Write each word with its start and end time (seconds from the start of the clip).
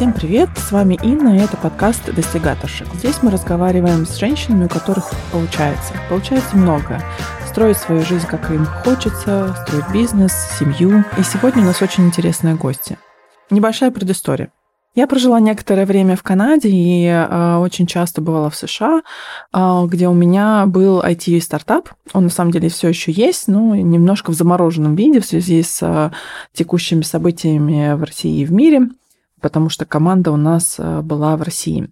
Всем 0.00 0.14
привет! 0.14 0.48
С 0.56 0.72
вами 0.72 0.98
Инна, 1.02 1.36
и 1.36 1.40
это 1.40 1.58
подкаст 1.58 2.10
«Достигаторшик». 2.10 2.86
Здесь 2.94 3.22
мы 3.22 3.30
разговариваем 3.30 4.06
с 4.06 4.16
женщинами, 4.16 4.64
у 4.64 4.68
которых 4.70 5.10
получается. 5.30 5.92
Получается 6.08 6.56
многое. 6.56 7.02
Строить 7.46 7.76
свою 7.76 8.00
жизнь, 8.00 8.26
как 8.26 8.50
им 8.50 8.64
хочется, 8.64 9.54
строить 9.60 9.92
бизнес, 9.92 10.32
семью. 10.58 11.04
И 11.18 11.22
сегодня 11.22 11.60
у 11.60 11.66
нас 11.66 11.82
очень 11.82 12.06
интересные 12.06 12.54
гости. 12.54 12.96
Небольшая 13.50 13.90
предыстория. 13.90 14.50
Я 14.94 15.06
прожила 15.06 15.38
некоторое 15.38 15.84
время 15.84 16.16
в 16.16 16.22
Канаде 16.22 16.70
и 16.70 17.04
э, 17.04 17.56
очень 17.56 17.86
часто 17.86 18.22
бывала 18.22 18.48
в 18.48 18.56
США, 18.56 19.02
э, 19.52 19.86
где 19.86 20.08
у 20.08 20.14
меня 20.14 20.64
был 20.64 21.02
IT-стартап. 21.02 21.90
Он 22.14 22.24
на 22.24 22.30
самом 22.30 22.52
деле 22.52 22.70
все 22.70 22.88
еще 22.88 23.12
есть, 23.12 23.48
но 23.48 23.74
немножко 23.74 24.30
в 24.30 24.34
замороженном 24.34 24.94
виде 24.94 25.20
в 25.20 25.26
связи 25.26 25.62
с 25.62 25.82
э, 25.82 26.10
текущими 26.54 27.02
событиями 27.02 27.92
в 27.92 28.02
России 28.02 28.40
и 28.40 28.46
в 28.46 28.52
мире, 28.52 28.88
потому 29.40 29.68
что 29.68 29.84
команда 29.84 30.32
у 30.32 30.36
нас 30.36 30.76
э, 30.78 31.00
была 31.02 31.36
в 31.36 31.42
России. 31.42 31.88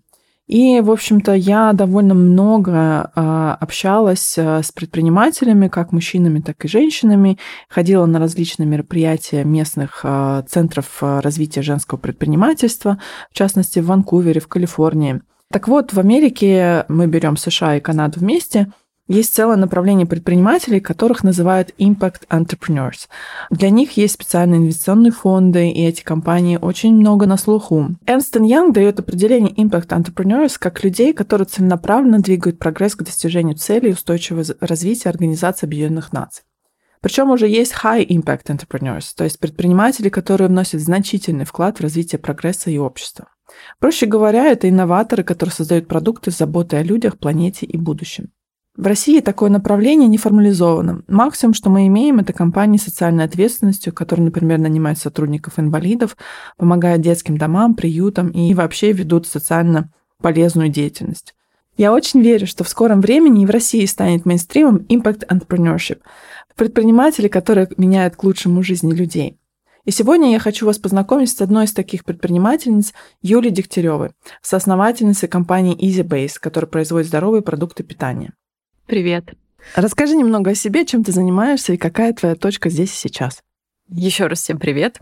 И, 0.46 0.80
в 0.80 0.90
общем-то, 0.90 1.34
я 1.34 1.72
довольно 1.74 2.14
много 2.14 3.10
э, 3.14 3.56
общалась 3.60 4.38
э, 4.38 4.62
с 4.62 4.72
предпринимателями, 4.72 5.68
как 5.68 5.92
мужчинами, 5.92 6.40
так 6.40 6.64
и 6.64 6.68
женщинами, 6.68 7.38
ходила 7.68 8.06
на 8.06 8.18
различные 8.18 8.66
мероприятия 8.66 9.44
местных 9.44 10.04
центров 10.48 11.02
развития 11.02 11.62
женского 11.62 11.98
предпринимательства, 11.98 12.98
в 13.30 13.34
частности, 13.34 13.80
в 13.80 13.86
Ванкувере, 13.86 14.40
в 14.40 14.48
Калифорнии. 14.48 15.20
Так 15.50 15.68
вот, 15.68 15.92
в 15.92 16.00
Америке 16.00 16.84
мы 16.88 17.06
берем 17.06 17.36
США 17.36 17.76
и 17.76 17.80
Канаду 17.80 18.20
вместе– 18.20 18.72
есть 19.08 19.34
целое 19.34 19.56
направление 19.56 20.06
предпринимателей, 20.06 20.80
которых 20.80 21.24
называют 21.24 21.74
Impact 21.78 22.28
Entrepreneurs. 22.28 23.08
Для 23.50 23.70
них 23.70 23.96
есть 23.96 24.14
специальные 24.14 24.60
инвестиционные 24.60 25.12
фонды, 25.12 25.70
и 25.70 25.84
эти 25.84 26.02
компании 26.02 26.58
очень 26.60 26.94
много 26.94 27.26
на 27.26 27.38
слуху. 27.38 27.96
Ernst 28.06 28.38
Young 28.38 28.72
дает 28.72 29.00
определение 29.00 29.52
Impact 29.54 29.88
Entrepreneurs 29.88 30.56
как 30.58 30.84
людей, 30.84 31.12
которые 31.12 31.46
целенаправленно 31.46 32.20
двигают 32.20 32.58
прогресс 32.58 32.94
к 32.94 33.02
достижению 33.02 33.56
целей 33.56 33.92
устойчивого 33.92 34.44
развития 34.60 35.08
Организации 35.08 35.66
Объединенных 35.66 36.12
Наций. 36.12 36.44
Причем 37.00 37.30
уже 37.30 37.46
есть 37.48 37.74
high 37.84 38.06
impact 38.06 38.46
entrepreneurs, 38.46 39.12
то 39.16 39.24
есть 39.24 39.38
предприниматели, 39.38 40.08
которые 40.08 40.48
вносят 40.48 40.80
значительный 40.80 41.44
вклад 41.44 41.78
в 41.78 41.82
развитие 41.82 42.18
прогресса 42.18 42.70
и 42.70 42.78
общества. 42.78 43.28
Проще 43.78 44.06
говоря, 44.06 44.46
это 44.46 44.68
инноваторы, 44.68 45.22
которые 45.22 45.52
создают 45.52 45.88
продукты 45.88 46.30
с 46.30 46.38
заботой 46.38 46.80
о 46.80 46.82
людях, 46.82 47.18
планете 47.18 47.66
и 47.66 47.76
будущем. 47.76 48.32
В 48.78 48.86
России 48.86 49.18
такое 49.18 49.50
направление 49.50 50.06
не 50.06 50.18
формализовано. 50.18 51.02
Максимум, 51.08 51.52
что 51.52 51.68
мы 51.68 51.88
имеем, 51.88 52.20
это 52.20 52.32
компании 52.32 52.78
с 52.78 52.84
социальной 52.84 53.24
ответственностью, 53.24 53.92
которые, 53.92 54.26
например, 54.26 54.60
нанимают 54.60 55.00
сотрудников-инвалидов, 55.00 56.16
помогают 56.56 57.02
детским 57.02 57.36
домам, 57.36 57.74
приютам 57.74 58.28
и 58.28 58.54
вообще 58.54 58.92
ведут 58.92 59.26
социально 59.26 59.90
полезную 60.22 60.68
деятельность. 60.68 61.34
Я 61.76 61.92
очень 61.92 62.22
верю, 62.22 62.46
что 62.46 62.62
в 62.62 62.68
скором 62.68 63.00
времени 63.00 63.42
и 63.42 63.46
в 63.46 63.50
России 63.50 63.84
станет 63.84 64.24
мейнстримом 64.24 64.86
impact 64.88 65.26
entrepreneurship, 65.26 65.98
предприниматели, 66.54 67.26
которые 67.26 67.68
меняют 67.78 68.14
к 68.14 68.22
лучшему 68.22 68.62
жизни 68.62 68.94
людей. 68.94 69.40
И 69.86 69.90
сегодня 69.90 70.30
я 70.30 70.38
хочу 70.38 70.66
вас 70.66 70.78
познакомить 70.78 71.30
с 71.30 71.40
одной 71.40 71.64
из 71.64 71.72
таких 71.72 72.04
предпринимательниц, 72.04 72.92
Юлией 73.22 73.52
Дегтяревой, 73.52 74.10
соосновательницей 74.40 75.28
компании 75.28 75.76
EasyBase, 75.76 76.34
которая 76.38 76.70
производит 76.70 77.08
здоровые 77.08 77.42
продукты 77.42 77.82
питания. 77.82 78.34
Привет. 78.88 79.34
Расскажи 79.76 80.16
немного 80.16 80.52
о 80.52 80.54
себе, 80.54 80.86
чем 80.86 81.04
ты 81.04 81.12
занимаешься 81.12 81.74
и 81.74 81.76
какая 81.76 82.14
твоя 82.14 82.34
точка 82.34 82.70
здесь 82.70 82.90
и 82.90 82.96
сейчас. 82.96 83.42
Еще 83.90 84.28
раз 84.28 84.40
всем 84.40 84.58
привет. 84.58 84.98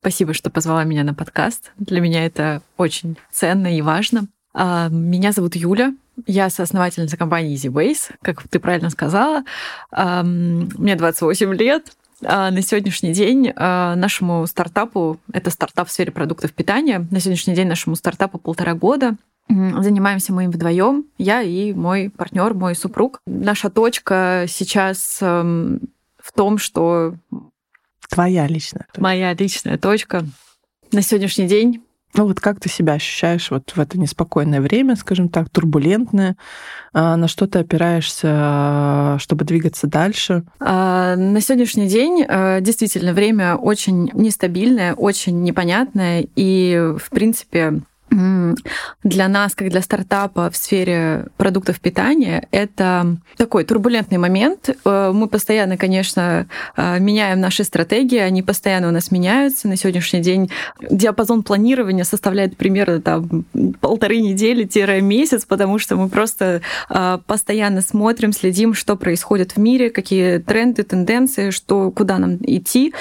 Спасибо, 0.00 0.32
что 0.32 0.48
позвала 0.48 0.82
меня 0.84 1.04
на 1.04 1.12
подкаст. 1.12 1.72
Для 1.76 2.00
меня 2.00 2.24
это 2.24 2.62
очень 2.78 3.18
ценно 3.30 3.76
и 3.76 3.82
важно. 3.82 4.28
А, 4.54 4.88
меня 4.88 5.32
зовут 5.32 5.56
Юля. 5.56 5.92
Я 6.26 6.48
соосновательница 6.48 7.18
компании 7.18 7.54
EasyWays, 7.54 8.14
как 8.22 8.48
ты 8.48 8.58
правильно 8.60 8.88
сказала. 8.88 9.44
Мне 9.92 10.96
28 10.96 11.54
лет. 11.54 11.92
А 12.24 12.50
на 12.50 12.62
сегодняшний 12.62 13.12
день 13.12 13.52
а, 13.54 13.94
нашему 13.94 14.46
стартапу, 14.46 15.20
это 15.34 15.50
стартап 15.50 15.88
в 15.88 15.92
сфере 15.92 16.12
продуктов 16.12 16.52
питания, 16.52 17.06
на 17.10 17.20
сегодняшний 17.20 17.54
день 17.54 17.68
нашему 17.68 17.94
стартапу 17.94 18.38
полтора 18.38 18.72
года. 18.72 19.16
Занимаемся 19.48 20.32
мы 20.32 20.44
им 20.44 20.50
вдвоем, 20.50 21.06
я 21.16 21.42
и 21.42 21.72
мой 21.72 22.10
партнер, 22.10 22.54
мой 22.54 22.74
супруг. 22.74 23.20
Наша 23.26 23.70
точка 23.70 24.44
сейчас 24.46 25.18
эм, 25.22 25.80
в 26.18 26.32
том, 26.32 26.58
что 26.58 27.14
твоя 28.08 28.46
личная, 28.46 28.86
моя 28.96 29.32
личная 29.34 29.78
точка 29.78 30.24
на 30.92 31.02
сегодняшний 31.02 31.46
день. 31.46 31.82
Ну 32.14 32.26
вот 32.26 32.40
как 32.40 32.58
ты 32.58 32.68
себя 32.68 32.94
ощущаешь 32.94 33.50
вот 33.50 33.70
в 33.70 33.78
это 33.78 33.98
неспокойное 33.98 34.60
время, 34.60 34.96
скажем 34.96 35.28
так, 35.28 35.50
турбулентное? 35.50 36.36
А, 36.92 37.16
на 37.16 37.28
что 37.28 37.46
ты 37.46 37.60
опираешься, 37.60 39.18
чтобы 39.20 39.44
двигаться 39.44 39.86
дальше? 39.86 40.44
А, 40.58 41.16
на 41.16 41.40
сегодняшний 41.40 41.86
день 41.86 42.26
действительно 42.62 43.12
время 43.12 43.56
очень 43.56 44.10
нестабильное, 44.14 44.94
очень 44.94 45.42
непонятное, 45.42 46.26
и 46.34 46.94
в 46.98 47.10
принципе 47.10 47.82
для 48.10 49.28
нас, 49.28 49.54
как 49.54 49.68
для 49.68 49.82
стартапа 49.82 50.50
в 50.50 50.56
сфере 50.56 51.26
продуктов 51.36 51.80
питания, 51.80 52.46
это 52.50 53.16
такой 53.36 53.64
турбулентный 53.64 54.18
момент. 54.18 54.70
Э, 54.84 55.12
мы 55.12 55.28
постоянно, 55.28 55.76
конечно, 55.76 56.46
э, 56.76 56.98
меняем 56.98 57.40
наши 57.40 57.64
стратегии, 57.64 58.18
они 58.18 58.42
постоянно 58.42 58.88
у 58.88 58.90
нас 58.90 59.10
меняются. 59.10 59.68
На 59.68 59.76
сегодняшний 59.76 60.20
день 60.20 60.50
диапазон 60.90 61.42
планирования 61.42 62.04
составляет 62.04 62.56
примерно 62.56 63.00
там, 63.00 63.44
полторы 63.80 64.18
недели-месяц, 64.20 65.44
потому 65.44 65.78
что 65.78 65.96
мы 65.96 66.08
просто 66.08 66.62
э, 66.88 67.18
постоянно 67.26 67.82
смотрим, 67.82 68.32
следим, 68.32 68.74
что 68.74 68.96
происходит 68.96 69.52
в 69.52 69.58
мире, 69.58 69.90
какие 69.90 70.38
тренды, 70.38 70.82
тенденции, 70.82 71.50
что, 71.50 71.90
куда 71.90 72.18
нам 72.18 72.36
идти. 72.42 72.94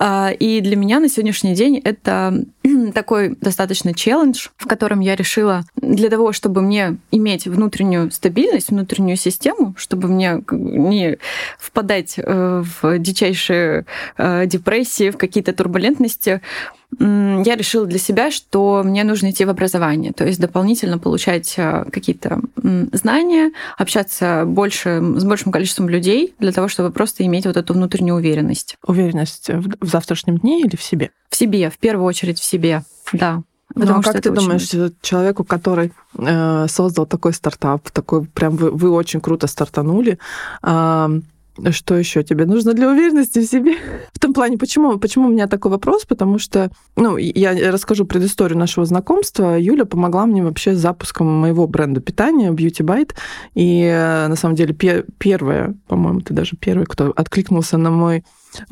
И 0.00 0.60
для 0.62 0.76
меня 0.76 1.00
на 1.00 1.08
сегодняшний 1.08 1.54
день 1.54 1.78
это 1.78 2.44
такой 2.94 3.36
достаточно 3.40 3.94
челлендж, 3.94 4.48
в 4.56 4.66
котором 4.66 5.00
я 5.00 5.16
решила 5.16 5.64
для 5.76 6.10
того, 6.10 6.32
чтобы 6.32 6.62
мне 6.62 6.96
иметь 7.10 7.46
внутреннюю 7.46 8.10
стабильность, 8.10 8.70
внутреннюю 8.70 9.16
систему, 9.16 9.74
чтобы 9.76 10.08
мне 10.08 10.42
не 10.50 11.18
впадать 11.58 12.14
э, 12.16 12.62
в 12.82 12.98
дичайшие 12.98 13.86
э, 14.16 14.46
депрессии, 14.46 15.10
в 15.10 15.16
какие-то 15.16 15.52
турбулентности, 15.52 16.40
я 16.98 17.54
решила 17.54 17.86
для 17.86 17.98
себя, 17.98 18.30
что 18.30 18.82
мне 18.84 19.04
нужно 19.04 19.30
идти 19.30 19.44
в 19.44 19.50
образование, 19.50 20.12
то 20.12 20.24
есть 20.24 20.40
дополнительно 20.40 20.98
получать 20.98 21.54
э, 21.56 21.84
какие-то 21.92 22.40
знания, 22.92 23.52
общаться 23.76 24.44
больше 24.46 25.00
с 25.16 25.24
большим 25.24 25.52
количеством 25.52 25.88
людей 25.88 26.34
для 26.38 26.50
того, 26.50 26.68
чтобы 26.68 26.90
просто 26.90 27.24
иметь 27.26 27.44
вот 27.46 27.56
эту 27.56 27.74
внутреннюю 27.74 28.16
уверенность. 28.16 28.76
Уверенность 28.86 29.48
в 29.50 29.86
завтрашнем 29.86 30.38
дне 30.38 30.62
или 30.62 30.76
в 30.76 30.82
себе? 30.82 31.10
В 31.28 31.36
себе, 31.36 31.70
в 31.70 31.78
первую 31.78 32.06
очередь 32.06 32.40
в 32.40 32.44
себе, 32.44 32.82
да. 33.12 33.42
Потому 33.74 33.94
ну, 33.94 34.00
а 34.00 34.02
как 34.02 34.22
ты 34.22 34.30
думаешь, 34.30 34.62
очень... 34.62 34.96
человеку, 35.02 35.44
который 35.44 35.92
э, 36.16 36.66
создал 36.68 37.06
такой 37.06 37.34
стартап, 37.34 37.90
такой 37.90 38.24
прям 38.24 38.56
вы, 38.56 38.70
вы 38.70 38.90
очень 38.90 39.20
круто 39.20 39.46
стартанули, 39.46 40.18
э, 40.62 41.20
что 41.70 41.96
еще 41.96 42.22
тебе 42.22 42.46
нужно 42.46 42.74
для 42.74 42.88
уверенности 42.88 43.40
в 43.40 43.44
себе? 43.44 43.76
В 44.12 44.18
том 44.18 44.32
плане, 44.32 44.58
почему, 44.58 44.98
почему 44.98 45.28
у 45.28 45.30
меня 45.30 45.46
такой 45.46 45.70
вопрос? 45.70 46.04
Потому 46.04 46.38
что, 46.38 46.70
ну, 46.96 47.16
я 47.16 47.72
расскажу 47.72 48.04
предысторию 48.04 48.58
нашего 48.58 48.86
знакомства. 48.86 49.58
Юля 49.58 49.84
помогла 49.84 50.26
мне 50.26 50.42
вообще 50.42 50.74
с 50.74 50.78
запуском 50.78 51.26
моего 51.26 51.66
бренда 51.66 52.00
питания 52.00 52.50
Beauty 52.50 52.84
Bite. 52.84 53.14
И 53.54 53.84
на 54.28 54.36
самом 54.36 54.54
деле 54.54 54.74
первая, 55.18 55.74
по-моему, 55.86 56.20
ты 56.20 56.34
даже 56.34 56.56
первый, 56.56 56.86
кто 56.86 57.12
откликнулся 57.14 57.78
на 57.78 57.90
мой 57.90 58.24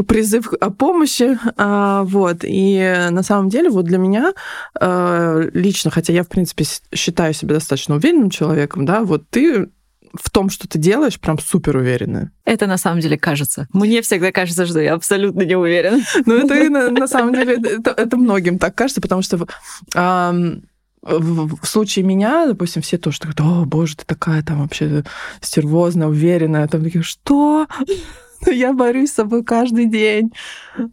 призыв 0.06 0.52
о 0.60 0.70
помощи, 0.70 1.38
а, 1.56 2.02
вот, 2.04 2.38
и 2.42 3.08
на 3.10 3.22
самом 3.22 3.48
деле 3.48 3.68
вот 3.68 3.84
для 3.84 3.98
меня 3.98 4.32
а, 4.78 5.48
лично, 5.52 5.90
хотя 5.90 6.12
я, 6.12 6.22
в 6.22 6.28
принципе, 6.28 6.64
считаю 6.94 7.34
себя 7.34 7.54
достаточно 7.54 7.96
уверенным 7.96 8.30
человеком, 8.30 8.84
да, 8.84 9.02
вот 9.02 9.28
ты 9.30 9.68
в 10.14 10.30
том, 10.30 10.50
что 10.50 10.68
ты 10.68 10.78
делаешь, 10.78 11.20
прям 11.20 11.38
супер 11.38 11.76
уверенная. 11.76 12.32
Это 12.44 12.66
на 12.66 12.78
самом 12.78 13.00
деле 13.00 13.18
кажется. 13.18 13.68
Мне 13.72 14.02
всегда 14.02 14.32
кажется, 14.32 14.66
что 14.66 14.80
я 14.80 14.94
абсолютно 14.94 15.42
не 15.42 15.56
уверена. 15.56 16.00
Ну, 16.24 16.34
это 16.36 16.90
на 16.90 17.06
самом 17.08 17.34
деле, 17.34 17.58
это 17.84 18.16
многим 18.16 18.58
так 18.58 18.74
кажется, 18.74 19.00
потому 19.00 19.22
что 19.22 19.46
в 21.02 21.66
случае 21.66 22.04
меня, 22.04 22.46
допустим, 22.46 22.82
все 22.82 22.98
тоже 22.98 23.20
так, 23.20 23.32
о, 23.38 23.64
боже, 23.64 23.96
ты 23.96 24.04
такая 24.04 24.42
там 24.42 24.62
вообще 24.62 25.04
стервозная, 25.40 26.08
уверенная, 26.08 26.66
там 26.66 26.82
такие, 26.82 27.02
что? 27.02 27.68
Я 28.46 28.72
борюсь 28.72 29.10
с 29.10 29.14
собой 29.14 29.44
каждый 29.44 29.86
день. 29.86 30.32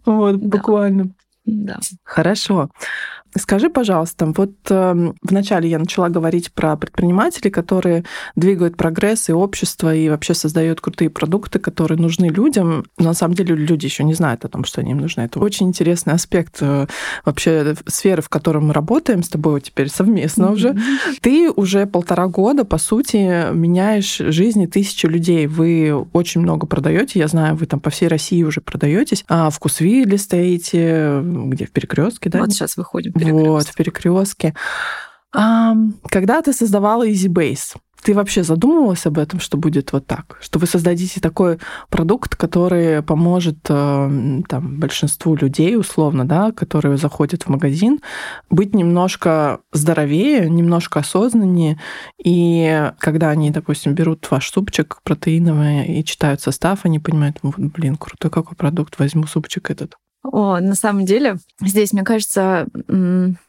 Вот, 0.05 0.35
буквально. 0.35 1.09
Да. 1.45 1.79
Хорошо. 2.03 2.69
Скажи, 3.35 3.69
пожалуйста, 3.69 4.25
вот 4.35 4.53
э, 4.69 5.13
вначале 5.21 5.69
я 5.69 5.79
начала 5.79 6.09
говорить 6.09 6.51
про 6.51 6.75
предпринимателей, 6.77 7.49
которые 7.49 8.03
двигают 8.35 8.77
прогресс 8.77 9.29
и 9.29 9.33
общество, 9.33 9.93
и 9.93 10.09
вообще 10.09 10.33
создают 10.33 10.81
крутые 10.81 11.09
продукты, 11.09 11.59
которые 11.59 11.97
нужны 11.99 12.25
людям. 12.25 12.85
Но 12.97 13.05
на 13.05 13.13
самом 13.13 13.35
деле 13.35 13.55
люди 13.55 13.85
еще 13.85 14.03
не 14.03 14.13
знают 14.13 14.45
о 14.45 14.49
том, 14.49 14.63
что 14.65 14.81
они 14.81 14.91
им 14.91 14.97
нужны. 14.97 15.21
Это 15.21 15.39
очень 15.39 15.67
интересный 15.67 16.13
аспект 16.13 16.57
э, 16.61 16.87
вообще 17.25 17.75
сферы, 17.87 18.21
в 18.21 18.29
которой 18.29 18.59
мы 18.59 18.73
работаем 18.73 19.23
с 19.23 19.29
тобой 19.29 19.61
теперь 19.61 19.89
совместно 19.89 20.45
mm-hmm. 20.45 20.53
уже. 20.53 20.77
Ты 21.21 21.51
уже 21.51 21.85
полтора 21.85 22.27
года, 22.27 22.65
по 22.65 22.77
сути, 22.77 23.53
меняешь 23.53 24.17
жизни 24.17 24.65
тысячи 24.65 25.05
людей. 25.05 25.47
Вы 25.47 25.93
очень 26.13 26.41
много 26.41 26.67
продаете, 26.67 27.19
я 27.19 27.27
знаю, 27.27 27.55
вы 27.55 27.65
там 27.65 27.79
по 27.79 27.89
всей 27.89 28.07
России 28.07 28.43
уже 28.43 28.61
продаетесь. 28.61 29.23
А 29.27 29.49
в 29.49 29.59
Кусвилле 29.59 30.17
стоите, 30.17 31.21
где 31.23 31.65
в 31.65 31.71
перекрестке, 31.71 32.29
да? 32.29 32.39
Вот 32.39 32.51
сейчас 32.51 32.77
выходим 32.77 33.13
Вот, 33.31 33.67
в 33.67 33.75
перекрестке. 33.75 34.53
А, 35.35 35.75
когда 36.09 36.41
ты 36.41 36.53
создавала 36.53 37.07
EasyBase, 37.07 37.77
ты 38.03 38.13
вообще 38.13 38.43
задумывалась 38.43 39.05
об 39.05 39.17
этом, 39.17 39.39
что 39.39 39.57
будет 39.57 39.93
вот 39.93 40.05
так? 40.05 40.37
Что 40.41 40.59
вы 40.59 40.67
создадите 40.67 41.21
такой 41.21 41.59
продукт, 41.89 42.35
который 42.35 43.01
поможет 43.01 43.57
э, 43.69 44.41
там, 44.47 44.79
большинству 44.79 45.35
людей, 45.35 45.77
условно, 45.77 46.25
да, 46.25 46.51
которые 46.51 46.97
заходят 46.97 47.43
в 47.43 47.49
магазин, 47.49 48.01
быть 48.49 48.75
немножко 48.75 49.61
здоровее, 49.71 50.49
немножко 50.49 50.99
осознаннее. 50.99 51.79
И 52.23 52.91
когда 52.99 53.29
они, 53.29 53.51
допустим, 53.51 53.93
берут 53.93 54.29
ваш 54.29 54.51
супчик 54.51 54.99
протеиновый 55.03 55.85
и 55.85 56.03
читают 56.03 56.41
состав, 56.41 56.79
они 56.83 56.99
понимают, 56.99 57.37
блин, 57.41 57.95
крутой 57.95 58.31
какой 58.31 58.57
продукт, 58.57 58.99
возьму 58.99 59.27
супчик 59.27 59.71
этот. 59.71 59.95
О, 60.23 60.59
на 60.59 60.75
самом 60.75 61.05
деле, 61.05 61.37
здесь, 61.61 61.91
мне 61.91 62.03
кажется, 62.03 62.67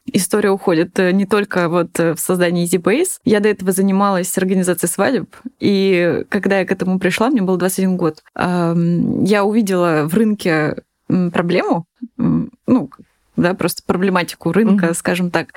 история 0.07 0.51
уходит 0.51 0.99
э, 0.99 1.13
не 1.13 1.25
только 1.25 1.69
вот 1.69 1.99
э, 2.01 2.15
в 2.15 2.21
создании 2.21 2.67
EasyBase. 2.67 3.21
Я 3.25 3.41
до 3.41 3.49
этого 3.49 3.71
занималась 3.71 4.37
организацией 4.37 4.91
свадеб, 4.91 5.37
и 5.61 6.25
когда 6.29 6.59
я 6.59 6.67
к 6.67 6.73
этому 6.73 6.99
пришла, 6.99 7.31
мне 7.31 7.43
был 7.43 7.57
21 7.57 7.97
год, 7.97 8.23
я 8.37 9.45
увидела 9.45 10.07
в 10.07 10.15
рынке 10.15 10.83
проблему, 11.07 11.87
ну, 12.17 12.91
да, 13.37 13.55
просто 13.55 13.83
проблематику 13.85 14.53
рынка, 14.53 14.87
mm-hmm. 14.87 14.95
скажем 14.95 15.31
так, 15.31 15.49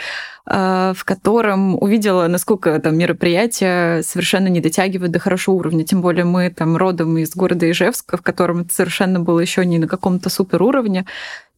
а, 0.45 0.93
в 0.95 1.03
котором 1.03 1.75
увидела, 1.81 2.27
насколько 2.27 2.79
там 2.79 2.97
мероприятия 2.97 4.01
совершенно 4.01 4.47
не 4.47 4.61
дотягивают 4.61 5.11
до 5.11 5.19
хорошего 5.19 5.55
уровня. 5.55 5.83
Тем 5.83 6.01
более 6.01 6.25
мы 6.25 6.49
там 6.49 6.77
родом 6.77 7.17
из 7.17 7.35
города 7.35 7.69
Ижевска, 7.69 8.17
в 8.17 8.21
котором 8.21 8.61
это 8.61 8.73
совершенно 8.73 9.19
было 9.19 9.39
еще 9.39 9.65
не 9.65 9.77
на 9.77 9.87
каком-то 9.87 10.29
супер 10.29 10.63
уровне. 10.63 11.05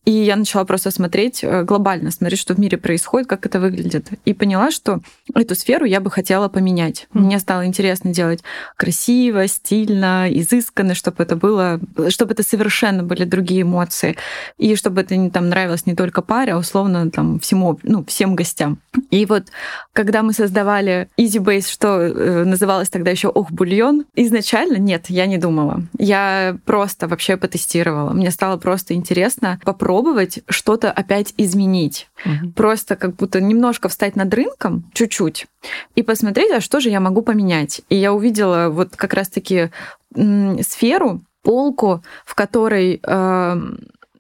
И 0.06 0.12
я 0.12 0.36
начала 0.38 0.64
просто 0.64 0.92
смотреть 0.92 1.44
э, 1.44 1.64
глобально, 1.64 2.12
смотреть, 2.12 2.40
что 2.40 2.54
в 2.54 2.60
мире 2.60 2.78
происходит, 2.78 3.28
как 3.28 3.46
это 3.46 3.60
выглядит. 3.60 4.08
И 4.26 4.34
поняла, 4.34 4.72
что 4.72 5.02
эту 5.36 5.56
сферу 5.56 5.86
я 5.86 6.00
бы 6.00 6.10
хотела 6.10 6.48
поменять. 6.48 7.08
Mm. 7.14 7.20
Мне 7.22 7.40
стало 7.40 7.66
интересно 7.66 8.14
делать 8.14 8.44
красиво, 8.78 9.46
стильно, 9.48 10.28
изысканно, 10.30 10.96
чтобы 10.96 11.24
это 11.24 11.36
было, 11.36 11.80
чтобы 12.08 12.32
это 12.32 12.44
совершенно 12.44 13.04
были 13.04 13.26
другие 13.26 13.64
эмоции. 13.64 14.16
И 14.58 14.76
чтобы 14.76 15.02
это 15.02 15.16
не 15.16 15.30
там 15.30 15.50
нравилось 15.50 15.86
не 15.86 15.96
только 15.96 16.22
паре, 16.22 16.54
а 16.54 16.58
условно 16.58 17.12
там 17.12 17.40
всему, 17.40 17.78
ну, 17.84 18.06
всем 18.06 18.36
гостям. 18.36 18.80
И 19.12 19.26
вот 19.26 19.48
когда 19.94 20.24
мы 20.24 20.34
создавали 20.34 21.10
Easy 21.20 21.44
Base, 21.44 21.70
что 21.70 22.00
э, 22.00 22.44
называлось 22.46 22.90
тогда 22.90 23.12
еще 23.12 23.28
Ох, 23.28 23.52
бульон, 23.52 24.06
изначально 24.16 24.78
нет, 24.78 25.06
я 25.10 25.26
не 25.26 25.38
думала. 25.38 25.84
Я 25.98 26.58
просто 26.66 27.08
вообще 27.08 27.38
потестировала. 27.38 28.12
Мне 28.12 28.32
стало 28.32 28.58
просто 28.58 28.94
интересно 28.94 29.60
попробовать 29.64 29.89
попробовать 29.90 30.40
что-то 30.48 30.92
опять 30.92 31.34
изменить. 31.38 32.10
Угу. 32.24 32.52
Просто 32.52 32.96
как 32.96 33.16
будто 33.16 33.42
немножко 33.42 33.90
встать 33.90 34.16
над 34.16 34.32
рынком, 34.32 34.84
чуть-чуть, 34.94 35.48
и 35.96 36.04
посмотреть, 36.04 36.52
а 36.52 36.62
что 36.62 36.80
же 36.80 36.90
я 36.90 37.00
могу 37.00 37.24
поменять. 37.24 37.82
И 37.90 37.96
я 37.96 38.14
увидела 38.14 38.70
вот 38.70 38.96
как 38.96 39.16
раз-таки 39.16 39.72
сферу, 40.14 41.22
полку, 41.42 42.04
в 42.24 42.36
которой 42.36 43.00
э, 43.02 43.62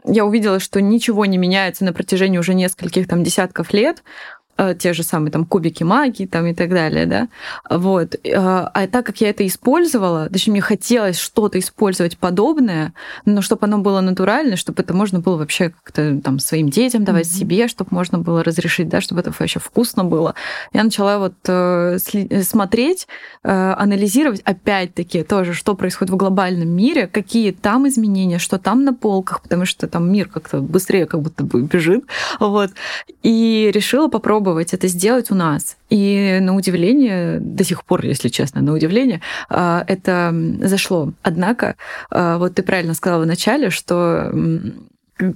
я 0.05 0.25
увидела, 0.25 0.59
что 0.59 0.81
ничего 0.81 1.25
не 1.25 1.37
меняется 1.37 1.85
на 1.85 1.93
протяжении 1.93 2.39
уже 2.39 2.55
нескольких 2.55 3.07
там 3.07 3.23
десятков 3.23 3.71
лет. 3.71 4.01
Э, 4.59 4.75
те 4.75 4.91
же 4.91 5.03
самые 5.03 5.31
там 5.31 5.45
кубики 5.45 5.83
магии 5.83 6.25
там 6.25 6.45
и 6.45 6.53
так 6.53 6.69
далее, 6.69 7.05
да, 7.05 7.29
вот. 7.69 8.15
Э, 8.25 8.33
а 8.35 8.87
так 8.87 9.05
как 9.05 9.21
я 9.21 9.29
это 9.29 9.47
использовала, 9.47 10.29
точнее, 10.29 10.51
мне 10.51 10.61
хотелось 10.61 11.17
что-то 11.17 11.57
использовать 11.59 12.17
подобное, 12.17 12.93
но 13.23 13.41
чтобы 13.41 13.67
оно 13.67 13.77
было 13.77 14.01
натурально, 14.01 14.57
чтобы 14.57 14.83
это 14.83 14.93
можно 14.93 15.21
было 15.21 15.37
вообще 15.37 15.69
как-то 15.69 16.19
там 16.19 16.39
своим 16.39 16.69
детям 16.69 17.05
давать 17.05 17.25
mm-hmm. 17.27 17.39
себе, 17.39 17.67
чтобы 17.69 17.91
можно 17.91 18.17
было 18.17 18.43
разрешить, 18.43 18.89
да, 18.89 18.99
чтобы 18.99 19.21
это 19.21 19.31
вообще 19.39 19.61
вкусно 19.61 20.03
было. 20.03 20.35
Я 20.73 20.83
начала 20.83 21.19
вот 21.19 21.35
э, 21.47 21.97
смотреть, 22.43 23.07
анализировать 23.43 24.41
опять-таки 24.41 25.23
тоже, 25.23 25.53
что 25.53 25.73
происходит 25.75 26.13
в 26.13 26.17
глобальном 26.17 26.67
мире, 26.67 27.07
какие 27.07 27.51
там 27.51 27.87
изменения, 27.87 28.39
что 28.39 28.57
там 28.57 28.83
на 28.83 28.93
полках, 28.93 29.41
потому 29.41 29.63
что 29.63 29.87
там 29.87 30.11
мир 30.11 30.27
как-то 30.27 30.59
быстрее 30.59 31.05
как 31.05 31.21
будто 31.21 31.45
бы 31.45 31.61
бежит, 31.61 32.03
вот. 32.41 32.71
И 33.23 33.71
решила 33.73 34.09
попробовать 34.09 34.48
попробовать 34.49 34.73
это 34.73 34.87
сделать 34.87 35.31
у 35.31 35.35
нас. 35.35 35.77
И 35.91 36.39
на 36.41 36.55
удивление, 36.55 37.39
до 37.39 37.63
сих 37.63 37.83
пор, 37.83 38.05
если 38.05 38.29
честно, 38.29 38.61
на 38.61 38.73
удивление, 38.73 39.21
а, 39.49 39.83
это 39.87 40.33
зашло. 40.61 41.13
Однако, 41.21 41.75
а, 42.09 42.37
вот 42.37 42.55
ты 42.55 42.63
правильно 42.63 42.95
сказала 42.95 43.23
в 43.23 43.27
начале, 43.27 43.69
что 43.69 44.31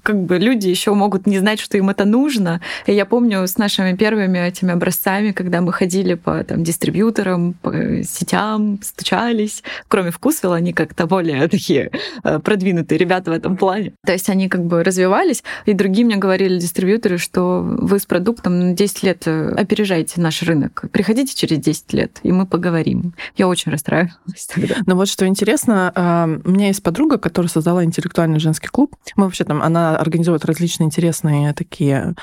как 0.03 0.23
бы 0.23 0.37
люди 0.37 0.67
еще 0.67 0.93
могут 0.93 1.27
не 1.27 1.39
знать, 1.39 1.59
что 1.59 1.77
им 1.77 1.89
это 1.89 2.05
нужно. 2.05 2.61
И 2.85 2.93
я 2.93 3.05
помню 3.05 3.47
с 3.47 3.57
нашими 3.57 3.95
первыми 3.95 4.39
этими 4.39 4.71
образцами, 4.71 5.31
когда 5.31 5.61
мы 5.61 5.73
ходили 5.73 6.13
по 6.13 6.43
там, 6.43 6.63
дистрибьюторам, 6.63 7.53
по 7.53 7.71
сетям, 8.03 8.79
стучались. 8.81 9.63
Кроме 9.87 10.11
вкусвилла, 10.11 10.55
они 10.55 10.73
как-то 10.73 11.05
более 11.05 11.47
такие 11.49 11.91
э, 12.23 12.39
продвинутые 12.39 12.97
ребята 12.97 13.31
в 13.31 13.33
этом 13.33 13.57
плане. 13.57 13.93
То 14.05 14.13
есть 14.13 14.29
они 14.29 14.49
как 14.49 14.63
бы 14.65 14.83
развивались, 14.83 15.43
и 15.65 15.73
другие 15.73 16.05
мне 16.05 16.15
говорили 16.15 16.59
дистрибьюторы, 16.59 17.17
что 17.17 17.61
вы 17.61 17.99
с 17.99 18.05
продуктом 18.05 18.59
на 18.59 18.73
10 18.73 19.03
лет 19.03 19.23
э, 19.25 19.49
опережаете 19.49 20.21
наш 20.21 20.41
рынок. 20.43 20.85
Приходите 20.91 21.35
через 21.35 21.59
10 21.59 21.93
лет, 21.93 22.19
и 22.23 22.31
мы 22.31 22.45
поговорим. 22.45 23.13
Я 23.35 23.47
очень 23.47 23.71
расстраивалась 23.71 24.47
тогда. 24.53 24.75
Ну 24.85 24.95
вот 24.95 25.07
что 25.07 25.27
интересно, 25.27 25.91
э, 25.95 26.39
у 26.45 26.51
меня 26.51 26.67
есть 26.67 26.83
подруга, 26.83 27.17
которая 27.17 27.49
создала 27.49 27.83
интеллектуальный 27.83 28.39
женский 28.39 28.67
клуб. 28.67 28.95
Мы 29.15 29.25
вообще 29.25 29.43
там, 29.43 29.61
она 29.73 29.97
организует 29.97 30.45
различные 30.45 30.85
интересные 30.85 31.53
такие 31.53 32.15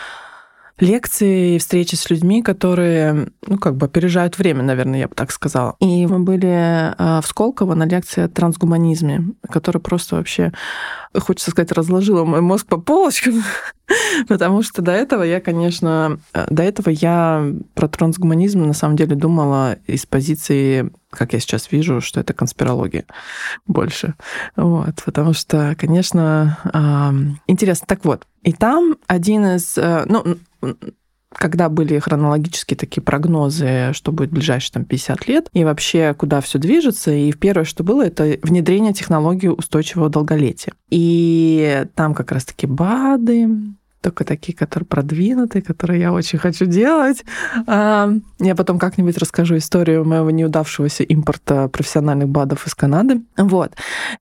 лекции 0.80 1.56
и 1.56 1.58
встречи 1.58 1.94
с 1.94 2.08
людьми, 2.10 2.42
которые, 2.42 3.28
ну, 3.46 3.58
как 3.58 3.76
бы 3.76 3.86
опережают 3.86 4.38
время, 4.38 4.62
наверное, 4.62 5.00
я 5.00 5.08
бы 5.08 5.14
так 5.14 5.30
сказала. 5.30 5.76
И 5.80 6.06
мы 6.06 6.20
были 6.20 6.94
а, 6.96 7.20
в 7.20 7.26
Сколково 7.26 7.74
на 7.74 7.84
лекции 7.84 8.22
о 8.22 8.28
трансгуманизме, 8.28 9.34
которая 9.48 9.80
просто 9.80 10.16
вообще, 10.16 10.52
хочется 11.16 11.50
сказать, 11.50 11.72
разложила 11.72 12.24
мой 12.24 12.40
мозг 12.40 12.66
по 12.66 12.78
полочкам, 12.78 13.42
потому 14.28 14.62
что 14.62 14.82
до 14.82 14.92
этого 14.92 15.22
я, 15.22 15.40
конечно, 15.40 16.18
э, 16.32 16.46
до 16.50 16.62
этого 16.62 16.88
я 16.90 17.44
про 17.74 17.88
трансгуманизм 17.88 18.62
на 18.62 18.74
самом 18.74 18.96
деле 18.96 19.16
думала 19.16 19.76
из 19.86 20.06
позиции 20.06 20.90
как 21.10 21.32
я 21.32 21.40
сейчас 21.40 21.72
вижу, 21.72 22.00
что 22.00 22.20
это 22.20 22.34
конспирология 22.34 23.04
больше. 23.66 24.14
Вот, 24.54 25.02
потому 25.04 25.32
что, 25.32 25.74
конечно, 25.76 27.36
интересно. 27.48 27.86
Так 27.88 28.04
вот, 28.04 28.28
и 28.44 28.52
там 28.52 28.96
один 29.08 29.44
из... 29.44 29.76
Э, 29.76 30.04
ну, 30.06 30.38
когда 31.32 31.68
были 31.68 31.98
хронологические 31.98 32.76
такие 32.76 33.02
прогнозы, 33.02 33.92
что 33.92 34.10
будет 34.12 34.30
в 34.30 34.34
ближайшие 34.34 34.72
там, 34.72 34.84
50 34.84 35.28
лет, 35.28 35.48
и 35.52 35.64
вообще 35.64 36.14
куда 36.14 36.40
все 36.40 36.58
движется, 36.58 37.12
и 37.12 37.32
первое, 37.32 37.64
что 37.64 37.84
было, 37.84 38.04
это 38.04 38.38
внедрение 38.42 38.92
технологии 38.92 39.46
устойчивого 39.46 40.08
долголетия. 40.08 40.72
И 40.90 41.86
там 41.94 42.14
как 42.14 42.32
раз-таки 42.32 42.66
БАДы, 42.66 43.48
только 44.00 44.24
такие, 44.24 44.56
которые 44.56 44.86
продвинутые, 44.86 45.62
которые 45.62 46.00
я 46.00 46.12
очень 46.12 46.38
хочу 46.38 46.64
делать. 46.64 47.22
А, 47.66 48.10
я 48.38 48.54
потом 48.54 48.78
как-нибудь 48.78 49.18
расскажу 49.18 49.58
историю 49.58 50.04
моего 50.04 50.30
неудавшегося 50.30 51.04
импорта 51.04 51.68
профессиональных 51.68 52.28
БАДов 52.28 52.66
из 52.66 52.74
Канады. 52.74 53.22
Вот. 53.36 53.72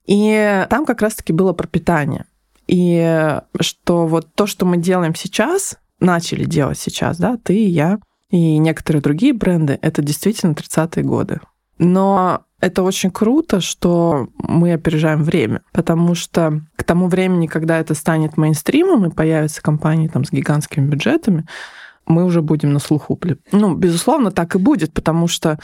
И 0.06 0.66
там 0.70 0.86
как 0.86 1.02
раз-таки 1.02 1.34
было 1.34 1.54
про 1.54 1.66
питание. 1.66 2.26
И 2.68 3.40
что 3.62 4.06
вот 4.06 4.28
то, 4.36 4.46
что 4.46 4.66
мы 4.66 4.78
делаем 4.78 5.16
сейчас, 5.16 5.78
начали 6.00 6.46
делать 6.46 6.78
сейчас, 6.78 7.18
да, 7.18 7.38
ты 7.42 7.56
и 7.56 7.70
я, 7.70 8.00
и 8.30 8.58
некоторые 8.58 9.02
другие 9.02 9.34
бренды, 9.34 9.80
это 9.82 10.02
действительно 10.02 10.54
30-е 10.54 11.04
годы. 11.04 11.40
Но 11.78 12.44
это 12.60 12.84
очень 12.84 13.10
круто, 13.10 13.62
что 13.62 14.28
мы 14.38 14.74
опережаем 14.74 15.24
время, 15.24 15.62
потому 15.72 16.14
что 16.14 16.62
к 16.76 16.84
тому 16.84 17.08
времени, 17.08 17.48
когда 17.48 17.80
это 17.80 17.94
станет 17.94 18.38
мейнстримом 18.38 19.06
и 19.06 19.14
появятся 19.14 19.62
компании 19.62 20.08
там 20.08 20.26
с 20.26 20.32
гигантскими 20.32 20.86
бюджетами, 20.86 21.46
мы 22.06 22.26
уже 22.26 22.42
будем 22.42 22.74
на 22.74 22.80
слуху. 22.80 23.20
Ну, 23.52 23.76
безусловно, 23.76 24.32
так 24.32 24.56
и 24.56 24.60
будет, 24.60 24.94
потому 24.94 25.28
что 25.28 25.60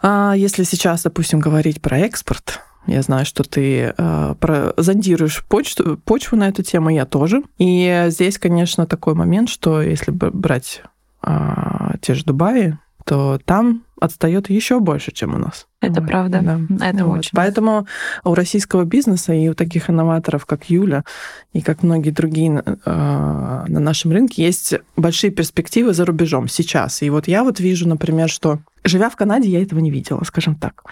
а, 0.00 0.34
если 0.36 0.62
сейчас, 0.64 1.02
допустим, 1.02 1.40
говорить 1.40 1.80
про 1.80 1.98
экспорт, 1.98 2.60
Я 2.86 3.02
знаю, 3.02 3.24
что 3.24 3.42
ты 3.44 3.94
э, 3.96 4.34
про, 4.38 4.74
зондируешь 4.76 5.44
почту, 5.44 5.98
почву 6.04 6.36
на 6.36 6.48
эту 6.48 6.62
тему, 6.62 6.90
я 6.90 7.06
тоже. 7.06 7.42
И 7.58 8.06
здесь, 8.08 8.38
конечно, 8.38 8.86
такой 8.86 9.14
момент, 9.14 9.48
что 9.48 9.80
если 9.80 10.10
брать 10.10 10.82
э, 11.22 11.96
те 12.00 12.14
же 12.14 12.24
Дубаи, 12.24 12.78
то 13.04 13.38
там 13.44 13.82
отстает 14.00 14.50
еще 14.50 14.80
больше, 14.80 15.12
чем 15.12 15.34
у 15.34 15.38
нас. 15.38 15.66
Это 15.80 16.00
вот, 16.00 16.10
правда. 16.10 16.40
Да. 16.68 16.88
Это 16.88 17.04
вот. 17.04 17.18
очень. 17.18 17.30
Поэтому 17.34 17.86
у 18.24 18.34
российского 18.34 18.84
бизнеса 18.84 19.32
и 19.32 19.48
у 19.48 19.54
таких 19.54 19.90
инноваторов, 19.90 20.46
как 20.46 20.70
Юля 20.70 21.04
и 21.52 21.60
как 21.60 21.82
многие 21.82 22.10
другие 22.10 22.62
э, 22.64 22.80
на 22.84 23.80
нашем 23.80 24.12
рынке, 24.12 24.42
есть 24.42 24.74
большие 24.96 25.30
перспективы 25.30 25.92
за 25.92 26.04
рубежом 26.04 26.48
сейчас. 26.48 27.02
И 27.02 27.10
вот 27.10 27.28
я 27.28 27.44
вот 27.44 27.60
вижу, 27.60 27.88
например, 27.88 28.28
что 28.28 28.58
живя 28.84 29.10
в 29.10 29.16
Канаде, 29.16 29.48
я 29.48 29.62
этого 29.62 29.80
не 29.80 29.90
видела, 29.90 30.22
скажем 30.24 30.54
так. 30.56 30.84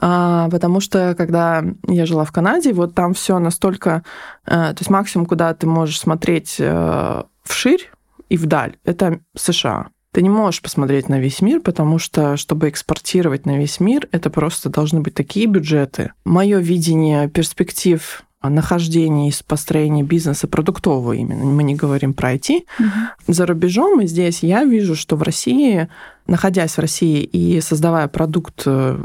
А, 0.00 0.48
потому 0.50 0.80
что 0.80 1.14
когда 1.16 1.64
я 1.86 2.06
жила 2.06 2.24
в 2.24 2.32
Канаде, 2.32 2.72
вот 2.72 2.94
там 2.94 3.14
все 3.14 3.38
настолько... 3.38 4.02
А, 4.44 4.72
то 4.72 4.80
есть 4.80 4.90
максимум, 4.90 5.26
куда 5.26 5.54
ты 5.54 5.66
можешь 5.66 6.00
смотреть 6.00 6.56
а, 6.60 7.26
вширь 7.44 7.90
и 8.28 8.36
вдаль, 8.36 8.76
это 8.84 9.20
США. 9.36 9.88
Ты 10.12 10.22
не 10.22 10.30
можешь 10.30 10.62
посмотреть 10.62 11.08
на 11.08 11.20
весь 11.20 11.42
мир, 11.42 11.60
потому 11.60 11.98
что, 11.98 12.36
чтобы 12.36 12.70
экспортировать 12.70 13.46
на 13.46 13.58
весь 13.58 13.78
мир, 13.78 14.08
это 14.10 14.30
просто 14.30 14.70
должны 14.70 15.00
быть 15.00 15.14
такие 15.14 15.46
бюджеты. 15.46 16.12
Мое 16.24 16.58
видение 16.58 17.28
перспектив 17.28 18.24
нахождения 18.42 19.28
и 19.28 19.32
построения 19.46 20.02
бизнеса 20.02 20.46
продуктового 20.46 21.12
именно, 21.12 21.44
мы 21.44 21.62
не 21.62 21.74
говорим 21.74 22.14
про 22.14 22.34
IT, 22.34 22.64
угу. 22.78 22.88
за 23.26 23.46
рубежом, 23.46 24.00
и 24.00 24.06
здесь 24.06 24.42
я 24.42 24.64
вижу, 24.64 24.94
что 24.94 25.16
в 25.16 25.22
России, 25.22 25.88
находясь 26.26 26.76
в 26.76 26.80
России 26.80 27.22
и 27.22 27.60
создавая 27.60 28.06
продукт, 28.08 28.62
э, 28.66 28.96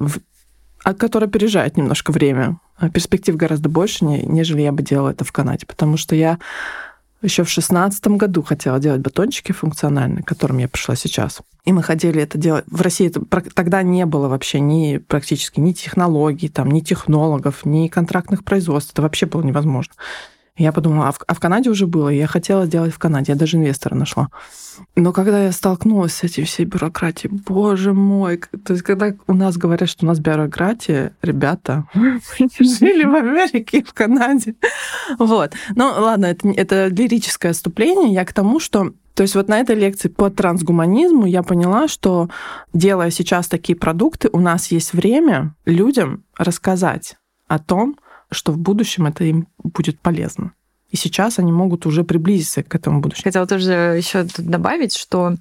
который 0.83 1.27
опережает 1.27 1.77
немножко 1.77 2.11
время, 2.11 2.59
перспектив 2.93 3.35
гораздо 3.35 3.69
больше, 3.69 4.05
нежели 4.05 4.61
я 4.61 4.71
бы 4.71 4.83
делала 4.83 5.09
это 5.09 5.23
в 5.23 5.31
Канаде, 5.31 5.65
потому 5.65 5.97
что 5.97 6.15
я 6.15 6.39
еще 7.23 7.43
в 7.43 7.49
шестнадцатом 7.49 8.17
году 8.17 8.43
хотела 8.43 8.79
делать 8.79 9.01
батончики 9.01 9.51
функциональные, 9.51 10.23
к 10.23 10.27
которым 10.27 10.57
я 10.57 10.67
пришла 10.67 10.95
сейчас. 10.95 11.41
И 11.65 11.71
мы 11.71 11.81
хотели 11.81 12.21
это 12.21 12.37
делать. 12.37 12.65
В 12.67 12.81
России 12.81 13.07
это, 13.07 13.21
тогда 13.53 13.81
не 13.83 14.05
было 14.05 14.27
вообще 14.27 14.59
ни 14.59 14.97
практически 14.97 15.59
ни 15.59 15.71
технологий, 15.71 16.49
там, 16.49 16.69
ни 16.69 16.81
технологов, 16.81 17.65
ни 17.65 17.87
контрактных 17.87 18.43
производств. 18.43 18.91
Это 18.93 19.01
вообще 19.01 19.25
было 19.25 19.41
невозможно. 19.41 19.93
Я 20.55 20.71
подумала, 20.71 21.07
а 21.07 21.11
в, 21.11 21.19
а 21.25 21.33
в 21.33 21.39
Канаде 21.39 21.71
уже 21.71 21.87
было, 21.87 22.09
я 22.09 22.27
хотела 22.27 22.67
сделать 22.67 22.93
в 22.93 22.99
Канаде, 22.99 23.31
я 23.31 23.37
даже 23.37 23.57
инвестора 23.57 23.95
нашла. 23.95 24.29
Но 24.95 25.11
когда 25.11 25.43
я 25.43 25.51
столкнулась 25.51 26.13
с 26.13 26.23
этим 26.23 26.45
всей 26.45 26.65
бюрократией, 26.65 27.33
боже 27.33 27.93
мой, 27.93 28.39
то 28.63 28.73
есть 28.73 28.83
когда 28.83 29.13
у 29.25 29.33
нас 29.33 29.57
говорят, 29.57 29.89
что 29.89 30.05
у 30.05 30.07
нас 30.07 30.19
бюрократия, 30.19 31.15
ребята, 31.23 31.85
жили 31.95 33.03
в 33.03 33.15
Америке 33.15 33.83
в 33.83 33.93
Канаде. 33.93 34.55
Вот. 35.17 35.53
Ну 35.75 35.85
ладно, 35.85 36.27
это, 36.27 36.47
это 36.49 36.87
лирическое 36.87 37.51
отступление. 37.51 38.13
Я 38.13 38.23
к 38.23 38.33
тому, 38.33 38.59
что 38.59 38.93
то 39.15 39.23
есть 39.23 39.35
вот 39.35 39.47
на 39.47 39.59
этой 39.59 39.75
лекции 39.75 40.09
по 40.09 40.29
трансгуманизму 40.29 41.25
я 41.25 41.43
поняла, 41.43 41.87
что 41.87 42.29
делая 42.73 43.11
сейчас 43.11 43.47
такие 43.47 43.75
продукты, 43.75 44.29
у 44.31 44.39
нас 44.39 44.71
есть 44.71 44.93
время 44.93 45.55
людям 45.65 46.23
рассказать 46.37 47.17
о 47.47 47.59
том, 47.59 47.95
что 48.33 48.51
в 48.51 48.57
будущем 48.57 49.05
это 49.05 49.23
им 49.23 49.47
будет 49.57 49.99
полезно. 49.99 50.53
И 50.89 50.95
сейчас 50.95 51.39
они 51.39 51.51
могут 51.51 51.87
уже 51.87 52.03
приблизиться 52.03 52.61
к 52.61 52.75
этому 52.75 53.01
будущему. 53.01 53.23
Хотела 53.23 53.47
тоже 53.47 53.71
еще 53.71 54.27
добавить, 54.37 54.95
что 54.95 55.35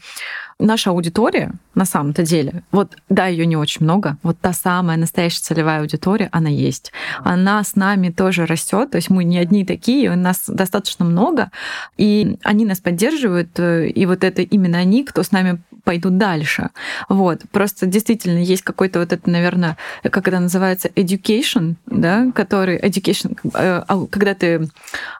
наша 0.59 0.91
аудитория 0.91 1.53
на 1.75 1.85
самом-то 1.85 2.23
деле, 2.23 2.63
вот 2.73 2.97
да, 3.09 3.27
ее 3.27 3.47
не 3.47 3.57
очень 3.57 3.85
много, 3.85 4.17
вот 4.23 4.39
та 4.41 4.53
самая 4.53 4.97
настоящая 4.97 5.43
целевая 5.43 5.81
аудитория, 5.81 6.29
она 6.33 6.49
есть. 6.49 6.93
Она 7.25 7.63
с 7.63 7.77
нами 7.77 8.11
тоже 8.11 8.47
растет, 8.47 8.91
то 8.91 8.97
есть 8.97 9.11
мы 9.11 9.25
не 9.25 9.39
одни 9.39 9.65
такие, 9.65 10.11
у 10.11 10.17
нас 10.17 10.45
достаточно 10.47 11.05
много, 11.05 11.51
и 11.97 12.37
они 12.43 12.65
нас 12.65 12.81
поддерживают, 12.81 13.59
и 13.59 14.07
вот 14.07 14.25
это 14.25 14.43
именно 14.43 14.79
они, 14.79 15.05
кто 15.05 15.23
с 15.23 15.33
нами 15.33 15.61
пойдут 15.85 16.17
дальше. 16.17 16.71
Вот. 17.09 17.43
Просто 17.51 17.87
действительно 17.87 18.39
есть 18.39 18.63
какой-то 18.63 19.01
вот 19.01 19.13
это, 19.13 19.29
наверное, 19.29 19.77
как 20.03 20.29
это 20.29 20.39
называется, 20.39 20.89
education, 20.89 21.75
да, 21.87 22.31
который 22.35 22.79
education, 22.79 23.37
э, 23.55 23.83
когда 24.11 24.35
ты 24.35 24.69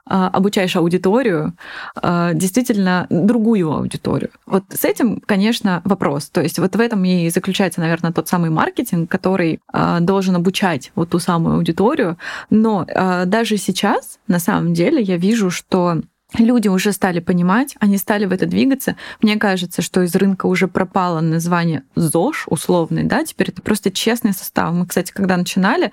а, 0.05 0.27
обучаешь 0.27 0.75
аудиторию, 0.75 1.53
а, 1.95 2.33
действительно 2.33 3.07
другую 3.09 3.71
аудиторию. 3.71 4.31
Вот 4.45 4.63
с 4.69 4.83
этим, 4.83 5.21
конечно, 5.25 5.81
вопрос. 5.85 6.29
То 6.29 6.41
есть 6.43 6.59
вот 6.59 6.75
в 6.75 6.79
этом 6.79 7.03
и 7.05 7.29
заключается, 7.29 7.81
наверное, 7.81 8.11
тот 8.11 8.27
самый 8.27 8.49
маркетинг, 8.49 9.09
который 9.09 9.59
а, 9.71 9.99
должен 9.99 10.35
обучать 10.35 10.91
вот 10.95 11.09
ту 11.09 11.19
самую 11.19 11.55
аудиторию. 11.55 12.17
Но 12.49 12.85
даже 13.25 13.57
сейчас, 13.57 14.19
на 14.27 14.39
самом 14.39 14.73
деле, 14.73 15.01
я 15.01 15.17
вижу, 15.17 15.49
что 15.49 16.01
люди 16.37 16.67
уже 16.67 16.91
стали 16.91 17.19
понимать, 17.19 17.75
они 17.79 17.97
стали 17.97 18.25
в 18.25 18.33
это 18.33 18.45
двигаться. 18.45 18.95
Мне 19.21 19.37
кажется, 19.37 19.81
что 19.81 20.01
из 20.01 20.15
рынка 20.15 20.45
уже 20.45 20.67
пропало 20.67 21.21
название 21.21 21.83
ЗОЖ 21.95 22.45
условный, 22.47 23.03
да, 23.03 23.23
теперь 23.23 23.49
это 23.49 23.61
просто 23.61 23.91
честный 23.91 24.33
состав. 24.33 24.73
Мы, 24.73 24.85
кстати, 24.85 25.11
когда 25.11 25.37
начинали, 25.37 25.91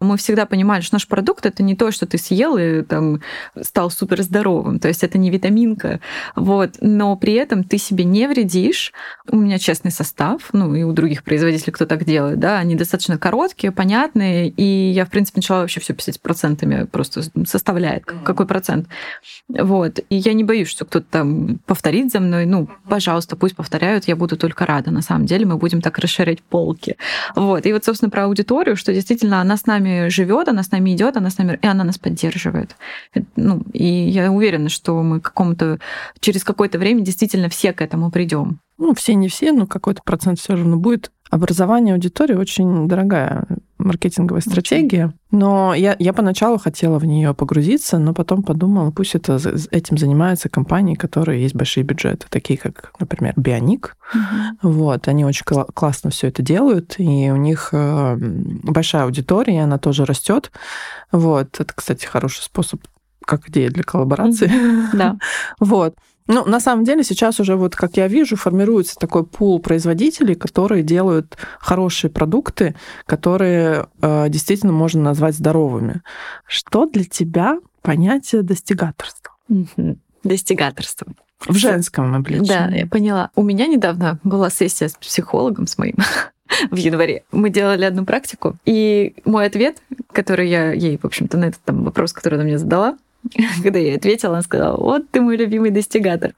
мы 0.00 0.16
всегда 0.16 0.46
понимали, 0.46 0.80
что 0.80 0.94
наш 0.94 1.06
продукт 1.06 1.46
это 1.46 1.62
не 1.62 1.76
то, 1.76 1.90
что 1.90 2.06
ты 2.06 2.18
съел 2.18 2.56
и 2.56 2.82
там 2.82 3.20
стал 3.60 3.90
супер 3.90 4.22
здоровым, 4.22 4.78
то 4.78 4.88
есть 4.88 5.02
это 5.04 5.18
не 5.18 5.30
витаминка, 5.30 6.00
вот, 6.36 6.76
но 6.80 7.16
при 7.16 7.34
этом 7.34 7.64
ты 7.64 7.78
себе 7.78 8.04
не 8.04 8.26
вредишь. 8.26 8.92
У 9.28 9.36
меня 9.36 9.58
честный 9.58 9.90
состав, 9.90 10.48
ну 10.52 10.74
и 10.74 10.82
у 10.82 10.92
других 10.92 11.24
производителей, 11.24 11.72
кто 11.72 11.86
так 11.86 12.04
делает, 12.04 12.38
да, 12.38 12.58
они 12.58 12.74
достаточно 12.74 13.18
короткие, 13.18 13.72
понятные, 13.72 14.48
и 14.48 14.90
я, 14.90 15.04
в 15.04 15.10
принципе, 15.10 15.38
начала 15.38 15.60
вообще 15.60 15.80
все 15.80 15.94
писать 15.94 16.20
процентами, 16.20 16.84
просто 16.84 17.22
составляет, 17.46 18.04
какой 18.04 18.46
процент. 18.46 18.88
Вот. 19.48 19.81
Вот. 19.82 19.98
И 20.10 20.16
я 20.16 20.32
не 20.32 20.44
боюсь, 20.44 20.68
что 20.68 20.84
кто-то 20.84 21.06
там 21.10 21.58
повторит 21.66 22.12
за 22.12 22.20
мной. 22.20 22.46
Ну, 22.46 22.68
пожалуйста, 22.88 23.34
пусть 23.34 23.56
повторяют, 23.56 24.04
я 24.04 24.14
буду 24.14 24.36
только 24.36 24.64
рада. 24.64 24.92
На 24.92 25.02
самом 25.02 25.26
деле 25.26 25.44
мы 25.44 25.56
будем 25.56 25.80
так 25.80 25.98
расширять 25.98 26.40
полки. 26.40 26.96
Вот. 27.34 27.66
И 27.66 27.72
вот, 27.72 27.84
собственно, 27.84 28.10
про 28.10 28.26
аудиторию, 28.26 28.76
что 28.76 28.94
действительно 28.94 29.40
она 29.40 29.56
с 29.56 29.66
нами 29.66 30.08
живет, 30.08 30.48
она 30.48 30.62
с 30.62 30.70
нами 30.70 30.94
идет, 30.94 31.16
она 31.16 31.30
с 31.30 31.38
нами, 31.38 31.58
и 31.60 31.66
она 31.66 31.82
нас 31.82 31.98
поддерживает. 31.98 32.76
Ну, 33.34 33.62
и 33.72 33.84
я 33.84 34.30
уверена, 34.30 34.68
что 34.68 35.02
мы 35.02 35.20
какому-то 35.20 35.80
через 36.20 36.44
какое-то 36.44 36.78
время 36.78 37.00
действительно 37.00 37.48
все 37.48 37.72
к 37.72 37.82
этому 37.82 38.12
придем. 38.12 38.60
Ну, 38.78 38.94
все 38.94 39.14
не 39.14 39.28
все, 39.28 39.52
но 39.52 39.66
какой-то 39.66 40.02
процент 40.04 40.38
все 40.38 40.54
равно 40.54 40.76
будет. 40.76 41.10
Образование 41.32 41.94
аудитории 41.94 42.34
очень 42.34 42.86
дорогая 42.86 43.46
маркетинговая 43.78 44.42
стратегия. 44.42 45.14
Но 45.30 45.72
я, 45.72 45.96
я 45.98 46.12
поначалу 46.12 46.58
хотела 46.58 46.98
в 46.98 47.06
нее 47.06 47.32
погрузиться, 47.32 47.98
но 47.98 48.12
потом 48.12 48.42
подумала, 48.42 48.90
пусть 48.90 49.14
это, 49.14 49.40
этим 49.70 49.96
занимаются 49.96 50.50
компании, 50.50 50.94
которые 50.94 51.42
есть 51.42 51.54
большие 51.54 51.84
бюджеты, 51.84 52.26
такие 52.28 52.58
как, 52.58 52.92
например, 53.00 53.32
Бионик. 53.36 53.96
Угу. 54.12 54.72
Вот, 54.72 55.08
они 55.08 55.24
очень 55.24 55.46
кл- 55.46 55.72
классно 55.72 56.10
все 56.10 56.28
это 56.28 56.42
делают, 56.42 56.96
и 56.98 57.30
у 57.30 57.36
них 57.36 57.70
э, 57.72 58.16
большая 58.18 59.04
аудитория, 59.04 59.62
она 59.62 59.78
тоже 59.78 60.04
растет. 60.04 60.52
Вот, 61.12 61.58
это, 61.58 61.72
кстати, 61.74 62.04
хороший 62.04 62.42
способ 62.42 62.82
как 63.24 63.48
идея 63.48 63.70
для 63.70 63.84
коллаборации. 63.84 64.52
Да. 64.92 65.16
Вот. 65.60 65.94
Ну, 66.26 66.44
на 66.44 66.60
самом 66.60 66.84
деле 66.84 67.02
сейчас 67.02 67.40
уже, 67.40 67.56
вот 67.56 67.74
как 67.74 67.96
я 67.96 68.08
вижу, 68.08 68.36
формируется 68.36 68.96
такой 68.96 69.24
пул 69.24 69.60
производителей, 69.60 70.34
которые 70.34 70.82
делают 70.82 71.36
хорошие 71.58 72.10
продукты, 72.10 72.74
которые 73.06 73.86
э, 74.00 74.28
действительно 74.28 74.72
можно 74.72 75.02
назвать 75.02 75.34
здоровыми. 75.34 76.02
Что 76.46 76.86
для 76.86 77.04
тебя 77.04 77.58
понятие 77.82 78.42
достигаторства? 78.42 79.32
Достигаторство. 80.22 81.08
В 81.46 81.56
женском 81.56 82.14
обличии. 82.14 82.46
Да, 82.46 82.68
я 82.68 82.86
поняла. 82.86 83.30
У 83.34 83.42
меня 83.42 83.66
недавно 83.66 84.20
была 84.22 84.48
сессия 84.50 84.88
с 84.88 84.94
психологом, 84.94 85.66
с 85.66 85.76
моим 85.76 85.96
в 86.70 86.76
январе. 86.76 87.24
Мы 87.32 87.50
делали 87.50 87.84
одну 87.84 88.04
практику, 88.04 88.56
и 88.64 89.14
мой 89.24 89.46
ответ, 89.46 89.82
который 90.12 90.48
я 90.48 90.72
ей, 90.72 90.98
в 90.98 91.04
общем-то, 91.04 91.36
на 91.36 91.46
этот 91.46 91.60
там, 91.62 91.82
вопрос, 91.82 92.12
который 92.12 92.36
она 92.36 92.44
мне 92.44 92.58
задала, 92.58 92.96
когда 93.62 93.78
я 93.78 93.96
ответила, 93.96 94.32
она 94.32 94.42
сказала, 94.42 94.76
вот 94.76 95.10
ты 95.10 95.20
мой 95.20 95.36
любимый 95.36 95.70
достигатор. 95.70 96.34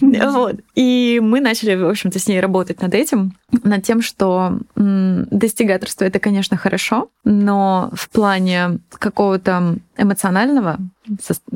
Вот. 0.00 0.56
И 0.74 1.20
мы 1.22 1.40
начали, 1.40 1.74
в 1.74 1.88
общем-то, 1.88 2.18
с 2.18 2.28
ней 2.28 2.40
работать 2.40 2.80
над 2.80 2.94
этим, 2.94 3.32
над 3.64 3.82
тем, 3.82 4.00
что 4.02 4.58
достигаторство 4.76 6.04
это, 6.04 6.18
конечно, 6.18 6.56
хорошо, 6.56 7.10
но 7.24 7.90
в 7.92 8.08
плане 8.10 8.78
какого-то 8.90 9.76
эмоционального, 9.96 10.78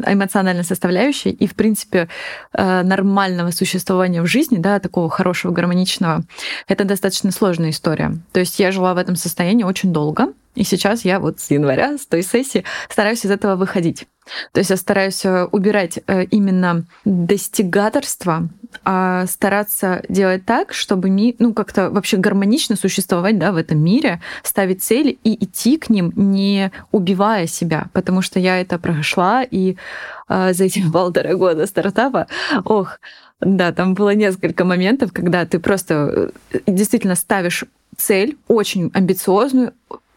эмоциональной 0.07 0.64
составляющей 0.64 1.31
и, 1.31 1.47
в 1.47 1.54
принципе, 1.54 2.09
э, 2.52 2.83
нормального 2.83 3.50
существования 3.50 4.23
в 4.23 4.26
жизни, 4.26 4.59
да, 4.59 4.81
такого 4.81 5.09
хорошего, 5.09 5.52
гармоничного, 5.52 6.25
это 6.66 6.85
достаточно 6.85 7.31
сложная 7.31 7.71
история. 7.71 8.16
То 8.33 8.40
есть 8.40 8.59
я 8.59 8.73
жила 8.73 8.95
в 8.95 8.99
этом 8.99 9.16
состоянии 9.16 9.64
очень 9.64 9.93
долго, 9.93 10.33
и 10.54 10.64
сейчас 10.64 11.04
я 11.04 11.21
вот 11.21 11.40
с 11.40 11.50
января, 11.50 11.99
с 11.99 12.07
той 12.07 12.23
сессии, 12.23 12.64
стараюсь 12.88 13.25
из 13.25 13.31
этого 13.31 13.57
выходить. 13.57 14.07
То 14.52 14.59
есть 14.59 14.71
я 14.71 14.76
стараюсь 14.76 15.25
э, 15.25 15.45
убирать 15.45 15.99
э, 16.07 16.25
именно 16.25 16.85
достигаторство 17.04 18.49
а 18.85 19.26
стараться 19.26 20.02
делать 20.09 20.45
так, 20.45 20.73
чтобы 20.73 21.11
ми, 21.11 21.37
ну 21.38 21.54
как-то 21.54 21.90
вообще 21.90 22.16
гармонично 22.16 22.76
существовать, 22.76 23.38
да, 23.38 23.52
в 23.52 23.57
этом 23.57 23.78
мире, 23.78 24.21
ставить 24.43 24.83
цели 24.83 25.19
и 25.23 25.45
идти 25.45 25.76
к 25.76 25.90
ним, 25.90 26.12
не 26.16 26.73
убивая 26.90 27.47
себя, 27.47 27.87
потому 27.93 28.23
что 28.23 28.40
я 28.40 28.61
это 28.61 28.78
прошла 28.78 29.43
и 29.43 29.76
а, 30.28 30.52
за 30.52 30.64
эти 30.64 30.83
полтора 30.93 31.35
года 31.35 31.66
стартапа, 31.66 32.26
ох, 32.64 32.99
да, 33.40 33.73
там 33.73 33.95
было 33.95 34.14
несколько 34.14 34.64
моментов, 34.64 35.12
когда 35.12 35.45
ты 35.45 35.59
просто 35.59 36.33
э, 36.52 36.59
действительно 36.66 37.14
ставишь 37.14 37.64
цель 37.97 38.37
очень 38.49 38.90
амбициозную, 38.95 39.73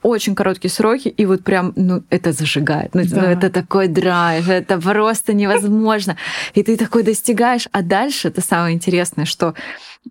очень 0.07 0.35
короткие 0.35 0.71
сроки, 0.71 1.07
и 1.07 1.25
вот 1.25 1.43
прям, 1.43 1.73
ну, 1.75 2.03
это 2.09 2.31
зажигает. 2.31 2.95
Ну, 2.95 3.03
да. 3.05 3.21
ну, 3.21 3.27
это 3.27 3.49
такой 3.49 3.87
драйв, 3.87 4.49
это 4.49 4.79
просто 4.79 5.33
невозможно. 5.33 6.17
И 6.53 6.63
ты 6.63 6.77
такой 6.77 7.03
достигаешь, 7.03 7.67
а 7.71 7.81
дальше 7.81 8.29
это 8.29 8.41
самое 8.41 8.75
интересное, 8.75 9.25
что 9.25 9.53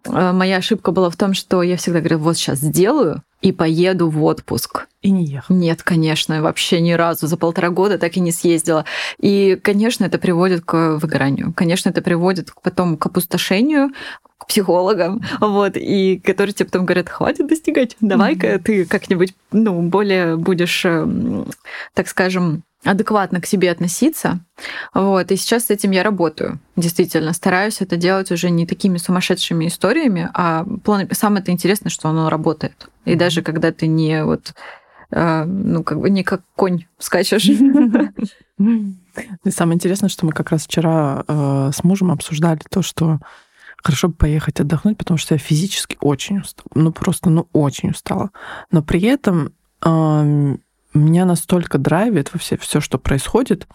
э, 0.04 0.32
моя 0.32 0.58
ошибка 0.58 0.92
была 0.92 1.10
в 1.10 1.16
том, 1.16 1.34
что 1.34 1.62
я 1.62 1.76
всегда 1.76 2.00
говорю, 2.00 2.18
вот 2.18 2.36
сейчас 2.36 2.58
сделаю, 2.58 3.22
и 3.42 3.52
поеду 3.52 4.08
в 4.08 4.24
отпуск. 4.24 4.86
И 5.02 5.10
не 5.10 5.24
ехал. 5.24 5.54
Нет, 5.54 5.82
конечно, 5.82 6.42
вообще 6.42 6.80
ни 6.80 6.92
разу 6.92 7.26
за 7.26 7.36
полтора 7.36 7.70
года 7.70 7.98
так 7.98 8.16
и 8.16 8.20
не 8.20 8.32
съездила. 8.32 8.84
И, 9.20 9.58
конечно, 9.62 10.04
это 10.04 10.18
приводит 10.18 10.64
к 10.64 10.96
выгоранию. 10.96 11.52
Конечно, 11.54 11.90
это 11.90 12.02
приводит 12.02 12.50
потом 12.62 12.96
к 12.96 13.06
опустошению, 13.06 13.90
к 14.46 14.48
психологам, 14.48 15.22
вот, 15.40 15.72
и 15.76 16.18
которые 16.18 16.54
тебе 16.54 16.66
потом 16.66 16.86
говорят, 16.86 17.08
хватит 17.08 17.46
достигать, 17.48 17.96
давай-ка 18.00 18.46
mm-hmm. 18.46 18.62
ты 18.62 18.84
как-нибудь, 18.84 19.34
ну, 19.52 19.82
более 19.82 20.36
будешь, 20.36 20.84
эм, 20.84 21.50
так 21.94 22.08
скажем, 22.08 22.62
адекватно 22.84 23.40
к 23.40 23.46
себе 23.46 23.70
относиться. 23.70 24.38
Вот. 24.94 25.32
И 25.32 25.36
сейчас 25.36 25.66
с 25.66 25.70
этим 25.70 25.90
я 25.90 26.04
работаю. 26.04 26.60
Действительно, 26.76 27.32
стараюсь 27.32 27.80
это 27.80 27.96
делать 27.96 28.30
уже 28.30 28.50
не 28.50 28.66
такими 28.66 28.98
сумасшедшими 28.98 29.66
историями, 29.66 30.30
а 30.34 30.64
самое 31.10 31.42
это 31.42 31.50
интересное, 31.50 31.90
что 31.90 32.08
оно 32.08 32.30
работает. 32.30 32.88
И 33.04 33.12
mm-hmm. 33.12 33.16
даже 33.16 33.42
когда 33.42 33.72
ты 33.72 33.88
не 33.88 34.24
вот 34.24 34.54
э, 35.10 35.44
ну, 35.44 35.82
как 35.82 36.00
бы 36.00 36.10
не 36.10 36.22
как 36.22 36.42
конь 36.54 36.84
скачешь. 36.98 37.46
И 39.44 39.50
самое 39.50 39.76
интересное, 39.76 40.08
что 40.08 40.26
мы 40.26 40.32
как 40.32 40.50
раз 40.50 40.66
вчера 40.66 41.24
э, 41.26 41.70
с 41.74 41.82
мужем 41.84 42.10
обсуждали 42.12 42.60
то, 42.70 42.82
что 42.82 43.18
хорошо 43.82 44.08
бы 44.08 44.14
поехать 44.14 44.60
отдохнуть, 44.60 44.98
потому 44.98 45.18
что 45.18 45.34
я 45.34 45.38
физически 45.38 45.96
очень 46.00 46.40
устала. 46.40 46.68
Ну, 46.74 46.92
просто, 46.92 47.30
ну, 47.30 47.48
очень 47.52 47.90
устала. 47.90 48.30
Но 48.70 48.82
при 48.82 49.00
этом 49.02 49.52
э, 49.84 50.56
меня 50.94 51.24
настолько 51.24 51.78
драйвит 51.78 52.32
во 52.32 52.38
все, 52.38 52.56
все, 52.56 52.80
что 52.80 52.98
происходит, 52.98 53.66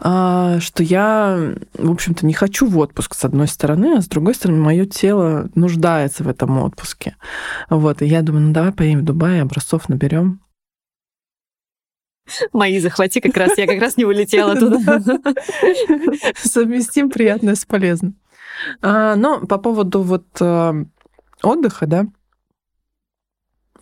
э, 0.00 0.58
что 0.60 0.82
я, 0.82 1.54
в 1.74 1.90
общем-то, 1.90 2.24
не 2.24 2.34
хочу 2.34 2.66
в 2.66 2.78
отпуск 2.78 3.14
с 3.14 3.24
одной 3.24 3.48
стороны, 3.48 3.96
а 3.98 4.00
с 4.00 4.08
другой 4.08 4.34
стороны, 4.34 4.60
мое 4.60 4.86
тело 4.86 5.50
нуждается 5.54 6.24
в 6.24 6.28
этом 6.28 6.58
отпуске. 6.58 7.16
Вот, 7.68 8.02
и 8.02 8.06
я 8.06 8.22
думаю, 8.22 8.46
ну 8.46 8.52
давай 8.52 8.72
поедем 8.72 9.00
в 9.00 9.04
Дубай, 9.04 9.42
образцов 9.42 9.88
наберем. 9.88 10.40
Мои 12.52 12.80
захвати 12.80 13.20
как 13.20 13.36
раз, 13.36 13.56
я 13.56 13.66
как 13.66 13.80
раз 13.80 13.96
не 13.96 14.04
улетела 14.04 14.56
туда. 14.58 15.00
Совместим 16.42 17.10
приятное 17.10 17.54
с 17.54 17.64
полезным. 17.64 18.16
А, 18.82 19.16
но 19.16 19.46
по 19.46 19.58
поводу 19.58 20.02
вот 20.02 20.26
а, 20.40 20.74
отдыха, 21.42 21.86
да, 21.86 22.06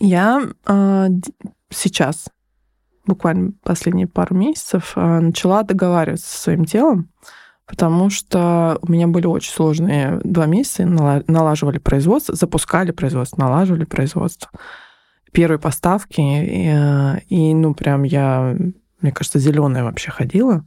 я 0.01 0.43
а, 0.67 1.07
сейчас, 1.71 2.29
буквально 3.07 3.53
последние 3.63 4.07
пару 4.07 4.35
месяцев, 4.35 4.93
начала 4.97 5.63
договариваться 5.63 6.27
со 6.27 6.43
своим 6.43 6.65
телом, 6.65 7.11
потому 7.67 8.11
что 8.11 8.79
у 8.83 8.91
меня 8.91 9.07
были 9.07 9.27
очень 9.27 9.53
сложные 9.53 10.21
два 10.25 10.47
месяца, 10.47 10.85
налаживали 10.85 11.79
производство, 11.79 12.35
запускали 12.35 12.91
производство, 12.91 13.41
налаживали 13.41 13.85
производство. 13.85 14.51
Первые 15.33 15.59
поставки, 15.59 16.21
и, 16.21 17.25
и 17.29 17.55
ну 17.55 17.75
прям 17.75 18.05
я, 18.05 18.57
мне 19.01 19.13
кажется, 19.13 19.39
зеленая 19.39 19.83
вообще 19.83 20.11
ходила. 20.11 20.65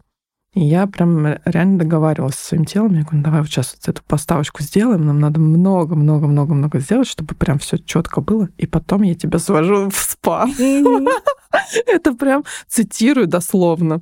И 0.58 0.66
я 0.66 0.88
прям 0.88 1.38
реально 1.46 1.78
договаривалась 1.78 2.34
со 2.34 2.48
своим 2.48 2.66
телом. 2.66 2.96
Я 2.96 3.02
говорю, 3.02 3.18
«Ну, 3.18 3.24
давай 3.24 3.42
вот 3.42 3.48
сейчас 3.48 3.76
вот 3.76 3.90
эту 3.90 4.04
поставочку 4.04 4.64
сделаем. 4.64 5.06
Нам 5.06 5.20
надо 5.20 5.40
много-много-много-много 5.40 6.80
сделать, 6.80 7.08
чтобы 7.08 7.36
прям 7.36 7.60
все 7.60 7.78
четко 7.78 8.22
было. 8.22 8.50
И 8.58 8.66
потом 8.66 9.04
я 9.04 9.14
тебя 9.14 9.38
свожу 9.38 9.92
в 9.92 9.96
спа. 9.96 10.48
Это 11.86 12.16
прям 12.16 12.44
цитирую 12.68 13.28
дословно. 13.28 14.02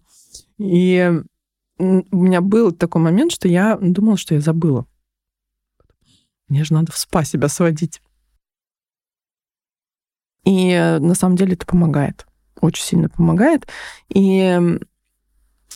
И 0.58 1.22
у 1.78 1.84
меня 2.16 2.40
был 2.40 2.72
такой 2.72 3.02
момент, 3.02 3.34
что 3.34 3.50
я 3.50 3.78
думала, 3.82 4.16
что 4.16 4.34
я 4.34 4.40
забыла. 4.40 4.86
Мне 6.48 6.64
же 6.64 6.74
надо 6.74 6.94
в 6.94 6.98
спа 6.98 7.26
себя 7.26 7.50
сводить. 7.50 8.02
И 10.46 10.74
на 11.01 11.16
самом 11.16 11.36
деле 11.36 11.56
это 11.56 11.66
помогает. 11.66 12.25
Очень 12.62 12.84
сильно 12.86 13.10
помогает. 13.10 13.68
И 14.08 14.79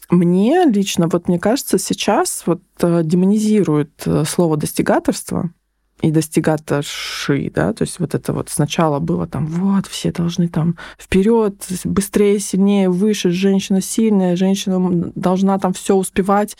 мне 0.09 0.65
лично, 0.65 1.07
вот 1.07 1.27
мне 1.27 1.39
кажется, 1.39 1.77
сейчас 1.77 2.43
вот 2.45 2.61
э, 2.81 3.01
демонизируют 3.03 3.91
э, 4.05 4.23
слово 4.25 4.57
достигаторство, 4.57 5.51
и 6.01 6.11
достигаторши, 6.11 7.51
да, 7.53 7.73
то 7.73 7.81
есть 7.83 7.99
вот 7.99 8.15
это 8.15 8.31
вот 8.31 8.49
сначала 8.49 8.99
было 8.99 9.27
там, 9.27 9.47
вот, 9.47 9.87
все 9.87 10.11
должны 10.11 10.47
там 10.47 10.77
вперед, 10.97 11.55
быстрее, 11.83 12.39
сильнее, 12.39 12.89
выше, 12.89 13.31
женщина 13.31 13.81
сильная, 13.81 14.35
женщина 14.35 15.11
должна 15.15 15.59
там 15.59 15.73
все 15.73 15.95
успевать 15.95 16.57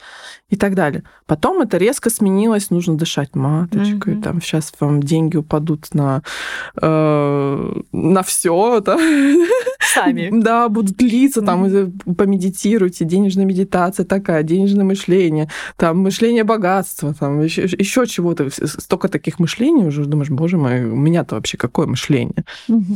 и 0.50 0.56
так 0.56 0.76
далее. 0.76 1.04
Потом 1.26 1.62
это 1.62 1.78
резко 1.78 2.10
сменилось, 2.10 2.70
нужно 2.72 2.98
дышать 2.98 3.36
маточкой, 3.36 4.16
mm-hmm. 4.16 4.24
там 4.24 4.42
сейчас 4.42 4.74
вам 4.80 5.02
деньги 5.02 5.38
упадут 5.38 5.94
на, 5.94 6.24
э, 6.82 7.82
на 7.92 8.24
все, 8.24 8.82
да. 8.82 8.98
Сами. 9.94 10.30
Да, 10.50 10.70
будут 10.70 10.98
длиться, 10.98 11.42
там, 11.42 11.70
помедитируйте, 12.18 13.06
денежная 13.06 13.46
медитация 13.46 14.06
такая, 14.06 14.42
денежное 14.44 14.86
мышление, 14.86 15.50
там, 15.76 16.00
мышление 16.00 16.44
богатства, 16.44 17.14
там, 17.14 17.42
еще, 17.42 17.64
еще 17.64 18.08
чего-то, 18.08 18.50
столько 18.50 19.10
таких 19.10 19.29
таких 19.30 19.40
мышлений 19.40 19.86
уже 19.86 20.06
думаешь, 20.06 20.30
боже 20.30 20.58
мой, 20.58 20.84
у 20.84 20.96
меня-то 20.96 21.36
вообще 21.36 21.58
какое 21.58 21.86
мышление? 21.86 22.46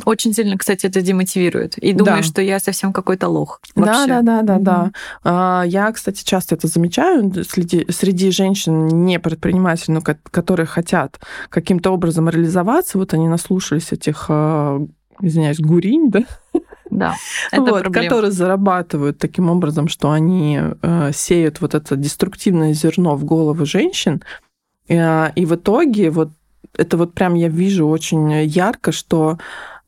Очень 0.06 0.34
сильно, 0.34 0.58
кстати, 0.58 0.88
это 0.88 1.02
демотивирует. 1.02 1.78
И 1.78 1.94
думаешь, 1.94 2.26
да. 2.26 2.32
что 2.32 2.42
я 2.42 2.60
совсем 2.60 2.92
какой-то 2.92 3.28
лох. 3.30 3.62
Вообще. 3.76 4.08
Да, 4.08 4.22
да, 4.22 4.42
да, 4.42 4.58
да, 4.58 4.92
да. 5.24 5.64
Я, 5.64 5.92
кстати, 5.92 6.24
часто 6.24 6.56
это 6.56 6.68
замечаю 6.68 7.32
среди, 7.44 7.86
среди 7.92 8.32
женщин 8.32 9.06
не 9.06 9.20
предпринимателей, 9.20 9.94
но 9.94 10.02
которые 10.02 10.66
хотят 10.66 11.20
каким-то 11.50 11.92
образом 11.92 12.30
реализоваться. 12.30 12.98
Вот 12.98 13.14
они 13.14 13.28
наслушались 13.28 13.92
этих, 13.92 14.26
а, 14.30 14.82
извиняюсь, 15.22 15.60
гуринь, 15.60 16.10
да? 16.10 16.24
Да, 16.90 17.16
это 17.52 17.62
вот, 17.62 17.84
которые 17.94 18.32
зарабатывают 18.32 19.18
таким 19.18 19.50
образом, 19.50 19.88
что 19.88 20.12
они 20.12 20.60
э, 20.82 21.12
сеют 21.14 21.62
вот 21.62 21.76
это 21.76 21.96
деструктивное 21.96 22.74
зерно 22.74 23.16
в 23.16 23.24
головы 23.26 23.66
женщин, 23.66 24.24
и 24.88 25.46
в 25.46 25.56
итоге 25.56 26.10
вот 26.10 26.30
это 26.78 26.98
вот 26.98 27.14
прям 27.14 27.36
я 27.36 27.50
вижу 27.50 27.88
очень 27.88 28.32
ярко, 28.44 28.92
что 28.92 29.38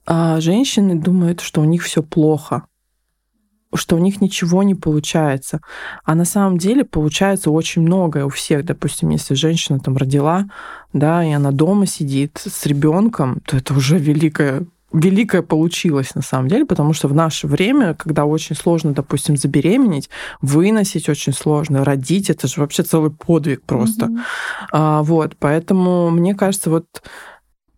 а, 0.05 0.39
женщины 0.39 0.95
думают, 0.95 1.41
что 1.41 1.61
у 1.61 1.65
них 1.65 1.83
все 1.83 2.03
плохо, 2.03 2.63
что 3.73 3.95
у 3.95 3.99
них 3.99 4.21
ничего 4.21 4.63
не 4.63 4.75
получается. 4.75 5.61
А 6.03 6.15
на 6.15 6.25
самом 6.25 6.57
деле 6.57 6.85
получается 6.85 7.51
очень 7.51 7.81
многое 7.81 8.25
у 8.25 8.29
всех. 8.29 8.65
Допустим, 8.65 9.09
если 9.09 9.33
женщина 9.33 9.79
там 9.79 9.97
родила, 9.97 10.45
да, 10.93 11.25
и 11.25 11.31
она 11.31 11.51
дома 11.51 11.87
сидит 11.87 12.41
с 12.45 12.65
ребенком, 12.65 13.41
то 13.45 13.57
это 13.57 13.73
уже 13.73 13.97
великое 13.97 14.65
великое 14.95 15.41
получилось 15.41 16.15
на 16.15 16.21
самом 16.21 16.47
деле, 16.47 16.65
потому 16.65 16.93
что 16.93 17.07
в 17.07 17.13
наше 17.13 17.47
время, 17.47 17.93
когда 17.93 18.25
очень 18.25 18.55
сложно, 18.55 18.93
допустим, 18.93 19.37
забеременеть, 19.37 20.09
выносить 20.41 21.09
очень 21.09 21.33
сложно, 21.33 21.83
родить, 21.83 22.29
это 22.29 22.47
же 22.47 22.61
вообще 22.61 22.83
целый 22.83 23.11
подвиг 23.11 23.63
просто. 23.63 24.05
Mm-hmm. 24.05 24.19
А, 24.71 25.03
вот, 25.03 25.35
поэтому 25.37 26.09
мне 26.09 26.33
кажется, 26.33 26.69
вот 26.69 27.03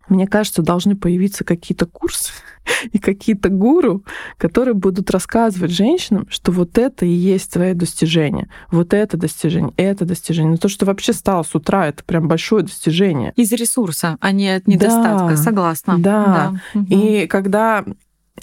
мне 0.08 0.26
кажется, 0.26 0.62
должны 0.62 0.96
появиться 0.96 1.44
какие-то 1.44 1.86
курсы 1.86 2.32
и 2.92 2.98
какие-то 2.98 3.48
гуру, 3.48 4.04
которые 4.36 4.74
будут 4.74 5.10
рассказывать 5.10 5.70
женщинам, 5.70 6.26
что 6.30 6.52
вот 6.52 6.78
это 6.78 7.06
и 7.06 7.10
есть 7.10 7.52
твое 7.52 7.74
достижение, 7.74 8.48
вот 8.70 8.94
это 8.94 9.16
достижение, 9.16 9.72
это 9.76 10.04
достижение. 10.04 10.52
Но 10.52 10.56
то, 10.56 10.68
что 10.68 10.86
вообще 10.86 11.12
стало 11.12 11.42
с 11.42 11.54
утра, 11.54 11.88
это 11.88 12.04
прям 12.04 12.28
большое 12.28 12.64
достижение. 12.64 13.32
Из 13.36 13.52
ресурса, 13.52 14.16
а 14.20 14.32
не 14.32 14.48
от 14.50 14.66
недостатка, 14.66 15.30
да, 15.30 15.36
согласна. 15.36 15.98
Да. 15.98 16.54
да. 16.74 16.80
И 16.88 17.26
когда 17.26 17.84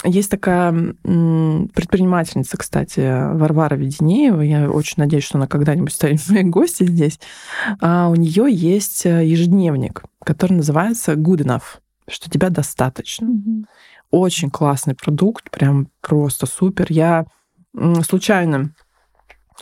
есть 0.05 0.29
такая 0.31 0.71
предпринимательница, 1.03 2.57
кстати, 2.57 2.99
Варвара 3.35 3.75
Веденеева. 3.75 4.41
Я 4.41 4.69
очень 4.69 4.95
надеюсь, 4.97 5.23
что 5.23 5.37
она 5.37 5.47
когда-нибудь 5.47 5.93
станет 5.93 6.21
моей 6.29 6.43
гостью 6.43 6.87
здесь. 6.87 7.19
А 7.81 8.09
у 8.09 8.15
нее 8.15 8.47
есть 8.49 9.05
э, 9.05 9.25
ежедневник, 9.25 10.03
который 10.23 10.53
называется 10.53 11.13
Good 11.13 11.45
Enough, 11.45 11.79
что 12.07 12.29
тебя 12.29 12.49
достаточно. 12.49 13.25
Mm-hmm. 13.25 13.65
Очень 14.11 14.49
классный 14.49 14.95
продукт, 14.95 15.49
прям 15.49 15.89
просто 16.01 16.45
супер. 16.45 16.87
Я 16.89 17.25
случайно 18.07 18.71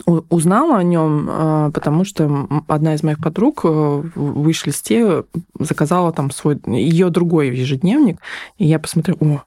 узнала 0.06 0.78
о 0.78 0.82
нем, 0.82 1.28
а, 1.30 1.70
потому 1.70 2.04
что 2.04 2.48
одна 2.66 2.94
из 2.94 3.02
моих 3.02 3.18
подруг 3.22 3.60
э, 3.64 3.68
в 4.14 4.48
листе 4.48 5.24
заказала 5.58 6.12
там 6.12 6.30
свой 6.30 6.60
ее 6.66 7.10
другой 7.10 7.56
ежедневник, 7.56 8.20
и 8.58 8.66
я 8.66 8.78
посмотрела, 8.78 9.18
о, 9.20 9.42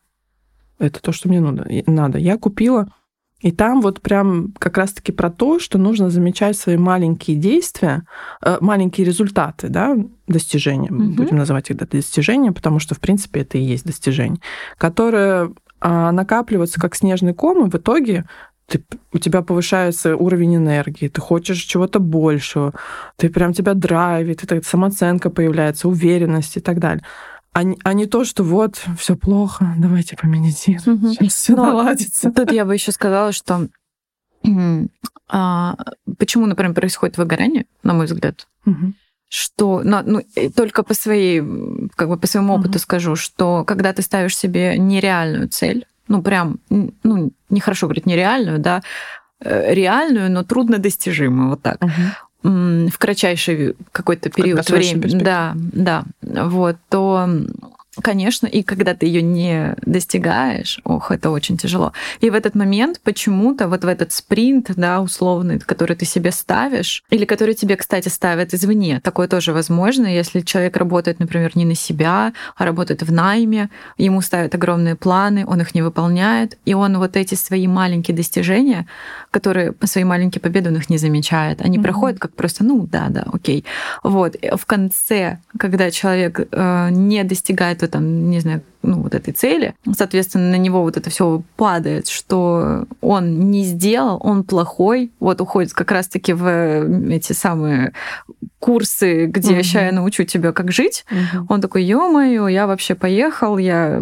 это 0.79 1.01
то, 1.01 1.11
что 1.11 1.29
мне 1.29 1.41
надо. 1.41 2.17
Я 2.19 2.37
купила, 2.37 2.87
и 3.39 3.51
там 3.51 3.81
вот 3.81 4.01
прям 4.01 4.53
как 4.57 4.77
раз-таки 4.77 5.11
про 5.11 5.29
то, 5.29 5.59
что 5.59 5.77
нужно 5.77 6.09
замечать 6.09 6.57
свои 6.57 6.77
маленькие 6.77 7.37
действия, 7.37 8.03
э, 8.43 8.57
маленькие 8.61 9.05
результаты, 9.05 9.69
да, 9.69 9.95
достижения, 10.27 10.89
угу. 10.89 11.13
будем 11.13 11.37
называть 11.37 11.69
их 11.69 11.77
достижения, 11.77 12.51
потому 12.51 12.79
что, 12.79 12.95
в 12.95 12.99
принципе, 12.99 13.41
это 13.41 13.59
и 13.59 13.61
есть 13.61 13.85
достижение, 13.85 14.41
которые 14.77 15.53
а, 15.79 16.11
накапливаются 16.11 16.81
как 16.81 16.95
снежный 16.95 17.35
ком, 17.35 17.67
и 17.67 17.69
в 17.69 17.75
итоге 17.75 18.25
ты, 18.65 18.83
у 19.13 19.19
тебя 19.19 19.43
повышается 19.43 20.17
уровень 20.17 20.55
энергии, 20.55 21.07
ты 21.07 21.21
хочешь 21.21 21.61
чего-то 21.61 21.99
большего, 21.99 22.73
ты 23.15 23.29
прям 23.29 23.53
тебя 23.53 23.75
драйвит, 23.75 24.43
и 24.43 24.61
самооценка 24.63 25.29
появляется, 25.29 25.87
уверенность 25.87 26.57
и 26.57 26.59
так 26.59 26.79
далее. 26.79 27.03
А, 27.57 27.63
а 27.83 27.93
не 27.93 28.05
то, 28.05 28.23
что 28.23 28.43
вот 28.43 28.79
все 28.99 29.15
плохо, 29.15 29.73
давайте 29.79 30.15
помедитируем, 30.15 30.97
угу. 30.99 31.13
сейчас 31.13 31.33
все 31.33 31.55
наладится. 31.55 32.31
Тут 32.31 32.51
я 32.51 32.65
бы 32.65 32.75
еще 32.75 32.91
сказала, 32.91 33.31
что 33.31 33.67
а, 35.27 35.75
почему, 36.19 36.45
например, 36.45 36.75
происходит 36.75 37.17
выгорание, 37.17 37.65
на 37.81 37.95
мой 37.95 38.05
взгляд, 38.05 38.47
угу. 38.63 38.93
что, 39.27 39.81
ну, 39.83 40.03
ну, 40.05 40.21
только 40.55 40.83
по 40.83 40.93
своей, 40.93 41.41
как 41.95 42.09
бы 42.09 42.17
по 42.17 42.27
своему 42.27 42.53
опыту 42.53 42.73
угу. 42.73 42.79
скажу, 42.79 43.15
что 43.15 43.63
когда 43.65 43.91
ты 43.91 44.03
ставишь 44.03 44.37
себе 44.37 44.77
нереальную 44.77 45.49
цель, 45.49 45.87
ну, 46.07 46.21
прям, 46.21 46.59
ну, 46.69 47.31
нехорошо 47.49 47.87
говорить 47.87 48.05
нереальную, 48.05 48.59
да, 48.59 48.83
э, 49.39 49.73
реальную, 49.73 50.31
но 50.31 50.43
трудно 50.43 50.77
достижимую, 50.77 51.49
вот 51.49 51.63
так. 51.63 51.83
Угу. 51.83 51.91
В 52.47 52.97
кратчайший 52.97 53.75
какой-то 53.91 54.29
период 54.29 54.69
времени. 54.69 55.21
Да, 55.21 55.53
да. 55.55 56.03
Вот, 56.21 56.77
то 56.89 57.29
Конечно, 58.01 58.47
и 58.47 58.63
когда 58.63 58.93
ты 58.93 59.05
ее 59.05 59.21
не 59.21 59.75
достигаешь, 59.81 60.79
ох, 60.83 61.12
это 61.12 61.29
очень 61.29 61.57
тяжело. 61.57 61.93
И 62.19 62.29
в 62.29 62.36
этот 62.36 62.55
момент 62.55 62.99
почему-то 63.03 63.67
вот 63.67 63.83
в 63.83 63.88
этот 63.88 64.12
спринт, 64.12 64.71
да, 64.75 65.01
условный, 65.01 65.60
который 65.60 65.95
ты 65.95 66.05
себе 66.05 66.31
ставишь, 66.31 67.03
или 67.10 67.25
который 67.25 67.55
тебе, 67.55 67.75
кстати, 67.75 68.10
ставят 68.10 68.53
извне, 68.53 68.99
такое 68.99 69.27
тоже 69.27 69.53
возможно, 69.53 70.05
если 70.05 70.41
человек 70.41 70.77
работает, 70.77 71.19
например, 71.19 71.51
не 71.55 71.65
на 71.65 71.75
себя, 71.75 72.33
а 72.55 72.65
работает 72.65 73.01
в 73.01 73.12
найме, 73.12 73.69
ему 73.97 74.21
ставят 74.21 74.53
огромные 74.53 74.95
планы, 74.95 75.45
он 75.47 75.62
их 75.62 75.73
не 75.73 75.81
выполняет, 75.81 76.57
и 76.65 76.73
он 76.73 76.97
вот 76.97 77.15
эти 77.17 77.36
свои 77.36 77.67
маленькие 77.67 78.15
достижения, 78.15 78.86
которые 79.31 79.73
свои 79.86 80.03
маленькие 80.03 80.41
победы, 80.41 80.69
он 80.69 80.77
их 80.77 80.89
не 80.89 80.97
замечает, 80.97 81.62
они 81.62 81.77
mm-hmm. 81.77 81.83
проходят 81.83 82.19
как 82.19 82.33
просто, 82.33 82.63
ну 82.63 82.86
да, 82.86 83.07
да, 83.10 83.25
окей. 83.31 83.65
Вот 84.03 84.36
в 84.55 84.65
конце, 84.65 85.39
когда 85.57 85.91
человек 85.91 86.47
э, 86.51 86.89
не 86.91 87.23
достигает 87.23 87.83
там, 87.88 88.30
не 88.30 88.39
знаю, 88.39 88.62
ну, 88.84 89.02
вот 89.02 89.13
этой 89.15 89.34
цели. 89.34 89.76
Соответственно, 89.95 90.52
на 90.52 90.58
него 90.58 90.82
вот 90.82 90.97
это 90.97 91.10
все 91.10 91.41
падает, 91.56 92.08
что 92.08 92.86
он 93.02 93.52
не 93.52 93.63
сделал, 93.63 94.19
он 94.23 94.43
плохой, 94.43 95.12
вот 95.19 95.41
уходит 95.41 95.73
как 95.73 95.91
раз-таки 95.91 96.34
в 96.34 97.10
эти 97.12 97.34
самые 97.34 97.93
курсы, 98.59 99.27
где 99.27 99.53
угу. 99.53 99.63
сейчас 99.63 99.83
я 99.83 99.91
научу 99.91 100.23
тебя, 100.23 100.51
как 100.51 100.71
жить. 100.71 101.05
Угу. 101.11 101.45
Он 101.49 101.61
такой, 101.61 101.83
ё-моё, 101.83 102.47
я 102.47 102.65
вообще 102.65 102.95
поехал, 102.95 103.57
я 103.57 104.01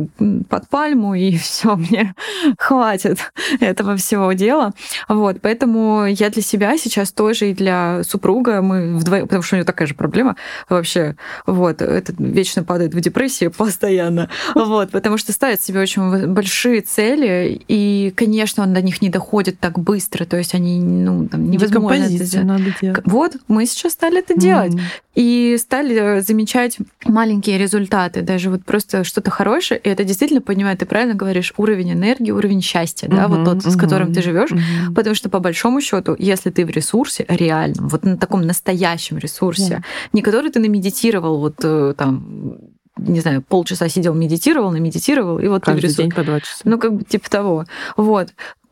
под 0.49 0.69
пальму, 0.69 1.13
и 1.13 1.37
все 1.37 1.75
мне 1.75 2.13
хватит 2.57 3.19
этого 3.59 3.97
всего 3.97 4.31
дела. 4.33 4.71
Вот, 5.09 5.37
поэтому 5.41 6.05
я 6.05 6.29
для 6.29 6.41
себя 6.41 6.77
сейчас 6.77 7.11
тоже 7.11 7.51
и 7.51 7.53
для 7.53 8.01
супруга, 8.03 8.61
мы 8.61 8.97
вдвоем, 8.97 9.23
потому 9.23 9.43
что 9.43 9.55
у 9.55 9.57
него 9.57 9.65
такая 9.65 9.87
же 9.87 9.93
проблема 9.93 10.35
вообще, 10.69 11.15
вот, 11.45 11.81
этот 11.81 12.15
вечно 12.19 12.63
падает 12.63 12.93
в 12.93 12.99
депрессии 13.01 13.47
постоянно. 13.47 14.29
Вот, 14.53 14.91
потому 14.91 15.17
что 15.17 15.33
ставит 15.33 15.61
себе 15.61 15.81
очень 15.81 16.27
большие 16.27 16.81
цели, 16.81 17.61
и, 17.67 18.13
конечно, 18.15 18.63
он 18.63 18.73
до 18.73 18.81
них 18.81 19.01
не 19.01 19.09
доходит 19.09 19.59
так 19.59 19.79
быстро, 19.79 20.25
то 20.25 20.37
есть 20.37 20.55
они, 20.55 20.79
ну, 20.79 21.27
там, 21.27 21.49
невозможно 21.49 22.03
это 22.03 22.23
сделать. 22.23 22.47
Надо 22.47 22.73
делать. 22.81 23.01
Вот, 23.05 23.35
мы 23.47 23.65
сейчас 23.65 23.93
стали 23.93 24.19
это 24.19 24.33
делать. 24.33 24.44
Mm. 24.47 24.79
И 25.15 25.57
стали 25.59 26.19
замечать 26.19 26.77
маленькие 27.05 27.57
результаты, 27.57 28.21
даже 28.21 28.49
вот 28.49 28.65
просто 28.65 29.03
что-то 29.03 29.31
хорошее, 29.31 29.79
и 29.79 29.89
это 29.89 30.03
действительно 30.03 30.41
понимает, 30.41 30.79
ты 30.79 30.85
правильно 30.85 31.15
говоришь, 31.15 31.53
уровень 31.57 31.93
энергии, 31.93 32.31
уровень 32.31 32.61
счастья, 32.61 33.07
да, 33.07 33.27
вот 33.27 33.45
тот, 33.45 33.63
с 33.63 33.77
которым 33.77 34.13
ты 34.13 34.21
живешь, 34.21 34.49
потому 34.93 35.15
что 35.15 35.29
по 35.29 35.39
большому 35.39 35.81
счету, 35.81 36.15
если 36.19 36.49
ты 36.49 36.65
в 36.65 36.69
ресурсе 36.69 37.25
реальном, 37.29 37.87
вот 37.87 38.03
на 38.03 38.17
таком 38.17 38.41
настоящем 38.41 39.17
ресурсе, 39.17 39.83
не 40.11 40.21
который 40.21 40.51
ты 40.51 40.59
намедитировал 40.59 41.39
вот 41.39 41.55
э, 41.63 41.93
там 41.97 42.57
не 42.97 43.19
знаю, 43.19 43.41
полчаса 43.41 43.89
сидел, 43.89 44.13
медитировал, 44.13 44.71
намедитировал, 44.71 45.39
и 45.39 45.47
вот 45.47 45.65
Каждый 45.65 45.87
ты 45.87 45.93
в 45.93 45.97
день 45.97 46.11
по 46.11 46.23
два 46.23 46.39
часа. 46.39 46.61
Ну, 46.63 46.79
как 46.79 46.93
бы 46.93 47.03
типа 47.03 47.29
того. 47.29 47.65
Вот. 47.97 48.29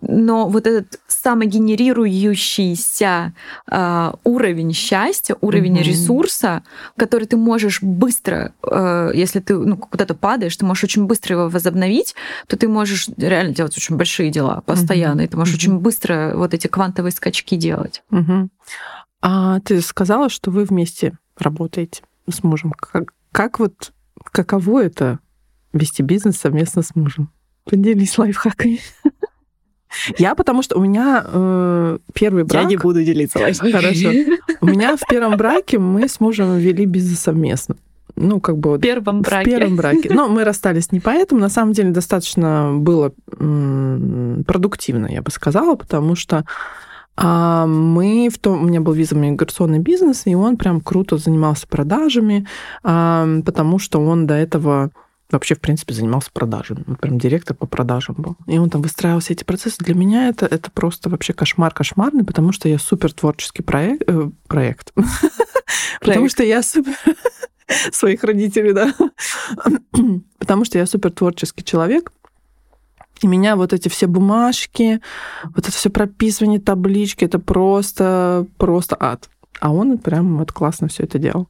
Но 0.08 0.48
вот 0.48 0.68
этот 0.68 1.00
самогенерирующийся 1.08 3.34
э, 3.72 4.12
уровень 4.24 4.74
счастья, 4.74 5.36
уровень 5.42 5.78
угу. 5.78 5.84
ресурса, 5.84 6.64
который 6.98 7.28
ты 7.28 7.38
можешь 7.38 7.82
быстро, 7.82 8.54
э, 8.70 9.12
если 9.14 9.40
ты 9.40 9.58
ну, 9.58 9.78
куда-то 9.78 10.16
падаешь, 10.16 10.58
ты 10.58 10.66
можешь 10.66 10.84
очень 10.84 11.06
быстро 11.06 11.38
его 11.38 11.48
возобновить, 11.50 12.16
то 12.48 12.58
ты 12.58 12.68
можешь 12.68 13.08
реально 13.18 13.54
делать 13.54 13.78
очень 13.78 13.98
большие 13.98 14.30
дела 14.30 14.62
постоянно, 14.66 15.22
угу. 15.22 15.24
и 15.24 15.28
ты 15.28 15.38
можешь 15.38 15.56
угу. 15.56 15.62
очень 15.62 15.80
быстро 15.80 16.34
вот 16.36 16.54
эти 16.54 16.68
квантовые 16.68 17.12
скачки 17.12 17.56
делать. 17.56 18.04
Угу. 18.12 18.50
А 19.22 19.60
ты 19.62 19.82
сказала, 19.82 20.30
что 20.30 20.52
вы 20.52 20.66
вместе 20.66 21.18
работаете 21.38 22.04
с 22.30 22.44
мужем. 22.44 22.72
Как, 22.72 23.14
как 23.32 23.60
вот 23.60 23.94
Каково 24.32 24.84
это 24.84 25.20
вести 25.74 26.02
бизнес 26.02 26.38
совместно 26.38 26.82
с 26.82 26.96
мужем? 26.96 27.32
Поделись 27.66 28.18
лайфхаками. 28.18 28.80
Я 30.18 30.36
потому 30.36 30.62
что 30.62 30.78
у 30.78 30.82
меня 30.82 31.26
э, 31.26 31.98
первый 32.14 32.44
брак... 32.44 32.64
Я 32.64 32.70
не 32.70 32.78
буду 32.78 33.04
делиться 33.04 33.40
лайфхаками. 33.40 33.72
Хорошо. 33.72 34.10
У 34.62 34.66
меня 34.68 34.96
в 34.96 35.02
первом 35.08 35.38
браке 35.38 35.80
мы 35.80 36.08
с 36.08 36.20
мужем 36.20 36.58
вели 36.58 36.86
бизнес 36.86 37.20
совместно. 37.20 37.76
Ну, 38.16 38.40
как 38.40 38.58
бы... 38.58 38.78
В 38.78 38.82
первом 38.82 39.22
браке. 39.22 39.50
В 39.50 39.54
первом 39.54 39.76
браке. 39.76 40.10
Но 40.14 40.28
мы 40.28 40.44
расстались 40.44 40.92
не 40.92 41.00
поэтому. 41.00 41.42
На 41.42 41.50
самом 41.50 41.74
деле 41.74 41.92
достаточно 41.92 42.74
было 42.74 43.12
продуктивно, 44.46 45.08
я 45.08 45.22
бы 45.22 45.32
сказала, 45.32 45.76
потому 45.76 46.16
что 46.16 46.46
а 47.16 47.68
мы 47.68 48.30
в 48.34 48.40
том, 48.40 48.64
у 48.64 48.68
меня 48.68 48.82
был 48.82 48.94
визово-миграционный 48.94 49.80
бизнес, 49.80 50.24
и 50.26 50.34
он 50.34 50.58
прям 50.58 50.82
круто 50.82 51.18
занимался 51.18 51.68
продажами, 51.68 52.48
а, 52.82 53.28
потому 53.46 53.78
что 53.78 54.00
он 54.00 54.26
до 54.26 54.34
этого 54.34 54.90
вообще, 55.34 55.56
в 55.56 55.60
принципе, 55.60 55.94
занимался 55.94 56.30
продажами. 56.32 56.84
Он 56.88 56.96
прям 56.96 57.18
директор 57.18 57.56
по 57.56 57.66
продажам 57.66 58.16
был. 58.18 58.38
И 58.48 58.58
он 58.58 58.70
там 58.70 58.82
выстраивал 58.82 59.20
все 59.20 59.34
эти 59.34 59.44
процессы. 59.44 59.78
Для 59.80 59.96
меня 59.96 60.30
это, 60.30 60.46
это 60.46 60.72
просто 60.72 61.10
вообще 61.10 61.34
кошмар 61.34 61.74
кошмарный, 61.74 62.24
потому 62.24 62.52
что 62.52 62.70
я 62.70 62.80
супер 62.80 63.12
творческий 63.14 63.64
проект. 63.64 64.04
Э, 64.08 64.30
проект. 64.48 64.94
Потому 66.00 66.30
что 66.30 66.44
я 66.44 66.62
супер... 66.62 66.94
Своих 67.92 68.24
родителей, 68.24 68.74
да. 68.74 68.94
Потому 70.40 70.66
что 70.66 70.78
я 70.78 70.86
супер 70.86 71.12
творческий 71.12 71.64
человек. 71.64 72.12
И 73.22 73.28
меня 73.28 73.56
вот 73.56 73.72
эти 73.72 73.88
все 73.88 74.08
бумажки, 74.08 75.00
вот 75.44 75.60
это 75.60 75.72
все 75.72 75.90
прописывание 75.90 76.60
таблички, 76.60 77.24
это 77.24 77.40
просто, 77.40 78.46
просто 78.58 78.98
ад. 79.00 79.30
А 79.60 79.72
он 79.72 79.98
прям 79.98 80.38
вот 80.38 80.52
классно 80.52 80.90
все 80.90 81.04
это 81.04 81.20
делал. 81.20 81.48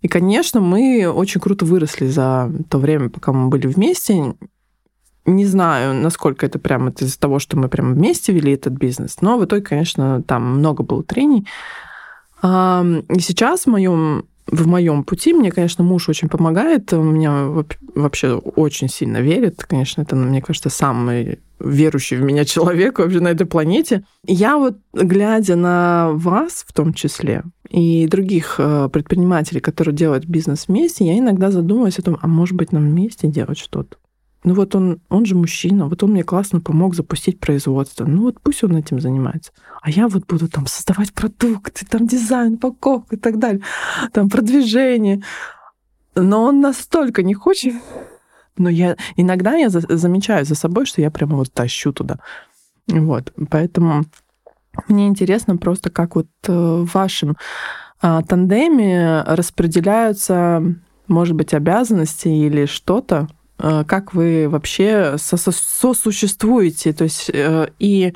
И, 0.00 0.08
конечно, 0.08 0.60
мы 0.60 1.10
очень 1.10 1.40
круто 1.40 1.64
выросли 1.64 2.06
за 2.06 2.50
то 2.70 2.78
время, 2.78 3.08
пока 3.08 3.32
мы 3.32 3.48
были 3.48 3.66
вместе. 3.66 4.34
Не 5.26 5.44
знаю, 5.44 5.94
насколько 5.94 6.46
это 6.46 6.58
прям 6.58 6.88
это 6.88 7.04
из-за 7.04 7.18
того, 7.18 7.38
что 7.38 7.56
мы 7.58 7.68
прям 7.68 7.94
вместе 7.94 8.32
вели 8.32 8.52
этот 8.52 8.72
бизнес, 8.74 9.20
но 9.20 9.36
в 9.36 9.44
итоге, 9.44 9.62
конечно, 9.62 10.22
там 10.22 10.58
много 10.58 10.82
было 10.82 11.02
трений. 11.02 11.46
И 12.42 13.20
сейчас 13.20 13.64
в 13.64 13.66
моем 13.66 14.24
в 14.50 14.66
моем 14.66 15.04
пути. 15.04 15.32
Мне, 15.32 15.50
конечно, 15.50 15.84
муж 15.84 16.08
очень 16.08 16.28
помогает. 16.28 16.92
У 16.92 17.02
меня 17.02 17.64
вообще 17.94 18.32
очень 18.34 18.88
сильно 18.88 19.18
верит. 19.18 19.64
Конечно, 19.64 20.02
это, 20.02 20.16
мне 20.16 20.42
кажется, 20.42 20.70
самый 20.70 21.40
верующий 21.60 22.16
в 22.16 22.22
меня 22.22 22.44
человек 22.46 22.98
вообще 22.98 23.20
на 23.20 23.28
этой 23.28 23.46
планете. 23.46 24.04
Я 24.26 24.56
вот, 24.56 24.78
глядя 24.92 25.56
на 25.56 26.10
вас 26.12 26.64
в 26.66 26.72
том 26.72 26.94
числе, 26.94 27.42
и 27.68 28.06
других 28.06 28.56
э, 28.58 28.88
предпринимателей, 28.90 29.60
которые 29.60 29.94
делают 29.94 30.24
бизнес 30.24 30.68
вместе, 30.68 31.04
я 31.04 31.18
иногда 31.18 31.50
задумываюсь 31.50 31.98
о 31.98 32.02
том, 32.02 32.18
а 32.20 32.26
может 32.26 32.56
быть 32.56 32.72
нам 32.72 32.84
вместе 32.84 33.28
делать 33.28 33.58
что-то. 33.58 33.96
Ну 34.48 34.54
вот 34.54 34.74
он, 34.74 35.02
он 35.10 35.26
же 35.26 35.34
мужчина, 35.34 35.88
вот 35.88 36.02
он 36.02 36.12
мне 36.12 36.24
классно 36.24 36.62
помог 36.62 36.94
запустить 36.94 37.38
производство. 37.38 38.06
Ну 38.06 38.22
вот 38.22 38.40
пусть 38.40 38.64
он 38.64 38.76
этим 38.76 38.98
занимается. 38.98 39.52
А 39.82 39.90
я 39.90 40.08
вот 40.08 40.24
буду 40.26 40.48
там 40.48 40.66
создавать 40.66 41.12
продукты, 41.12 41.84
там 41.84 42.06
дизайн, 42.06 42.54
упаковка 42.54 43.16
и 43.16 43.18
так 43.18 43.38
далее, 43.38 43.60
там 44.10 44.30
продвижение. 44.30 45.22
Но 46.14 46.44
он 46.44 46.62
настолько 46.62 47.22
не 47.22 47.34
хочет. 47.34 47.74
Но 48.56 48.70
я 48.70 48.96
иногда 49.16 49.54
я 49.54 49.68
за, 49.68 49.80
замечаю 49.80 50.46
за 50.46 50.54
собой, 50.54 50.86
что 50.86 51.02
я 51.02 51.10
прямо 51.10 51.36
вот 51.36 51.52
тащу 51.52 51.92
туда. 51.92 52.18
Вот, 52.86 53.34
поэтому 53.50 54.06
Мне 54.88 55.08
интересно 55.08 55.58
просто, 55.58 55.90
как 55.90 56.16
вот 56.16 56.28
э, 56.46 56.52
в 56.52 56.94
вашем 56.94 57.36
а, 58.00 58.22
тандеме 58.22 59.24
распределяются, 59.26 60.62
может 61.06 61.34
быть, 61.34 61.52
обязанности 61.52 62.28
или 62.28 62.64
что-то, 62.64 63.28
как 63.58 64.14
вы 64.14 64.48
вообще 64.48 65.16
сосуществуете, 65.18 66.92
то 66.92 67.04
есть 67.04 67.30
э, 67.30 67.70
и 67.78 68.14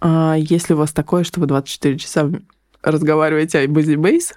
а, 0.00 0.36
если 0.38 0.74
у 0.74 0.76
вас 0.76 0.92
такое, 0.92 1.24
что 1.24 1.40
вы 1.40 1.46
24 1.46 1.98
часа 1.98 2.30
разговариваете 2.82 3.58
о 3.58 3.66
Busy 3.66 3.96
Base, 3.96 4.32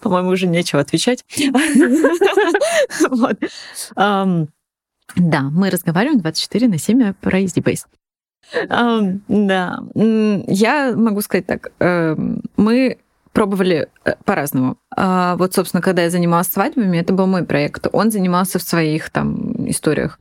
по-моему, 0.00 0.30
уже 0.30 0.46
нечего 0.46 0.80
отвечать. 0.80 1.24
Да, 5.16 5.42
мы 5.42 5.70
разговариваем 5.70 6.20
24 6.20 6.68
на 6.68 6.78
7 6.78 7.14
про 7.14 7.40
EasyBase. 7.40 7.86
Да, 8.52 9.80
я 9.96 10.92
могу 10.96 11.20
сказать 11.20 11.46
так. 11.46 11.72
Эм, 11.78 12.42
мы 12.56 12.98
пробовали 13.32 13.88
э, 14.04 14.14
по-разному. 14.24 14.76
А 14.96 15.36
вот, 15.36 15.54
собственно, 15.54 15.82
когда 15.82 16.02
я 16.02 16.10
занималась 16.10 16.48
свадьбами, 16.48 16.98
это 16.98 17.12
был 17.12 17.26
мой 17.26 17.44
проект. 17.44 17.86
Он 17.92 18.10
занимался 18.10 18.58
в 18.58 18.62
своих 18.62 19.10
там 19.10 19.68
историях 19.68 20.18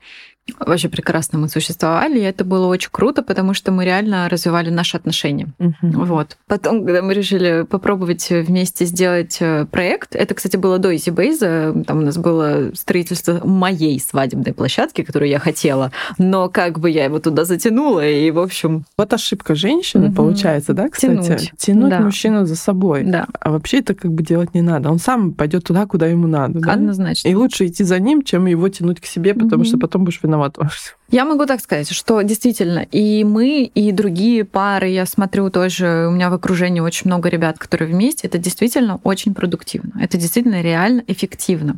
вообще 0.59 0.89
прекрасно 0.89 1.39
мы 1.39 1.49
существовали, 1.49 2.19
и 2.19 2.23
это 2.23 2.43
было 2.43 2.67
очень 2.67 2.89
круто, 2.91 3.21
потому 3.23 3.53
что 3.53 3.71
мы 3.71 3.85
реально 3.85 4.29
развивали 4.29 4.69
наши 4.69 4.97
отношения. 4.97 5.47
Uh-huh. 5.59 5.73
Вот. 5.81 6.37
Потом, 6.47 6.85
когда 6.85 7.01
мы 7.01 7.13
решили 7.13 7.65
попробовать 7.69 8.29
вместе 8.29 8.85
сделать 8.85 9.37
э, 9.39 9.65
проект, 9.65 10.15
это, 10.15 10.33
кстати, 10.33 10.57
было 10.57 10.79
до 10.79 10.93
EasyBase, 10.93 11.83
там 11.85 11.99
у 11.99 12.01
нас 12.01 12.17
было 12.17 12.71
строительство 12.73 13.45
моей 13.45 13.99
свадебной 13.99 14.53
площадки, 14.53 15.03
которую 15.03 15.29
я 15.29 15.39
хотела, 15.39 15.91
но 16.17 16.49
как 16.49 16.79
бы 16.79 16.89
я 16.89 17.05
его 17.05 17.19
туда 17.19 17.45
затянула, 17.45 18.07
и, 18.07 18.31
в 18.31 18.39
общем... 18.39 18.85
Вот 18.97 19.13
ошибка 19.13 19.55
женщины, 19.55 20.05
uh-huh. 20.05 20.15
получается, 20.15 20.73
да, 20.73 20.89
кстати? 20.89 21.21
Тянуть. 21.21 21.51
Тянуть 21.57 21.89
да. 21.89 21.99
мужчину 21.99 22.45
за 22.45 22.55
собой. 22.55 23.03
Да. 23.03 23.27
А 23.39 23.51
вообще 23.51 23.79
это 23.79 23.93
как 23.93 24.11
бы 24.11 24.23
делать 24.23 24.53
не 24.53 24.61
надо. 24.61 24.89
Он 24.89 24.99
сам 24.99 25.33
пойдет 25.33 25.63
туда, 25.65 25.85
куда 25.85 26.07
ему 26.07 26.27
надо. 26.27 26.59
Да? 26.59 26.73
Однозначно. 26.73 27.27
И 27.27 27.35
лучше 27.35 27.67
идти 27.67 27.83
за 27.83 27.99
ним, 27.99 28.23
чем 28.23 28.45
его 28.45 28.67
тянуть 28.69 28.99
к 28.99 29.05
себе, 29.05 29.33
потому 29.33 29.63
uh-huh. 29.63 29.67
что 29.67 29.77
потом 29.77 30.03
будешь 30.05 30.21
виноват 30.23 30.38
виноват 30.39 30.57
во 30.57 30.69
всем. 30.69 30.98
Я 31.11 31.25
могу 31.25 31.47
так 31.47 31.59
сказать, 31.59 31.89
что 31.89 32.21
действительно 32.21 32.85
и 32.91 33.23
мы, 33.23 33.63
и 33.63 33.91
другие 33.91 34.45
пары, 34.45 34.89
я 34.89 35.07
смотрю 35.07 35.49
тоже, 35.49 36.05
у 36.07 36.11
меня 36.11 36.29
в 36.29 36.33
окружении 36.33 36.81
очень 36.81 37.07
много 37.07 37.29
ребят, 37.29 37.57
которые 37.57 37.91
вместе, 37.91 38.27
это 38.27 38.37
действительно 38.37 38.99
очень 39.03 39.33
продуктивно. 39.33 39.93
Это 39.99 40.17
действительно 40.17 40.61
реально 40.61 41.03
эффективно. 41.07 41.77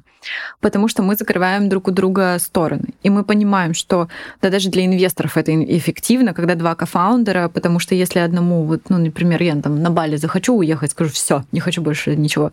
Потому 0.59 0.89
что 0.89 1.01
мы 1.01 1.15
закрываем 1.15 1.69
друг 1.69 1.87
у 1.87 1.91
друга 1.91 2.37
стороны. 2.39 2.89
И 3.03 3.09
мы 3.09 3.23
понимаем, 3.23 3.73
что 3.73 4.09
да, 4.41 4.49
даже 4.49 4.69
для 4.69 4.85
инвесторов 4.85 5.37
это 5.37 5.51
эффективно, 5.77 6.33
когда 6.33 6.55
два 6.55 6.75
кофаундера, 6.75 7.47
потому 7.47 7.79
что 7.79 7.95
если 7.95 8.19
одному, 8.19 8.65
вот, 8.65 8.89
ну, 8.89 8.97
например, 8.97 9.41
я 9.41 9.55
там 9.55 9.81
на 9.81 9.89
Бали 9.91 10.17
захочу 10.17 10.55
уехать, 10.55 10.91
скажу, 10.91 11.11
все, 11.11 11.45
не 11.53 11.61
хочу 11.61 11.81
больше 11.81 12.17
ничего, 12.17 12.51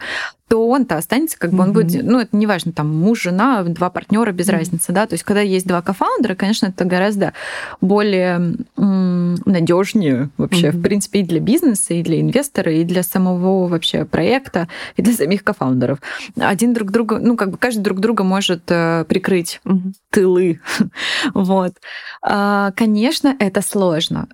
то 0.49 0.67
он-то 0.67 0.97
останется, 0.97 1.39
как 1.39 1.53
бы 1.53 1.63
он 1.63 1.71
mm-hmm. 1.71 1.73
будет, 1.73 2.05
ну, 2.05 2.21
это 2.21 2.35
неважно, 2.35 2.73
там 2.73 2.95
муж, 2.95 3.23
жена, 3.23 3.63
два 3.65 3.91
партнера 3.91 4.33
без 4.33 4.49
mm-hmm. 4.49 4.53
разницы, 4.53 4.93
да, 4.93 5.07
то 5.07 5.15
есть 5.15 5.25
когда 5.25 5.43
есть 5.43 5.67
два 5.67 5.83
кофаундера, 5.83 6.35
конечно, 6.35 6.68
это 6.69 6.85
гораздо 6.85 7.33
более 7.81 8.55
надежнее 8.77 10.31
вообще, 10.37 10.69
mm-hmm. 10.69 10.79
в 10.79 10.83
принципе, 10.83 11.21
и 11.21 11.23
для 11.25 11.41
бизнеса, 11.41 11.95
и 11.95 12.03
для 12.03 12.21
инвестора, 12.21 12.73
и 12.73 12.85
для 12.85 13.03
самого 13.03 13.69
вообще 13.69 14.05
проекта, 14.05 14.69
и 14.97 15.03
для 15.03 15.13
самих 15.13 15.45
кофаундеров. 15.45 15.99
Один 16.39 16.73
друг 16.73 16.91
друга, 16.91 17.19
ну, 17.21 17.37
как 17.37 17.51
бы 17.51 17.59
каждый 17.59 17.83
друг 17.83 18.01
друга 18.01 18.25
может 18.25 18.63
э, 18.69 19.05
прикрыть 19.09 19.61
mm-hmm. 19.65 19.93
тылы. 20.11 20.61
вот. 21.35 21.75
А, 22.23 22.73
конечно, 22.73 23.35
это 23.39 23.63
сложно. 23.63 24.29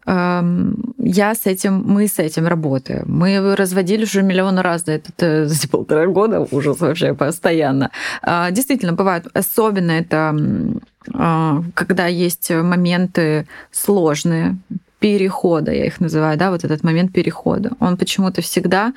Я 1.07 1.35
с 1.35 1.45
этим, 1.45 1.85
мы 1.87 2.09
с 2.09 2.19
этим 2.19 2.47
работаем. 2.47 3.05
Мы 3.07 3.55
разводили 3.55 4.05
уже 4.05 4.23
миллион 4.23 4.59
раз 4.59 4.85
за 4.85 4.93
этот 4.93 5.51
за 5.51 5.69
полтора 5.69 6.07
года 6.07 6.47
ужас 6.51 6.81
вообще 6.81 7.15
постоянно. 7.15 7.91
А, 8.23 8.51
действительно, 8.51 8.95
бывает, 8.95 9.27
особенно 9.35 9.93
это 9.93 10.35
а, 11.13 11.63
когда 11.75 12.07
есть 12.07 12.51
моменты 12.51 13.47
сложные, 13.71 14.57
перехода, 14.99 15.71
я 15.71 15.85
их 15.85 16.01
называю, 16.01 16.39
да, 16.39 16.51
вот 16.51 16.65
этот 16.65 16.83
момент 16.83 17.13
перехода. 17.13 17.73
Он 17.79 17.99
почему-то 17.99 18.41
всегда 18.41 18.95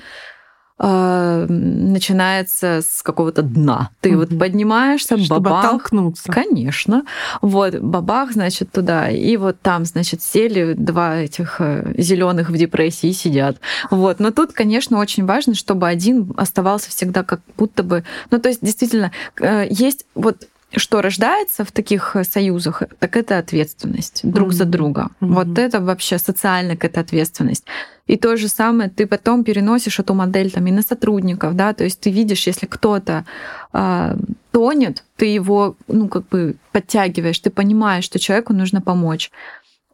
э, 0.80 1.46
начинается 1.48 2.82
с 2.82 3.02
какого-то 3.04 3.42
дна. 3.42 3.90
Ты 4.02 4.12
mm-hmm. 4.12 4.16
вот 4.16 4.40
поднимаешься, 4.40 5.18
Чтобы 5.18 5.50
бабах. 5.50 5.66
оттолкнуться. 5.66 6.32
Конечно. 6.32 7.04
Вот, 7.42 7.76
бабах, 7.76 8.32
значит, 8.34 8.72
туда. 8.72 9.10
И 9.10 9.38
вот 9.38 9.60
там, 9.62 9.86
значит, 9.86 10.22
сели 10.22 10.74
два 10.74 11.18
этих 11.18 11.58
э, 11.60 11.94
зеленых 11.98 12.50
в 12.50 12.58
депрессии 12.58 13.12
сидят. 13.12 13.58
Вот. 13.92 14.20
Но 14.20 14.32
тут, 14.32 14.54
конечно, 14.54 15.00
очень 15.00 15.26
важно, 15.26 15.56
чтобы 15.56 15.88
один 15.88 16.34
оставался 16.38 16.90
всегда 16.90 17.24
как 17.24 17.42
будто 17.58 17.84
бы... 17.84 18.04
Ну, 18.32 18.40
то 18.40 18.50
есть, 18.50 18.60
действительно, 18.62 19.12
э, 19.40 19.68
есть 19.70 20.06
вот 20.16 20.48
что 20.76 21.02
рождается 21.02 21.64
в 21.64 21.72
таких 21.72 22.16
э, 22.16 22.24
союзах, 22.24 22.84
так 23.00 23.16
это 23.16 23.38
ответственность 23.38 24.20
друг 24.24 24.50
mm-hmm. 24.50 24.54
за 24.54 24.66
друга. 24.66 25.10
Mm-hmm. 25.22 25.28
Вот 25.34 25.58
это 25.58 25.80
вообще 25.80 26.18
социальная 26.18 26.76
какая-то 26.76 27.00
ответственность. 27.00 27.66
И 28.08 28.18
то 28.18 28.38
же 28.38 28.48
самое 28.48 28.90
ты 28.90 29.06
потом 29.06 29.44
переносишь 29.44 30.00
эту 30.00 30.14
модель 30.14 30.52
там 30.52 30.68
и 30.68 30.72
на 30.72 30.82
сотрудников, 30.82 31.56
да, 31.56 31.74
то 31.74 31.84
есть 31.84 32.00
ты 32.00 32.10
видишь, 32.10 32.48
если 32.48 32.66
кто-то 32.66 33.26
э, 33.74 34.16
тонет, 34.52 35.04
ты 35.18 35.26
его, 35.26 35.76
ну, 35.88 36.08
как 36.08 36.28
бы 36.30 36.56
подтягиваешь, 36.72 37.40
ты 37.40 37.50
понимаешь, 37.50 38.06
что 38.06 38.20
человеку 38.20 38.54
нужно 38.54 38.82
помочь. 38.82 39.32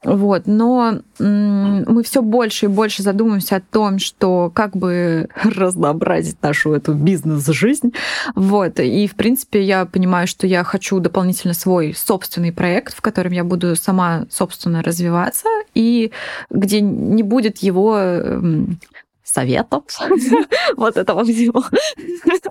Вот. 0.04 0.44
Но 0.46 1.00
мы 1.20 2.04
все 2.04 2.22
больше 2.22 2.66
и 2.66 2.70
больше 2.70 3.04
задумываемся 3.04 3.58
о 3.58 3.62
том, 3.62 4.00
что 4.00 4.52
как 4.54 4.76
бы 4.76 5.30
разнообразить 5.44 6.42
нашу 6.42 6.74
эту 6.74 6.94
бизнес-жизнь. 6.94 7.94
Вот. 8.36 8.80
И, 8.80 9.08
в 9.08 9.16
принципе, 9.16 9.62
я 9.64 9.86
понимаю, 9.86 10.28
что 10.28 10.48
я 10.48 10.64
хочу 10.64 11.00
дополнительно 11.00 11.54
свой 11.54 11.94
собственный 11.94 12.52
проект, 12.52 12.96
в 12.96 13.02
котором 13.02 13.32
я 13.32 13.44
буду 13.44 13.76
сама, 13.76 14.26
собственно, 14.30 14.82
развиваться, 14.84 15.48
и 15.74 16.12
где 16.50 16.82
не 16.82 17.24
будет 17.24 17.60
его 17.60 17.98
эм, 17.98 18.80
советов 19.24 19.84
вот 20.78 20.98
этого 20.98 21.24
всего. 21.24 21.64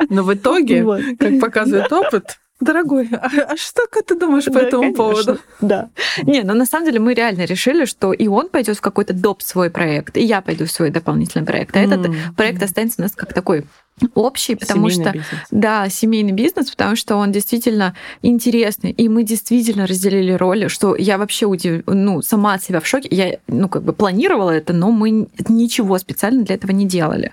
Но 0.09 0.23
в 0.23 0.35
итоге, 0.35 0.85
как 1.19 1.41
показывает 1.41 1.93
опыт, 1.93 2.39
Дорогой, 2.63 3.09
а, 3.13 3.29
а 3.49 3.57
что 3.57 3.83
ты 4.07 4.15
думаешь 4.15 4.45
по 4.45 4.53
да, 4.53 4.61
этому 4.61 4.83
конечно, 4.83 4.97
поводу? 5.05 5.39
Да. 5.61 5.91
Не, 6.23 6.43
ну 6.43 6.55
на 6.55 6.65
самом 6.65 6.87
деле 6.87 7.01
мы 7.01 7.15
реально 7.15 7.45
решили, 7.45 7.87
что 7.87 8.13
и 8.13 8.29
он 8.29 8.49
пойдет 8.49 8.77
в 8.77 8.81
какой-то 8.81 9.13
доп 9.13 9.43
свой 9.43 9.69
проект, 9.69 10.17
и 10.17 10.23
я 10.23 10.41
пойду 10.41 10.67
в 10.67 10.71
свой 10.71 10.91
дополнительный 10.91 11.45
проект. 11.45 11.77
А 11.77 11.81
mm. 11.81 11.95
этот 11.95 12.37
проект 12.37 12.63
останется 12.63 13.01
у 13.01 13.03
нас 13.03 13.13
как 13.13 13.33
такой 13.33 13.67
общий, 14.15 14.55
потому 14.55 14.89
семейный 14.89 15.11
что 15.11 15.19
бизнес. 15.19 15.47
да, 15.51 15.89
семейный 15.89 16.33
бизнес, 16.33 16.71
потому 16.71 16.97
что 16.97 17.17
он 17.17 17.33
действительно 17.33 17.95
интересный, 18.23 18.91
и 18.91 19.09
мы 19.09 19.25
действительно 19.25 19.87
разделили 19.87 20.33
роли, 20.33 20.69
что 20.69 20.97
я 20.97 21.19
вообще 21.19 21.47
удив... 21.47 21.83
ну 21.87 22.23
сама 22.23 22.55
от 22.55 22.63
себя 22.63 22.81
в 22.81 22.87
шоке. 22.87 23.09
Я 23.11 23.39
ну 23.47 23.69
как 23.69 23.83
бы 23.83 23.93
планировала 23.93 24.51
это, 24.51 24.73
но 24.73 24.91
мы 24.91 25.29
ничего 25.49 25.99
специально 25.99 26.45
для 26.45 26.55
этого 26.55 26.73
не 26.73 26.87
делали, 26.87 27.33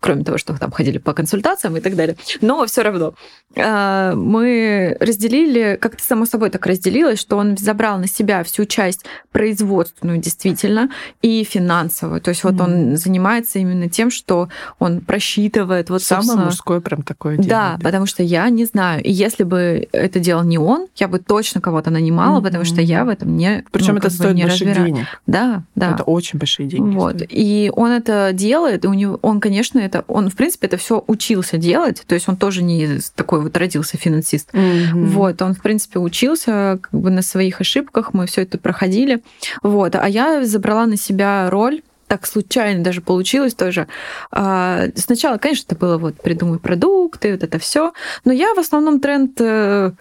кроме 0.00 0.24
того, 0.24 0.38
что 0.38 0.56
там 0.56 0.70
ходили 0.70 0.98
по 0.98 1.12
консультациям 1.12 1.76
и 1.76 1.80
так 1.80 1.96
далее. 1.96 2.16
Но 2.40 2.64
все 2.66 2.82
равно 2.82 3.14
а, 3.56 4.14
мы 4.14 4.96
разделили, 5.00 5.76
как-то 5.80 6.02
само 6.02 6.24
собой 6.24 6.50
так 6.50 6.64
разделилось, 6.66 7.18
что 7.18 7.36
он 7.36 7.56
забрал 7.56 7.98
на 7.98 8.06
себя 8.06 8.44
всю 8.44 8.64
часть 8.64 9.04
производственную 9.32 10.18
действительно 10.18 10.90
и 11.22 11.42
финансовую. 11.44 12.20
То 12.20 12.30
есть 12.30 12.44
вот 12.44 12.54
mm. 12.54 12.62
он 12.62 12.96
занимается 12.96 13.58
именно 13.58 13.88
тем, 13.88 14.10
что 14.10 14.48
он 14.78 15.00
просчитывает 15.00 15.89
делает. 15.90 16.02
Вот, 16.02 16.02
Самое 16.02 16.24
собственно... 16.24 16.46
мужское 16.46 16.80
прям 16.80 17.02
такое 17.02 17.36
делает. 17.36 17.50
Да, 17.50 17.78
потому 17.82 18.06
что 18.06 18.22
я 18.22 18.48
не 18.48 18.64
знаю. 18.64 19.02
И 19.02 19.10
если 19.10 19.44
бы 19.44 19.88
это 19.92 20.18
делал 20.20 20.44
не 20.44 20.58
он, 20.58 20.86
я 20.96 21.08
бы 21.08 21.18
точно 21.18 21.60
кого-то 21.60 21.90
нанимала, 21.90 22.38
mm-hmm. 22.40 22.44
потому 22.44 22.64
что 22.64 22.80
я 22.80 23.04
в 23.04 23.08
этом 23.08 23.36
не 23.36 23.64
Причем 23.70 23.94
ну, 23.94 23.98
это 23.98 24.10
стоит 24.10 24.34
не 24.34 24.42
больших 24.44 24.68
разбираю. 24.68 24.94
денег. 24.94 25.06
Да, 25.26 25.62
да. 25.74 25.92
Это 25.92 26.02
очень 26.04 26.38
большие 26.38 26.68
деньги. 26.68 26.94
Вот. 26.94 27.16
Стоит. 27.16 27.30
И 27.32 27.72
он 27.74 27.90
это 27.90 28.30
делает, 28.32 28.84
и 28.84 28.88
у 28.88 28.94
него, 28.94 29.18
он, 29.22 29.40
конечно, 29.40 29.78
это, 29.78 30.04
он, 30.08 30.30
в 30.30 30.36
принципе, 30.36 30.66
это 30.66 30.76
все 30.76 31.02
учился 31.06 31.58
делать. 31.58 32.02
То 32.06 32.14
есть 32.14 32.28
он 32.28 32.36
тоже 32.36 32.62
не 32.62 33.00
такой 33.14 33.40
вот 33.40 33.56
родился 33.56 33.96
финансист. 33.96 34.50
Mm-hmm. 34.52 35.06
Вот. 35.06 35.42
Он, 35.42 35.54
в 35.54 35.60
принципе, 35.60 35.98
учился 35.98 36.78
как 36.80 37.00
бы 37.00 37.10
на 37.10 37.22
своих 37.22 37.60
ошибках, 37.60 38.14
мы 38.14 38.26
все 38.26 38.42
это 38.42 38.58
проходили. 38.58 39.22
Вот. 39.62 39.94
А 39.94 40.08
я 40.08 40.44
забрала 40.44 40.86
на 40.86 40.96
себя 40.96 41.48
роль 41.50 41.82
так 42.10 42.26
случайно 42.26 42.82
даже 42.82 43.00
получилось 43.00 43.54
тоже. 43.54 43.86
А, 44.32 44.86
сначала, 44.96 45.38
конечно, 45.38 45.66
это 45.68 45.76
было 45.76 45.96
вот 45.96 46.16
придумай 46.20 46.58
продукты, 46.58 47.30
вот 47.30 47.44
это 47.44 47.60
все, 47.60 47.92
но 48.24 48.32
я 48.32 48.52
в 48.54 48.58
основном 48.58 48.98
тренд 48.98 49.40
э, 49.40 49.92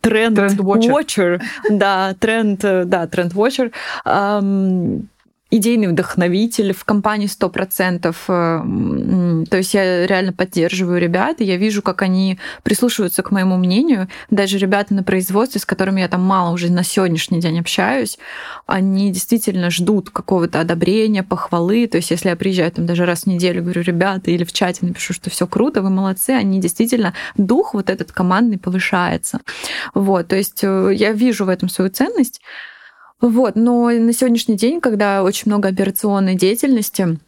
тренд 0.00 0.38
watcher. 0.38 1.40
да, 1.68 2.14
тренд, 2.20 2.64
э, 2.64 2.84
да, 2.84 3.08
тренд 3.08 3.32
watcher. 3.34 3.72
Идейный 5.50 5.88
вдохновитель 5.88 6.74
в 6.74 6.84
компании 6.84 7.28
100%. 7.28 8.14
Э, 8.28 9.44
то 9.48 9.56
есть 9.56 9.74
я 9.74 10.06
реально 10.06 10.32
поддерживаю 10.32 11.00
ребят, 11.00 11.40
и 11.40 11.44
я 11.44 11.56
вижу, 11.56 11.82
как 11.82 12.02
они 12.02 12.38
прислушиваются 12.62 13.22
к 13.22 13.30
моему 13.30 13.56
мнению. 13.56 14.08
Даже 14.30 14.58
ребята 14.58 14.94
на 14.94 15.02
производстве, 15.02 15.60
с 15.60 15.64
которыми 15.64 16.00
я 16.00 16.08
там 16.08 16.22
мало 16.22 16.52
уже 16.52 16.70
на 16.70 16.84
сегодняшний 16.84 17.40
день 17.40 17.60
общаюсь, 17.60 18.18
они 18.66 19.10
действительно 19.10 19.70
ждут 19.70 20.10
какого-то 20.10 20.60
одобрения, 20.60 21.22
похвалы. 21.22 21.86
То 21.86 21.96
есть 21.96 22.10
если 22.10 22.28
я 22.28 22.36
приезжаю 22.36 22.70
там 22.72 22.86
даже 22.86 23.06
раз 23.06 23.22
в 23.22 23.26
неделю, 23.26 23.62
говорю, 23.62 23.82
ребята, 23.82 24.30
или 24.30 24.44
в 24.44 24.52
чате 24.52 24.84
напишу, 24.84 25.14
что 25.14 25.30
все 25.30 25.46
круто, 25.46 25.80
вы 25.80 25.90
молодцы, 25.90 26.30
они 26.30 26.60
действительно, 26.60 27.14
дух 27.36 27.72
вот 27.72 27.88
этот 27.88 28.12
командный 28.12 28.58
повышается. 28.58 29.40
Вот, 29.94 30.28
то 30.28 30.36
есть 30.36 30.60
э, 30.62 30.92
я 30.94 31.12
вижу 31.12 31.46
в 31.46 31.48
этом 31.48 31.68
свою 31.68 31.90
ценность. 31.90 32.40
Вот, 33.20 33.56
но 33.56 33.90
на 33.90 34.12
сегодняшний 34.12 34.56
день, 34.56 34.80
когда 34.80 35.24
очень 35.24 35.44
много 35.46 35.68
операционной 35.68 36.36
деятельности, 36.36 37.18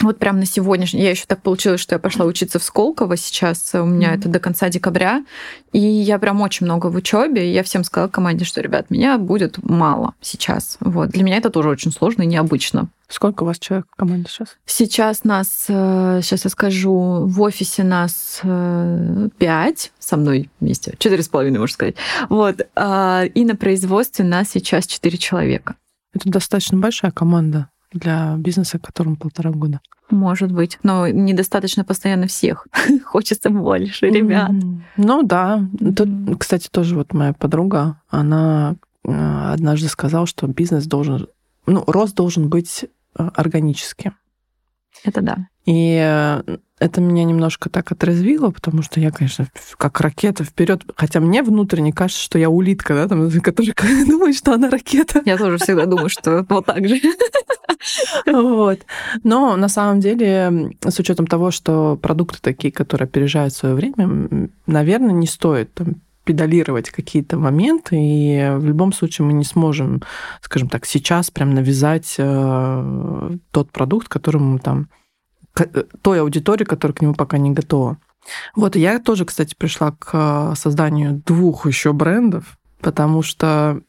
вот 0.00 0.18
прям 0.18 0.38
на 0.38 0.46
сегодняшний, 0.46 1.02
я 1.02 1.10
еще 1.10 1.24
так 1.26 1.42
получилось, 1.42 1.80
что 1.80 1.94
я 1.94 1.98
пошла 1.98 2.24
учиться 2.24 2.58
в 2.58 2.62
Сколково 2.62 3.16
сейчас, 3.16 3.74
у 3.74 3.84
меня 3.84 4.12
mm-hmm. 4.12 4.18
это 4.18 4.28
до 4.28 4.40
конца 4.40 4.68
декабря, 4.68 5.24
и 5.72 5.80
я 5.80 6.18
прям 6.18 6.40
очень 6.40 6.66
много 6.66 6.86
в 6.86 6.94
учебе, 6.94 7.48
и 7.48 7.52
я 7.52 7.62
всем 7.62 7.84
сказала 7.84 8.08
команде, 8.08 8.44
что, 8.44 8.60
ребят, 8.60 8.90
меня 8.90 9.18
будет 9.18 9.58
мало 9.62 10.14
сейчас. 10.20 10.78
Вот. 10.80 11.10
Для 11.10 11.22
меня 11.22 11.36
это 11.36 11.50
тоже 11.50 11.68
очень 11.68 11.92
сложно 11.92 12.22
и 12.22 12.26
необычно. 12.26 12.88
Сколько 13.08 13.42
у 13.42 13.46
вас 13.46 13.58
человек 13.58 13.86
в 13.90 13.96
команде 13.96 14.28
сейчас? 14.30 14.56
Сейчас 14.66 15.24
нас, 15.24 15.48
сейчас 15.66 16.40
э, 16.40 16.42
я 16.44 16.50
скажу, 16.50 17.24
в 17.26 17.40
офисе 17.40 17.82
нас 17.82 18.40
э, 18.42 19.28
пять 19.38 19.92
со 19.98 20.16
мной 20.16 20.50
вместе, 20.60 20.94
четыре 20.98 21.22
с 21.22 21.28
половиной, 21.28 21.58
можно 21.58 21.74
сказать. 21.74 21.94
Вот. 22.28 22.66
А, 22.76 23.24
и 23.24 23.44
на 23.44 23.56
производстве 23.56 24.24
нас 24.24 24.50
сейчас 24.50 24.86
четыре 24.86 25.16
человека. 25.16 25.76
Это 26.14 26.28
достаточно 26.28 26.78
большая 26.78 27.10
команда 27.10 27.68
для 27.92 28.36
бизнеса, 28.36 28.78
которому 28.78 29.16
полтора 29.16 29.50
года. 29.50 29.80
Может 30.10 30.52
быть, 30.52 30.78
но 30.82 31.08
недостаточно 31.08 31.84
постоянно 31.84 32.26
всех. 32.26 32.66
Хочется 33.04 33.50
больше 33.50 34.06
ребят. 34.06 34.50
Mm-hmm. 34.50 34.80
Ну 34.96 35.22
да. 35.22 35.66
Тут, 35.96 36.08
кстати, 36.38 36.68
тоже 36.70 36.96
вот 36.96 37.12
моя 37.12 37.32
подруга, 37.32 38.00
она 38.08 38.76
э, 39.04 39.52
однажды 39.52 39.88
сказала, 39.88 40.26
что 40.26 40.46
бизнес 40.46 40.86
должен, 40.86 41.28
ну, 41.66 41.84
рост 41.86 42.14
должен 42.14 42.48
быть 42.48 42.84
э, 43.18 43.30
органическим. 43.34 44.16
Это 45.04 45.20
да. 45.20 45.36
И 45.66 45.98
э, 46.00 46.58
это 46.80 47.00
меня 47.00 47.24
немножко 47.24 47.68
так 47.68 47.90
отрезвило, 47.92 48.50
потому 48.50 48.82
что 48.82 49.00
я, 49.00 49.10
конечно, 49.10 49.48
как 49.76 50.00
ракета 50.00 50.44
вперед. 50.44 50.82
Хотя 50.96 51.20
мне 51.20 51.42
внутренне 51.42 51.92
кажется, 51.92 52.22
что 52.22 52.38
я 52.38 52.50
улитка, 52.50 52.94
да, 52.94 53.08
там, 53.08 53.30
которая 53.42 53.74
думает, 54.06 54.36
что 54.36 54.54
она 54.54 54.70
ракета. 54.70 55.22
Я 55.24 55.36
тоже 55.36 55.58
всегда 55.58 55.86
думаю, 55.86 56.08
что 56.08 56.46
вот 56.48 56.66
так 56.66 56.86
же. 56.86 57.00
Вот. 58.26 58.80
Но 59.24 59.56
на 59.56 59.68
самом 59.68 60.00
деле, 60.00 60.72
с 60.84 60.98
учетом 60.98 61.26
того, 61.26 61.50
что 61.50 61.96
продукты 61.96 62.38
такие, 62.40 62.72
которые 62.72 63.06
опережают 63.06 63.54
свое 63.54 63.74
время, 63.74 64.48
наверное, 64.66 65.12
не 65.12 65.26
стоит 65.26 65.74
там, 65.74 65.96
педалировать 66.24 66.90
какие-то 66.90 67.38
моменты, 67.38 67.96
и 67.98 68.50
в 68.56 68.64
любом 68.64 68.92
случае 68.92 69.26
мы 69.26 69.32
не 69.32 69.44
сможем, 69.44 70.02
скажем 70.42 70.68
так, 70.68 70.84
сейчас 70.84 71.30
прям 71.30 71.54
навязать 71.54 72.16
э, 72.18 73.30
тот 73.50 73.72
продукт, 73.72 74.08
которому 74.08 74.58
там 74.58 74.88
Э, 74.88 75.07
той 76.02 76.20
аудитории, 76.20 76.64
которая 76.64 76.94
к 76.94 77.02
нему 77.02 77.14
пока 77.14 77.38
не 77.38 77.50
готова. 77.50 77.98
Вот, 78.54 78.76
я 78.76 78.98
тоже, 78.98 79.24
кстати, 79.24 79.54
пришла 79.56 79.92
к 79.92 80.10
э, 80.12 80.54
созданию 80.56 81.22
двух 81.24 81.66
еще 81.66 81.92
брендов, 81.92 82.58
потому 82.80 83.22
что, 83.22 83.80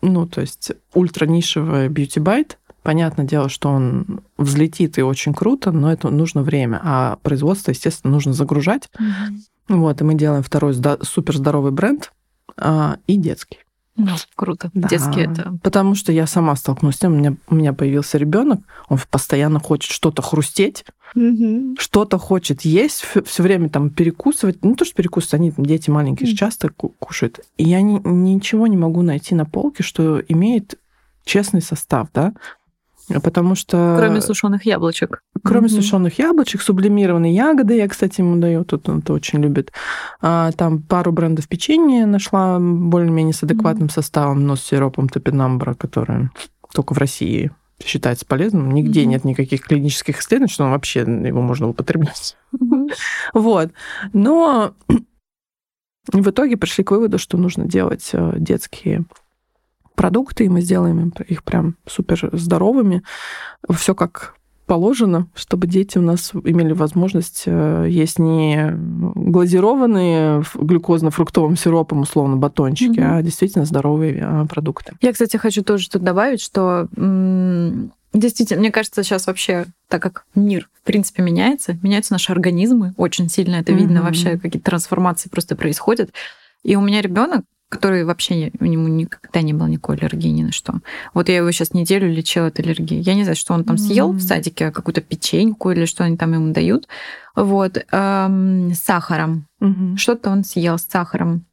ну, 0.00 0.26
то 0.26 0.40
есть 0.40 0.72
ультранишевый 0.94 1.88
Beauty 1.88 2.22
Bite, 2.22 2.56
понятное 2.82 3.26
дело, 3.26 3.48
что 3.48 3.68
он 3.70 4.22
взлетит 4.38 4.98
и 4.98 5.02
очень 5.02 5.34
круто, 5.34 5.72
но 5.72 5.92
это 5.92 6.10
нужно 6.10 6.42
время, 6.42 6.80
а 6.82 7.18
производство, 7.22 7.70
естественно, 7.70 8.12
нужно 8.12 8.32
загружать. 8.32 8.88
Mm-hmm. 8.98 9.76
Вот, 9.76 10.00
и 10.00 10.04
мы 10.04 10.14
делаем 10.14 10.42
второй 10.42 10.74
супер 11.02 11.36
здоровый 11.36 11.72
бренд 11.72 12.12
а, 12.56 12.96
и 13.06 13.16
детский. 13.16 13.58
Ну, 13.96 14.12
круто. 14.34 14.70
Да. 14.74 14.88
Детский 14.88 15.20
это. 15.20 15.58
Потому 15.62 15.94
что 15.94 16.12
я 16.12 16.26
сама 16.26 16.56
столкнулась 16.56 16.96
с 16.96 16.98
тем, 17.00 17.12
у 17.12 17.16
меня, 17.16 17.36
у 17.48 17.54
меня 17.54 17.72
появился 17.72 18.18
ребенок, 18.18 18.60
он 18.88 18.98
постоянно 19.10 19.60
хочет 19.60 19.92
что-то 19.92 20.22
хрустеть, 20.22 20.84
угу. 21.14 21.76
что-то 21.78 22.18
хочет 22.18 22.62
есть, 22.62 23.04
все 23.24 23.42
время 23.42 23.68
там 23.68 23.90
перекусывать. 23.90 24.64
Не 24.64 24.74
то, 24.74 24.84
что 24.84 24.94
перекусывать, 24.94 25.34
они 25.34 25.50
там, 25.50 25.66
дети 25.66 25.90
маленькие 25.90 26.28
угу. 26.28 26.36
часто 26.36 26.68
кушают. 26.70 27.40
И 27.56 27.64
я 27.64 27.80
ни, 27.80 28.00
ничего 28.06 28.66
не 28.66 28.76
могу 28.76 29.02
найти 29.02 29.34
на 29.34 29.44
полке, 29.44 29.82
что 29.82 30.20
имеет 30.20 30.78
честный 31.24 31.62
состав, 31.62 32.08
да. 32.12 32.34
Потому 33.22 33.54
что... 33.54 33.96
Кроме 33.98 34.20
сушеных 34.20 34.64
яблочек. 34.64 35.22
Кроме 35.42 35.66
mm-hmm. 35.66 35.70
сушеных 35.70 36.18
яблочек, 36.18 36.62
сублимированные 36.62 37.34
ягоды, 37.34 37.76
я, 37.76 37.88
кстати, 37.88 38.20
ему 38.20 38.36
даю, 38.36 38.64
тут 38.64 38.88
он 38.88 39.00
это 39.00 39.12
очень 39.12 39.40
любит. 39.40 39.72
А, 40.20 40.52
там 40.52 40.80
пару 40.80 41.10
брендов 41.10 41.48
печенья 41.48 42.06
нашла 42.06 42.58
более-менее 42.60 43.34
с 43.34 43.42
адекватным 43.42 43.88
mm-hmm. 43.88 43.92
составом, 43.92 44.46
но 44.46 44.56
с 44.56 44.62
сиропом 44.62 45.08
топинамбра, 45.08 45.74
который 45.74 46.30
только 46.72 46.94
в 46.94 46.98
России 46.98 47.50
считается 47.84 48.26
полезным. 48.26 48.70
Нигде 48.70 49.02
mm-hmm. 49.02 49.06
нет 49.06 49.24
никаких 49.24 49.62
клинических 49.62 50.20
исследований, 50.20 50.52
что 50.52 50.64
он 50.64 50.70
вообще 50.70 51.00
его 51.00 51.40
можно 51.42 51.68
употреблять. 51.68 52.36
Mm-hmm. 52.54 52.92
Вот. 53.34 53.72
Но 54.12 54.74
в 56.12 56.30
итоге 56.30 56.56
пришли 56.56 56.84
к 56.84 56.90
выводу, 56.90 57.18
что 57.18 57.38
нужно 57.38 57.66
делать 57.66 58.10
э, 58.12 58.34
детские 58.36 59.04
продукты, 59.94 60.46
и 60.46 60.48
мы 60.48 60.60
сделаем 60.60 61.12
их 61.28 61.44
прям 61.44 61.76
супер 61.86 62.28
здоровыми. 62.32 63.02
Все 63.70 63.94
как 63.94 64.34
положено, 64.72 65.28
чтобы 65.34 65.66
дети 65.66 65.98
у 65.98 66.00
нас 66.00 66.32
имели 66.32 66.72
возможность 66.72 67.42
э, 67.44 67.86
есть 67.90 68.18
не 68.18 68.72
глазированные 68.72 70.42
глюкозно-фруктовым 70.54 71.58
сиропом, 71.58 72.00
условно, 72.00 72.38
батончики, 72.38 72.98
mm-hmm. 72.98 73.18
а 73.18 73.22
действительно 73.22 73.66
здоровые 73.66 74.26
э, 74.26 74.46
продукты. 74.48 74.94
Я, 75.02 75.12
кстати, 75.12 75.36
хочу 75.36 75.62
тоже 75.62 75.90
тут 75.90 76.02
добавить, 76.02 76.40
что 76.40 76.88
Действительно, 78.14 78.60
мне 78.60 78.70
кажется, 78.70 79.02
сейчас 79.02 79.26
вообще, 79.26 79.66
так 79.88 80.02
как 80.02 80.24
мир, 80.34 80.68
в 80.82 80.86
принципе, 80.86 81.22
меняется, 81.22 81.78
меняются 81.82 82.12
наши 82.12 82.30
организмы, 82.32 82.92
очень 82.96 83.28
сильно 83.28 83.56
это 83.56 83.72
видно, 83.72 83.98
mm-hmm. 83.98 84.02
вообще 84.02 84.38
какие-то 84.38 84.70
трансформации 84.70 85.28
просто 85.28 85.54
происходят. 85.54 86.10
И 86.62 86.76
у 86.76 86.80
меня 86.80 87.02
ребенок, 87.02 87.44
который 87.72 88.04
вообще 88.04 88.52
у 88.60 88.66
него 88.66 88.86
никогда 88.86 89.40
не 89.40 89.54
было 89.54 89.66
никакой 89.66 89.96
аллергии 89.96 90.28
ни 90.28 90.42
на 90.42 90.52
что. 90.52 90.74
Вот 91.14 91.30
я 91.30 91.38
его 91.38 91.50
сейчас 91.52 91.72
неделю 91.72 92.06
лечила 92.12 92.48
от 92.48 92.60
аллергии. 92.60 93.00
Я 93.00 93.14
не 93.14 93.22
знаю, 93.22 93.34
что 93.34 93.54
он 93.54 93.64
там 93.64 93.78
съел 93.78 94.12
mm-hmm. 94.12 94.18
в 94.18 94.22
садике, 94.22 94.70
какую-то 94.70 95.00
печеньку 95.00 95.70
или 95.70 95.86
что 95.86 96.04
они 96.04 96.18
там 96.18 96.34
ему 96.34 96.52
дают. 96.52 96.86
Вот. 97.34 97.82
Эм, 97.90 98.74
с 98.74 98.78
сахаром. 98.80 99.46
Mm-hmm. 99.62 99.96
Что-то 99.96 100.28
он 100.28 100.44
съел 100.44 100.76
с 100.76 100.82
сахаром. 100.82 101.46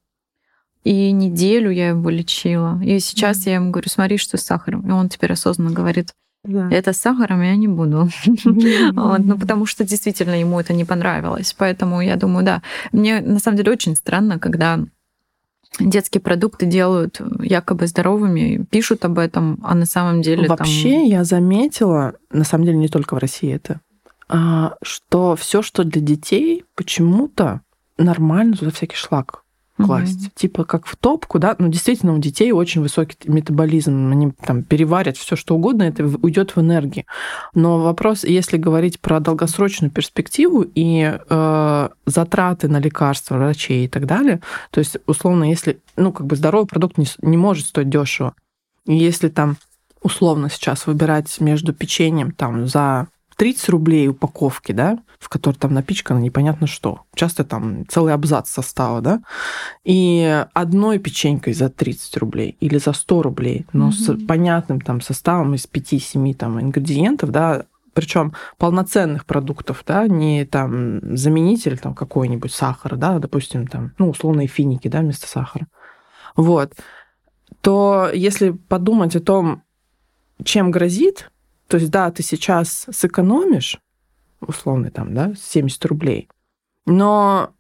И 0.83 1.13
неделю 1.13 1.71
я 1.71 1.89
его 1.89 2.09
лечила. 2.09 2.81
И 2.83 2.99
сейчас 2.99 3.37
mm-hmm. 3.37 3.49
я 3.49 3.55
ему 3.55 3.71
говорю, 3.71 3.89
смотри, 3.89 4.17
что 4.17 4.35
с 4.37 4.41
сахаром. 4.41 4.85
И 4.89 4.91
он 4.91 5.07
теперь 5.07 5.31
осознанно 5.31 5.71
говорит, 5.71 6.09
да. 6.43 6.69
Это 6.69 6.91
с 6.91 6.97
сахаром 6.97 7.41
я 7.41 7.55
не 7.55 7.67
буду. 7.69 8.09
вот, 8.25 9.19
ну, 9.19 9.37
потому 9.37 9.65
что 9.65 9.85
действительно 9.85 10.37
ему 10.37 10.59
это 10.59 10.73
не 10.73 10.83
понравилось. 10.83 11.53
Поэтому 11.57 12.01
я 12.01 12.17
думаю, 12.17 12.45
да. 12.45 12.61
Мне 12.91 13.21
на 13.21 13.39
самом 13.39 13.57
деле 13.57 13.71
очень 13.71 13.95
странно, 13.95 14.37
когда 14.39 14.79
детские 15.79 16.21
продукты 16.21 16.65
делают 16.65 17.21
якобы 17.41 17.87
здоровыми, 17.87 18.65
пишут 18.69 19.05
об 19.05 19.19
этом, 19.19 19.59
а 19.63 19.75
на 19.75 19.85
самом 19.85 20.21
деле 20.21 20.47
Вообще 20.47 20.93
там... 20.93 21.05
я 21.05 21.23
заметила, 21.23 22.15
на 22.31 22.43
самом 22.43 22.65
деле 22.65 22.77
не 22.77 22.87
только 22.87 23.15
в 23.15 23.19
России 23.19 23.53
это, 23.53 23.81
а, 24.27 24.75
что 24.81 25.35
все, 25.35 25.61
что 25.61 25.83
для 25.83 26.01
детей, 26.01 26.65
почему-то 26.75 27.61
нормально 27.97 28.55
туда 28.55 28.71
всякий 28.71 28.95
шлак 28.95 29.43
класть. 29.83 30.27
Угу. 30.27 30.31
Типа 30.35 30.63
как 30.63 30.85
в 30.85 30.95
топку, 30.95 31.39
да, 31.39 31.55
ну 31.57 31.67
действительно 31.67 32.13
у 32.13 32.19
детей 32.19 32.51
очень 32.51 32.81
высокий 32.81 33.17
метаболизм, 33.25 34.11
они 34.11 34.31
там 34.31 34.63
переварят 34.63 35.17
все 35.17 35.35
что 35.35 35.55
угодно, 35.55 35.83
это 35.83 36.03
уйдет 36.03 36.55
в 36.55 36.59
энергии. 36.59 37.05
Но 37.53 37.79
вопрос, 37.79 38.23
если 38.23 38.57
говорить 38.57 38.99
про 38.99 39.19
долгосрочную 39.19 39.91
перспективу 39.91 40.65
и 40.75 41.17
э, 41.29 41.89
затраты 42.05 42.67
на 42.67 42.79
лекарства, 42.79 43.35
врачей 43.35 43.85
и 43.85 43.87
так 43.87 44.05
далее, 44.05 44.41
то 44.71 44.79
есть 44.79 44.97
условно, 45.07 45.45
если, 45.45 45.79
ну 45.95 46.11
как 46.11 46.27
бы 46.27 46.35
здоровый 46.35 46.67
продукт 46.67 46.97
не, 46.97 47.07
не 47.21 47.37
может 47.37 47.65
стоить 47.65 47.89
дешево, 47.89 48.33
если 48.85 49.29
там 49.29 49.57
условно 50.01 50.49
сейчас 50.49 50.87
выбирать 50.87 51.39
между 51.39 51.73
печеньем 51.73 52.31
там 52.31 52.67
за 52.67 53.07
30 53.39 53.69
рублей 53.69 54.09
упаковки, 54.09 54.73
да, 54.73 54.99
в 55.17 55.29
которой 55.29 55.55
там 55.55 55.73
напичкано 55.73 56.19
непонятно 56.19 56.67
что. 56.67 57.03
Часто 57.15 57.45
там 57.45 57.87
целый 57.87 58.13
абзац 58.13 58.49
состава, 58.49 58.99
да, 58.99 59.21
и 59.85 60.45
одной 60.53 60.99
печенькой 60.99 61.53
за 61.53 61.69
30 61.69 62.17
рублей 62.17 62.57
или 62.59 62.77
за 62.77 62.91
100 62.91 63.21
рублей, 63.21 63.65
но 63.71 63.89
mm-hmm. 63.89 64.23
с 64.23 64.27
понятным 64.27 64.81
там 64.81 64.99
составом 64.99 65.55
из 65.55 65.69
5-7 65.71 66.33
там 66.33 66.59
ингредиентов, 66.59 67.31
да, 67.31 67.63
причем 67.93 68.33
полноценных 68.57 69.25
продуктов, 69.25 69.85
да, 69.87 70.05
не 70.05 70.43
там 70.43 71.15
заменитель 71.15 71.77
там 71.77 71.95
какой-нибудь 71.95 72.51
сахара, 72.51 72.97
да, 72.97 73.19
допустим, 73.19 73.67
там, 73.67 73.93
ну, 73.97 74.09
условные 74.09 74.47
финики, 74.47 74.89
да, 74.89 74.99
вместо 74.99 75.27
сахара. 75.27 75.67
Вот. 76.35 76.73
То 77.61 78.09
если 78.13 78.49
подумать 78.49 79.15
о 79.15 79.21
том, 79.21 79.63
чем 80.43 80.71
грозит 80.71 81.31
То 81.69 81.77
есть, 81.77 81.91
да, 81.91 82.09
ты 82.09 82.23
сейчас 82.23 82.87
сэкономишь, 82.91 83.79
условно, 84.41 84.89
там, 84.89 85.13
да, 85.13 85.33
70 85.35 85.85
рублей, 85.85 86.27
но 86.87 87.53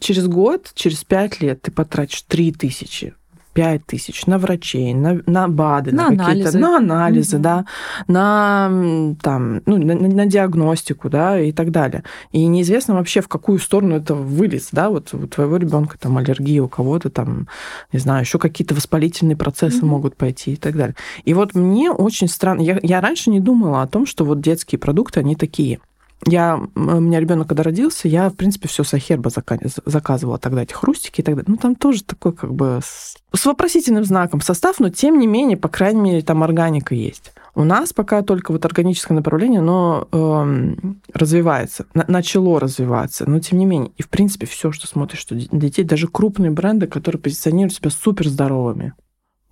через 0.00 0.26
год, 0.26 0.72
через 0.74 1.04
5 1.04 1.42
лет 1.42 1.60
ты 1.60 1.70
потратишь 1.70 2.22
3 2.22 2.52
тысячи, 2.52 3.14
5 3.52 3.86
тысяч 3.86 4.26
на 4.26 4.38
врачей, 4.38 4.94
на, 4.94 5.20
на 5.26 5.48
БАДы, 5.48 5.92
на, 5.92 6.10
на 6.10 6.26
какие-то, 6.26 6.56
на 6.58 6.76
анализы, 6.76 7.36
угу. 7.36 7.42
да, 7.42 7.64
на, 8.06 9.14
там, 9.22 9.62
ну, 9.66 9.76
на, 9.76 9.94
на 9.94 10.26
диагностику, 10.26 11.08
да, 11.10 11.40
и 11.40 11.52
так 11.52 11.70
далее. 11.70 12.04
И 12.32 12.46
неизвестно 12.46 12.94
вообще, 12.94 13.20
в 13.20 13.28
какую 13.28 13.58
сторону 13.58 13.96
это 13.96 14.14
вылез, 14.14 14.68
да, 14.72 14.90
вот 14.90 15.12
у 15.14 15.26
твоего 15.26 15.56
ребенка 15.56 15.98
там 15.98 16.18
аллергия, 16.18 16.62
у 16.62 16.68
кого-то 16.68 17.10
там, 17.10 17.48
не 17.92 17.98
знаю, 17.98 18.22
еще 18.22 18.38
какие-то 18.38 18.74
воспалительные 18.74 19.36
процессы 19.36 19.78
угу. 19.78 19.86
могут 19.86 20.16
пойти 20.16 20.52
и 20.52 20.56
так 20.56 20.76
далее. 20.76 20.94
И 21.24 21.34
вот 21.34 21.54
мне 21.54 21.90
очень 21.90 22.28
странно, 22.28 22.60
я, 22.60 22.78
я 22.82 23.00
раньше 23.00 23.30
не 23.30 23.40
думала 23.40 23.82
о 23.82 23.86
том, 23.86 24.06
что 24.06 24.24
вот 24.24 24.40
детские 24.40 24.78
продукты, 24.78 25.20
они 25.20 25.34
такие. 25.36 25.80
Я, 26.26 26.60
у 26.74 26.80
меня 27.00 27.18
ребенок, 27.18 27.48
когда 27.48 27.62
родился, 27.62 28.06
я, 28.06 28.28
в 28.28 28.34
принципе, 28.34 28.68
все 28.68 28.84
с 28.84 28.92
Ахерба 28.92 29.30
заказывала 29.30 30.38
тогда, 30.38 30.62
эти 30.62 30.74
хрустики 30.74 31.22
и 31.22 31.24
так 31.24 31.34
далее. 31.34 31.50
Ну, 31.50 31.56
там 31.56 31.74
тоже 31.74 32.04
такой, 32.04 32.34
как 32.34 32.52
бы, 32.52 32.80
с, 32.82 33.16
с 33.34 33.46
вопросительным 33.46 34.04
знаком 34.04 34.42
состав, 34.42 34.80
но, 34.80 34.90
тем 34.90 35.18
не 35.18 35.26
менее, 35.26 35.56
по 35.56 35.68
крайней 35.68 36.00
мере, 36.00 36.22
там 36.22 36.42
органика 36.42 36.94
есть. 36.94 37.32
У 37.54 37.64
нас 37.64 37.92
пока 37.92 38.22
только 38.22 38.52
вот 38.52 38.64
органическое 38.64 39.16
направление, 39.16 39.62
но 39.62 40.08
э, 40.12 40.74
развивается, 41.14 41.86
на, 41.94 42.04
начало 42.06 42.60
развиваться, 42.60 43.28
но 43.28 43.40
тем 43.40 43.58
не 43.58 43.64
менее. 43.64 43.92
И, 43.96 44.02
в 44.02 44.08
принципе, 44.08 44.46
все, 44.46 44.72
что 44.72 44.86
смотришь, 44.86 45.20
что 45.20 45.34
детей, 45.34 45.84
даже 45.84 46.06
крупные 46.06 46.50
бренды, 46.50 46.86
которые 46.86 47.20
позиционируют 47.20 47.74
себя 47.74 47.90
супер 47.90 48.28
здоровыми. 48.28 48.92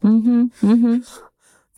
Угу, 0.02 0.50
угу 0.62 1.02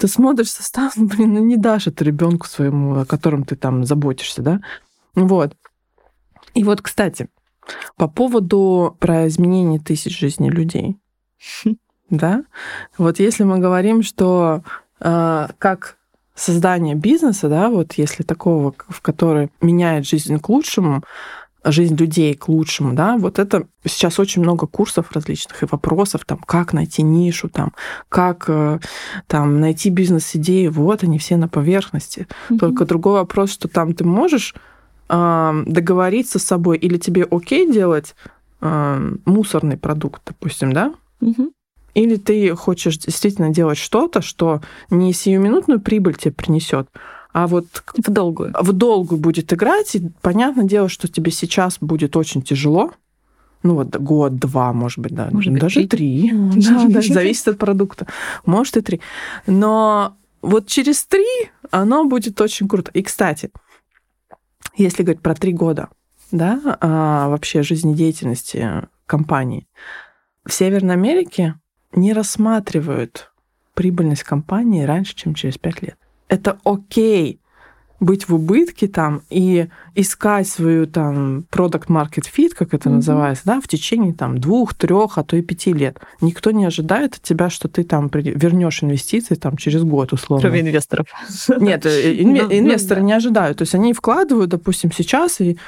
ты 0.00 0.08
смотришь 0.08 0.50
состав, 0.50 0.94
блин, 0.96 1.34
ну 1.34 1.40
не 1.40 1.56
дашь 1.56 1.86
это 1.86 2.04
ребенку 2.04 2.46
своему, 2.46 3.00
о 3.00 3.04
котором 3.04 3.44
ты 3.44 3.54
там 3.54 3.84
заботишься, 3.84 4.42
да? 4.42 4.60
Вот. 5.14 5.54
И 6.54 6.64
вот, 6.64 6.80
кстати, 6.80 7.28
по 7.96 8.08
поводу 8.08 8.96
про 8.98 9.28
изменение 9.28 9.78
тысяч 9.78 10.18
жизней 10.18 10.50
людей, 10.50 10.96
да? 12.10 12.44
Вот 12.96 13.20
если 13.20 13.44
мы 13.44 13.58
говорим, 13.58 14.02
что 14.02 14.62
э, 15.00 15.48
как 15.58 15.98
создание 16.34 16.94
бизнеса, 16.94 17.50
да, 17.50 17.68
вот 17.68 17.92
если 17.94 18.22
такого, 18.22 18.74
в 18.88 19.02
который 19.02 19.50
меняет 19.60 20.06
жизнь 20.06 20.38
к 20.38 20.48
лучшему, 20.48 21.02
жизнь 21.64 21.96
людей 21.96 22.34
к 22.34 22.48
лучшему, 22.48 22.94
да, 22.94 23.16
вот 23.18 23.38
это 23.38 23.66
сейчас 23.84 24.18
очень 24.18 24.42
много 24.42 24.66
курсов 24.66 25.12
различных 25.12 25.62
и 25.62 25.66
вопросов, 25.70 26.24
там, 26.24 26.38
как 26.38 26.72
найти 26.72 27.02
нишу, 27.02 27.48
там, 27.48 27.72
как 28.08 28.44
э, 28.48 28.78
там 29.26 29.60
найти 29.60 29.90
бизнес-идеи, 29.90 30.68
вот 30.68 31.02
они 31.02 31.18
все 31.18 31.36
на 31.36 31.48
поверхности. 31.48 32.26
Mm-hmm. 32.48 32.58
Только 32.58 32.86
другой 32.86 33.14
вопрос, 33.14 33.52
что 33.52 33.68
там 33.68 33.94
ты 33.94 34.04
можешь 34.04 34.54
э, 35.08 35.62
договориться 35.66 36.38
с 36.38 36.44
собой, 36.44 36.78
или 36.78 36.96
тебе 36.96 37.26
окей 37.30 37.70
делать 37.70 38.14
э, 38.60 39.16
мусорный 39.24 39.76
продукт, 39.76 40.22
допустим, 40.26 40.72
да? 40.72 40.94
Mm-hmm. 41.20 41.50
Или 41.94 42.16
ты 42.16 42.54
хочешь 42.54 42.98
действительно 42.98 43.50
делать 43.50 43.78
что-то, 43.78 44.22
что 44.22 44.62
не 44.90 45.12
сиюминутную 45.12 45.80
прибыль 45.80 46.14
тебе 46.14 46.32
принесет, 46.32 46.88
а 47.32 47.46
вот 47.46 47.66
в 47.96 48.10
долгую. 48.10 48.52
В 48.58 48.72
долгую 48.72 49.20
будет 49.20 49.52
играть, 49.52 49.94
и 49.94 50.10
понятное 50.20 50.64
дело, 50.64 50.88
что 50.88 51.08
тебе 51.08 51.30
сейчас 51.30 51.78
будет 51.80 52.16
очень 52.16 52.42
тяжело. 52.42 52.92
Ну 53.62 53.74
вот 53.74 53.94
год, 53.96 54.36
два, 54.36 54.72
может 54.72 54.98
быть, 54.98 55.14
да, 55.14 55.28
может 55.30 55.54
даже 55.54 55.80
быть, 55.82 55.90
три. 55.90 56.32
Да, 56.32 56.86
да, 56.88 57.02
зависит 57.02 57.48
от 57.48 57.58
продукта. 57.58 58.06
Может 58.46 58.78
и 58.78 58.80
три. 58.80 59.00
Но 59.46 60.16
вот 60.42 60.66
через 60.66 61.04
три 61.04 61.50
оно 61.70 62.04
будет 62.04 62.40
очень 62.40 62.68
круто. 62.68 62.90
И, 62.94 63.02
кстати, 63.02 63.50
если 64.76 65.02
говорить 65.02 65.22
про 65.22 65.34
три 65.34 65.52
года, 65.52 65.88
да, 66.32 66.78
а 66.80 67.28
вообще 67.28 67.62
жизнедеятельности 67.62 68.88
компании, 69.06 69.68
в 70.44 70.52
Северной 70.52 70.94
Америке 70.94 71.56
не 71.92 72.12
рассматривают 72.12 73.32
прибыльность 73.74 74.22
компании 74.22 74.84
раньше, 74.84 75.14
чем 75.14 75.34
через 75.34 75.58
пять 75.58 75.82
лет 75.82 75.96
это 76.30 76.58
окей 76.64 77.40
быть 78.00 78.28
в 78.30 78.34
убытке 78.34 78.88
там 78.88 79.20
и 79.28 79.68
искать 79.94 80.48
свою 80.48 80.86
там 80.86 81.44
product 81.50 81.88
market 81.88 82.24
fit, 82.34 82.54
как 82.56 82.72
это 82.72 82.88
mm-hmm. 82.88 82.92
называется, 82.92 83.42
да, 83.44 83.60
в 83.60 83.68
течение 83.68 84.14
там 84.14 84.38
двух, 84.38 84.72
трех, 84.72 85.18
а 85.18 85.22
то 85.22 85.36
и 85.36 85.42
пяти 85.42 85.74
лет. 85.74 85.98
Никто 86.22 86.50
не 86.50 86.64
ожидает 86.64 87.16
от 87.16 87.22
тебя, 87.22 87.50
что 87.50 87.68
ты 87.68 87.84
там 87.84 88.10
вернешь 88.10 88.82
инвестиции 88.82 89.34
там 89.34 89.58
через 89.58 89.84
год 89.84 90.14
условно. 90.14 90.48
Кроме 90.48 90.62
инвесторов. 90.62 91.08
Нет, 91.58 91.84
э, 91.84 92.14
инве- 92.22 92.46
ну, 92.46 92.58
инвесторы 92.58 93.02
не 93.02 93.12
ожидают. 93.12 93.58
То 93.58 93.62
есть 93.62 93.74
они 93.74 93.92
вкладывают, 93.92 94.48
допустим, 94.48 94.90
сейчас 94.92 95.38
и 95.42 95.58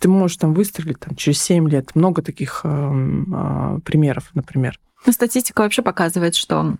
ты 0.00 0.08
можешь 0.08 0.38
там 0.38 0.54
выстрелить 0.54 0.98
там, 0.98 1.14
через 1.14 1.40
7 1.42 1.68
лет. 1.70 1.94
Много 1.94 2.20
таких 2.20 2.62
э, 2.64 2.68
э, 2.68 3.78
примеров, 3.84 4.30
например. 4.34 4.78
Но 5.06 5.12
статистика 5.12 5.60
вообще 5.60 5.82
показывает, 5.82 6.34
что 6.34 6.74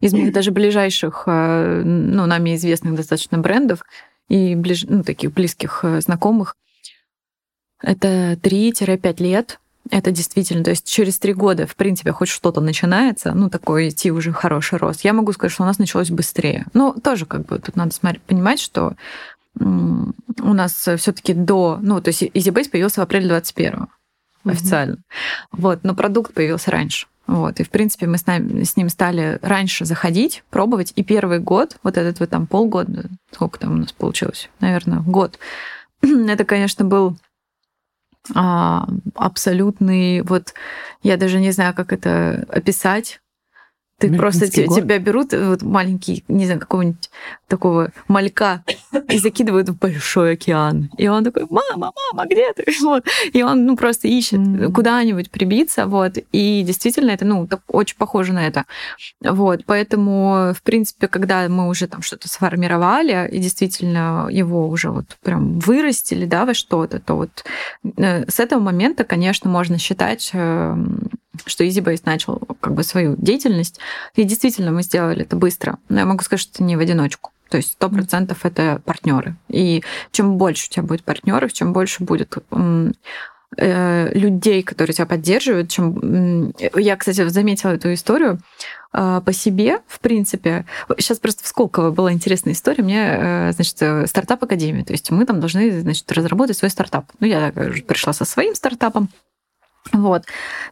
из 0.00 0.12
моих 0.12 0.32
даже 0.32 0.50
ближайших, 0.50 1.24
э, 1.26 1.82
ну, 1.84 2.26
нами 2.26 2.54
известных 2.54 2.94
достаточно 2.94 3.38
брендов 3.38 3.82
и 4.28 4.54
ближ... 4.54 4.84
ну, 4.88 5.02
таких 5.02 5.32
близких 5.32 5.80
э, 5.82 6.00
знакомых, 6.00 6.56
это 7.82 8.32
3-5 8.34 9.22
лет. 9.22 9.60
Это 9.88 10.10
действительно, 10.10 10.64
то 10.64 10.70
есть 10.70 10.88
через 10.88 11.16
три 11.20 11.32
года, 11.32 11.64
в 11.68 11.76
принципе, 11.76 12.10
хоть 12.10 12.28
что-то 12.28 12.60
начинается, 12.60 13.32
ну, 13.32 13.48
такой 13.48 13.90
идти 13.90 14.10
уже 14.10 14.32
хороший 14.32 14.78
рост. 14.78 15.02
Я 15.02 15.12
могу 15.12 15.32
сказать, 15.32 15.52
что 15.52 15.62
у 15.62 15.66
нас 15.66 15.78
началось 15.78 16.10
быстрее. 16.10 16.66
Но 16.74 16.92
тоже 16.92 17.24
как 17.24 17.46
бы 17.46 17.60
тут 17.60 17.76
надо 17.76 17.94
смотреть, 17.94 18.22
понимать, 18.22 18.58
что 18.58 18.94
у 19.58 20.52
нас 20.52 20.72
все 20.72 21.12
таки 21.12 21.34
до... 21.34 21.78
Ну, 21.80 22.00
то 22.00 22.08
есть 22.08 22.22
EasyBase 22.22 22.70
появился 22.70 23.00
в 23.00 23.04
апреле 23.04 23.28
21 23.28 23.86
официально. 24.44 24.94
Mm-hmm. 24.94 25.46
Вот, 25.52 25.84
но 25.84 25.94
продукт 25.94 26.34
появился 26.34 26.70
раньше. 26.70 27.06
Вот. 27.26 27.58
И, 27.58 27.64
в 27.64 27.70
принципе, 27.70 28.06
мы 28.06 28.18
с, 28.18 28.26
нами, 28.26 28.62
с 28.62 28.76
ним 28.76 28.88
стали 28.88 29.38
раньше 29.42 29.84
заходить, 29.84 30.44
пробовать. 30.50 30.92
И 30.96 31.02
первый 31.02 31.40
год, 31.40 31.76
вот 31.82 31.96
этот 31.96 32.20
вот 32.20 32.30
там 32.30 32.46
полгода, 32.46 33.08
сколько 33.32 33.58
там 33.58 33.72
у 33.72 33.76
нас 33.76 33.92
получилось? 33.92 34.48
Наверное, 34.60 35.00
год. 35.00 35.38
Это, 36.02 36.44
конечно, 36.44 36.84
был 36.84 37.16
а, 38.34 38.86
абсолютный, 39.14 40.22
вот 40.22 40.54
я 41.02 41.16
даже 41.16 41.40
не 41.40 41.52
знаю, 41.52 41.74
как 41.74 41.92
это 41.92 42.44
описать, 42.48 43.20
ты 43.98 44.14
просто 44.14 44.50
те, 44.50 44.66
тебя 44.66 44.98
берут, 44.98 45.32
вот 45.32 45.62
маленький, 45.62 46.22
не 46.28 46.44
знаю, 46.44 46.60
какого-нибудь 46.60 47.10
такого 47.48 47.92
малька 48.08 48.62
и 49.08 49.18
закидывают 49.18 49.70
в 49.70 49.78
большой 49.78 50.32
океан. 50.32 50.90
И 50.98 51.08
он 51.08 51.24
такой, 51.24 51.46
мама, 51.48 51.92
мама, 52.12 52.28
где 52.28 52.52
ты? 52.52 52.64
Вот. 52.86 53.04
И 53.32 53.42
он 53.42 53.64
ну, 53.66 53.76
просто 53.76 54.06
ищет 54.06 54.38
mm-hmm. 54.38 54.72
куда-нибудь 54.72 55.30
прибиться. 55.30 55.86
Вот. 55.86 56.18
И 56.30 56.62
действительно 56.62 57.10
это 57.10 57.24
ну, 57.24 57.48
очень 57.68 57.96
похоже 57.96 58.32
на 58.32 58.46
это. 58.46 58.64
Вот. 59.22 59.64
Поэтому, 59.66 60.52
в 60.54 60.62
принципе, 60.62 61.08
когда 61.08 61.48
мы 61.48 61.68
уже 61.68 61.88
там 61.88 62.02
что-то 62.02 62.28
сформировали 62.28 63.28
и 63.32 63.38
действительно 63.38 64.28
его 64.30 64.68
уже 64.68 64.90
вот 64.90 65.16
прям 65.22 65.58
вырастили 65.58 66.26
да, 66.26 66.44
во 66.44 66.54
что-то, 66.54 67.00
то 67.00 67.14
вот 67.14 67.44
э, 67.96 68.28
с 68.30 68.38
этого 68.38 68.60
момента, 68.60 69.04
конечно, 69.04 69.50
можно 69.50 69.78
считать 69.78 70.30
эм, 70.32 71.10
что 71.44 71.64
EasyBase 71.64 72.02
начал 72.04 72.40
как 72.60 72.74
бы 72.74 72.82
свою 72.82 73.16
деятельность. 73.16 73.78
И 74.14 74.24
действительно, 74.24 74.70
мы 74.72 74.82
сделали 74.82 75.22
это 75.22 75.36
быстро. 75.36 75.78
Но 75.88 76.00
я 76.00 76.06
могу 76.06 76.22
сказать, 76.22 76.40
что 76.40 76.52
это 76.54 76.62
не 76.62 76.76
в 76.76 76.80
одиночку. 76.80 77.32
То 77.48 77.58
есть 77.58 77.72
сто 77.72 77.88
процентов 77.88 78.44
это 78.44 78.80
партнеры. 78.84 79.36
И 79.48 79.82
чем 80.10 80.36
больше 80.36 80.66
у 80.68 80.72
тебя 80.72 80.82
будет 80.82 81.04
партнеров, 81.04 81.52
чем 81.52 81.72
больше 81.72 82.02
будет 82.02 82.36
э, 83.56 84.10
людей, 84.12 84.62
которые 84.62 84.94
тебя 84.94 85.06
поддерживают, 85.06 85.70
чем 85.70 86.52
я, 86.74 86.96
кстати, 86.96 87.26
заметила 87.28 87.70
эту 87.70 87.92
историю 87.94 88.40
э, 88.92 89.22
по 89.24 89.32
себе, 89.32 89.78
в 89.86 90.00
принципе. 90.00 90.66
Сейчас 90.98 91.18
просто 91.18 91.44
в 91.44 91.46
Сколково 91.46 91.92
была 91.92 92.12
интересная 92.12 92.52
история. 92.52 92.82
Мне, 92.82 93.04
э, 93.06 93.52
значит, 93.52 94.08
стартап 94.08 94.42
академия. 94.42 94.84
То 94.84 94.92
есть 94.92 95.10
мы 95.12 95.24
там 95.24 95.38
должны, 95.38 95.80
значит, 95.80 96.10
разработать 96.10 96.58
свой 96.58 96.70
стартап. 96.70 97.06
Ну, 97.20 97.28
я 97.28 97.52
пришла 97.52 98.12
со 98.12 98.24
своим 98.24 98.56
стартапом. 98.56 99.08
Вот. 99.92 100.24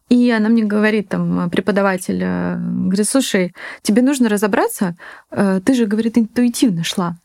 И 0.08 0.30
она 0.30 0.48
мне 0.48 0.64
говорит, 0.64 1.08
там, 1.08 1.48
преподаватель, 1.50 2.20
э, 2.22 2.56
говорит, 2.56 3.08
слушай, 3.08 3.54
тебе 3.82 4.02
нужно 4.02 4.28
разобраться, 4.28 4.96
э, 5.30 5.60
ты 5.64 5.74
же, 5.74 5.86
говорит, 5.86 6.18
интуитивно 6.18 6.84
шла. 6.84 7.16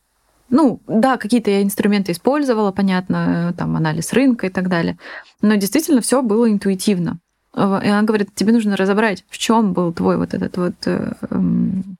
Ну, 0.50 0.80
да, 0.88 1.18
какие-то 1.18 1.52
я 1.52 1.62
инструменты 1.62 2.12
использовала, 2.12 2.72
понятно, 2.72 3.54
там, 3.58 3.76
анализ 3.76 4.14
рынка 4.14 4.48
и 4.48 4.50
так 4.50 4.68
далее. 4.68 4.98
Но 5.42 5.56
действительно 5.56 6.02
все 6.02 6.22
было 6.22 6.50
интуитивно. 6.50 7.20
И 7.56 7.60
она 7.60 8.04
говорит, 8.04 8.34
тебе 8.36 8.54
нужно 8.54 8.78
разобрать, 8.78 9.26
в 9.30 9.38
чем 9.38 9.74
был 9.74 9.92
твой 9.92 10.18
вот 10.18 10.34
этот 10.34 10.58
вот 10.58 10.76
э, 10.86 11.14
эм, 11.30 11.98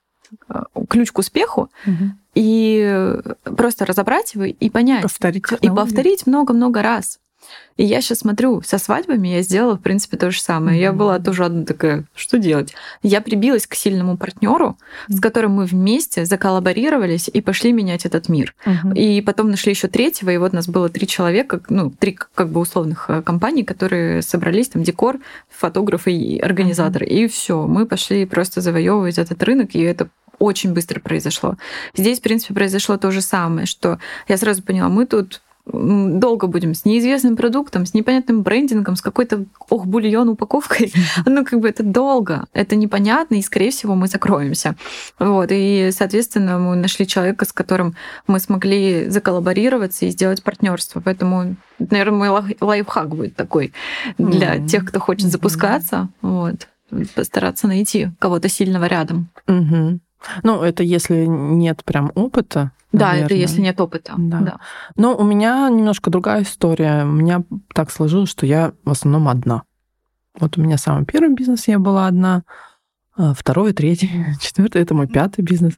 ключ 0.88 1.12
к 1.12 1.18
успеху, 1.18 1.70
угу. 1.86 2.04
и 2.34 3.16
просто 3.56 3.84
разобрать 3.84 4.34
его 4.34 4.44
и 4.44 4.70
понять. 4.70 5.02
Повторить. 5.02 5.44
И 5.60 5.68
повторить 5.68 6.26
много-много 6.26 6.82
раз. 6.82 7.18
И 7.76 7.84
я 7.84 8.02
сейчас 8.02 8.18
смотрю, 8.18 8.60
со 8.62 8.76
свадьбами 8.78 9.28
я 9.28 9.42
сделала, 9.42 9.76
в 9.76 9.80
принципе, 9.80 10.16
то 10.16 10.30
же 10.30 10.40
самое. 10.40 10.78
Mm-hmm. 10.78 10.82
Я 10.82 10.92
была 10.92 11.18
тоже 11.18 11.46
одна 11.46 11.64
такая, 11.64 12.04
что 12.14 12.38
делать? 12.38 12.74
Я 13.02 13.22
прибилась 13.22 13.66
к 13.66 13.74
сильному 13.74 14.18
партнеру, 14.18 14.76
mm-hmm. 15.08 15.14
с 15.14 15.20
которым 15.20 15.52
мы 15.52 15.64
вместе 15.64 16.26
заколлаборировались 16.26 17.30
и 17.32 17.40
пошли 17.40 17.72
менять 17.72 18.04
этот 18.04 18.28
мир. 18.28 18.54
Mm-hmm. 18.66 18.98
И 18.98 19.22
потом 19.22 19.50
нашли 19.50 19.72
еще 19.72 19.88
третьего, 19.88 20.30
и 20.30 20.36
вот 20.36 20.52
у 20.52 20.56
нас 20.56 20.68
было 20.68 20.90
три 20.90 21.06
человека, 21.06 21.62
ну, 21.70 21.90
три 21.90 22.18
как 22.34 22.50
бы 22.50 22.60
условных 22.60 23.06
э, 23.08 23.22
компаний, 23.22 23.64
которые 23.64 24.20
собрались, 24.20 24.68
там, 24.68 24.82
декор, 24.82 25.18
фотографы 25.48 26.12
и 26.12 26.38
организаторы. 26.38 27.06
Mm-hmm. 27.06 27.24
И 27.24 27.28
все, 27.28 27.66
мы 27.66 27.86
пошли 27.86 28.26
просто 28.26 28.60
завоевывать 28.60 29.16
этот 29.16 29.42
рынок, 29.42 29.74
и 29.74 29.80
это 29.80 30.10
очень 30.38 30.72
быстро 30.72 31.00
произошло. 31.00 31.56
Здесь, 31.94 32.18
в 32.18 32.22
принципе, 32.22 32.54
произошло 32.54 32.96
то 32.96 33.10
же 33.10 33.20
самое, 33.20 33.66
что 33.66 33.98
я 34.26 34.36
сразу 34.36 34.62
поняла, 34.62 34.88
мы 34.88 35.06
тут 35.06 35.40
долго 35.72 36.46
будем 36.46 36.74
с 36.74 36.84
неизвестным 36.84 37.36
продуктом, 37.36 37.86
с 37.86 37.94
непонятным 37.94 38.42
брендингом, 38.42 38.96
с 38.96 39.02
какой-то, 39.02 39.44
ох, 39.68 39.86
бульон 39.86 40.28
упаковкой. 40.28 40.92
Ну, 41.26 41.44
как 41.44 41.60
бы 41.60 41.68
это 41.68 41.82
долго, 41.82 42.46
это 42.52 42.76
непонятно, 42.76 43.36
и, 43.36 43.42
скорее 43.42 43.70
всего, 43.70 43.94
мы 43.94 44.08
закроемся. 44.08 44.74
Вот, 45.18 45.48
и, 45.50 45.90
соответственно, 45.92 46.58
мы 46.58 46.76
нашли 46.76 47.06
человека, 47.06 47.44
с 47.44 47.52
которым 47.52 47.94
мы 48.26 48.40
смогли 48.40 49.08
заколлаборироваться 49.08 50.06
и 50.06 50.10
сделать 50.10 50.42
партнерство. 50.42 51.00
Поэтому, 51.00 51.56
наверное, 51.78 52.30
мой 52.30 52.56
лайфхак 52.60 53.08
будет 53.08 53.36
такой 53.36 53.72
для 54.18 54.56
mm-hmm. 54.56 54.66
тех, 54.66 54.86
кто 54.86 54.98
хочет 54.98 55.30
запускаться. 55.30 56.08
Вот, 56.20 56.68
постараться 57.14 57.66
найти 57.66 58.08
кого-то 58.18 58.48
сильного 58.48 58.86
рядом. 58.86 59.28
Mm-hmm. 59.46 59.98
Ну, 60.42 60.62
это 60.62 60.82
если 60.82 61.24
нет 61.26 61.84
прям 61.84 62.12
опыта. 62.14 62.72
Да, 62.92 63.14
это 63.14 63.34
если 63.34 63.60
нет 63.60 63.80
опыта. 63.80 64.14
Да. 64.16 64.40
да. 64.40 64.60
Но 64.96 65.16
у 65.16 65.24
меня 65.24 65.68
немножко 65.68 66.10
другая 66.10 66.42
история. 66.42 67.04
У 67.04 67.12
меня 67.12 67.42
так 67.72 67.90
сложилось, 67.90 68.30
что 68.30 68.46
я 68.46 68.72
в 68.84 68.90
основном 68.90 69.28
одна. 69.28 69.62
Вот 70.38 70.58
у 70.58 70.60
меня 70.60 70.76
самый 70.78 71.04
первый 71.04 71.34
бизнес 71.34 71.68
я 71.68 71.78
была 71.78 72.06
одна, 72.06 72.42
а 73.16 73.34
второй, 73.34 73.72
третий, 73.72 74.10
четвертый 74.40 74.82
это 74.82 74.94
мой 74.94 75.06
пятый 75.06 75.42
бизнес. 75.42 75.74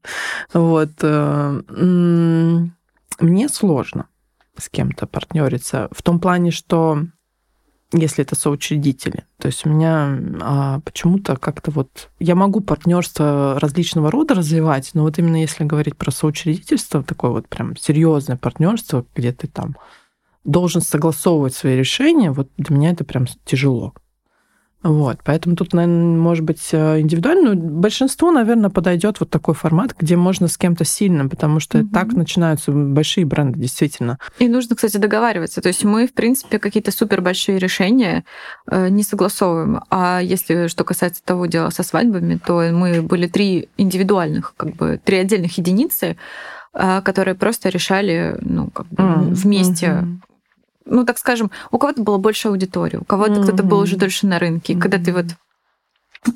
Вот 0.53 0.93
э, 1.03 1.63
мне 3.21 3.49
сложно 3.49 4.07
с 4.57 4.69
кем-то 4.69 5.07
партнериться 5.07 5.89
в 5.93 6.03
том 6.03 6.21
плане, 6.21 6.51
что 6.51 7.07
если 7.93 8.25
это 8.25 8.35
соучредители. 8.35 9.25
То 9.39 9.47
есть 9.47 9.67
у 9.67 9.71
меня 9.71 10.19
а, 10.41 10.81
почему-то 10.81 11.37
как-то 11.37 11.71
вот... 11.71 12.11
Я 12.19 12.35
могу 12.35 12.61
партнерство 12.61 13.59
различного 13.61 14.11
рода 14.11 14.35
развивать, 14.35 14.91
но 14.95 15.03
вот 15.03 15.19
именно 15.19 15.41
если 15.41 15.65
говорить 15.65 15.97
про 15.97 16.11
соучредительство, 16.11 17.03
такое 17.03 17.31
вот 17.31 17.49
прям 17.49 17.77
серьезное 17.77 18.37
партнерство, 18.37 19.05
где 19.15 19.33
ты 19.33 19.47
там 19.47 19.77
должен 20.45 20.81
согласовывать 20.81 21.55
свои 21.55 21.77
решения, 21.77 22.33
вот 22.33 22.49
для 22.57 22.75
меня 22.75 22.91
это 22.91 23.05
прям 23.05 23.27
тяжело. 23.45 23.95
Вот, 24.83 25.19
поэтому 25.25 25.55
тут, 25.55 25.73
наверное, 25.75 26.17
может 26.17 26.45
быть 26.45 26.71
э, 26.73 27.01
индивидуально, 27.01 27.55
но 27.55 27.61
большинству, 27.61 28.33
наверное, 28.33 28.69
подойдет 28.69 29.21
вот 29.21 29.31
такой 29.31 29.55
формат, 29.55 29.95
где 29.97 30.17
можно 30.17 30.49
с 30.49 30.59
кем-то 30.59 30.85
сильным, 30.85 31.31
потому 31.31 31.61
что 31.61 31.79
mm 31.79 31.93
так 31.93 32.13
начинаются 32.15 32.73
большие 32.73 33.27
бренды, 33.27 33.59
действительно. 33.59 34.19
И 34.39 34.49
нужно, 34.49 34.75
кстати, 34.75 34.97
договариваться. 34.97 35.61
То 35.61 35.69
есть 35.69 35.85
мы, 35.85 36.07
в 36.07 36.15
принципе, 36.15 36.59
какие-то 36.59 36.91
супер 36.91 37.21
большие 37.21 37.59
решения 37.59 38.25
э, 38.67 38.89
не 38.89 39.03
согласовываем. 39.03 39.83
А 39.91 40.21
если 40.21 40.69
что 40.69 40.85
касается 40.85 41.23
того 41.23 41.47
дела 41.47 41.71
со 41.71 41.83
свадьбами, 41.83 42.41
то 42.45 42.63
мы 42.73 43.03
были 43.03 43.27
три 43.27 43.69
индивидуальных, 43.77 44.55
как 44.57 44.75
бы 44.75 45.01
три 45.05 45.19
отдельных 45.19 45.59
единицы, 45.59 46.17
э, 46.73 47.03
которые 47.03 47.35
просто 47.35 47.69
решали, 47.69 48.39
ну, 48.41 48.69
как 48.69 48.89
бы 48.89 49.03
mm 49.03 49.35
вместе 49.35 49.87
mm-hmm 49.87 50.32
ну, 50.85 51.05
так 51.05 51.19
скажем, 51.19 51.51
у 51.71 51.79
кого-то 51.79 52.03
было 52.03 52.19
больше 52.19 52.49
аудитории, 52.49 52.99
у 52.99 53.05
кого-то 53.05 53.33
mm-hmm. 53.33 53.43
кто-то 53.43 53.63
был 53.63 53.79
уже 53.81 53.97
дольше 53.97 54.27
на 54.27 54.39
рынке. 54.39 54.73
Mm-hmm. 54.73 54.81
Когда 54.81 54.99
ты 54.99 55.13
вот 55.13 55.27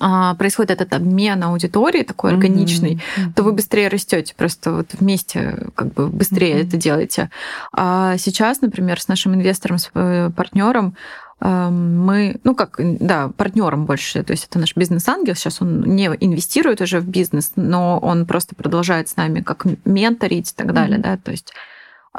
а, 0.00 0.34
происходит 0.34 0.72
этот 0.72 0.92
обмен 0.94 1.42
аудитории 1.44 2.02
такой 2.02 2.32
органичный, 2.32 2.94
mm-hmm. 2.94 3.32
то 3.36 3.44
вы 3.44 3.52
быстрее 3.52 3.88
растете, 3.88 4.34
просто 4.36 4.72
вот 4.72 4.88
вместе 4.94 5.68
как 5.74 5.94
бы 5.94 6.08
быстрее 6.08 6.56
mm-hmm. 6.56 6.66
это 6.66 6.76
делаете. 6.76 7.30
А 7.72 8.16
сейчас, 8.18 8.60
например, 8.62 9.00
с 9.00 9.06
нашим 9.06 9.34
инвестором, 9.34 9.78
с 9.78 9.90
э, 9.94 10.30
партнером 10.34 10.96
эм, 11.40 12.04
мы, 12.04 12.40
ну 12.42 12.56
как, 12.56 12.80
да, 12.80 13.30
партнером 13.36 13.86
больше, 13.86 14.24
то 14.24 14.32
есть 14.32 14.46
это 14.50 14.58
наш 14.58 14.74
бизнес-ангел, 14.74 15.36
сейчас 15.36 15.62
он 15.62 15.82
не 15.82 16.06
инвестирует 16.06 16.80
уже 16.80 16.98
в 16.98 17.06
бизнес, 17.06 17.52
но 17.54 17.98
он 18.00 18.26
просто 18.26 18.56
продолжает 18.56 19.08
с 19.08 19.16
нами 19.16 19.40
как 19.40 19.66
менторить 19.84 20.50
и 20.50 20.54
так 20.54 20.72
далее, 20.72 20.98
mm-hmm. 20.98 21.02
да, 21.02 21.16
то 21.16 21.30
есть 21.30 21.52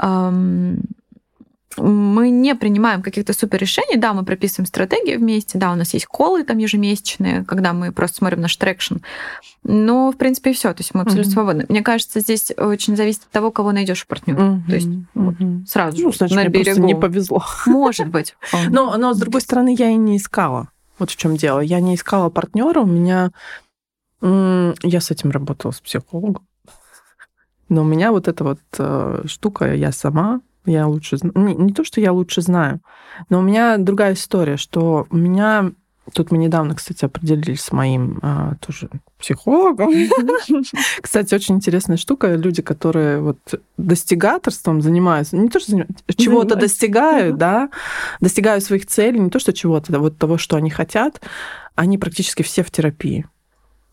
эм, 0.01 0.83
мы 1.77 2.29
не 2.29 2.55
принимаем 2.55 3.01
каких-то 3.01 3.33
супер 3.33 3.59
решений, 3.59 3.97
да, 3.97 4.13
мы 4.13 4.23
прописываем 4.23 4.65
стратегии 4.67 5.15
вместе, 5.15 5.57
да, 5.57 5.71
у 5.71 5.75
нас 5.75 5.93
есть 5.93 6.05
call 6.05 6.36
ы 6.36 6.43
там 6.43 6.57
ежемесячные, 6.57 7.43
когда 7.45 7.73
мы 7.73 7.91
просто 7.91 8.17
смотрим 8.17 8.41
наш 8.41 8.55
traction, 8.55 8.97
но, 9.63 10.11
в 10.11 10.17
принципе, 10.17 10.51
и 10.51 10.53
все, 10.53 10.73
то 10.73 10.81
есть 10.81 10.93
мы 10.93 11.01
абсолютно 11.01 11.29
mm-hmm. 11.29 11.33
свободны. 11.33 11.65
Мне 11.69 11.81
кажется, 11.81 12.19
здесь 12.19 12.51
очень 12.57 12.95
зависит 12.95 13.23
от 13.23 13.29
того, 13.29 13.51
кого 13.51 13.71
найдешь 13.71 14.03
в 14.03 14.07
партнера. 14.07 14.39
Mm-hmm. 14.39 14.69
То 14.69 14.75
есть 14.75 14.89
вот, 15.13 15.35
сразу 15.67 16.03
ну, 16.03 16.11
значит, 16.11 16.35
на 16.35 16.43
мне 16.43 16.49
берегу. 16.49 16.85
не 16.85 16.95
повезло. 16.95 17.43
Может 17.65 18.07
быть. 18.07 18.35
Но, 18.69 18.95
но, 18.97 19.13
с 19.13 19.19
другой 19.19 19.41
стороны, 19.41 19.75
я 19.77 19.89
и 19.89 19.95
не 19.95 20.17
искала. 20.17 20.69
Вот 20.99 21.11
в 21.11 21.15
чем 21.15 21.35
дело. 21.35 21.59
Я 21.59 21.79
не 21.79 21.95
искала 21.95 22.29
партнера, 22.29 22.81
у 22.81 22.85
меня... 22.85 23.31
Я 24.21 25.01
с 25.01 25.11
этим 25.11 25.29
работала 25.29 25.71
с 25.71 25.79
психологом. 25.79 26.47
Но 27.69 27.81
у 27.81 27.85
меня 27.85 28.11
вот 28.11 28.27
эта 28.27 28.43
вот 28.43 28.59
э, 28.79 29.23
штука, 29.27 29.73
я 29.75 29.91
сама 29.91 30.41
я 30.67 30.87
лучше 30.87 31.17
знаю. 31.17 31.33
Не, 31.35 31.55
не 31.55 31.73
то, 31.73 31.83
что 31.83 31.99
я 32.01 32.11
лучше 32.11 32.41
знаю, 32.41 32.81
но 33.29 33.39
у 33.39 33.41
меня 33.41 33.77
другая 33.77 34.13
история, 34.13 34.57
что 34.57 35.07
у 35.09 35.15
меня 35.15 35.71
Тут 36.13 36.31
мы 36.31 36.37
недавно, 36.37 36.73
кстати, 36.73 37.03
определились 37.03 37.61
с 37.61 37.71
моим 37.73 38.19
а, 38.21 38.55
тоже 38.65 38.89
психологом. 39.19 39.91
Кстати, 41.01 41.35
очень 41.35 41.55
интересная 41.55 41.97
штука. 41.97 42.35
Люди, 42.35 42.61
которые 42.61 43.19
вот 43.19 43.37
достигаторством 43.77 44.81
занимаются, 44.81 45.35
не 45.35 45.49
то, 45.49 45.59
что 45.59 45.85
чего-то 46.15 46.55
достигают, 46.55 47.37
да, 47.37 47.69
достигают 48.21 48.63
своих 48.63 48.85
целей, 48.85 49.19
не 49.19 49.29
то, 49.29 49.39
что 49.39 49.51
чего-то, 49.51 49.99
вот 49.99 50.17
того, 50.17 50.37
что 50.37 50.55
они 50.55 50.69
хотят, 50.69 51.21
они 51.75 51.97
практически 51.97 52.41
все 52.41 52.63
в 52.63 52.71
терапии. 52.71 53.25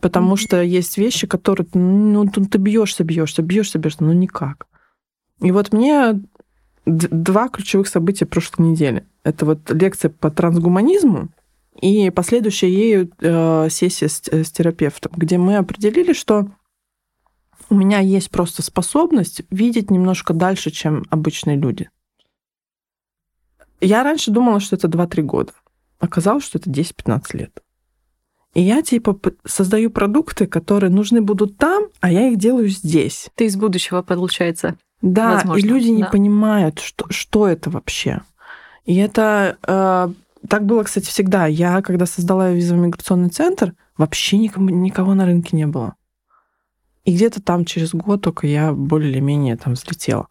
Потому 0.01 0.37
что 0.37 0.63
есть 0.63 0.99
вещи, 0.99 1.27
которые, 1.27 1.67
ну, 1.73 2.27
ты 2.27 2.59
бьешься, 2.59 3.05
бьешься, 3.05 3.43
бьешься, 3.43 3.79
бьешься, 3.79 4.05
но 4.05 4.13
никак. 4.13 4.67
И 5.41 5.51
вот 5.51 5.73
мне 5.73 6.21
два 6.87 7.49
ключевых 7.49 7.89
события 7.89 8.27
прошлой 8.27 8.69
недели. 8.69 9.07
Это 9.23 9.47
вот 9.47 9.71
лекция 9.71 10.11
по 10.11 10.31
трансгуманизму 10.31 11.29
и 11.81 12.11
последующая 12.11 12.71
ею 12.71 13.11
э, 13.21 13.69
сессия 13.71 14.09
с, 14.09 14.23
с 14.29 14.51
терапевтом, 14.51 15.13
где 15.17 15.39
мы 15.39 15.57
определили, 15.57 16.13
что 16.13 16.49
у 17.71 17.75
меня 17.75 18.01
есть 18.01 18.31
просто 18.31 18.63
способность 18.63 19.43
видеть 19.51 19.91
немножко 19.91 20.35
дальше, 20.35 20.71
чем 20.71 21.05
обычные 21.11 21.57
люди. 21.57 21.89
Я 23.81 24.03
раньше 24.03 24.31
думала, 24.31 24.61
что 24.61 24.77
это 24.77 24.89
2-3 24.89 25.23
года. 25.23 25.53
Оказалось, 25.99 26.45
что 26.45 26.59
это 26.59 26.71
10-15 26.71 27.37
лет. 27.37 27.63
И 28.55 28.63
я 28.63 28.83
типа 28.83 29.19
создаю 29.45 29.91
продукты, 29.91 30.47
которые 30.47 30.91
нужны 30.91 31.21
будут 31.21 31.57
там, 31.57 31.89
а 32.01 32.11
я 32.11 32.29
их 32.29 32.39
делаю 32.39 32.69
здесь. 32.69 33.29
Ты 33.35 33.47
из 33.47 33.57
будущего, 33.57 34.03
получается. 34.03 34.77
Да, 35.05 35.35
Возможно, 35.35 35.59
и 35.59 35.69
люди 35.69 35.89
да. 35.89 35.97
не 35.97 36.05
понимают, 36.05 36.79
что, 36.79 37.05
что 37.11 37.47
это 37.47 37.69
вообще. 37.69 38.23
И 38.87 38.97
это 38.97 39.59
э, 39.63 40.09
так 40.49 40.65
было, 40.65 40.83
кстати, 40.83 41.05
всегда. 41.05 41.45
Я, 41.45 41.83
когда 41.83 42.07
создала 42.07 42.51
визово-миграционный 42.51 43.29
центр, 43.29 43.75
вообще 43.99 44.39
никому, 44.39 44.71
никого 44.71 45.13
на 45.13 45.27
рынке 45.27 45.59
не 45.59 45.67
было. 45.67 45.95
И 47.05 47.15
где-то 47.15 47.43
там 47.43 47.67
через 47.67 47.95
год 47.95 48.23
только 48.23 48.47
я 48.47 48.73
более-менее 48.73 49.59
там 49.59 49.75
взлетела. 49.75 50.27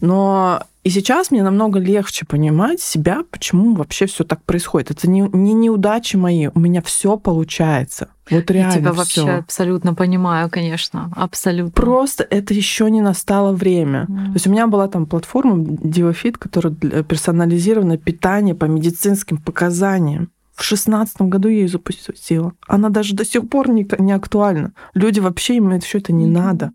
Но 0.00 0.62
и 0.84 0.90
сейчас 0.90 1.30
мне 1.30 1.42
намного 1.42 1.78
легче 1.78 2.24
понимать 2.24 2.80
себя, 2.80 3.22
почему 3.30 3.74
вообще 3.74 4.06
все 4.06 4.24
так 4.24 4.42
происходит. 4.44 4.90
Это 4.90 5.10
не, 5.10 5.20
не 5.20 5.52
неудачи 5.52 6.16
мои, 6.16 6.48
у 6.54 6.58
меня 6.58 6.80
все 6.80 7.18
получается. 7.18 8.08
Вот 8.30 8.50
реально. 8.50 8.72
Я 8.72 8.78
тебя 8.78 8.92
вообще 8.92 9.28
абсолютно 9.28 9.94
понимаю, 9.94 10.48
конечно, 10.48 11.12
абсолютно. 11.14 11.72
Просто 11.72 12.24
это 12.24 12.54
еще 12.54 12.90
не 12.90 13.00
настало 13.00 13.52
время. 13.52 14.06
Mm. 14.08 14.26
То 14.28 14.32
есть 14.34 14.46
у 14.46 14.50
меня 14.50 14.66
была 14.66 14.88
там 14.88 15.04
платформа 15.04 15.62
DivaFit, 15.62 16.38
которая 16.38 16.72
персонализированное 16.72 17.98
питание 17.98 18.54
по 18.54 18.64
медицинским 18.64 19.36
показаниям. 19.36 20.30
В 20.54 20.64
шестнадцатом 20.64 21.28
году 21.28 21.48
я 21.48 21.58
ее 21.58 21.68
запустила. 21.68 22.52
Она 22.66 22.88
даже 22.88 23.14
до 23.14 23.24
сих 23.24 23.48
пор 23.48 23.68
не, 23.68 23.86
не 23.98 24.12
актуальна. 24.12 24.72
Люди 24.94 25.20
вообще 25.20 25.56
им 25.56 25.78
все 25.80 25.98
это 25.98 26.12
не 26.12 26.26
mm. 26.26 26.30
надо. 26.30 26.72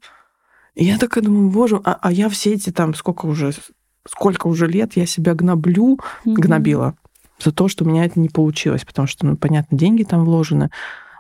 И 0.76 0.86
я 0.86 0.97
такая 0.97 1.24
думаю, 1.24 1.49
боже, 1.49 1.80
а, 1.84 1.97
а 2.01 2.11
я 2.11 2.30
все 2.30 2.53
эти 2.53 2.71
там 2.71 2.93
сколько 2.93 3.26
уже, 3.26 3.51
сколько 4.07 4.47
уже 4.47 4.67
лет 4.67 4.95
я 4.95 5.05
себя 5.05 5.34
гноблю, 5.36 5.99
mm-hmm. 6.26 6.34
гнобила 6.34 6.95
за 7.39 7.51
то, 7.51 7.67
что 7.67 7.84
у 7.84 7.88
меня 7.88 8.05
это 8.05 8.19
не 8.19 8.30
получилось, 8.30 8.86
потому 8.86 9.07
что, 9.07 9.26
ну, 9.26 9.38
понятно, 9.38 9.78
деньги 9.78 10.03
там 10.03 10.26
вложены. 10.26 10.69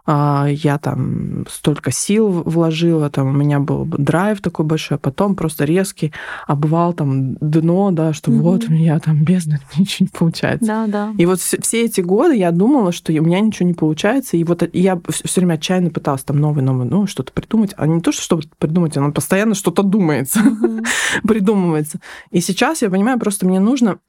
А, 0.05 0.47
я 0.49 0.77
там 0.79 1.45
столько 1.49 1.91
сил 1.91 2.29
вложила, 2.29 3.09
там 3.09 3.27
у 3.27 3.31
меня 3.31 3.59
был 3.59 3.85
драйв 3.85 4.41
такой 4.41 4.65
большой, 4.65 4.97
а 4.97 4.99
потом 4.99 5.35
просто 5.35 5.63
резкий 5.63 6.11
обвал 6.45 6.93
там 6.93 7.35
дно, 7.35 7.91
да, 7.91 8.11
что 8.11 8.29
mm-hmm. 8.29 8.39
вот 8.39 8.65
у 8.67 8.71
меня 8.71 8.99
там 8.99 9.23
бездна, 9.23 9.59
ничего 9.77 10.07
не 10.11 10.17
получается. 10.17 10.67
Да, 10.67 10.87
да. 10.87 11.13
И 11.17 11.25
вот 11.25 11.39
все 11.39 11.85
эти 11.85 12.01
годы 12.01 12.35
я 12.35 12.51
думала, 12.51 12.91
что 12.91 13.13
у 13.13 13.21
меня 13.21 13.39
ничего 13.39 13.67
не 13.67 13.73
получается, 13.73 14.35
и 14.35 14.43
вот 14.43 14.67
я 14.73 14.99
все 15.09 15.39
время 15.41 15.53
отчаянно 15.53 15.89
пыталась 15.89 16.23
там 16.23 16.37
новый, 16.37 16.63
новый, 16.63 16.85
ну, 16.85 17.07
что-то 17.07 17.31
придумать, 17.31 17.73
а 17.77 17.87
не 17.87 18.01
то, 18.01 18.11
что 18.11 18.21
что-то 18.21 18.47
придумать, 18.57 18.97
оно 18.97 19.11
постоянно 19.13 19.55
что-то 19.55 19.83
думается, 19.83 20.39
mm-hmm. 20.39 20.85
придумывается. 21.27 21.99
И 22.29 22.41
сейчас 22.41 22.81
я 22.81 22.89
понимаю, 22.89 23.19
просто 23.19 23.45
мне 23.45 23.59
нужно 23.59 23.99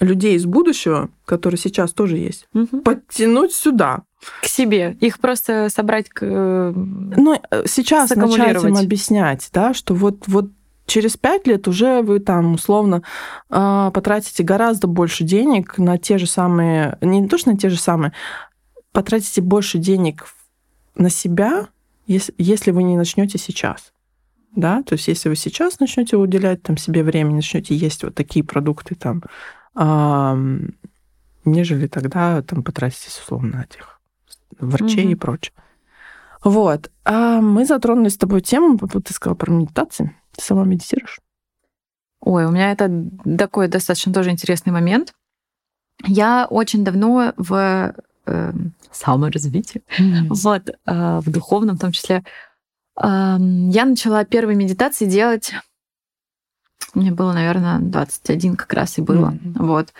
людей 0.00 0.36
из 0.36 0.46
будущего, 0.46 1.10
которые 1.24 1.58
сейчас 1.58 1.92
тоже 1.92 2.18
есть, 2.18 2.48
угу. 2.54 2.80
подтянуть 2.80 3.52
сюда. 3.52 4.02
К 4.42 4.46
себе. 4.46 4.96
Их 5.00 5.20
просто 5.20 5.68
собрать 5.70 6.08
к... 6.08 6.22
Э, 6.22 6.72
ну, 6.74 7.40
э, 7.50 7.62
сейчас 7.66 8.10
начать 8.10 8.62
им 8.64 8.76
объяснять, 8.76 9.48
да, 9.52 9.74
что 9.74 9.94
вот, 9.94 10.24
вот 10.26 10.50
через 10.86 11.16
пять 11.16 11.46
лет 11.46 11.68
уже 11.68 12.02
вы 12.02 12.18
там 12.18 12.54
условно 12.54 13.02
э, 13.48 13.90
потратите 13.94 14.42
гораздо 14.42 14.88
больше 14.88 15.24
денег 15.24 15.78
на 15.78 15.98
те 15.98 16.18
же 16.18 16.26
самые, 16.26 16.98
не 17.00 17.28
то 17.28 17.38
что 17.38 17.50
на 17.50 17.58
те 17.58 17.68
же 17.68 17.78
самые, 17.78 18.12
потратите 18.92 19.40
больше 19.40 19.78
денег 19.78 20.26
на 20.96 21.10
себя, 21.10 21.68
если, 22.06 22.34
если 22.38 22.72
вы 22.72 22.82
не 22.82 22.96
начнете 22.96 23.38
сейчас. 23.38 23.92
Да, 24.56 24.82
то 24.82 24.94
есть 24.94 25.06
если 25.06 25.28
вы 25.28 25.36
сейчас 25.36 25.78
начнете 25.78 26.16
уделять 26.16 26.62
там 26.62 26.76
себе 26.76 27.04
время, 27.04 27.32
начнете 27.32 27.76
есть 27.76 28.02
вот 28.02 28.14
такие 28.14 28.44
продукты 28.44 28.94
там 28.96 29.22
нежели 31.44 31.86
тогда 31.86 32.42
там 32.42 32.62
потратить 32.62 33.06
условно 33.06 33.64
этих 33.68 33.97
врачей 34.58 35.04
угу. 35.04 35.12
и 35.12 35.14
прочее. 35.14 35.52
Вот. 36.44 36.90
А 37.04 37.40
мы 37.40 37.64
затронули 37.64 38.08
с 38.08 38.16
тобой 38.16 38.40
тему, 38.40 38.78
ты 38.78 39.12
сказала 39.12 39.36
про 39.36 39.50
медитацию. 39.50 40.14
Ты 40.36 40.44
сама 40.44 40.64
медитируешь? 40.64 41.20
Ой, 42.20 42.46
у 42.46 42.50
меня 42.50 42.72
это 42.72 42.90
такой 43.38 43.68
достаточно 43.68 44.12
тоже 44.12 44.30
интересный 44.30 44.72
момент. 44.72 45.14
Я 46.04 46.46
очень 46.48 46.84
давно 46.84 47.32
в 47.36 47.94
э, 48.26 48.52
саморазвитии, 48.92 49.82
mm-hmm. 49.98 50.26
вот, 50.30 50.68
э, 50.68 51.20
в 51.20 51.30
духовном 51.30 51.76
в 51.76 51.80
том 51.80 51.90
числе, 51.92 52.24
э, 53.00 53.02
я 53.02 53.84
начала 53.84 54.24
первые 54.24 54.56
медитации 54.56 55.06
делать 55.06 55.52
мне 56.94 57.10
было, 57.10 57.32
наверное, 57.32 57.78
21 57.80 58.56
как 58.56 58.72
раз 58.72 58.98
и 58.98 59.02
было. 59.02 59.30
Mm-hmm. 59.30 59.66
Вот. 59.66 59.92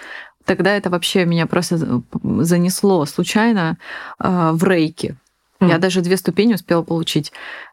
Тогда 0.48 0.74
это 0.74 0.88
вообще 0.88 1.26
меня 1.26 1.46
просто 1.46 2.02
занесло 2.22 3.04
случайно 3.04 3.76
э, 4.18 4.50
в 4.54 4.64
рейки. 4.64 5.14
Mm. 5.60 5.68
Я 5.68 5.78
даже 5.78 6.00
две 6.00 6.16
ступени 6.16 6.54
успела 6.54 6.82
получить. 6.82 7.32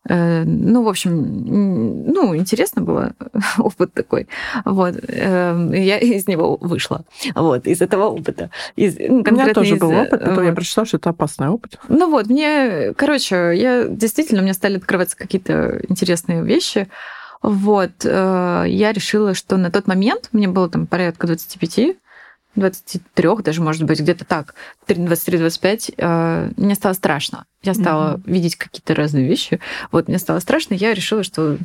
Э, 0.09 0.43
ну, 0.43 0.83
в 0.83 0.89
общем, 0.89 2.03
ну, 2.05 2.35
интересно 2.35 2.81
было, 2.81 3.13
опыт 3.57 3.93
такой. 3.93 4.27
Вот. 4.65 4.95
Э, 5.07 5.69
я 5.73 5.99
из 6.17 6.27
него 6.27 6.57
вышла. 6.59 7.05
Вот, 7.33 7.65
из 7.65 7.81
этого 7.81 8.07
опыта. 8.07 8.49
Из, 8.75 8.97
ну, 8.99 9.23
У 9.25 9.33
меня 9.33 9.53
тоже 9.53 9.75
из, 9.75 9.79
был 9.79 9.91
опыт, 9.91 10.21
а 10.21 10.33
вот. 10.33 10.41
я 10.41 10.51
прочитала, 10.51 10.85
что 10.85 10.97
это 10.97 11.11
опасный 11.11 11.47
опыт. 11.47 11.79
Ну 11.87 12.11
вот, 12.11 12.27
мне, 12.27 12.93
короче, 12.97 13.53
я 13.55 13.87
действительно, 13.87 14.41
у 14.41 14.43
меня 14.43 14.53
стали 14.53 14.75
открываться 14.75 15.15
какие-то 15.15 15.79
интересные 15.87 16.43
вещи. 16.43 16.89
Вот, 17.41 18.03
э, 18.03 18.65
я 18.67 18.91
решила, 18.91 19.33
что 19.33 19.55
на 19.55 19.71
тот 19.71 19.87
момент, 19.87 20.27
мне 20.33 20.49
было 20.49 20.69
там 20.69 20.87
порядка 20.87 21.27
25, 21.27 21.95
23 22.55 23.29
даже, 23.43 23.61
может 23.61 23.83
быть, 23.83 23.99
где-то 23.99 24.25
так, 24.25 24.55
23-25, 24.87 25.93
э, 25.97 26.51
мне 26.57 26.75
стало 26.75 26.93
страшно. 26.93 27.45
Я 27.61 27.73
стала 27.73 28.15
mm-hmm. 28.15 28.31
видеть 28.31 28.55
какие-то 28.55 28.95
разные 28.95 29.27
вещи. 29.27 29.59
Вот, 29.91 30.07
мне 30.07 30.19
стало 30.19 30.39
страшно, 30.39 30.73
я 30.73 30.93
решила, 30.93 31.23
что 31.23 31.57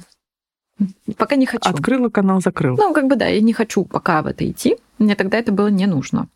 пока 1.16 1.36
не 1.36 1.46
хочу. 1.46 1.68
Открыла 1.68 2.08
канал, 2.08 2.40
закрыл. 2.40 2.76
Ну, 2.76 2.92
как 2.92 3.06
бы 3.06 3.16
да, 3.16 3.26
я 3.26 3.40
не 3.40 3.52
хочу 3.52 3.84
пока 3.84 4.22
в 4.22 4.26
это 4.26 4.48
идти. 4.50 4.76
Мне 4.98 5.14
тогда 5.14 5.38
это 5.38 5.52
было 5.52 5.68
не 5.68 5.86
нужно. 5.86 6.28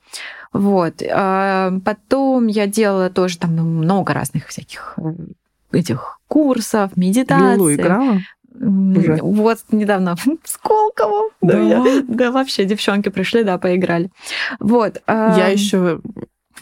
Вот. 0.53 1.03
А 1.11 1.73
потом 1.85 2.47
я 2.47 2.67
делала 2.67 3.11
тоже 3.11 3.39
там 3.39 3.53
много 3.53 4.15
разных 4.15 4.49
всяких 4.49 4.95
э, 4.97 5.15
этих 5.73 6.21
курсов, 6.29 6.97
медитаций. 6.97 7.57
Лилу 7.57 7.75
играла? 7.75 8.21
Уже. 8.55 9.19
Вот 9.21 9.59
недавно 9.71 10.17
в 10.43 10.49
Сколково. 10.49 11.31
Да. 11.41 11.55
Да, 11.55 11.61
я, 11.61 12.03
да, 12.07 12.31
вообще 12.31 12.65
девчонки 12.65 13.09
пришли, 13.09 13.45
да, 13.45 13.59
поиграли. 13.59 14.11
Вот. 14.61 15.03
Я 15.09 15.49
еще 15.49 16.01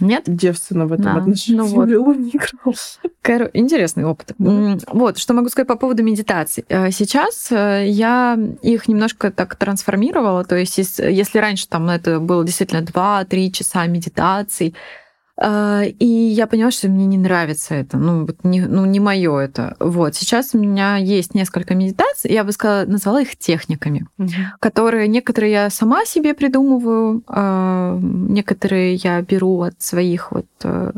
нет? 0.01 0.25
Девственно 0.27 0.87
в 0.87 0.93
этом 0.93 1.05
да. 1.05 1.17
отношении. 1.17 1.59
Ну 1.59 1.67
вот. 1.67 1.89
не 2.19 2.31
играл. 2.31 2.75
Кор... 3.23 3.51
Интересный 3.53 4.05
опыт. 4.05 4.35
Да. 4.39 4.79
Вот, 4.89 5.19
что 5.19 5.35
могу 5.35 5.49
сказать 5.49 5.69
по 5.69 5.77
поводу 5.77 6.03
медитации. 6.03 6.65
Э, 6.69 6.91
сейчас 6.91 7.53
э, 7.53 7.85
я 7.89 8.39
их 8.63 8.89
немножко 8.89 9.31
так 9.31 9.55
трансформировала. 9.57 10.45
То 10.45 10.57
есть, 10.57 10.79
если 10.79 11.39
раньше 11.39 11.69
там 11.69 11.89
это 11.89 12.21
было 12.21 12.45
действительно 12.45 12.81
2-3 12.81 13.51
часа 13.51 13.87
медитаций, 13.87 14.75
а, 14.75 15.02
и 15.45 16.07
я 16.07 16.47
поняла, 16.47 16.71
что 16.71 16.89
мне 16.89 17.07
не 17.07 17.19
нравится 17.19 17.75
это, 17.75 17.97
ну, 17.97 18.27
вот 18.27 18.45
не, 18.45 18.61
ну, 18.61 18.85
не 18.85 19.01
мое 19.01 19.39
это. 19.39 19.75
Вот. 19.81 20.15
Сейчас 20.15 20.55
у 20.55 20.59
меня 20.59 20.97
есть 20.97 21.35
несколько 21.35 21.75
медитаций, 21.75 22.31
я 22.31 22.45
бы 22.45 22.53
сказала, 22.53 22.87
назвала 22.87 23.23
их 23.23 23.37
техниками, 23.37 24.07
угу. 24.19 24.31
которые 24.61 25.09
некоторые 25.09 25.53
я 25.53 25.71
сама 25.71 26.05
себе 26.05 26.35
придумываю, 26.35 27.25
а, 27.27 27.99
некоторые 28.01 28.95
я 28.95 29.21
беру 29.23 29.63
от 29.63 29.83
своих 29.83 30.31
вот 30.31 30.47
э, 30.63 30.93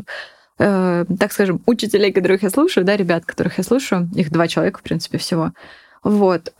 э, 0.59 1.05
так 1.19 1.31
скажем, 1.31 1.61
учителей, 1.65 2.11
которых 2.11 2.43
я 2.43 2.49
слушаю, 2.49 2.85
да, 2.85 2.95
ребят, 2.95 3.25
которых 3.25 3.57
я 3.57 3.63
слушаю, 3.63 4.09
их 4.15 4.31
два 4.31 4.47
человека, 4.47 4.79
в 4.79 4.83
принципе, 4.83 5.17
всего. 5.17 5.53
Вот. 6.03 6.53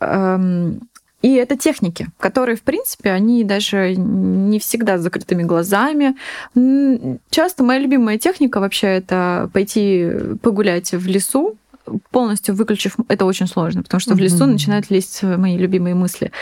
И 1.22 1.34
это 1.34 1.56
техники, 1.56 2.08
которые, 2.18 2.56
в 2.56 2.62
принципе, 2.62 3.10
они 3.10 3.42
даже 3.42 3.94
не 3.96 4.58
всегда 4.58 4.98
с 4.98 5.02
закрытыми 5.02 5.42
глазами. 5.42 6.14
Часто 7.30 7.64
моя 7.64 7.80
любимая 7.80 8.18
техника 8.18 8.60
вообще 8.60 8.88
это 8.88 9.50
пойти 9.52 10.08
погулять 10.42 10.92
в 10.92 11.06
лесу, 11.06 11.56
полностью 12.10 12.54
выключив, 12.54 12.96
это 13.08 13.24
очень 13.24 13.46
сложно, 13.46 13.82
потому 13.82 14.00
что 14.00 14.14
в 14.14 14.18
лесу 14.18 14.44
начинают 14.46 14.90
лезть 14.90 15.22
мои 15.22 15.56
любимые 15.56 15.94
мысли. 15.94 16.32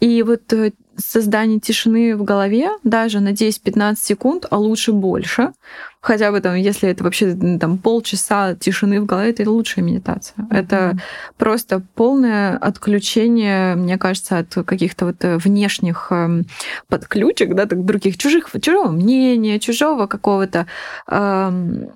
И 0.00 0.22
вот 0.22 0.52
э, 0.52 0.72
создание 0.96 1.58
тишины 1.58 2.16
в 2.16 2.24
голове 2.24 2.70
даже 2.84 3.20
на 3.20 3.32
10-15 3.32 3.96
секунд, 3.96 4.46
а 4.50 4.58
лучше 4.58 4.92
больше, 4.92 5.52
хотя 6.00 6.30
бы 6.30 6.40
там, 6.40 6.54
если 6.54 6.88
это 6.88 7.02
вообще 7.02 7.34
там 7.58 7.78
полчаса 7.78 8.54
тишины 8.54 9.00
в 9.00 9.06
голове, 9.06 9.30
это 9.30 9.50
лучшая 9.50 9.84
медитация. 9.84 10.36
Mm-hmm. 10.36 10.56
Это 10.56 10.98
просто 11.38 11.82
полное 11.94 12.56
отключение, 12.58 13.74
мне 13.74 13.96
кажется, 13.96 14.38
от 14.38 14.54
каких-то 14.66 15.06
вот 15.06 15.24
э, 15.24 15.38
внешних 15.38 16.08
эм, 16.10 16.44
подключек, 16.88 17.54
да, 17.54 17.66
так, 17.66 17.84
других 17.84 18.18
чужих, 18.18 18.50
чужого 18.60 18.90
мнения, 18.90 19.58
чужого 19.58 20.06
какого-то 20.06 20.66
эм, 21.08 21.90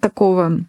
такого 0.00 0.60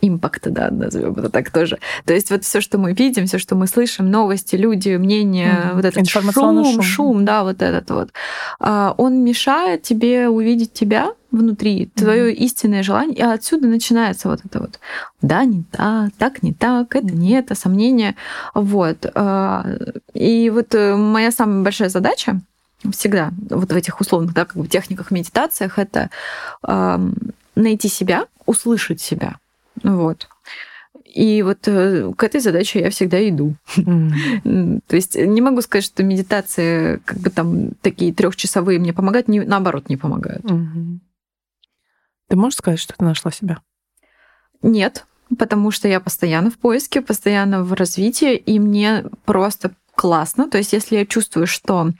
импакта, 0.00 0.50
да, 0.50 0.70
назовем 0.70 1.12
это 1.12 1.28
так 1.28 1.50
тоже. 1.50 1.78
То 2.04 2.12
есть 2.12 2.30
вот 2.30 2.44
все, 2.44 2.60
что 2.60 2.78
мы 2.78 2.92
видим, 2.92 3.26
все, 3.26 3.38
что 3.38 3.54
мы 3.54 3.68
слышим, 3.68 4.10
новости, 4.10 4.56
люди, 4.56 4.96
мнения, 4.96 5.64
mm-hmm. 5.64 5.74
вот 5.74 5.84
этот 5.84 6.08
шум, 6.08 6.32
шум, 6.32 6.82
шум, 6.82 7.24
да, 7.24 7.44
вот 7.44 7.62
этот 7.62 7.90
вот, 7.90 8.10
а, 8.58 8.94
он 8.96 9.22
мешает 9.22 9.82
тебе 9.82 10.28
увидеть 10.28 10.72
тебя 10.72 11.12
внутри, 11.30 11.84
mm-hmm. 11.84 11.90
твое 11.94 12.34
истинное 12.34 12.82
желание, 12.82 13.16
и 13.16 13.22
отсюда 13.22 13.68
начинается 13.68 14.28
вот 14.28 14.40
это 14.44 14.58
вот, 14.58 14.80
да, 15.22 15.44
не 15.44 15.62
так, 15.70 16.10
так 16.18 16.42
не 16.42 16.52
так, 16.52 16.96
это 16.96 17.14
не 17.14 17.32
это, 17.32 17.54
сомнение, 17.54 18.16
вот. 18.54 19.06
А, 19.14 19.64
и 20.14 20.50
вот 20.50 20.74
э, 20.74 20.96
моя 20.96 21.30
самая 21.30 21.62
большая 21.62 21.90
задача 21.90 22.40
всегда 22.92 23.30
вот 23.50 23.70
в 23.72 23.76
этих 23.76 24.00
условных, 24.00 24.34
да, 24.34 24.44
как 24.44 24.56
бы 24.56 24.66
техниках, 24.66 25.10
медитациях, 25.10 25.78
это 25.78 26.10
найти 27.56 27.88
себя, 27.88 28.26
услышать 28.48 29.00
себя. 29.00 29.36
Вот. 29.84 30.28
И 31.04 31.42
вот 31.42 31.68
э, 31.68 32.12
к 32.16 32.24
этой 32.24 32.40
задаче 32.40 32.80
я 32.80 32.90
всегда 32.90 33.28
иду. 33.28 33.54
Mm. 33.76 34.80
То 34.86 34.96
есть 34.96 35.16
не 35.16 35.40
могу 35.40 35.60
сказать, 35.62 35.84
что 35.84 36.02
медитации, 36.02 37.00
как 37.04 37.18
бы 37.18 37.30
там 37.30 37.70
такие 37.82 38.12
трехчасовые 38.12 38.78
мне 38.78 38.92
помогают, 38.92 39.28
не, 39.28 39.40
наоборот, 39.40 39.88
не 39.88 39.96
помогают. 39.96 40.44
Ты 42.28 42.36
можешь 42.36 42.58
сказать, 42.58 42.80
что 42.80 42.94
ты 42.96 43.04
нашла 43.04 43.30
себя? 43.30 43.58
Нет, 44.62 45.06
потому 45.38 45.70
что 45.70 45.88
я 45.88 46.00
постоянно 46.00 46.50
в 46.50 46.58
поиске, 46.58 47.00
постоянно 47.00 47.62
в 47.62 47.72
развитии, 47.74 48.36
и 48.36 48.58
мне 48.58 49.04
просто 49.24 49.72
классно. 49.94 50.50
То 50.50 50.58
есть 50.58 50.72
если 50.72 50.96
я 50.96 51.06
чувствую, 51.06 51.46
что 51.46 51.92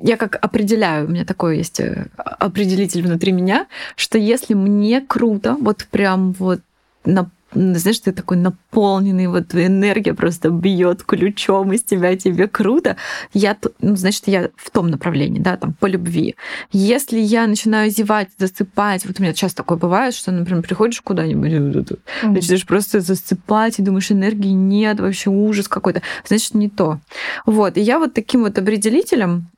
я 0.00 0.16
как 0.16 0.36
определяю, 0.42 1.06
у 1.06 1.10
меня 1.10 1.24
такой 1.24 1.58
есть 1.58 1.80
э, 1.80 2.06
определитель 2.16 3.02
внутри 3.02 3.32
меня, 3.32 3.66
что 3.96 4.18
если 4.18 4.54
мне 4.54 5.00
круто, 5.00 5.56
вот 5.60 5.86
прям 5.90 6.32
вот 6.32 6.60
на 7.04 7.30
знаешь, 7.54 8.00
ты 8.00 8.12
такой 8.12 8.36
наполненный, 8.36 9.26
вот 9.26 9.54
энергия 9.54 10.14
просто 10.14 10.50
бьет 10.50 11.02
ключом 11.02 11.72
из 11.72 11.82
тебя, 11.82 12.16
тебе 12.16 12.48
круто. 12.48 12.96
Я, 13.32 13.56
ну, 13.80 13.96
значит, 13.96 14.24
я 14.26 14.50
в 14.56 14.70
том 14.70 14.88
направлении, 14.88 15.40
да, 15.40 15.56
там, 15.56 15.72
по 15.74 15.86
любви. 15.86 16.34
Если 16.72 17.18
я 17.18 17.46
начинаю 17.46 17.90
зевать, 17.90 18.28
засыпать, 18.38 19.06
вот 19.06 19.18
у 19.18 19.22
меня 19.22 19.32
часто 19.32 19.58
такое 19.58 19.78
бывает, 19.78 20.14
что, 20.14 20.32
например, 20.32 20.62
приходишь 20.62 21.00
куда-нибудь, 21.00 21.52
mm-hmm. 21.52 22.28
начинаешь 22.28 22.66
просто 22.66 23.00
засыпать 23.00 23.78
и 23.78 23.82
думаешь, 23.82 24.10
энергии 24.10 24.48
нет, 24.48 25.00
вообще 25.00 25.30
ужас 25.30 25.68
какой-то, 25.68 26.02
значит, 26.26 26.54
не 26.54 26.68
то. 26.68 27.00
Вот, 27.46 27.76
и 27.76 27.80
я 27.80 27.98
вот 27.98 28.14
таким 28.14 28.42
вот 28.42 28.58
определителем 28.58 29.48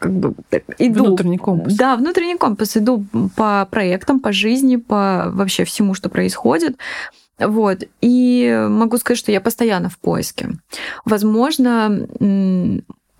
как 0.00 0.12
бы 0.12 0.34
иду. 0.78 1.04
Внутренний 1.04 1.38
компас. 1.38 1.74
Да, 1.74 1.96
внутренний 1.96 2.38
компас. 2.38 2.76
Иду 2.76 3.04
по 3.36 3.68
проектам, 3.70 4.18
по 4.18 4.32
жизни, 4.32 4.76
по 4.76 5.30
вообще 5.32 5.64
всему, 5.64 5.94
что 5.94 6.08
происходит. 6.08 6.76
Вот. 7.38 7.84
И 8.00 8.66
могу 8.68 8.96
сказать, 8.96 9.18
что 9.18 9.30
я 9.30 9.40
постоянно 9.40 9.90
в 9.90 9.98
поиске. 9.98 10.50
Возможно, 11.04 12.08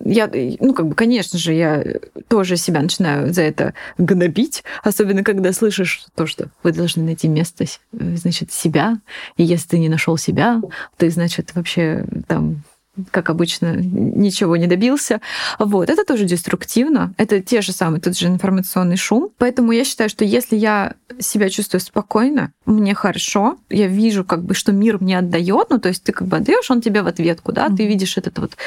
я, 0.03 0.31
ну, 0.59 0.73
как 0.73 0.87
бы, 0.87 0.95
конечно 0.95 1.37
же, 1.37 1.53
я 1.53 1.83
тоже 2.27 2.57
себя 2.57 2.81
начинаю 2.81 3.31
за 3.31 3.43
это 3.43 3.75
гнобить, 3.99 4.63
особенно 4.83 5.23
когда 5.23 5.53
слышишь 5.53 6.07
то, 6.15 6.25
что 6.25 6.47
вы 6.63 6.71
должны 6.71 7.03
найти 7.03 7.27
место, 7.27 7.65
значит, 7.91 8.51
себя, 8.51 8.97
и 9.37 9.43
если 9.43 9.67
ты 9.67 9.77
не 9.77 9.89
нашел 9.89 10.17
себя, 10.17 10.59
ты, 10.97 11.11
значит, 11.11 11.53
вообще 11.53 12.05
там 12.27 12.63
как 13.11 13.29
обычно, 13.29 13.75
ничего 13.75 14.57
не 14.57 14.67
добился. 14.67 15.21
Вот, 15.59 15.89
это 15.89 16.03
тоже 16.03 16.25
деструктивно. 16.25 17.13
Это 17.17 17.41
те 17.41 17.61
же 17.61 17.71
самые, 17.71 18.01
тот 18.01 18.17
же 18.17 18.27
информационный 18.27 18.97
шум. 18.97 19.29
Поэтому 19.37 19.71
я 19.71 19.85
считаю, 19.85 20.09
что 20.09 20.25
если 20.25 20.55
я 20.55 20.95
себя 21.19 21.49
чувствую 21.49 21.81
спокойно, 21.81 22.51
мне 22.65 22.93
хорошо, 22.93 23.57
я 23.69 23.87
вижу, 23.87 24.23
как 24.23 24.43
бы, 24.43 24.53
что 24.53 24.71
мир 24.71 25.01
мне 25.01 25.17
отдает, 25.17 25.67
ну, 25.69 25.79
то 25.79 25.89
есть 25.89 26.03
ты 26.03 26.11
как 26.11 26.27
бы 26.27 26.37
отдаешь, 26.37 26.69
он 26.69 26.81
тебе 26.81 27.01
в 27.01 27.07
ответку, 27.07 27.51
да, 27.51 27.67
mm-hmm. 27.67 27.77
ты 27.77 27.87
видишь 27.87 28.17
этот 28.17 28.39
вот 28.39 28.57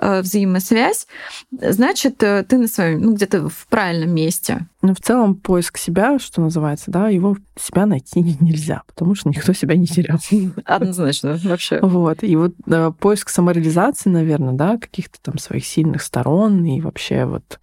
э, 0.00 0.20
взаимосвязь, 0.20 1.06
значит, 1.50 2.22
э, 2.22 2.44
ты 2.48 2.58
на 2.58 2.68
своем, 2.68 3.00
ну, 3.00 3.14
где-то 3.14 3.48
в 3.48 3.66
правильном 3.68 4.14
месте. 4.14 4.66
Ну, 4.82 4.94
в 4.94 5.00
целом, 5.00 5.36
поиск 5.36 5.78
себя, 5.78 6.18
что 6.18 6.40
называется, 6.40 6.90
да, 6.90 7.08
его 7.08 7.36
себя 7.56 7.86
найти 7.86 8.20
нельзя, 8.40 8.82
потому 8.88 9.14
что 9.14 9.28
никто 9.28 9.52
себя 9.52 9.76
не 9.76 9.86
терял. 9.86 10.18
Однозначно, 10.64 11.38
вообще. 11.44 11.78
Вот. 11.80 12.24
И 12.24 12.34
вот 12.34 12.54
э, 12.66 12.92
поиск 12.98 13.28
самореализации, 13.28 13.72
наверное, 14.10 14.54
да, 14.54 14.76
каких-то 14.78 15.18
там 15.20 15.38
своих 15.38 15.66
сильных 15.66 16.02
сторон 16.02 16.64
и 16.64 16.80
вообще 16.80 17.24
вот 17.24 17.60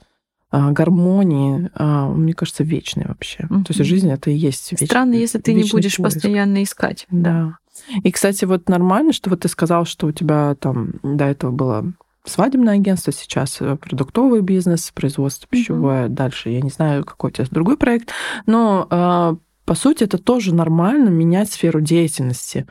а, 0.51 0.71
гармонии, 0.71 1.69
а, 1.75 2.07
мне 2.09 2.33
кажется, 2.33 2.63
вечной 2.63 3.05
вообще. 3.07 3.43
Mm-hmm. 3.43 3.63
То 3.65 3.73
есть 3.73 3.85
жизнь 3.85 4.09
это 4.09 4.31
и 4.31 4.35
есть 4.35 4.71
вечный, 4.71 4.87
Странно, 4.87 5.13
если 5.13 5.39
ты 5.39 5.53
не 5.53 5.69
будешь 5.69 5.97
поиск. 5.97 6.15
постоянно 6.15 6.63
искать. 6.63 7.05
Да. 7.11 7.57
И, 8.03 8.11
кстати, 8.11 8.45
вот 8.45 8.67
нормально, 8.67 9.13
что 9.13 9.29
вот 9.29 9.41
ты 9.41 9.47
сказал, 9.47 9.85
что 9.85 10.07
у 10.07 10.11
тебя 10.11 10.55
там 10.55 10.93
до 11.03 11.25
этого 11.25 11.51
было 11.51 11.93
свадебное 12.25 12.75
агентство, 12.75 13.13
сейчас 13.13 13.61
э, 13.61 13.75
продуктовый 13.75 14.41
бизнес, 14.41 14.91
производство 14.93 15.47
пищевое, 15.47 16.05
mm-hmm. 16.05 16.09
дальше 16.09 16.49
я 16.49 16.61
не 16.61 16.69
знаю, 16.69 17.05
какой 17.05 17.29
у 17.29 17.33
тебя 17.33 17.47
другой 17.49 17.77
проект, 17.77 18.09
но 18.45 18.87
э, 18.89 19.35
по 19.65 19.75
сути 19.75 20.03
это 20.03 20.17
тоже 20.17 20.53
нормально 20.55 21.09
менять 21.09 21.51
сферу 21.51 21.79
деятельности. 21.79 22.65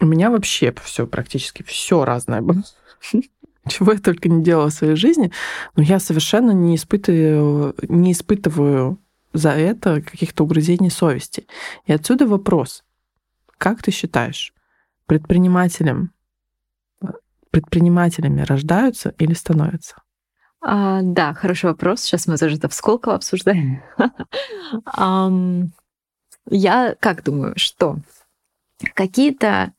У 0.00 0.06
меня 0.06 0.30
вообще 0.30 0.74
все 0.82 1.06
практически 1.06 1.62
все 1.62 2.04
разное 2.04 2.40
было. 2.40 2.62
Чего 3.68 3.92
я 3.92 3.98
только 3.98 4.28
не 4.28 4.42
делала 4.42 4.70
в 4.70 4.74
своей 4.74 4.96
жизни, 4.96 5.30
но 5.76 5.82
я 5.82 6.00
совершенно 6.00 6.52
не 6.52 6.76
испытываю, 6.76 7.74
не 7.88 8.12
испытываю 8.12 8.98
за 9.32 9.50
это 9.50 10.00
каких-то 10.00 10.44
угрызений 10.44 10.90
совести. 10.90 11.46
И 11.86 11.92
отсюда 11.92 12.26
вопрос. 12.26 12.82
Как 13.58 13.82
ты 13.82 13.90
считаешь, 13.90 14.54
предпринимателем 15.06 16.12
предпринимателями 17.50 18.42
рождаются 18.42 19.14
или 19.18 19.34
становятся? 19.34 19.96
А, 20.62 21.00
да, 21.02 21.34
хороший 21.34 21.66
вопрос. 21.66 22.00
Сейчас 22.02 22.26
мы 22.26 22.36
тоже 22.36 22.56
это 22.56 22.68
в 22.68 22.74
Сколково 22.74 23.16
обсуждаем. 23.16 23.82
Я 26.50 26.94
как 27.00 27.24
думаю, 27.24 27.54
что 27.56 27.98
какие-то 28.94 29.72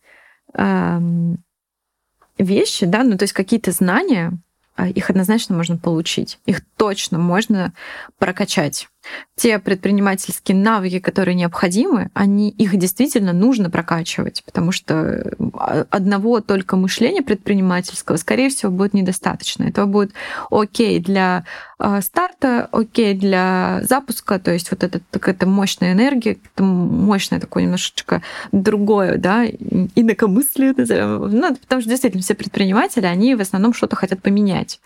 вещи, 2.38 2.86
да, 2.86 3.04
ну 3.04 3.18
то 3.18 3.24
есть 3.24 3.34
какие-то 3.34 3.72
знания, 3.72 4.34
а, 4.76 4.88
их 4.88 5.10
однозначно 5.10 5.56
можно 5.56 5.78
получить, 5.78 6.40
их 6.46 6.62
точно 6.78 7.18
можно 7.18 7.74
прокачать 8.18 8.90
те 9.36 9.60
предпринимательские 9.60 10.56
навыки, 10.56 11.00
которые 11.00 11.36
необходимы, 11.36 12.10
они, 12.14 12.50
их 12.50 12.78
действительно 12.78 13.34
нужно 13.34 13.70
прокачивать, 13.70 14.44
потому 14.46 14.72
что 14.72 15.34
а, 15.54 15.86
одного 15.90 16.42
только 16.42 16.76
мышления 16.76 17.24
предпринимательского, 17.24 18.18
скорее 18.18 18.50
всего, 18.50 18.72
будет 18.72 18.94
недостаточно. 18.94 19.64
Этого 19.64 19.88
будет 19.88 20.14
окей 20.52 21.00
для 21.00 21.46
а, 21.80 22.02
старта, 22.02 22.70
окей 22.72 23.16
для 23.16 23.82
запуска, 23.84 24.38
то 24.38 24.52
есть 24.52 24.70
вот 24.70 24.84
эта 24.84 25.02
какая-то 25.10 25.48
мощная 25.48 25.94
энергия, 25.94 26.38
это 26.54 26.64
мощное 26.64 27.40
такое 27.40 27.64
немножечко 27.64 28.22
другое, 28.52 29.18
да, 29.18 29.46
инакомыслие, 29.46 30.74
ну, 30.78 31.56
потому 31.56 31.82
что 31.82 31.90
действительно 31.90 32.22
все 32.22 32.36
предприниматели, 32.36 33.06
они 33.06 33.34
в 33.34 33.42
основном 33.42 33.74
что-то 33.74 33.96
хотят 33.96 34.22
поменять. 34.22 34.80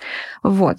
Вот. 0.43 0.77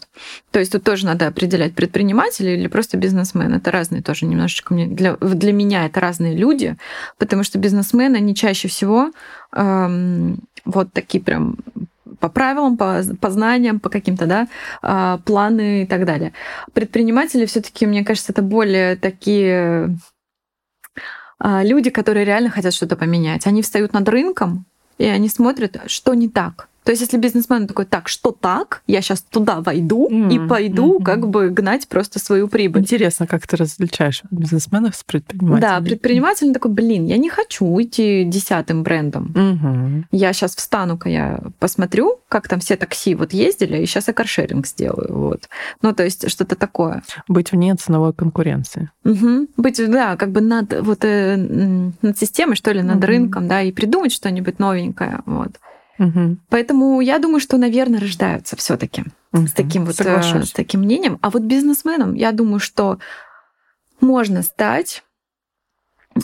То 0.50 0.60
есть 0.60 0.72
тут 0.72 0.84
тоже 0.84 1.04
надо 1.04 1.26
определять 1.26 1.74
предпринимателя 1.74 2.54
или 2.54 2.66
просто 2.68 2.96
бизнес 2.96 3.25
бизнесмен. 3.26 3.54
Это 3.54 3.70
разные 3.70 4.02
тоже 4.02 4.26
немножечко 4.26 4.74
мне 4.74 4.86
для, 4.86 5.16
для 5.16 5.52
меня 5.52 5.86
это 5.86 6.00
разные 6.00 6.36
люди, 6.36 6.76
потому 7.18 7.44
что 7.44 7.58
бизнесмены, 7.58 8.16
они 8.16 8.34
чаще 8.34 8.68
всего 8.68 9.10
эм, 9.52 10.38
вот 10.64 10.92
такие 10.92 11.22
прям 11.22 11.56
по 12.20 12.28
правилам, 12.28 12.76
по, 12.76 13.02
по 13.20 13.30
знаниям, 13.30 13.80
по 13.80 13.88
каким-то, 13.90 14.26
да, 14.26 14.48
э, 14.82 15.18
планы 15.24 15.82
и 15.82 15.86
так 15.86 16.04
далее. 16.04 16.32
Предприниматели 16.72 17.44
все-таки, 17.46 17.86
мне 17.86 18.04
кажется, 18.04 18.32
это 18.32 18.42
более 18.42 18.96
такие 18.96 19.96
э, 21.44 21.64
люди, 21.64 21.90
которые 21.90 22.24
реально 22.24 22.50
хотят 22.50 22.74
что-то 22.74 22.96
поменять. 22.96 23.46
Они 23.46 23.60
встают 23.60 23.92
над 23.92 24.08
рынком, 24.08 24.64
и 24.98 25.04
они 25.04 25.28
смотрят, 25.28 25.76
что 25.86 26.14
не 26.14 26.28
так 26.28 26.68
то 26.86 26.92
есть, 26.92 27.02
если 27.02 27.18
бизнесмен 27.18 27.66
такой, 27.66 27.84
так, 27.84 28.06
что 28.06 28.30
так, 28.30 28.84
я 28.86 29.02
сейчас 29.02 29.20
туда 29.20 29.60
войду 29.60 30.08
mm-hmm. 30.08 30.32
и 30.32 30.48
пойду 30.48 31.00
mm-hmm. 31.00 31.02
как 31.02 31.28
бы 31.28 31.48
гнать 31.48 31.88
просто 31.88 32.20
свою 32.20 32.46
прибыль. 32.46 32.82
Интересно, 32.82 33.26
как 33.26 33.44
ты 33.44 33.56
различаешь 33.56 34.22
бизнесменов 34.30 34.94
с 34.94 35.02
предпринимателями? 35.02 35.60
Да, 35.60 35.80
предприниматель 35.80 36.52
такой, 36.52 36.70
блин, 36.70 37.04
я 37.06 37.16
не 37.16 37.28
хочу 37.28 37.66
уйти 37.66 38.22
десятым 38.22 38.84
брендом. 38.84 39.32
Mm-hmm. 39.34 40.04
Я 40.12 40.32
сейчас 40.32 40.54
встану-ка, 40.54 41.08
я 41.08 41.40
посмотрю, 41.58 42.20
как 42.28 42.46
там 42.46 42.60
все 42.60 42.76
такси 42.76 43.16
вот 43.16 43.32
ездили, 43.32 43.78
и 43.78 43.86
сейчас 43.86 44.06
я 44.06 44.14
каршеринг 44.14 44.64
сделаю. 44.64 45.12
Вот. 45.12 45.48
Ну, 45.82 45.92
то 45.92 46.04
есть, 46.04 46.30
что-то 46.30 46.54
такое. 46.54 47.02
Быть 47.26 47.50
вне 47.50 47.74
ценовой 47.74 48.12
конкуренции. 48.12 48.90
Угу. 49.04 49.48
Быть, 49.56 49.90
да, 49.90 50.14
как 50.14 50.30
бы 50.30 50.40
над, 50.40 50.72
вот, 50.82 51.04
э, 51.04 51.34
над 51.36 52.16
системой, 52.16 52.54
что 52.54 52.70
ли, 52.70 52.82
над 52.82 52.98
угу. 52.98 53.06
рынком, 53.06 53.48
да, 53.48 53.60
и 53.62 53.72
придумать 53.72 54.12
что-нибудь 54.12 54.60
новенькое. 54.60 55.22
Вот. 55.26 55.50
Угу. 55.98 56.36
Поэтому 56.48 57.00
я 57.00 57.18
думаю, 57.18 57.40
что, 57.40 57.56
наверное, 57.56 58.00
рождаются 58.00 58.56
все-таки 58.56 59.04
угу. 59.32 59.46
с 59.46 59.52
таким 59.52 59.84
вот 59.84 60.00
э, 60.00 60.44
с 60.44 60.52
таким 60.52 60.80
мнением. 60.80 61.18
А 61.22 61.30
вот 61.30 61.42
бизнесменом, 61.42 62.14
я 62.14 62.32
думаю, 62.32 62.60
что 62.60 62.98
можно 64.00 64.42
стать, 64.42 65.02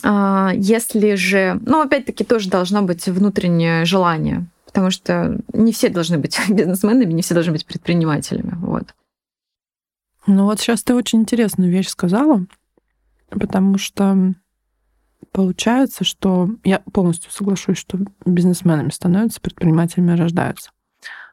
а, 0.02 0.52
если 0.54 1.14
же, 1.14 1.58
ну, 1.64 1.80
опять-таки, 1.80 2.24
тоже 2.24 2.48
должно 2.48 2.82
быть 2.82 3.06
внутреннее 3.06 3.84
желание, 3.84 4.46
потому 4.66 4.90
что 4.90 5.38
не 5.52 5.72
все 5.72 5.88
должны 5.88 6.18
быть 6.18 6.38
бизнесменами, 6.48 7.12
не 7.12 7.22
все 7.22 7.34
должны 7.34 7.52
быть 7.52 7.66
предпринимателями. 7.66 8.54
Вот. 8.56 8.94
Ну 10.26 10.44
вот 10.44 10.60
сейчас 10.60 10.82
ты 10.82 10.94
очень 10.94 11.20
интересную 11.20 11.70
вещь 11.70 11.88
сказала, 11.88 12.46
потому 13.30 13.76
что 13.78 14.34
Получается, 15.30 16.04
что 16.04 16.50
я 16.64 16.80
полностью 16.92 17.30
соглашусь, 17.30 17.78
что 17.78 17.98
бизнесменами 18.26 18.90
становятся, 18.90 19.40
предпринимателями 19.40 20.16
рождаются. 20.16 20.70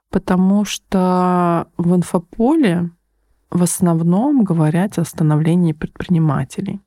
Потому 0.09 0.65
что 0.65 1.67
в 1.77 1.95
инфополе 1.95 2.91
в 3.51 3.63
основном 3.63 4.43
говорят 4.43 4.97
о 4.99 5.05
становлении 5.05 5.73
предпринимателей. 5.73 6.81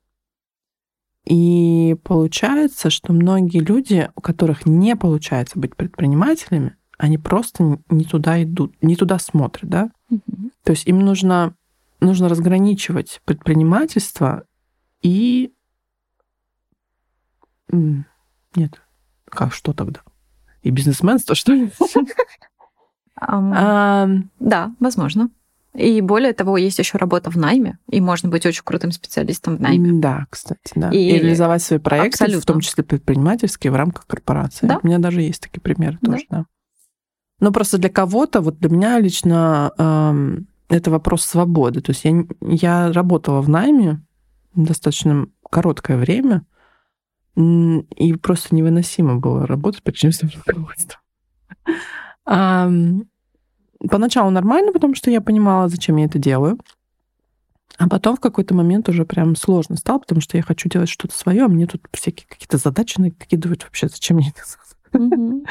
И 1.25 1.97
получается, 2.03 2.91
что 2.91 3.13
многие 3.13 3.59
люди, 3.59 4.11
у 4.15 4.21
которых 4.21 4.67
не 4.67 4.97
получается 4.97 5.59
быть 5.59 5.77
предпринимателями, 5.77 6.77
они 6.99 7.19
просто 7.19 7.79
не 7.91 8.05
туда 8.05 8.43
идут, 8.43 8.75
не 8.83 8.97
туда 8.97 9.19
смотрят, 9.19 9.69
да? 9.69 9.91
Угу. 10.11 10.51
То 10.65 10.71
есть 10.73 10.87
им 10.87 11.01
нужно, 11.01 11.55
нужно 12.01 12.29
разграничивать 12.29 13.21
предпринимательство 13.25 14.45
и 15.01 15.53
нет. 17.73 18.81
Как, 19.29 19.53
что 19.53 19.73
тогда? 19.73 20.01
И 20.63 20.71
бизнесменство, 20.71 21.35
что 21.35 21.53
ли? 21.53 21.71
да, 23.19 24.75
возможно. 24.79 25.31
И 25.75 26.03
более 26.03 26.35
того, 26.35 26.59
есть 26.59 26.79
еще 26.79 26.99
работа 26.99 27.31
в 27.31 27.37
найме, 27.37 27.79
и 27.89 28.01
можно 28.01 28.29
быть 28.29 28.45
очень 28.45 28.63
крутым 28.63 28.93
специалистом 28.93 29.57
в 29.57 29.61
найме. 29.61 30.01
Да, 30.01 30.27
кстати, 30.29 30.73
да. 30.75 30.91
И, 30.91 30.99
и 30.99 31.19
реализовать 31.19 31.63
свои 31.63 31.79
проекты, 31.79 32.25
Абсолютно. 32.25 32.41
в 32.43 32.45
том 32.45 32.61
числе 32.61 32.85
предпринимательские, 32.85 33.71
в 33.71 33.77
рамках 33.77 34.07
корпорации. 34.07 34.67
Да. 34.67 34.81
У 34.83 34.87
меня 34.87 34.99
даже 34.99 35.23
есть 35.23 35.41
такие 35.41 35.63
примеры 35.63 35.99
да. 36.03 36.13
тоже, 36.13 36.25
да. 36.29 36.47
Но 37.41 37.53
просто 37.53 37.79
для 37.79 37.89
кого-то, 37.89 38.43
вот 38.43 38.59
для 38.59 38.69
меня 38.69 39.01
лично 39.01 39.73
эм, 39.79 40.47
это 40.69 40.91
вопрос 40.91 41.25
свободы. 41.25 41.81
То 41.81 41.91
есть 41.91 42.05
я, 42.05 42.25
я 42.43 42.93
работала 42.93 43.41
в 43.41 43.49
найме 43.49 44.03
достаточно 44.55 45.27
короткое 45.51 45.97
время, 45.97 46.45
и 47.37 48.13
просто 48.15 48.55
невыносимо 48.55 49.17
было 49.17 49.47
работать 49.47 49.83
под 49.83 49.95
чьим-то 49.95 50.29
руководством. 50.37 51.01
Поначалу 53.91 54.31
нормально, 54.31 54.73
потому 54.73 54.95
что 54.95 55.11
я 55.11 55.21
понимала, 55.21 55.69
зачем 55.69 55.97
я 55.97 56.05
это 56.05 56.19
делаю. 56.19 56.59
А 57.79 57.89
потом 57.89 58.17
в 58.17 58.21
какой-то 58.21 58.55
момент 58.55 58.89
уже 58.89 59.05
прям 59.05 59.35
сложно 59.35 59.77
стало, 59.77 59.99
потому 59.99 60.21
что 60.21 60.37
я 60.37 60.43
хочу 60.43 60.69
делать 60.69 60.89
что-то 60.89 61.15
свое, 61.17 61.45
а 61.45 61.49
мне 61.49 61.67
тут 61.67 61.83
всякие 61.93 62.27
какие-то 62.29 62.59
задачи 62.59 63.01
накидывают 63.01 63.65
вообще, 63.65 63.89
зачем 63.89 64.19
мне 64.19 64.31
это 64.31 64.43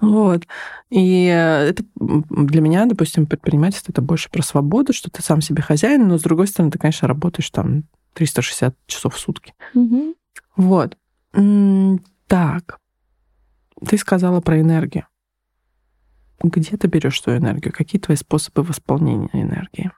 Вот. 0.00 0.46
И 0.90 1.24
это 1.24 1.84
для 1.96 2.60
меня, 2.60 2.86
допустим, 2.86 3.26
предпринимательство 3.26 3.92
это 3.92 4.02
больше 4.02 4.30
про 4.30 4.42
свободу, 4.42 4.92
что 4.92 5.10
ты 5.10 5.22
сам 5.22 5.40
себе 5.40 5.62
хозяин, 5.62 6.06
но 6.08 6.16
с 6.16 6.22
другой 6.22 6.46
стороны, 6.46 6.70
ты, 6.70 6.78
конечно, 6.78 7.08
работаешь 7.08 7.50
там 7.50 7.84
360 8.14 8.76
часов 8.86 9.16
в 9.16 9.18
сутки. 9.18 9.54
Вот. 10.56 10.96
Так. 12.26 12.78
Ты 13.86 13.98
сказала 13.98 14.40
про 14.40 14.60
энергию. 14.60 15.06
Где 16.42 16.76
ты 16.76 16.88
берешь 16.88 17.20
свою 17.20 17.38
энергию? 17.38 17.72
Какие 17.72 18.00
твои 18.00 18.16
способы 18.16 18.62
восполнения 18.62 19.30
энергии? 19.32 19.90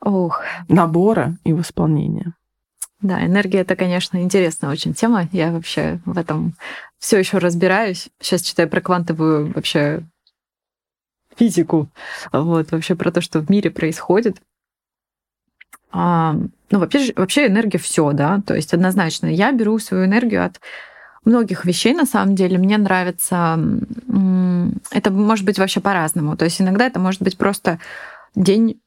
Ох. 0.00 0.42
Набора 0.68 1.38
и 1.44 1.52
восполнения. 1.52 2.34
Да, 3.00 3.24
энергия 3.24 3.60
это, 3.60 3.76
конечно, 3.76 4.18
интересная 4.22 4.70
очень 4.70 4.94
тема. 4.94 5.28
Я 5.32 5.52
вообще 5.52 6.00
в 6.04 6.18
этом 6.18 6.54
все 6.98 7.18
еще 7.18 7.38
разбираюсь. 7.38 8.10
Сейчас 8.20 8.42
читаю 8.42 8.68
про 8.68 8.80
квантовую 8.80 9.52
вообще 9.52 10.02
физику. 11.36 11.88
Вот, 12.32 12.70
вообще 12.72 12.94
про 12.94 13.10
то, 13.10 13.20
что 13.20 13.40
в 13.40 13.50
мире 13.50 13.70
происходит. 13.70 14.42
Ну, 15.92 16.78
вообще, 16.78 17.12
вообще 17.16 17.46
энергия 17.46 17.78
все, 17.78 18.12
да. 18.12 18.40
То 18.46 18.54
есть 18.54 18.72
однозначно 18.74 19.26
я 19.26 19.52
беру 19.52 19.78
свою 19.78 20.04
энергию 20.04 20.44
от 20.44 20.60
многих 21.24 21.64
вещей, 21.64 21.94
на 21.94 22.06
самом 22.06 22.34
деле. 22.34 22.58
Мне 22.58 22.78
нравится... 22.78 23.58
Это 24.92 25.10
может 25.10 25.44
быть 25.44 25.58
вообще 25.58 25.80
по-разному. 25.80 26.36
То 26.36 26.44
есть 26.44 26.60
иногда 26.60 26.86
это 26.86 26.98
может 26.98 27.22
быть 27.22 27.36
просто 27.36 27.78
день 28.34 28.80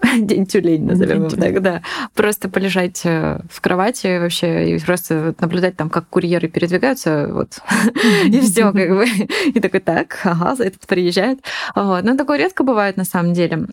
День 0.20 0.46
тюлень, 0.46 0.84
назовем 0.84 1.24
его 1.24 1.30
так, 1.30 1.62
да. 1.62 1.82
Просто 2.14 2.48
полежать 2.48 3.02
э, 3.04 3.40
в 3.50 3.60
кровати 3.60 4.18
вообще 4.18 4.76
и 4.76 4.78
просто 4.78 5.34
наблюдать 5.40 5.76
там, 5.76 5.90
как 5.90 6.08
курьеры 6.08 6.48
передвигаются, 6.48 7.28
вот, 7.32 7.60
и 8.24 8.40
все 8.40 8.72
как 8.72 8.90
бы. 8.90 9.06
И 9.46 9.60
такой, 9.60 9.80
так, 9.80 10.18
ага, 10.24 10.54
этот 10.62 10.86
приезжает. 10.86 11.40
Вот. 11.74 12.04
Но 12.04 12.16
такое 12.16 12.38
редко 12.38 12.64
бывает 12.64 12.96
на 12.96 13.04
самом 13.04 13.32
деле. 13.32 13.66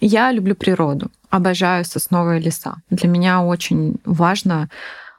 Я 0.00 0.32
люблю 0.32 0.54
природу, 0.54 1.10
обожаю 1.30 1.84
сосновые 1.84 2.40
леса. 2.40 2.76
Для 2.90 3.08
меня 3.08 3.42
очень 3.42 3.96
важно 4.04 4.68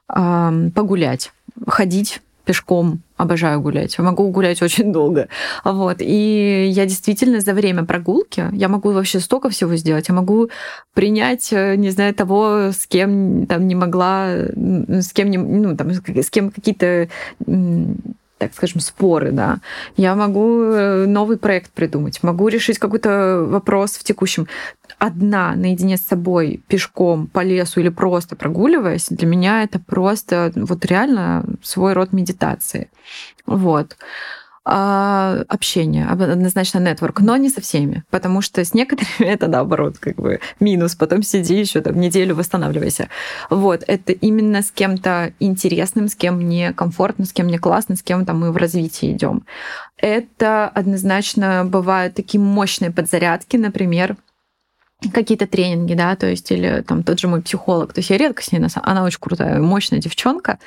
погулять, 0.07 1.31
ходить 1.67 2.21
пешком, 2.45 3.01
обожаю 3.17 3.61
гулять. 3.61 3.97
Могу 3.99 4.29
гулять 4.29 4.61
очень 4.61 4.93
долго. 4.93 5.27
Вот. 5.63 5.97
И 5.99 6.67
я 6.71 6.85
действительно 6.85 7.41
за 7.41 7.53
время 7.53 7.85
прогулки, 7.85 8.45
я 8.53 8.69
могу 8.69 8.91
вообще 8.91 9.19
столько 9.19 9.49
всего 9.49 9.75
сделать. 9.75 10.07
Я 10.07 10.15
могу 10.15 10.49
принять, 10.93 11.51
э, 11.51 11.75
не 11.75 11.89
знаю, 11.89 12.13
того, 12.13 12.71
с 12.71 12.87
кем 12.87 13.45
там 13.47 13.67
не 13.67 13.75
могла, 13.75 14.27
с 14.27 15.11
кем 15.13 15.29
не, 15.29 15.37
ну, 15.37 15.75
там, 15.75 15.91
с 15.91 16.29
кем 16.29 16.51
какие-то 16.51 17.09
так 18.37 18.53
скажем, 18.53 18.81
споры, 18.81 19.31
да. 19.31 19.59
Я 19.95 20.15
могу 20.15 20.61
э, 20.61 21.05
новый 21.05 21.37
проект 21.37 21.71
придумать, 21.71 22.21
могу 22.21 22.49
решить 22.49 22.79
какой-то 22.79 23.45
вопрос 23.47 23.93
в 23.93 24.03
текущем. 24.03 24.47
Одна, 24.97 25.55
наедине 25.55 25.97
с 25.97 26.01
собой, 26.01 26.63
пешком 26.67 27.27
по 27.27 27.43
лесу 27.43 27.79
или 27.79 27.89
просто 27.89 28.35
прогуливаясь, 28.35 29.07
для 29.09 29.27
меня 29.27 29.63
это 29.63 29.79
просто 29.79 30.51
вот 30.55 30.85
реально 30.85 31.45
свой 31.61 31.93
род 31.93 32.13
медитации. 32.13 32.89
Вот. 33.45 33.95
А, 34.67 35.43
общение, 35.47 36.07
однозначно 36.07 36.79
нетворк, 36.79 37.19
но 37.19 37.37
не 37.37 37.49
со 37.49 37.61
всеми, 37.61 38.03
потому 38.09 38.41
что 38.41 38.65
с 38.65 38.73
некоторыми 38.73 39.11
это 39.31 39.45
наоборот 39.45 39.99
как 39.99 40.15
бы 40.15 40.39
минус, 40.59 40.95
потом 40.95 41.21
сиди 41.21 41.59
еще 41.59 41.81
там 41.81 41.99
неделю 41.99 42.33
восстанавливайся. 42.33 43.09
Вот, 43.51 43.83
это 43.85 44.11
именно 44.11 44.63
с 44.63 44.71
кем-то 44.71 45.33
интересным, 45.39 46.07
с 46.07 46.15
кем 46.15 46.37
мне 46.37 46.73
комфортно, 46.73 47.25
с 47.25 47.31
кем 47.31 47.45
мне 47.45 47.59
классно, 47.59 47.95
с 47.95 48.01
кем 48.01 48.25
там 48.25 48.39
мы 48.39 48.51
в 48.51 48.57
развитии 48.57 49.11
идем. 49.11 49.45
Это 49.97 50.67
однозначно 50.67 51.63
бывают 51.63 52.15
такие 52.15 52.41
мощные 52.41 52.89
подзарядки, 52.89 53.57
например, 53.57 54.17
какие-то 55.11 55.47
тренинги, 55.47 55.93
да, 55.93 56.15
то 56.15 56.27
есть 56.27 56.51
или 56.51 56.83
там 56.87 57.03
тот 57.03 57.19
же 57.19 57.27
мой 57.27 57.41
психолог, 57.41 57.93
то 57.93 57.99
есть 57.99 58.09
я 58.09 58.17
редко 58.17 58.43
с 58.43 58.51
ней, 58.51 58.61
она 58.83 59.03
очень 59.03 59.19
крутая, 59.19 59.59
мощная 59.59 59.99
девчонка, 59.99 60.59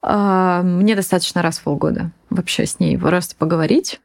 а, 0.00 0.62
мне 0.62 0.94
достаточно 0.94 1.42
раз 1.42 1.58
в 1.58 1.62
полгода 1.64 2.10
вообще 2.30 2.66
с 2.66 2.78
ней 2.78 2.96
просто 2.96 3.34
поговорить, 3.36 4.00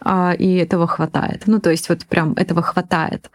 а, 0.00 0.32
и 0.32 0.56
этого 0.56 0.86
хватает. 0.86 1.42
Ну, 1.46 1.60
то 1.60 1.70
есть 1.70 1.88
вот 1.88 2.04
прям 2.06 2.32
этого 2.34 2.62
хватает. 2.62 3.30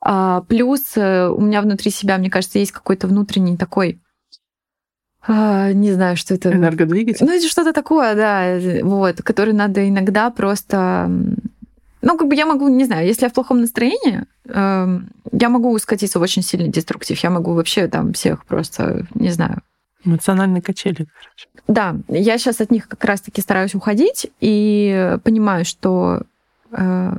А, 0.00 0.42
плюс 0.42 0.96
э, 0.96 1.28
у 1.28 1.40
меня 1.40 1.60
внутри 1.60 1.90
себя, 1.90 2.18
мне 2.18 2.30
кажется, 2.30 2.58
есть 2.58 2.72
какой-то 2.72 3.06
внутренний 3.08 3.56
такой 3.56 4.00
не 5.26 5.92
знаю, 5.92 6.16
что 6.16 6.34
это. 6.34 6.50
Энергодвигатель? 6.52 7.26
Ну, 7.26 7.32
это 7.36 7.46
что-то 7.46 7.74
такое, 7.74 8.14
да, 8.14 8.82
вот, 8.82 9.20
который 9.22 9.52
надо 9.52 9.86
иногда 9.86 10.30
просто... 10.30 11.10
Ну, 12.00 12.16
как 12.16 12.28
бы 12.28 12.34
я 12.34 12.46
могу, 12.46 12.68
не 12.68 12.84
знаю, 12.84 13.06
если 13.06 13.24
я 13.24 13.28
в 13.28 13.32
плохом 13.32 13.60
настроении, 13.60 14.24
эм, 14.46 15.10
я 15.32 15.48
могу 15.48 15.76
скатиться 15.78 16.18
в 16.18 16.22
очень 16.22 16.42
сильный 16.42 16.68
деструктив. 16.68 17.18
Я 17.22 17.30
могу 17.30 17.54
вообще 17.54 17.88
там 17.88 18.12
всех 18.12 18.44
просто, 18.46 19.06
не 19.14 19.30
знаю, 19.30 19.62
Эмоциональные 20.04 20.62
качели, 20.62 21.06
короче. 21.20 21.48
Да, 21.66 21.96
я 22.08 22.38
сейчас 22.38 22.60
от 22.60 22.70
них 22.70 22.88
как 22.88 23.04
раз-таки 23.04 23.40
стараюсь 23.40 23.74
уходить 23.74 24.30
и 24.40 25.18
понимаю, 25.24 25.64
что 25.64 26.22
э, 26.70 27.16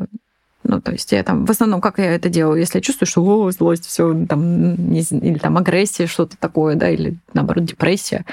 ну, 0.63 0.82
то 0.82 0.91
есть 0.91 1.11
я 1.11 1.23
там, 1.23 1.45
в 1.45 1.51
основном, 1.51 1.82
как 1.82 1.99
я 1.99 2.15
это 2.15 2.30
делаю, 2.30 2.59
если 2.59 2.77
я 2.77 2.82
чувствую, 2.82 3.07
что 3.07 3.21
о, 3.21 3.51
злость, 3.51 3.86
все 3.86 4.25
там, 4.27 4.75
не, 4.91 5.01
или 5.01 5.38
там 5.38 5.57
агрессия, 5.57 6.07
что-то 6.07 6.38
такое, 6.38 6.75
да, 6.75 6.89
или 6.89 7.17
наоборот 7.34 7.65
депрессия, 7.65 8.23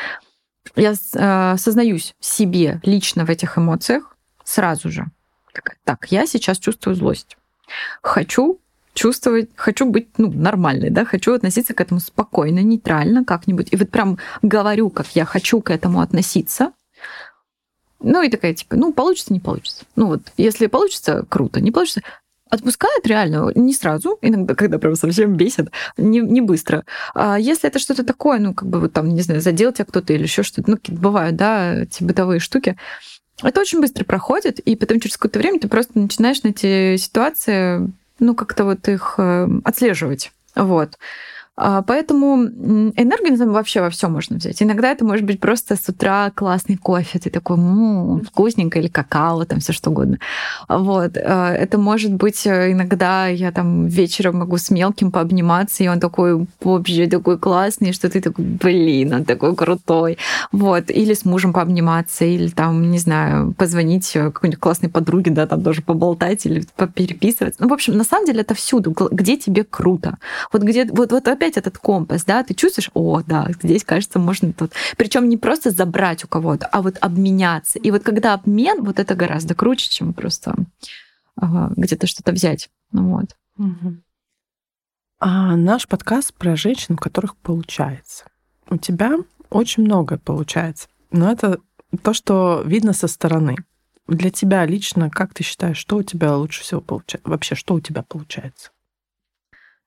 я 0.77 0.93
э, 0.93 1.57
сознаюсь 1.59 2.15
себе 2.21 2.81
лично 2.85 3.25
в 3.25 3.31
этих 3.31 3.59
эмоциях 3.59 4.17
сразу 4.45 4.91
же. 4.91 5.07
Так, 5.85 6.07
я 6.11 6.27
сейчас 6.27 6.59
чувствую 6.59 6.95
злость. 6.97 7.37
Хочу 8.03 8.61
чувствовать, 8.95 9.51
хочу 9.57 9.87
быть 9.91 10.09
ну, 10.19 10.33
нормальной, 10.33 10.91
да, 10.91 11.05
хочу 11.05 11.35
относиться 11.35 11.75
к 11.75 11.81
этому 11.81 12.01
спокойно, 12.01 12.61
нейтрально 12.61 13.25
как-нибудь. 13.25 13.69
И 13.71 13.77
вот 13.77 13.91
прям 13.91 14.19
говорю, 14.43 14.91
как 14.91 15.09
я 15.15 15.25
хочу 15.25 15.61
к 15.61 15.71
этому 15.71 16.01
относиться. 16.01 16.73
Ну 18.01 18.23
и 18.23 18.29
такая, 18.29 18.55
типа, 18.55 18.77
ну, 18.77 18.93
получится, 18.93 19.33
не 19.33 19.41
получится. 19.41 19.85
Ну 19.97 20.07
вот, 20.07 20.23
если 20.37 20.67
получится, 20.67 21.25
круто, 21.29 21.61
не 21.61 21.71
получится, 21.71 22.03
отпускает 22.49 23.07
реально 23.07 23.51
не 23.55 23.75
сразу, 23.75 24.19
иногда, 24.23 24.55
когда 24.55 24.79
прям 24.79 24.95
совсем 24.95 25.35
бесит, 25.35 25.71
не, 25.97 26.21
не 26.21 26.41
быстро. 26.41 26.85
А 27.15 27.39
если 27.39 27.69
это 27.69 27.79
что-то 27.79 28.05
такое, 28.05 28.39
ну, 28.39 28.55
как 28.55 28.69
бы 28.69 28.81
вот 28.81 28.93
там, 28.93 29.09
не 29.15 29.23
знаю, 29.23 29.41
задел 29.41 29.73
тебя 29.73 29.85
кто-то 29.85 30.13
или 30.13 30.23
еще 30.23 30.43
что-то, 30.43 30.71
ну, 30.71 30.79
бывают, 30.89 31.37
да, 31.37 31.83
эти 31.83 32.05
бытовые 32.05 32.41
штуки, 32.41 32.77
это 33.43 33.61
очень 33.61 33.81
быстро 33.81 34.05
проходит, 34.05 34.59
и 34.61 34.77
потом 34.77 35.01
через 35.01 35.17
какое-то 35.17 35.39
время 35.39 35.61
ты 35.61 35.69
просто 35.69 35.99
начинаешь 35.99 36.43
на 36.43 36.49
эти 36.49 36.97
ситуации 36.97 37.91
ну, 38.19 38.35
как-то 38.35 38.65
вот 38.65 38.89
их 38.89 39.15
э, 39.19 39.49
отслеживать. 39.65 40.33
Вот. 40.55 40.99
А, 41.57 41.83
поэтому 41.83 42.45
энергию 42.45 43.51
вообще 43.51 43.81
во 43.81 43.89
все 43.89 44.09
можно 44.09 44.37
взять. 44.37 44.63
Иногда 44.63 44.91
это 44.91 45.05
может 45.05 45.25
быть 45.25 45.41
просто 45.41 45.77
с 45.77 45.89
утра 45.89 46.31
классный 46.35 46.77
кофе, 46.77 47.19
ты 47.19 47.31
такой, 47.31 47.57
м-м, 47.57 48.25
вкусненько, 48.25 48.79
или 48.79 48.89
какао, 48.89 49.45
там 49.47 49.61
все 49.61 49.73
что 49.73 49.91
угодно. 49.91 50.19
Вот. 50.69 51.17
А, 51.17 51.53
это 51.53 51.79
может 51.79 52.13
быть 52.13 52.47
э, 52.47 52.73
иногда 52.73 53.27
я 53.29 53.53
там 53.53 53.87
вечером 53.87 54.39
могу 54.39 54.59
с 54.59 54.71
мелким 54.71 55.11
пообниматься, 55.11 55.83
и 55.83 55.89
он 55.89 55.99
такой 55.99 56.47
вообще 56.61 57.07
такой 57.07 57.39
классный, 57.39 57.93
что 57.93 58.11
ты 58.11 58.21
такой, 58.21 58.45
блин, 58.45 59.15
он 59.15 59.25
такой 59.25 59.57
крутой. 59.57 60.19
Вот. 60.53 60.91
Или 60.91 61.15
с 61.15 61.25
мужем 61.25 61.55
пообниматься, 61.55 62.27
или 62.27 62.49
там, 62.49 62.91
не 62.91 62.99
знаю, 62.99 63.55
позвонить 63.55 64.15
э, 64.15 64.31
какой-нибудь 64.31 64.61
классной 64.61 64.91
подруге, 64.91 65.31
да, 65.31 65.47
там 65.47 65.63
тоже 65.63 65.81
поболтать 65.81 66.45
или 66.45 66.65
попереписываться. 66.77 67.63
Ну, 67.63 67.69
в 67.69 67.73
общем, 67.73 67.97
на 67.97 68.05
самом 68.05 68.27
деле 68.27 68.43
это 68.43 68.55
всюду, 68.55 68.95
где 69.11 69.39
тебе 69.39 69.65
круто. 69.65 70.19
Вот 70.53 70.63
где, 70.63 70.85
вот, 70.85 71.13
вот 71.13 71.29
опять 71.29 71.46
опять 71.47 71.57
этот 71.57 71.79
компас, 71.79 72.25
да, 72.25 72.43
ты 72.43 72.55
чувствуешь, 72.55 72.91
о, 72.95 73.23
да, 73.23 73.49
здесь, 73.63 73.85
кажется, 73.85 74.19
можно 74.19 74.53
тут. 74.53 74.73
Причем 74.97 75.29
не 75.29 75.37
просто 75.37 75.71
забрать 75.71 76.25
у 76.25 76.29
кого-то, 76.29 76.67
а 76.67 76.83
вот 76.83 76.97
обменяться. 77.01 77.79
И 77.79 77.91
вот 77.91 78.03
когда 78.03 78.35
обмен, 78.35 78.83
вот 78.83 78.99
это 78.99 79.15
гораздо 79.15 79.55
круче, 79.55 79.89
чем 79.89 80.13
просто 80.13 80.55
ага, 81.37 81.73
где-то 81.77 82.07
что-то 82.07 82.33
взять. 82.33 82.69
Ну 82.93 83.17
вот. 83.17 83.37
А 85.19 85.57
наш 85.57 85.87
подкаст 85.89 86.35
про 86.35 86.57
женщин, 86.57 86.95
у 86.95 86.99
которых 86.99 87.37
получается. 87.37 88.25
У 88.69 88.77
тебя 88.77 89.17
очень 89.51 89.85
многое 89.85 90.19
получается, 90.19 90.89
но 91.11 91.31
это 91.31 91.61
то, 92.03 92.13
что 92.13 92.63
видно 92.67 92.93
со 92.93 93.07
стороны. 93.07 93.57
Для 94.09 94.31
тебя 94.31 94.65
лично, 94.67 95.11
как 95.11 95.35
ты 95.35 95.43
считаешь, 95.43 95.79
что 95.79 95.97
у 95.97 96.03
тебя 96.03 96.37
лучше 96.37 96.63
всего 96.63 96.81
получается? 96.81 97.29
Вообще, 97.29 97.55
что 97.55 97.75
у 97.75 97.81
тебя 97.81 98.03
получается? 98.03 98.71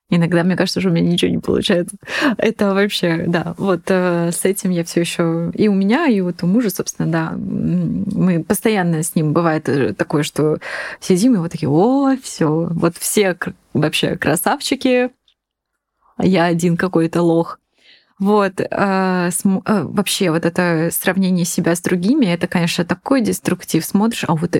Иногда 0.09 0.43
мне 0.43 0.55
кажется, 0.55 0.79
что 0.79 0.89
у 0.89 0.93
меня 0.93 1.07
ничего 1.07 1.31
не 1.31 1.37
получается. 1.37 1.95
Это 2.37 2.73
вообще, 2.73 3.25
да, 3.27 3.53
вот 3.57 3.81
э, 3.87 4.31
с 4.31 4.43
этим 4.43 4.71
я 4.71 4.83
все 4.83 5.01
еще 5.01 5.51
и 5.53 5.67
у 5.67 5.73
меня, 5.73 6.07
и 6.07 6.19
вот 6.21 6.41
у 6.41 6.47
мужа, 6.47 6.71
собственно, 6.71 7.11
да, 7.11 7.33
мы 7.37 8.43
постоянно 8.43 9.03
с 9.03 9.13
ним 9.13 9.33
бывает 9.33 9.69
э, 9.69 9.93
такое, 9.93 10.23
что 10.23 10.57
сидим 10.99 11.35
и 11.35 11.37
вот 11.37 11.51
такие, 11.51 11.69
о, 11.69 12.15
все, 12.23 12.67
вот 12.71 12.97
все 12.97 13.37
вообще 13.73 14.15
красавчики, 14.15 15.11
я 16.17 16.45
один 16.45 16.75
какой-то 16.75 17.21
лох. 17.21 17.59
Вот, 18.17 18.59
э, 18.59 19.29
см, 19.31 19.61
э, 19.65 19.83
вообще 19.83 20.29
вот 20.31 20.45
это 20.45 20.89
сравнение 20.91 21.45
себя 21.45 21.73
с 21.73 21.81
другими, 21.81 22.25
это, 22.25 22.47
конечно, 22.47 22.83
такой 22.83 23.21
деструктив. 23.21 23.85
Смотришь, 23.85 24.25
а 24.27 24.35
вот 24.35 24.57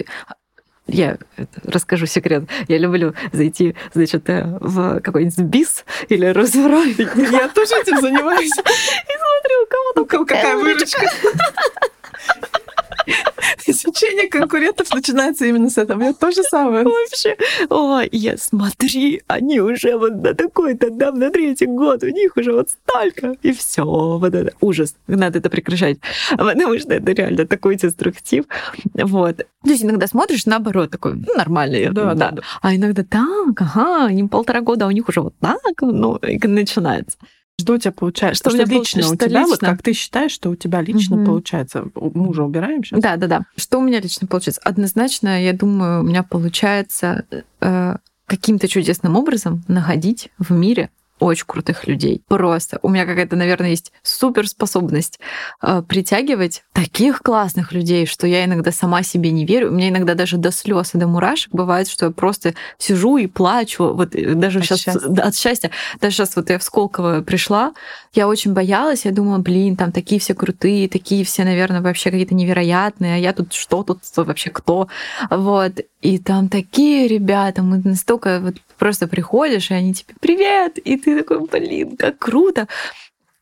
я 0.91 1.17
расскажу 1.63 2.05
секрет. 2.05 2.43
Я 2.67 2.77
люблю 2.77 3.13
зайти, 3.31 3.75
значит, 3.93 4.29
э, 4.29 4.57
в 4.59 4.99
какой-нибудь 5.01 5.39
бис 5.39 5.85
или 6.09 6.25
Розерой. 6.25 6.95
Я 7.31 7.49
тоже 7.49 7.75
этим 7.81 7.99
занимаюсь. 8.01 8.51
И 8.57 8.61
смотрю, 8.61 9.63
у 9.63 9.67
кого-то 9.67 10.25
какая 10.25 10.57
выручка. 10.57 11.07
Сечение 13.59 14.27
конкурентов 14.27 14.93
начинается 14.93 15.45
именно 15.45 15.69
с 15.69 15.77
этого. 15.77 16.03
Я 16.03 16.13
тоже 16.13 16.43
самое. 16.43 16.83
Вообще. 16.83 17.37
Ой, 17.69 18.09
я 18.11 18.37
смотри, 18.37 19.21
они 19.27 19.59
уже 19.59 19.97
вот 19.97 20.15
на 20.15 20.33
такой-то, 20.33 20.89
да, 20.89 21.11
на 21.11 21.29
третий 21.31 21.65
год, 21.65 22.03
у 22.03 22.07
них 22.07 22.35
уже 22.37 22.53
вот 22.53 22.69
столько. 22.69 23.35
И 23.41 23.51
все, 23.51 23.83
вот 23.83 24.33
это 24.33 24.53
ужас. 24.61 24.95
Надо 25.07 25.39
это 25.39 25.49
прекращать. 25.49 25.97
Потому 26.31 26.79
что 26.79 26.93
это 26.93 27.11
реально 27.11 27.45
такой 27.45 27.75
деструктив. 27.75 28.45
Вот. 28.93 29.37
То 29.37 29.69
есть 29.69 29.83
иногда 29.83 30.07
смотришь, 30.07 30.45
наоборот, 30.45 30.91
такой, 30.91 31.15
ну, 31.15 31.35
нормальный. 31.35 31.89
Да, 31.89 32.13
да. 32.13 32.31
да. 32.31 32.41
А 32.61 32.75
иногда 32.75 33.03
так, 33.03 33.61
ага, 33.61 34.09
им 34.11 34.29
полтора 34.29 34.61
года, 34.61 34.85
а 34.85 34.87
у 34.87 34.91
них 34.91 35.07
уже 35.09 35.21
вот 35.21 35.33
так, 35.39 35.81
ну, 35.81 36.15
и 36.17 36.39
начинается. 36.47 37.17
Что 37.59 37.73
у 37.73 37.77
тебя 37.77 37.91
получается? 37.91 38.41
Что, 38.41 38.49
что 38.49 38.63
у 38.63 38.65
тебя 38.65 38.77
лично 38.77 39.09
у 39.09 39.15
тебя, 39.15 39.27
лично? 39.27 39.47
вот 39.47 39.59
как 39.59 39.81
ты 39.81 39.93
считаешь, 39.93 40.31
что 40.31 40.49
у 40.49 40.55
тебя 40.55 40.81
лично 40.81 41.17
угу. 41.17 41.25
получается? 41.25 41.85
Мужа 41.95 42.43
убираем 42.43 42.83
сейчас? 42.83 43.01
Да, 43.01 43.15
да, 43.17 43.27
да. 43.27 43.41
Что 43.55 43.79
у 43.79 43.81
меня 43.81 43.99
лично 43.99 44.27
получается? 44.27 44.61
Однозначно, 44.63 45.43
я 45.43 45.53
думаю, 45.53 46.01
у 46.01 46.03
меня 46.03 46.23
получается 46.23 47.25
э, 47.61 47.95
каким-то 48.25 48.67
чудесным 48.67 49.15
образом 49.15 49.63
находить 49.67 50.31
в 50.37 50.51
мире 50.51 50.89
очень 51.19 51.45
крутых 51.45 51.87
людей. 51.87 52.21
Просто. 52.27 52.79
У 52.81 52.89
меня 52.89 53.05
какая-то, 53.05 53.35
наверное, 53.35 53.69
есть 53.69 53.91
суперспособность 54.03 55.19
э, 55.61 55.81
притягивать 55.87 56.63
таких 56.73 57.21
классных 57.21 57.71
людей, 57.71 58.05
что 58.05 58.27
я 58.27 58.45
иногда 58.45 58.71
сама 58.71 59.03
себе 59.03 59.31
не 59.31 59.45
верю. 59.45 59.69
У 59.69 59.73
меня 59.73 59.89
иногда 59.89 60.15
даже 60.15 60.37
до 60.37 60.51
слез 60.51 60.95
и 60.95 60.97
до 60.97 61.07
мурашек 61.07 61.53
бывает, 61.53 61.87
что 61.87 62.07
я 62.07 62.11
просто 62.11 62.53
сижу 62.77 63.17
и 63.17 63.27
плачу. 63.27 63.93
Вот 63.93 64.15
э, 64.15 64.33
даже 64.33 64.59
от 64.59 64.65
сейчас 64.65 64.79
счастья. 64.79 65.23
От 65.23 65.35
счастья. 65.35 65.71
Даже 66.01 66.15
сейчас 66.15 66.35
вот 66.35 66.49
я 66.49 66.59
в 66.59 66.63
Сколково 66.63 67.21
пришла, 67.21 67.73
я 68.13 68.27
очень 68.27 68.53
боялась, 68.53 69.05
я 69.05 69.11
думала, 69.11 69.37
блин, 69.37 69.75
там 69.75 69.91
такие 69.91 70.19
все 70.19 70.33
крутые, 70.33 70.89
такие 70.89 71.23
все, 71.23 71.43
наверное, 71.43 71.81
вообще 71.81 72.11
какие-то 72.11 72.35
невероятные, 72.35 73.15
а 73.15 73.17
я 73.17 73.33
тут 73.33 73.53
что 73.53 73.83
тут 73.83 73.99
вообще 74.15 74.49
кто? 74.49 74.87
Вот. 75.29 75.73
И 76.01 76.17
там 76.17 76.47
такие 76.47 77.07
ребята, 77.07 77.61
мы 77.61 77.81
настолько 77.83 78.39
вот 78.39 78.55
просто 78.77 79.07
приходишь, 79.07 79.69
и 79.69 79.73
они 79.73 79.93
тебе 79.93 80.13
привет, 80.19 80.77
и 80.77 80.97
ты 80.97 81.17
такой, 81.17 81.45
блин, 81.45 81.97
как 81.97 82.17
круто. 82.17 82.67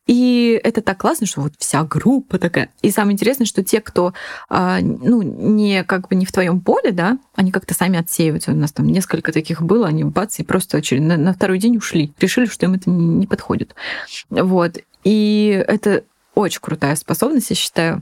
И 0.08 0.60
это 0.64 0.82
так 0.82 0.98
классно, 0.98 1.28
что 1.28 1.42
вот 1.42 1.54
вся 1.58 1.84
группа 1.84 2.40
такая. 2.40 2.70
И 2.82 2.92
самое 2.92 3.14
интересное, 3.14 3.46
что 3.46 3.64
те, 3.64 3.82
кто 3.82 4.14
а, 4.50 4.80
ну, 4.80 5.22
не 5.22 5.84
как 5.84 6.08
бы 6.08 6.16
не 6.16 6.26
в 6.26 6.32
твоем 6.32 6.62
поле, 6.62 6.92
да, 6.92 7.20
они 7.36 7.52
как-то 7.52 7.74
сами 7.74 8.00
отсеиваются. 8.00 8.52
У 8.52 8.56
нас 8.56 8.72
там 8.72 8.88
несколько 8.88 9.34
таких 9.34 9.62
было, 9.62 9.86
они 9.86 10.06
бац, 10.06 10.40
и 10.40 10.44
просто 10.44 10.82
через, 10.82 11.04
на, 11.04 11.18
на 11.18 11.34
второй 11.34 11.60
день 11.60 11.76
ушли. 11.76 12.14
Решили, 12.20 12.46
что 12.46 12.66
им 12.66 12.76
это 12.76 12.90
не 12.90 13.28
подходит. 13.28 13.76
Вот. 14.30 14.78
И 15.04 15.64
это 15.68 16.06
очень 16.36 16.62
крутая 16.62 16.96
способность, 16.96 17.50
я 17.50 17.56
считаю. 17.56 18.02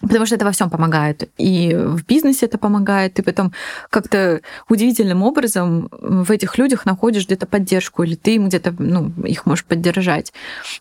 Потому 0.00 0.26
что 0.26 0.34
это 0.36 0.44
во 0.44 0.52
всем 0.52 0.70
помогает. 0.70 1.28
И 1.38 1.74
в 1.74 2.04
бизнесе 2.04 2.46
это 2.46 2.58
помогает, 2.58 3.18
и 3.18 3.22
потом 3.22 3.52
как-то 3.90 4.40
удивительным 4.68 5.22
образом 5.22 5.88
в 5.90 6.30
этих 6.30 6.58
людях 6.58 6.86
находишь 6.86 7.26
где-то 7.26 7.46
поддержку, 7.46 8.02
или 8.02 8.14
ты 8.14 8.36
им 8.36 8.48
где-то 8.48 8.74
ну, 8.78 9.12
их 9.24 9.46
можешь 9.46 9.64
поддержать. 9.64 10.32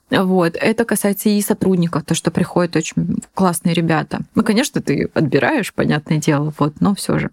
Вот. 0.09 0.55
Это 0.59 0.85
касается 0.85 1.29
и 1.29 1.41
сотрудников, 1.41 2.03
то, 2.03 2.15
что 2.15 2.31
приходят 2.31 2.75
очень 2.75 3.19
классные 3.33 3.73
ребята. 3.73 4.21
Ну, 4.35 4.43
конечно, 4.43 4.81
ты 4.81 5.09
отбираешь, 5.13 5.73
понятное 5.73 6.17
дело, 6.17 6.53
вот, 6.57 6.79
но 6.79 6.95
все 6.95 7.19
же. 7.19 7.31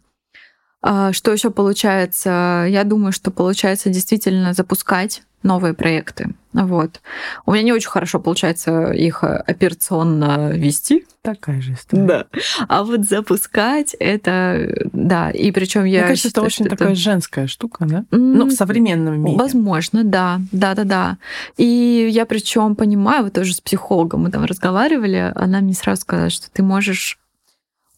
А 0.87 1.15
что 1.15 1.33
еще 1.33 1.51
получается? 1.51 2.67
Я 2.69 2.85
думаю, 2.85 3.13
что 3.13 3.31
получается 3.31 3.89
действительно 3.89 4.53
запускать 4.53 5.23
новые 5.43 5.73
проекты. 5.73 6.35
Вот. 6.53 7.01
У 7.47 7.53
меня 7.53 7.63
не 7.63 7.73
очень 7.73 7.89
хорошо 7.89 8.21
получается 8.21 8.91
их 8.91 9.25
операционно 9.25 10.51
вести. 10.51 11.07
Такая 11.23 11.63
же 11.63 11.73
история. 11.73 12.05
Да. 12.05 12.27
А 12.69 12.85
вот 12.85 13.07
запускать 13.07 13.97
это, 13.99 14.89
да. 14.93 15.31
И 15.31 15.53
причем 15.53 15.85
я. 15.85 16.01
Мне 16.01 16.09
кажется, 16.09 16.29
считаю, 16.29 16.47
это 16.47 16.55
очень 16.55 16.69
такая 16.69 16.89
это... 16.93 17.01
женская 17.01 17.47
штука, 17.47 17.87
да? 17.87 18.05
Mm, 18.11 18.35
ну, 18.35 18.45
в 18.47 18.53
современном 18.53 19.23
мире. 19.23 19.39
Возможно, 19.39 20.05
да. 20.05 20.41
Да, 20.53 20.75
да, 20.75 20.85
да. 20.85 21.19
И 21.57 22.09
я 22.11 22.27
причем 22.27 22.77
понимаю, 22.77 23.25
вот 23.25 23.33
тоже 23.33 23.55
с 23.55 23.61
психологом 23.63 24.25
мы 24.25 24.31
там 24.31 24.45
разговаривали, 24.45 25.33
она 25.35 25.61
мне 25.61 25.73
сразу 25.73 26.03
сказала, 26.03 26.29
что 26.29 26.51
ты 26.51 26.63
можешь 26.63 27.19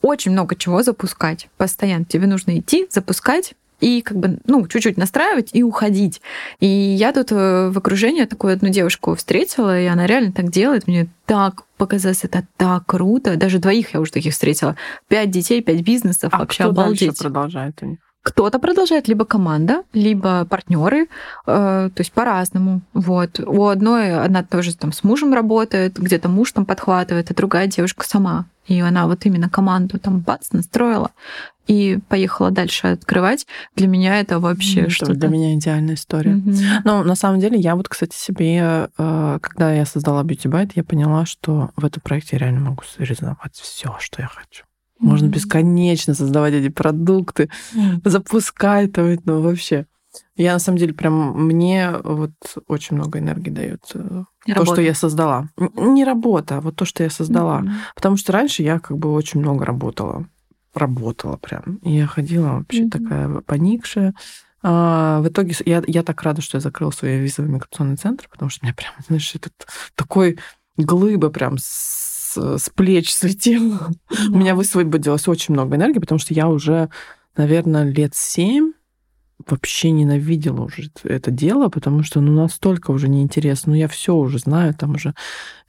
очень 0.03 0.33
много 0.33 0.57
чего 0.57 0.83
запускать 0.83 1.49
постоянно. 1.57 2.05
Тебе 2.05 2.27
нужно 2.27 2.59
идти, 2.59 2.87
запускать, 2.91 3.55
и 3.81 4.01
как 4.01 4.17
бы, 4.17 4.39
ну, 4.47 4.67
чуть-чуть 4.67 4.97
настраивать 4.97 5.51
и 5.53 5.63
уходить. 5.63 6.23
И 6.61 6.67
я 6.67 7.13
тут 7.13 7.31
э, 7.31 7.69
в 7.69 7.77
окружении 7.77 8.25
такую 8.25 8.55
одну 8.55 8.71
девушку 8.71 9.15
встретила, 9.15 9.79
и 9.79 9.87
она 9.87 10.07
реально 10.07 10.33
так 10.33 10.51
делает. 10.51 10.87
Мне 10.87 11.09
так 11.27 11.65
показалось, 11.77 12.25
это 12.25 12.47
так 12.57 12.87
круто. 12.87 13.37
Даже 13.37 13.59
двоих 13.59 13.93
я 13.93 14.01
уже 14.01 14.13
таких 14.13 14.33
встретила. 14.33 14.77
Пять 15.09 15.31
детей, 15.31 15.61
пять 15.61 15.83
бизнесов. 15.83 16.33
А 16.33 16.39
вообще 16.39 16.65
кто 16.65 16.71
обалдеть. 16.71 17.19
продолжает 17.19 17.83
у 17.83 17.87
них? 17.87 17.99
Кто-то 18.27 18.59
продолжает 18.59 19.07
либо 19.07 19.25
команда, 19.25 19.85
либо 19.93 20.45
партнеры, 20.47 21.03
э, 21.05 21.07
то 21.47 22.01
есть 22.01 22.11
по-разному. 22.11 22.81
Вот. 22.93 23.39
У 23.39 23.67
одной 23.67 24.17
она 24.17 24.43
тоже 24.43 24.77
там 24.77 24.91
с 24.91 25.05
мужем 25.05 25.33
работает, 25.33 25.97
где-то 25.97 26.29
муж 26.29 26.51
там 26.51 26.67
подхватывает, 26.67 27.31
а 27.31 27.35
другая 27.35 27.69
девушка 27.69 28.05
сама. 28.05 28.47
И 28.67 28.81
она 28.81 29.07
вот 29.07 29.25
именно 29.27 29.49
команду 29.49 30.01
там 30.01 30.19
бац 30.19 30.51
настроила 30.51 31.13
и 31.69 32.01
поехала 32.09 32.51
дальше 32.51 32.89
открывать. 32.89 33.47
Для 33.77 33.87
меня 33.87 34.19
это 34.19 34.41
вообще 34.41 34.81
это 34.81 34.91
что-то... 34.91 35.15
Для 35.15 35.29
меня 35.29 35.55
идеальная 35.55 35.95
история. 35.95 36.33
Mm-hmm. 36.33 36.81
Но 36.83 37.05
на 37.05 37.15
самом 37.15 37.39
деле 37.39 37.61
я 37.61 37.77
вот, 37.77 37.89
кстати, 37.89 38.17
себе, 38.17 38.91
э, 38.99 39.39
когда 39.41 39.73
я 39.73 39.87
создала 39.87 40.25
Beauty 40.25 40.51
Byte, 40.51 40.73
я 40.75 40.83
поняла, 40.83 41.27
что 41.27 41.71
в 41.77 41.85
этом 41.85 42.03
проекте 42.03 42.31
я 42.33 42.39
реально 42.41 42.71
могу 42.71 42.83
реализовать 42.99 43.55
все, 43.55 43.95
что 44.01 44.21
я 44.21 44.27
хочу. 44.27 44.65
Можно 44.99 45.27
бесконечно 45.27 46.15
создавать 46.15 46.55
эти 46.55 46.69
продукты, 46.69 47.51
запускать 48.05 48.93
там, 48.93 49.17
ну 49.25 49.41
вообще. 49.41 49.87
Я 50.37 50.55
на 50.55 50.59
самом 50.59 50.79
деле 50.79 50.95
прям 50.95 51.47
мне 51.47 51.91
вот 52.03 52.33
очень 52.69 52.97
много 52.97 53.19
энергии 53.19 53.51
дает 53.51 53.83
э, 53.95 54.25
то, 54.55 54.65
что 54.65 54.81
я 54.81 54.95
создала. 54.95 55.51
Не 55.57 56.05
работа, 56.05 56.59
а 56.59 56.61
вот 56.61 56.77
то, 56.77 56.85
что 56.85 57.03
я 57.03 57.11
создала. 57.11 57.61
Mm-hmm. 57.61 57.73
Потому 57.95 58.17
что 58.17 58.33
раньше 58.33 58.63
я 58.63 58.79
как 58.79 58.97
бы 58.97 59.13
очень 59.13 59.41
много 59.41 59.65
работала. 59.67 60.27
Работала 60.75 61.37
прям. 61.37 61.77
И 61.83 61.93
я 61.93 62.07
ходила 62.07 62.49
вообще 62.49 62.85
mm-hmm. 62.85 62.91
такая 62.91 63.29
поникшая. 63.43 64.15
А, 64.63 65.21
в 65.21 65.29
итоге 65.29 65.55
я, 65.65 65.83
я 65.87 66.03
так 66.03 66.23
рада, 66.23 66.43
что 66.43 66.57
я 66.57 66.61
закрыла 66.61 66.91
свой 66.91 67.19
визовый 67.19 67.51
миграционный 67.51 67.97
центр, 67.97 68.29
потому 68.31 68.51
что 68.51 68.65
у 68.65 68.67
меня 68.67 68.75
прям, 68.75 68.93
знаешь, 69.07 69.35
этот 69.35 69.53
такой 69.95 70.39
глыба 70.77 71.31
прям 71.31 71.57
с, 71.59 72.06
с 72.37 72.71
плеч 72.71 73.13
слетела. 73.13 73.91
Mm-hmm. 73.91 74.29
У 74.33 74.37
меня 74.37 74.55
высвободилось 74.55 75.29
очень 75.29 75.55
много 75.55 75.77
энергии, 75.77 75.99
потому 75.99 76.19
что 76.19 76.35
я 76.35 76.49
уже, 76.49 76.91
наверное, 77.37 77.85
лет 77.85 78.15
семь 78.15 78.73
вообще 79.47 79.91
ненавидела 79.91 80.63
уже 80.63 80.91
это 81.05 81.31
дело, 81.31 81.69
потому 81.69 82.03
что 82.03 82.21
ну 82.21 82.33
настолько 82.33 82.91
уже 82.91 83.09
неинтересно, 83.09 83.73
ну 83.73 83.79
я 83.79 83.89
все 83.89 84.15
уже 84.15 84.39
знаю 84.39 84.75
там 84.75 84.95
уже, 84.95 85.15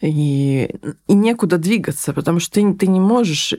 и, 0.01 0.70
и 1.07 1.13
некуда 1.13 1.57
двигаться, 1.57 2.13
потому 2.13 2.39
что 2.39 2.55
ты, 2.55 2.74
ты 2.74 2.88
не 2.88 2.99
можешь 2.99 3.55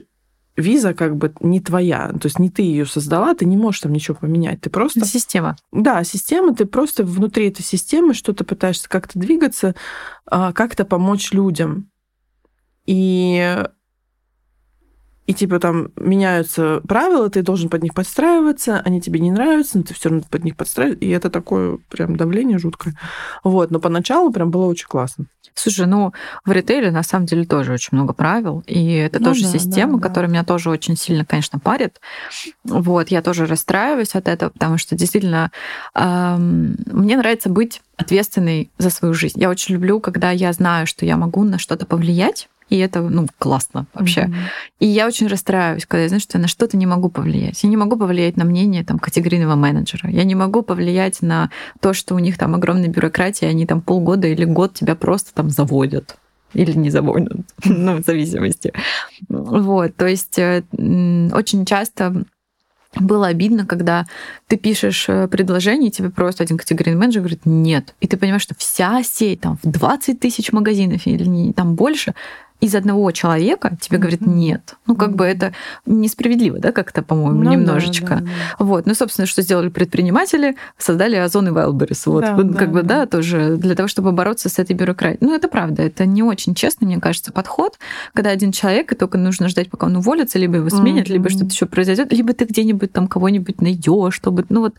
виза 0.57 0.93
как 0.93 1.15
бы 1.15 1.33
не 1.41 1.59
твоя, 1.61 2.09
то 2.09 2.25
есть 2.25 2.39
не 2.39 2.49
ты 2.49 2.63
ее 2.63 2.85
создала, 2.85 3.33
ты 3.33 3.45
не 3.45 3.57
можешь 3.57 3.81
там 3.81 3.93
ничего 3.93 4.15
поменять, 4.15 4.61
ты 4.61 4.69
просто... 4.69 5.05
Система. 5.05 5.55
Да, 5.71 6.03
система, 6.03 6.55
ты 6.55 6.65
просто 6.65 7.03
внутри 7.03 7.47
этой 7.47 7.63
системы 7.63 8.13
что-то 8.13 8.43
пытаешься 8.43 8.89
как-то 8.89 9.17
двигаться, 9.17 9.75
а, 10.25 10.53
как-то 10.53 10.85
помочь 10.85 11.31
людям. 11.31 11.89
И 12.89 13.63
и 15.29 15.33
типа 15.35 15.59
там 15.59 15.89
меняются 15.95 16.81
правила, 16.87 17.29
ты 17.29 17.43
должен 17.43 17.69
под 17.69 17.83
них 17.83 17.93
подстраиваться, 17.93 18.81
они 18.83 18.99
тебе 18.99 19.19
не 19.19 19.29
нравятся, 19.29 19.77
но 19.77 19.83
ты 19.83 19.93
все 19.93 20.09
равно 20.09 20.25
под 20.27 20.43
них 20.43 20.55
подстраиваешься, 20.55 21.05
и 21.05 21.09
это 21.09 21.29
такое 21.29 21.77
прям 21.89 22.15
давление 22.17 22.57
жуткое. 22.57 22.95
Вот, 23.43 23.69
но 23.69 23.79
поначалу 23.79 24.31
прям 24.31 24.49
было 24.49 24.65
очень 24.65 24.87
классно. 24.87 25.25
Слушай, 25.53 25.85
ну 25.85 26.13
в 26.45 26.51
ритейле 26.51 26.89
на 26.89 27.03
самом 27.03 27.27
деле 27.27 27.45
тоже 27.45 27.73
очень 27.73 27.89
много 27.91 28.13
правил, 28.13 28.63
и 28.65 28.91
это 28.93 29.19
ну, 29.19 29.25
тоже 29.25 29.43
да, 29.43 29.49
система, 29.49 29.99
да, 29.99 30.07
которая 30.07 30.29
да. 30.29 30.33
меня 30.33 30.43
тоже 30.43 30.71
очень 30.71 30.97
сильно, 30.97 31.23
конечно, 31.25 31.59
парит. 31.59 32.01
Вот, 32.63 33.09
я 33.09 33.21
тоже 33.21 33.45
расстраиваюсь 33.45 34.15
от 34.15 34.27
этого, 34.27 34.49
потому 34.49 34.79
что 34.79 34.95
действительно 34.95 35.51
эм, 35.93 36.75
мне 36.87 37.17
нравится 37.17 37.49
быть 37.49 37.83
ответственной 37.97 38.71
за 38.79 38.89
свою 38.89 39.13
жизнь. 39.13 39.39
Я 39.39 39.51
очень 39.51 39.75
люблю, 39.75 39.99
когда 39.99 40.31
я 40.31 40.51
знаю, 40.53 40.87
что 40.87 41.05
я 41.05 41.17
могу 41.17 41.43
на 41.43 41.59
что-то 41.59 41.85
повлиять, 41.85 42.49
и 42.69 42.77
это, 42.77 43.01
ну, 43.01 43.27
классно 43.37 43.87
вообще. 43.93 44.21
Mm-hmm. 44.21 44.35
И 44.79 44.85
я 44.87 45.07
очень 45.07 45.27
расстраиваюсь, 45.27 45.85
когда 45.85 46.03
я 46.03 46.07
знаю, 46.07 46.21
что 46.21 46.37
я 46.37 46.41
на 46.41 46.47
что-то 46.47 46.77
не 46.77 46.85
могу 46.85 47.09
повлиять. 47.09 47.63
Я 47.63 47.69
не 47.69 47.77
могу 47.77 47.97
повлиять 47.97 48.37
на 48.37 48.45
мнение 48.45 48.83
там 48.83 48.99
категорийного 48.99 49.55
менеджера. 49.55 50.09
Я 50.09 50.23
не 50.23 50.35
могу 50.35 50.61
повлиять 50.61 51.21
на 51.21 51.49
то, 51.79 51.93
что 51.93 52.15
у 52.15 52.19
них 52.19 52.37
там 52.37 52.55
огромная 52.55 52.89
бюрократия, 52.89 53.47
и 53.47 53.51
они 53.51 53.65
там 53.65 53.81
полгода 53.81 54.27
или 54.27 54.45
год 54.45 54.75
тебя 54.75 54.95
просто 54.95 55.33
там 55.33 55.49
заводят 55.49 56.17
или 56.53 56.71
не 56.71 56.89
заводят, 56.89 57.37
ну, 57.63 57.97
в 57.97 58.05
зависимости. 58.05 58.73
Вот, 59.27 59.95
то 59.95 60.07
есть 60.07 60.39
э, 60.39 60.63
очень 61.31 61.65
часто 61.65 62.25
было 62.95 63.27
обидно, 63.27 63.65
когда 63.65 64.07
ты 64.47 64.57
пишешь 64.57 65.05
э, 65.07 65.27
предложение, 65.27 65.89
и 65.89 65.91
тебе 65.91 66.09
просто 66.09 66.43
один 66.43 66.57
категорийный 66.57 66.99
менеджер 66.99 67.21
говорит 67.21 67.45
«нет». 67.45 67.93
И 67.99 68.07
ты 68.07 68.17
понимаешь, 68.17 68.41
что 68.41 68.55
вся 68.55 69.03
сеть 69.03 69.41
там 69.41 69.59
в 69.61 69.69
20 69.69 70.19
тысяч 70.19 70.51
магазинов 70.51 71.05
или 71.05 71.51
там 71.51 71.75
больше 71.75 72.15
из 72.61 72.75
одного 72.75 73.11
человека 73.11 73.77
тебе 73.79 73.97
говорит 73.97 74.21
нет. 74.21 74.75
Ну, 74.85 74.95
как 74.95 75.15
бы 75.15 75.25
это 75.25 75.53
несправедливо, 75.85 76.59
да, 76.59 76.71
как-то, 76.71 77.01
по-моему, 77.01 77.43
ну, 77.43 77.51
немножечко. 77.51 78.07
Да, 78.07 78.15
да, 78.15 78.25
да. 78.59 78.65
Вот. 78.65 78.85
Ну, 78.85 78.93
собственно, 78.93 79.25
что 79.25 79.41
сделали 79.41 79.69
предприниматели? 79.69 80.55
Создали 80.77 81.15
Озон 81.15 81.47
и 81.47 81.51
Wildberries. 81.51 82.01
Вот, 82.05 82.21
да, 82.21 82.35
как 82.35 82.53
да, 82.53 82.65
бы, 82.67 82.83
да. 82.83 82.99
да, 82.99 83.05
тоже 83.05 83.55
для 83.57 83.75
того, 83.75 83.87
чтобы 83.87 84.11
бороться 84.11 84.49
с 84.49 84.59
этой 84.59 84.75
бюрократией. 84.75 85.19
Ну, 85.21 85.33
это 85.33 85.47
правда, 85.47 85.83
это 85.83 86.05
не 86.05 86.21
очень 86.23 86.53
честный, 86.53 86.85
мне 86.85 86.99
кажется, 86.99 87.31
подход, 87.31 87.79
когда 88.13 88.31
один 88.31 88.51
человек, 88.51 88.91
и 88.91 88.95
только 88.95 89.17
нужно 89.17 89.47
ждать, 89.47 89.69
пока 89.69 89.87
он 89.87 89.95
уволится, 89.97 90.37
либо 90.37 90.57
его 90.57 90.69
сменят, 90.69 91.07
mm-hmm. 91.07 91.13
либо 91.13 91.29
что-то 91.29 91.45
еще 91.45 91.65
произойдет, 91.65 92.11
либо 92.11 92.33
ты 92.33 92.45
где-нибудь 92.45 92.91
там 92.91 93.07
кого-нибудь 93.07 93.61
найдешь, 93.61 94.13
чтобы, 94.13 94.45
ну, 94.49 94.61
вот 94.61 94.75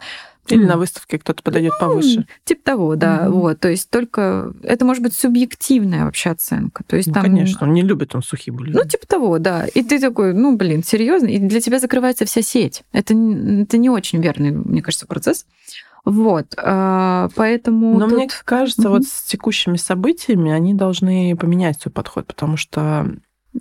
или 0.53 0.65
на 0.65 0.77
выставке 0.77 1.19
кто-то 1.19 1.43
подойдет 1.43 1.73
ну, 1.81 1.87
повыше. 1.87 2.27
Типа 2.45 2.63
того, 2.65 2.97
да. 2.97 3.27
Mm-hmm. 3.27 3.31
Вот. 3.31 3.61
То 3.61 3.69
есть 3.69 3.91
только 3.91 4.53
это 4.63 4.85
может 4.85 5.03
быть 5.03 5.15
субъективная 5.15 6.05
вообще 6.05 6.31
оценка. 6.31 6.85
То 6.85 6.97
есть 6.97 7.09
ну, 7.09 7.15
там... 7.15 7.25
Конечно, 7.25 7.67
он 7.67 7.73
не 7.73 7.83
любит 7.83 8.15
он 8.15 8.23
сухие 8.23 8.55
бульоны. 8.55 8.81
Ну, 8.83 8.89
типа 8.89 9.07
того, 9.07 9.39
да. 9.39 9.67
И 9.67 9.83
ты 9.83 10.01
такой, 10.01 10.35
ну, 10.35 10.57
блин, 10.57 10.83
серьезно, 10.83 11.27
и 11.27 11.39
для 11.39 11.61
тебя 11.61 11.79
закрывается 11.79 12.25
вся 12.25 12.43
сеть. 12.43 12.83
Это, 12.93 13.15
это 13.15 13.79
не 13.79 13.91
очень 13.91 14.21
верный, 14.21 14.51
мне 14.51 14.83
кажется, 14.83 15.07
процесс. 15.07 15.47
Вот, 16.05 16.55
а, 16.57 17.29
поэтому. 17.35 17.99
Но 17.99 18.09
тут... 18.09 18.17
мне 18.17 18.29
кажется, 18.45 18.83
mm-hmm. 18.83 18.89
вот 18.89 19.05
с 19.05 19.23
текущими 19.25 19.77
событиями 19.77 20.51
они 20.51 20.73
должны 20.73 21.37
поменять 21.37 21.81
свой 21.81 21.93
подход, 21.93 22.27
потому 22.27 22.57
что 22.57 23.07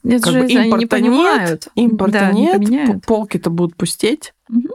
это 0.04 0.22
как 0.22 0.34
же 0.34 0.42
бы, 0.42 0.48
импорта 0.48 0.78
не 0.78 0.86
понимают. 0.86 1.50
Нет, 1.50 1.68
импорта 1.76 2.20
да, 2.20 2.32
нет, 2.32 2.60
не 2.60 3.00
полки-то 3.06 3.50
будут 3.50 3.76
пустеть. 3.76 4.34
Угу. 4.50 4.70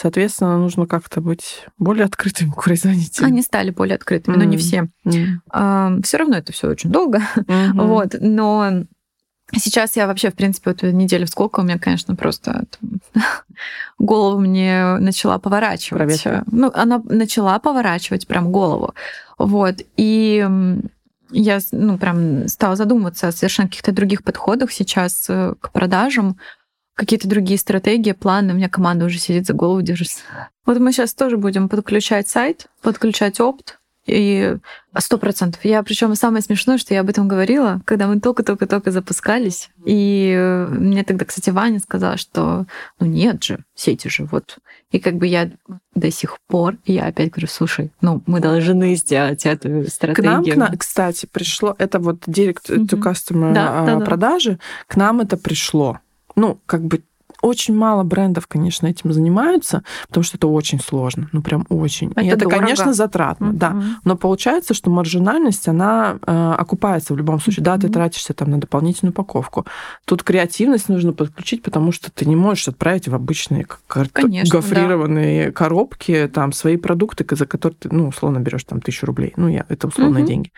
Соответственно, 0.00 0.58
нужно 0.58 0.86
как-то 0.86 1.20
быть 1.20 1.64
более 1.76 2.04
открытыми 2.04 2.50
к 2.56 2.62
производителям. 2.62 3.26
Они 3.26 3.42
стали 3.42 3.70
более 3.70 3.96
открытыми, 3.96 4.36
mm-hmm. 4.36 4.38
но 4.38 4.44
не 4.44 4.56
все. 4.56 4.88
Mm-hmm. 5.04 5.26
А, 5.50 5.92
все 6.04 6.16
равно 6.18 6.36
это 6.36 6.52
все 6.52 6.68
очень 6.68 6.90
долго. 6.90 7.20
Mm-hmm. 7.36 7.86
вот, 7.86 8.14
но 8.20 8.84
Сейчас 9.56 9.96
я 9.96 10.06
вообще, 10.06 10.30
в 10.30 10.34
принципе, 10.34 10.72
вот 10.72 10.82
неделю 10.82 11.24
в 11.24 11.30
сколько 11.30 11.60
у 11.60 11.62
меня, 11.62 11.78
конечно, 11.78 12.14
просто 12.14 12.66
голову 13.98 14.40
мне 14.40 14.98
начала 14.98 15.38
поворачивать. 15.38 16.02
Проветка. 16.02 16.44
Ну, 16.52 16.70
она 16.74 17.00
начала 17.02 17.58
поворачивать 17.58 18.26
прям 18.26 18.52
голову. 18.52 18.94
Вот. 19.38 19.76
И 19.96 20.46
я 21.30 21.58
ну, 21.72 21.96
прям 21.96 22.46
стала 22.48 22.76
задумываться 22.76 23.28
о 23.28 23.32
совершенно 23.32 23.68
каких-то 23.68 23.92
других 23.92 24.22
подходах 24.22 24.70
сейчас 24.70 25.24
э, 25.30 25.54
к 25.58 25.72
продажам, 25.72 26.38
какие-то 26.98 27.28
другие 27.28 27.58
стратегии, 27.58 28.10
планы. 28.10 28.52
У 28.52 28.56
меня 28.56 28.68
команда 28.68 29.06
уже 29.06 29.18
сидит 29.18 29.46
за 29.46 29.52
голову 29.52 29.80
держится. 29.82 30.20
Вот 30.66 30.78
мы 30.80 30.92
сейчас 30.92 31.14
тоже 31.14 31.36
будем 31.36 31.68
подключать 31.68 32.28
сайт, 32.28 32.66
подключать 32.82 33.40
опт. 33.40 33.78
И 34.04 34.56
сто 34.96 35.18
процентов. 35.18 35.62
Я 35.66 35.82
причем 35.82 36.14
самое 36.14 36.42
смешное, 36.42 36.78
что 36.78 36.94
я 36.94 37.00
об 37.00 37.10
этом 37.10 37.28
говорила, 37.28 37.82
когда 37.84 38.06
мы 38.06 38.20
только-только-только 38.20 38.90
запускались. 38.90 39.68
И 39.84 40.66
мне 40.70 41.04
тогда, 41.04 41.26
кстати, 41.26 41.50
Ваня 41.50 41.78
сказала, 41.78 42.16
что 42.16 42.64
ну 42.98 43.06
нет 43.06 43.44
же, 43.44 43.64
сети 43.74 44.08
же 44.08 44.24
вот. 44.24 44.56
И 44.90 44.98
как 44.98 45.16
бы 45.16 45.26
я 45.26 45.50
до 45.94 46.10
сих 46.10 46.38
пор, 46.46 46.78
я 46.86 47.04
опять 47.04 47.32
говорю, 47.32 47.48
слушай, 47.48 47.92
ну 48.00 48.22
мы 48.24 48.40
должны 48.40 48.94
сделать 48.94 49.44
эту 49.44 49.88
стратегию. 49.90 50.54
К 50.54 50.56
нам, 50.56 50.76
кстати, 50.78 51.28
пришло, 51.30 51.76
это 51.78 51.98
вот 51.98 52.26
direct 52.26 52.66
to 52.66 52.98
customer 52.98 53.52
да, 53.52 54.00
продажи, 54.00 54.52
да. 54.52 54.58
к 54.86 54.96
нам 54.96 55.20
это 55.20 55.36
пришло 55.36 56.00
ну, 56.38 56.60
как 56.66 56.82
бы 56.84 57.02
очень 57.40 57.74
мало 57.74 58.02
брендов, 58.02 58.46
конечно, 58.46 58.86
этим 58.86 59.12
занимаются, 59.12 59.84
потому 60.08 60.24
что 60.24 60.36
это 60.36 60.48
очень 60.48 60.80
сложно, 60.80 61.28
ну 61.32 61.40
прям 61.40 61.66
очень. 61.68 62.10
Это, 62.12 62.20
и 62.22 62.26
это 62.26 62.48
конечно, 62.48 62.92
затратно, 62.92 63.46
mm-hmm. 63.46 63.52
да. 63.52 63.82
Но 64.04 64.16
получается, 64.16 64.74
что 64.74 64.90
маржинальность, 64.90 65.68
она 65.68 66.18
э, 66.26 66.54
окупается 66.58 67.14
в 67.14 67.16
любом 67.16 67.40
случае. 67.40 67.62
Mm-hmm. 67.62 67.78
Да, 67.78 67.78
ты 67.78 67.88
тратишься 67.88 68.34
там 68.34 68.50
на 68.50 68.58
дополнительную 68.58 69.12
упаковку. 69.12 69.66
Тут 70.04 70.22
креативность 70.22 70.88
нужно 70.88 71.12
подключить, 71.12 71.62
потому 71.62 71.92
что 71.92 72.10
ты 72.10 72.26
не 72.26 72.36
можешь 72.36 72.68
отправить 72.68 73.08
в 73.08 73.14
обычные 73.14 73.66
кар- 73.86 74.08
конечно, 74.12 74.58
гофрированные 74.58 75.46
да. 75.46 75.52
коробки 75.52 76.28
там 76.32 76.52
свои 76.52 76.76
продукты, 76.76 77.24
за 77.36 77.46
которые 77.46 77.76
ты, 77.78 77.88
ну, 77.92 78.08
условно 78.08 78.38
берешь 78.40 78.64
там 78.64 78.80
тысячу 78.80 79.06
рублей. 79.06 79.32
Ну, 79.36 79.48
я, 79.48 79.64
это 79.68 79.86
условные 79.86 80.24
mm-hmm. 80.24 80.26
деньги. 80.26 80.50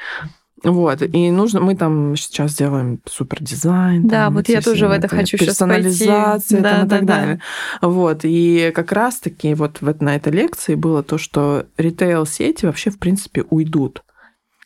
Вот, 0.63 1.03
и 1.03 1.31
нужно, 1.31 1.61
мы 1.61 1.75
там 1.75 2.17
сейчас 2.17 2.55
делаем 2.55 3.01
супер 3.07 3.43
дизайн. 3.43 4.07
Да, 4.07 4.27
там, 4.27 4.35
вот 4.35 4.49
я 4.49 4.61
тоже 4.61 4.89
в 4.89 4.91
это 4.91 5.09
хочу 5.09 5.39
Персонализация 5.39 6.61
да, 6.61 6.71
там, 6.71 6.89
да, 6.89 6.97
и 6.97 6.99
так 6.99 7.07
да. 7.07 7.17
далее. 7.17 7.41
Вот, 7.81 8.21
и 8.25 8.71
как 8.75 8.93
раз-таки 8.93 9.55
вот 9.55 9.81
в, 9.81 10.03
на 10.03 10.17
этой 10.17 10.33
лекции 10.33 10.75
было 10.75 11.03
то, 11.03 11.17
что 11.19 11.67
ритейл-сети 11.79 12.67
вообще, 12.67 12.91
в 12.91 12.99
принципе, 12.99 13.45
уйдут 13.49 14.03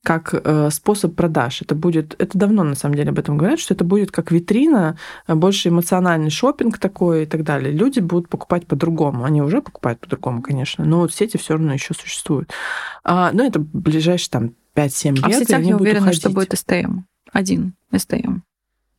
как 0.04 0.34
э, 0.34 0.68
способ 0.70 1.16
продаж. 1.16 1.62
Это 1.62 1.74
будет, 1.74 2.14
это 2.20 2.36
давно 2.36 2.62
на 2.62 2.74
самом 2.74 2.94
деле 2.94 3.08
об 3.08 3.18
этом 3.18 3.38
говорят, 3.38 3.58
что 3.58 3.72
это 3.72 3.84
будет 3.84 4.10
как 4.12 4.30
витрина, 4.30 4.98
э, 5.26 5.34
больше 5.34 5.70
эмоциональный 5.70 6.30
шопинг 6.30 6.78
такой 6.78 7.22
и 7.22 7.26
так 7.26 7.42
далее. 7.42 7.72
Люди 7.72 8.00
будут 8.00 8.28
покупать 8.28 8.66
по-другому. 8.66 9.24
Они 9.24 9.40
уже 9.40 9.62
покупают 9.62 10.00
по-другому, 10.00 10.42
конечно, 10.42 10.84
но 10.84 10.98
вот 11.00 11.14
сети 11.14 11.38
все 11.38 11.54
равно 11.54 11.72
еще 11.72 11.94
существуют. 11.94 12.50
А, 13.02 13.30
но 13.32 13.44
это 13.44 13.58
ближайшие 13.60 14.30
там 14.30 14.52
5-7 14.74 15.14
лет. 15.16 15.24
А 15.24 15.28
в 15.28 15.34
сетях 15.34 15.62
я 15.62 15.76
уверена, 15.76 16.12
что 16.12 16.30
будет 16.30 16.56
СТМ. 16.58 17.00
Один 17.32 17.74
СТМ. 17.96 18.40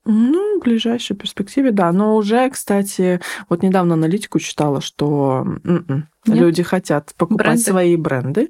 Ну, 0.08 0.60
в 0.60 0.64
ближайшей 0.64 1.16
перспективе, 1.16 1.72
да. 1.72 1.92
Но 1.92 2.16
уже, 2.16 2.48
кстати, 2.52 3.20
вот 3.50 3.64
недавно 3.64 3.96
аналитику 3.96 4.38
читала, 4.38 4.80
что 4.80 5.44
м-м, 5.64 6.08
люди 6.28 6.62
хотят 6.62 7.14
покупать 7.18 7.46
бренды. 7.46 7.64
свои 7.64 7.96
бренды, 7.96 8.50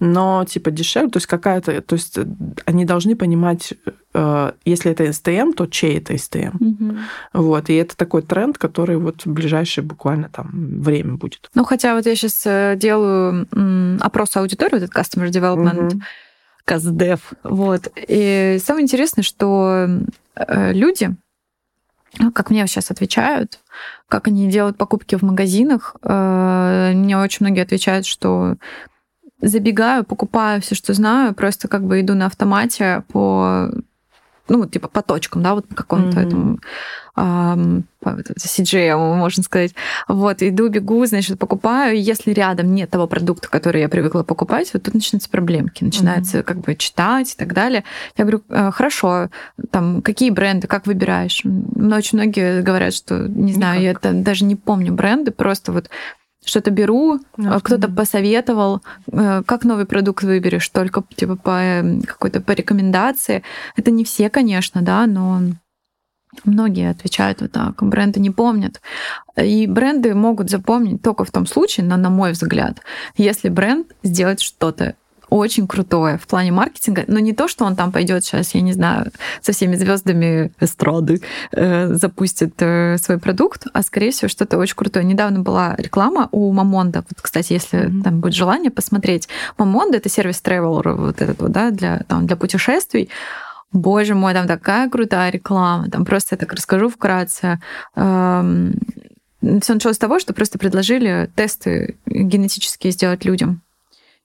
но 0.00 0.44
типа 0.44 0.72
дешевле, 0.72 1.10
то 1.10 1.18
есть 1.18 1.28
какая-то, 1.28 1.80
то 1.80 1.94
есть 1.94 2.18
они 2.66 2.84
должны 2.84 3.14
понимать, 3.14 3.72
э, 4.14 4.52
если 4.64 4.90
это 4.90 5.10
СТМ, 5.12 5.52
то 5.52 5.66
чей 5.66 5.98
это 5.98 6.18
СТМ. 6.18 6.56
Угу. 6.58 6.96
Вот, 7.34 7.70
и 7.70 7.74
это 7.74 7.96
такой 7.96 8.22
тренд, 8.22 8.58
который 8.58 8.96
вот 8.96 9.24
в 9.24 9.32
ближайшее 9.32 9.84
буквально 9.84 10.28
там 10.28 10.50
время 10.82 11.14
будет. 11.14 11.50
Ну, 11.54 11.64
хотя 11.64 11.94
вот 11.94 12.04
я 12.04 12.16
сейчас 12.16 12.42
э, 12.46 12.74
делаю 12.76 13.46
опрос 14.00 14.36
аудитории, 14.36 14.74
вот 14.74 14.82
этот 14.82 14.96
Customer 14.96 15.28
Development, 15.28 15.94
угу 15.94 16.02
Каздев. 16.66 17.32
Вот. 17.44 17.88
И 17.96 18.58
самое 18.62 18.82
интересное, 18.82 19.22
что 19.22 19.86
э, 20.34 20.72
люди, 20.72 21.14
как 22.34 22.50
мне 22.50 22.66
сейчас 22.66 22.90
отвечают, 22.90 23.60
как 24.08 24.26
они 24.26 24.50
делают 24.50 24.76
покупки 24.76 25.14
в 25.14 25.22
магазинах, 25.22 25.94
э, 26.02 26.92
мне 26.92 27.16
очень 27.16 27.46
многие 27.46 27.62
отвечают, 27.62 28.04
что 28.04 28.56
забегаю, 29.40 30.02
покупаю 30.02 30.60
все, 30.60 30.74
что 30.74 30.92
знаю, 30.92 31.34
просто 31.34 31.68
как 31.68 31.84
бы 31.84 32.00
иду 32.00 32.14
на 32.14 32.26
автомате 32.26 33.04
по 33.12 33.70
ну, 34.48 34.66
типа 34.66 34.88
по 34.88 35.02
точкам, 35.02 35.42
да, 35.42 35.54
вот 35.54 35.68
по 35.68 35.74
какому-то 35.74 36.18
mm-hmm. 36.18 36.26
этому 36.26 36.58
эм, 37.16 37.84
CGM, 38.02 39.16
можно 39.16 39.42
сказать. 39.42 39.74
Вот, 40.08 40.42
иду, 40.42 40.68
бегу, 40.68 41.04
значит, 41.06 41.38
покупаю. 41.38 41.96
И 41.96 42.00
если 42.00 42.32
рядом 42.32 42.74
нет 42.74 42.90
того 42.90 43.06
продукта, 43.06 43.48
который 43.48 43.80
я 43.80 43.88
привыкла 43.88 44.22
покупать, 44.22 44.70
вот 44.72 44.82
тут 44.84 44.94
начинаются 44.94 45.30
проблемки. 45.30 45.84
Начинается 45.84 46.38
mm-hmm. 46.38 46.42
как 46.44 46.60
бы 46.60 46.74
читать 46.76 47.32
и 47.32 47.36
так 47.36 47.52
далее. 47.52 47.84
Я 48.16 48.24
говорю, 48.24 48.42
«Э, 48.48 48.70
хорошо, 48.70 49.30
там, 49.70 50.02
какие 50.02 50.30
бренды, 50.30 50.66
как 50.66 50.86
выбираешь? 50.86 51.40
Но 51.44 51.96
очень 51.96 52.18
многие 52.18 52.62
говорят, 52.62 52.94
что, 52.94 53.28
не 53.28 53.52
знаю, 53.52 53.80
Никак. 53.80 54.04
я 54.04 54.10
это 54.10 54.22
даже 54.22 54.44
не 54.44 54.56
помню 54.56 54.92
бренды, 54.92 55.30
просто 55.30 55.72
вот 55.72 55.90
что-то 56.46 56.70
беру, 56.70 57.18
uh 57.36 57.60
кто-то 57.62 57.88
посоветовал, 57.88 58.82
э, 59.12 59.42
как 59.44 59.64
новый 59.64 59.84
продукт 59.84 60.24
выберешь, 60.24 60.68
только 60.68 61.02
типа 61.14 61.36
по 61.36 61.50
эм, 61.50 62.02
какой-то 62.02 62.40
по 62.40 62.52
рекомендации. 62.52 63.42
Это 63.76 63.90
не 63.90 64.04
все, 64.04 64.30
конечно, 64.30 64.82
да, 64.82 65.06
но 65.06 65.40
Многие 66.44 66.90
отвечают 66.90 67.40
вот 67.40 67.52
так, 67.52 67.82
бренды 67.82 68.20
не 68.20 68.30
помнят. 68.30 68.80
И 69.36 69.66
бренды 69.66 70.14
могут 70.14 70.50
запомнить 70.50 71.02
только 71.02 71.24
в 71.24 71.30
том 71.30 71.46
случае, 71.46 71.86
на, 71.86 71.96
на 71.96 72.10
мой 72.10 72.32
взгляд, 72.32 72.80
если 73.16 73.48
бренд 73.48 73.86
сделает 74.02 74.40
что-то 74.40 74.96
очень 75.28 75.66
крутое 75.66 76.18
в 76.18 76.26
плане 76.26 76.52
маркетинга, 76.52 77.04
но 77.06 77.18
не 77.18 77.32
то, 77.32 77.48
что 77.48 77.64
он 77.64 77.76
там 77.76 77.92
пойдет 77.92 78.24
сейчас, 78.24 78.54
я 78.54 78.60
не 78.60 78.72
знаю, 78.72 79.10
со 79.40 79.52
всеми 79.52 79.76
звездами 79.76 80.52
эстрады 80.60 81.22
э, 81.52 81.94
запустит 81.94 82.54
э, 82.58 82.96
свой 82.98 83.18
продукт, 83.18 83.66
а 83.72 83.82
скорее 83.82 84.10
всего 84.10 84.28
что-то 84.28 84.58
очень 84.58 84.76
крутое. 84.76 85.04
Недавно 85.04 85.40
была 85.40 85.74
реклама 85.78 86.28
у 86.32 86.52
Мамонда. 86.52 87.04
Вот, 87.08 87.20
кстати, 87.20 87.54
если 87.54 87.88
mm-hmm. 87.88 88.02
там 88.02 88.20
будет 88.20 88.34
желание 88.34 88.70
посмотреть, 88.70 89.28
Мамонда 89.58 89.98
это 89.98 90.08
сервис 90.08 90.40
traveler 90.42 90.94
вот 90.94 91.20
этот 91.20 91.40
вот, 91.40 91.52
да, 91.52 91.70
для 91.70 92.00
там 92.08 92.26
для 92.26 92.36
путешествий. 92.36 93.10
Боже 93.72 94.14
мой, 94.14 94.32
там 94.32 94.46
такая 94.46 94.88
крутая 94.88 95.30
реклама. 95.30 95.90
Там 95.90 96.04
просто 96.04 96.34
я 96.34 96.38
так 96.38 96.52
расскажу 96.52 96.88
вкратце. 96.88 97.60
Эм, 97.94 98.74
все 99.60 99.74
началось 99.74 99.96
с 99.96 99.98
того, 99.98 100.18
что 100.18 100.32
просто 100.32 100.58
предложили 100.58 101.30
тесты 101.34 101.96
генетические 102.06 102.92
сделать 102.92 103.24
людям. 103.24 103.62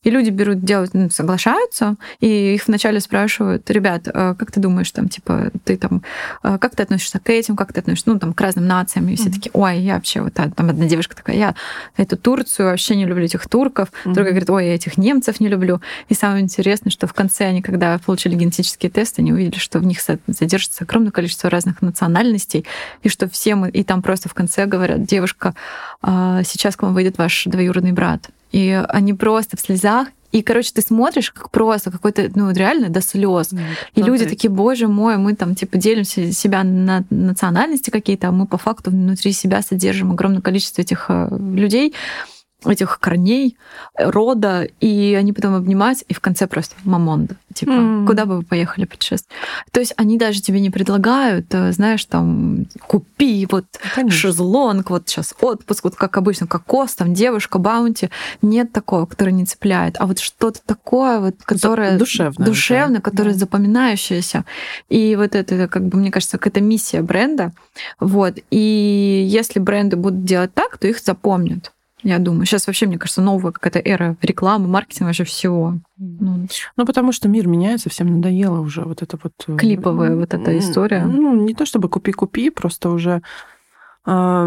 И 0.04 0.10
люди 0.10 0.32
берут, 0.32 0.66
делают, 0.66 0.96
ну, 0.96 1.12
соглашаются, 1.12 1.96
и 2.20 2.56
их 2.56 2.68
вначале 2.68 3.00
спрашивают, 3.00 3.70
ребят, 3.70 4.08
а 4.12 4.34
как 4.34 4.52
ты 4.52 4.60
думаешь, 4.60 4.90
там, 4.92 5.10
типа, 5.10 5.52
ты 5.64 5.78
там, 5.78 6.02
а 6.42 6.58
как 6.58 6.76
ты 6.76 6.82
относишься 6.82 7.20
к 7.20 7.30
этим, 7.30 7.56
как 7.56 7.72
ты 7.72 7.82
относишься, 7.82 8.10
ну, 8.10 8.18
там, 8.18 8.34
к 8.34 8.42
разным 8.42 8.66
нациям, 8.66 9.08
и 9.10 9.16
все 9.16 9.30
mm-hmm. 9.30 9.34
такие, 9.34 9.52
ой, 9.54 9.80
я 9.80 9.96
вообще, 9.96 10.22
вот 10.22 10.34
там 10.34 10.52
одна 10.58 10.88
девушка 10.88 11.16
такая, 11.16 11.36
я 11.36 11.56
эту 11.98 12.18
Турцию 12.18 12.70
вообще 12.70 12.96
не 12.96 13.06
люблю 13.06 13.26
этих 13.26 13.48
турков, 13.48 13.90
mm-hmm. 13.90 14.14
другая 14.14 14.32
говорит, 14.32 14.50
ой, 14.50 14.66
я 14.66 14.74
этих 14.74 14.98
немцев 14.98 15.40
не 15.40 15.48
люблю. 15.48 15.82
И 16.10 16.16
самое 16.16 16.42
интересное, 16.42 16.90
что 16.90 17.06
в 17.06 17.14
конце 17.14 17.46
они, 17.46 17.62
когда 17.62 18.00
получили 18.00 18.34
генетические 18.34 18.90
тесты, 18.90 19.22
они 19.22 19.34
увидели, 19.34 19.60
что 19.60 19.78
в 19.78 19.86
них 19.86 20.00
содержится 20.02 20.84
огромное 20.84 21.12
количество 21.12 21.48
разных 21.52 21.84
национальностей, 21.84 22.66
и 23.04 23.10
что 23.10 23.30
все 23.30 23.54
мы, 23.54 23.70
и 23.70 23.84
там 23.84 24.02
просто 24.02 24.30
в 24.30 24.34
конце 24.34 24.66
говорят, 24.66 25.04
девушка, 25.04 25.54
а 26.02 26.42
сейчас 26.44 26.76
к 26.76 26.82
вам 26.82 26.96
выйдет 26.96 27.20
ваш 27.20 27.44
двоюродный 27.46 27.92
брат 27.92 28.32
и 28.52 28.84
они 28.90 29.14
просто 29.14 29.58
в 29.58 29.60
слезах. 29.60 30.08
И, 30.32 30.44
короче, 30.44 30.72
ты 30.74 30.82
смотришь, 30.82 31.32
как 31.32 31.52
просто 31.52 31.92
какой-то, 31.92 32.32
ну, 32.36 32.52
реально 32.52 32.88
до 32.88 33.02
слез. 33.02 33.52
Mm, 33.52 33.60
и 33.96 34.02
люди 34.02 34.26
такие, 34.26 34.50
боже 34.50 34.88
мой, 34.88 35.18
мы 35.18 35.36
там, 35.36 35.56
типа, 35.56 35.78
делимся 35.78 36.32
себя 36.32 36.64
на 36.64 37.04
национальности 37.10 37.90
какие-то, 37.90 38.30
а 38.30 38.32
мы 38.32 38.48
по 38.48 38.58
факту 38.58 38.92
внутри 38.92 39.34
себя 39.34 39.62
содержим 39.62 40.12
огромное 40.12 40.42
количество 40.42 40.82
этих 40.82 41.08
э, 41.10 41.28
людей 41.38 41.94
этих 42.66 43.00
корней, 43.00 43.58
рода, 43.98 44.68
и 44.80 45.16
они 45.16 45.34
потом 45.34 45.56
обнимаются, 45.56 46.06
и 46.08 46.14
в 46.14 46.20
конце 46.20 46.48
просто 46.48 46.76
мамонда. 46.84 47.36
Типа, 47.54 47.72
mm. 47.72 48.08
куда 48.08 48.26
бы 48.26 48.38
вы 48.38 48.44
поехали 48.44 48.86
путешествовать? 48.86 49.36
То 49.72 49.80
есть 49.80 49.94
они 49.98 50.18
даже 50.18 50.42
тебе 50.42 50.60
не 50.60 50.70
предлагают, 50.70 51.48
э, 51.52 51.72
знаешь, 51.72 52.06
там, 52.06 52.66
купи 52.88 53.48
вот 53.50 53.66
Конечно. 53.96 54.18
шезлонг, 54.18 54.90
вот 54.90 55.10
сейчас 55.10 55.34
отпуск, 55.42 55.84
вот 55.84 55.96
как 55.96 56.18
обычно, 56.18 56.48
кокос, 56.48 56.96
там, 56.96 57.14
девушка, 57.14 57.58
баунти. 57.58 58.10
Нет 58.42 58.72
такого, 58.72 59.06
который 59.06 59.34
не 59.34 59.46
цепляет. 59.46 59.96
А 60.00 60.06
вот 60.06 60.20
что-то 60.20 60.60
такое, 60.66 61.20
вот, 61.20 61.36
которое... 61.44 61.98
Душевное. 61.98 62.46
Душевное, 62.46 62.98
да. 62.98 63.02
которое 63.02 63.34
да. 63.34 63.40
запоминающееся. 63.40 64.46
И 64.90 65.16
вот 65.16 65.36
это, 65.36 65.68
как 65.68 65.88
бы, 65.88 65.98
мне 65.98 66.12
кажется, 66.12 66.38
какая-то 66.38 66.62
миссия 66.62 67.02
бренда. 67.02 67.52
Вот. 68.00 68.38
И 68.50 69.26
если 69.28 69.60
бренды 69.60 69.96
будут 69.96 70.24
делать 70.26 70.54
так, 70.54 70.78
то 70.78 70.88
их 70.88 71.00
запомнят. 71.00 71.72
Я 72.04 72.20
думаю, 72.20 72.46
сейчас 72.46 72.68
вообще, 72.68 72.88
мне 72.88 72.98
кажется, 72.98 73.22
новая 73.22 73.52
какая-то 73.52 73.80
эра 73.80 74.18
рекламы, 74.22 74.68
маркетинга, 74.68 75.08
вообще 75.08 75.24
всего. 75.24 75.78
Ну, 75.98 76.48
ну, 76.76 76.86
потому 76.86 77.12
что 77.12 77.28
мир 77.28 77.48
меняется, 77.48 77.90
всем 77.90 78.08
надоело 78.16 78.60
уже 78.60 78.82
вот 78.82 79.02
это 79.02 79.20
вот... 79.22 79.34
Э, 79.48 79.56
Клиповая 79.56 80.16
вот 80.16 80.34
эта 80.34 80.58
история. 80.58 81.06
Ну, 81.06 81.36
не 81.36 81.54
то 81.54 81.66
чтобы 81.66 81.90
купи-купи, 81.90 82.50
просто 82.50 82.90
уже... 82.90 83.22
Э, 84.06 84.46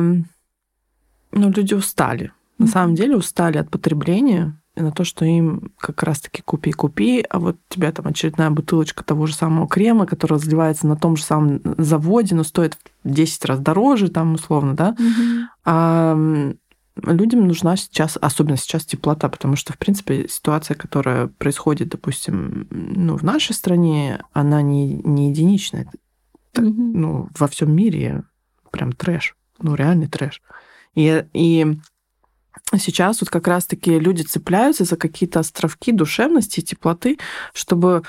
ну, 1.32 1.50
люди 1.50 1.74
устали. 1.74 2.32
На 2.58 2.64
mm-hmm. 2.64 2.68
самом 2.68 2.94
деле 2.94 3.16
устали 3.16 3.58
от 3.58 3.70
потребления 3.70 4.56
и 4.76 4.80
на 4.80 4.90
то, 4.90 5.04
что 5.04 5.24
им 5.24 5.72
как 5.78 6.02
раз-таки 6.02 6.42
купи-купи, 6.42 7.24
а 7.28 7.38
вот 7.38 7.56
у 7.70 7.74
тебя 7.74 7.92
там 7.92 8.08
очередная 8.08 8.50
бутылочка 8.50 9.04
того 9.04 9.26
же 9.26 9.34
самого 9.34 9.68
крема, 9.68 10.06
который 10.06 10.34
разливается 10.34 10.88
на 10.88 10.96
том 10.96 11.16
же 11.16 11.22
самом 11.22 11.60
заводе, 11.78 12.34
но 12.34 12.42
стоит 12.42 12.76
в 13.04 13.10
10 13.10 13.44
раз 13.44 13.60
дороже, 13.60 14.08
там 14.08 14.34
условно, 14.34 14.74
да, 14.74 14.96
mm-hmm. 14.98 15.42
а 15.64 16.52
людям 16.96 17.46
нужна 17.46 17.76
сейчас, 17.76 18.16
особенно 18.20 18.56
сейчас, 18.56 18.84
теплота, 18.84 19.28
потому 19.28 19.56
что, 19.56 19.72
в 19.72 19.78
принципе, 19.78 20.28
ситуация, 20.28 20.76
которая 20.76 21.26
происходит, 21.26 21.88
допустим, 21.88 22.68
ну, 22.70 23.16
в 23.16 23.22
нашей 23.22 23.54
стране, 23.54 24.22
она 24.32 24.62
не, 24.62 24.94
не 24.94 25.30
единичная. 25.30 25.90
Это, 26.52 26.62
mm-hmm. 26.62 26.92
ну, 26.94 27.28
во 27.36 27.48
всем 27.48 27.74
мире 27.74 28.22
прям 28.70 28.92
трэш, 28.92 29.36
ну, 29.60 29.74
реальный 29.74 30.06
трэш. 30.06 30.40
И, 30.94 31.24
и 31.32 31.76
сейчас 32.76 33.20
вот 33.20 33.30
как 33.30 33.48
раз-таки 33.48 33.98
люди 33.98 34.22
цепляются 34.22 34.84
за 34.84 34.96
какие-то 34.96 35.40
островки 35.40 35.92
душевности 35.92 36.60
и 36.60 36.64
теплоты, 36.64 37.18
чтобы 37.52 38.04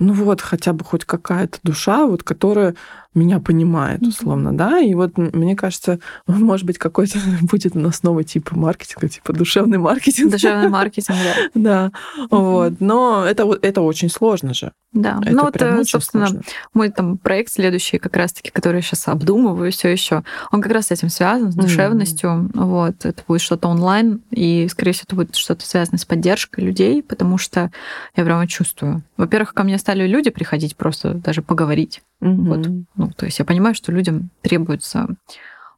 ну 0.00 0.12
вот, 0.12 0.40
хотя 0.40 0.72
бы 0.72 0.84
хоть 0.84 1.04
какая-то 1.04 1.58
душа, 1.62 2.06
вот, 2.06 2.24
которая 2.24 2.74
меня 3.14 3.40
понимает, 3.40 4.02
условно, 4.02 4.50
mm-hmm. 4.50 4.56
да, 4.56 4.78
и 4.80 4.94
вот 4.94 5.16
мне 5.16 5.56
кажется, 5.56 6.00
может 6.26 6.66
быть, 6.66 6.78
какой-то 6.78 7.18
будет 7.42 7.76
у 7.76 7.80
нас 7.80 8.02
новый 8.02 8.24
тип 8.24 8.52
маркетинга, 8.52 9.08
типа 9.08 9.32
душевный 9.32 9.78
маркетинг. 9.78 10.32
Душевный 10.32 10.68
маркетинг, 10.70 11.18
да. 11.54 11.90
Да, 12.14 12.26
вот, 12.30 12.80
но 12.80 13.24
это, 13.24 13.50
это 13.62 13.80
очень 13.82 14.10
сложно 14.10 14.54
же. 14.54 14.72
Да, 14.92 15.18
это 15.22 15.34
ну 15.34 15.42
вот, 15.44 15.88
собственно, 15.88 16.26
сложно. 16.26 16.44
мой 16.72 16.88
там 16.88 17.18
проект 17.18 17.52
следующий, 17.52 17.98
как 17.98 18.16
раз-таки, 18.16 18.50
который 18.50 18.76
я 18.76 18.82
сейчас 18.82 19.08
обдумываю 19.08 19.72
все 19.72 19.88
еще, 19.88 20.22
он 20.52 20.60
как 20.60 20.70
раз 20.72 20.86
с 20.86 20.90
этим 20.92 21.08
связан, 21.08 21.50
с 21.50 21.56
душевностью, 21.56 22.30
mm-hmm. 22.30 22.64
вот, 22.64 23.04
это 23.04 23.22
будет 23.26 23.40
что-то 23.40 23.68
онлайн, 23.68 24.22
и, 24.30 24.68
скорее 24.70 24.92
всего, 24.92 25.06
это 25.08 25.16
будет 25.16 25.36
что-то 25.36 25.66
связано 25.66 25.98
с 25.98 26.04
поддержкой 26.04 26.60
людей, 26.60 27.02
потому 27.02 27.38
что 27.38 27.72
я 28.14 28.24
прямо 28.24 28.46
чувствую. 28.46 29.02
Во-первых, 29.16 29.54
ко 29.54 29.64
мне 29.64 29.78
стали 29.78 30.06
люди 30.06 30.30
приходить 30.30 30.76
просто 30.76 31.14
даже 31.14 31.42
поговорить, 31.42 32.02
mm-hmm. 32.24 32.48
вот, 32.48 32.66
ну, 32.96 33.10
то 33.16 33.26
есть 33.26 33.38
я 33.38 33.44
понимаю, 33.44 33.74
что 33.74 33.92
людям 33.92 34.30
требуется 34.42 35.08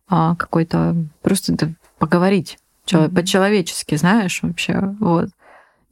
а, 0.09 0.35
какой-то 0.37 0.97
просто 1.23 1.53
да, 1.53 1.69
поговорить 1.99 2.59
mm-hmm. 2.87 3.15
по-человечески, 3.15 3.97
знаешь, 3.97 4.41
вообще, 4.43 4.95
вот. 5.01 5.31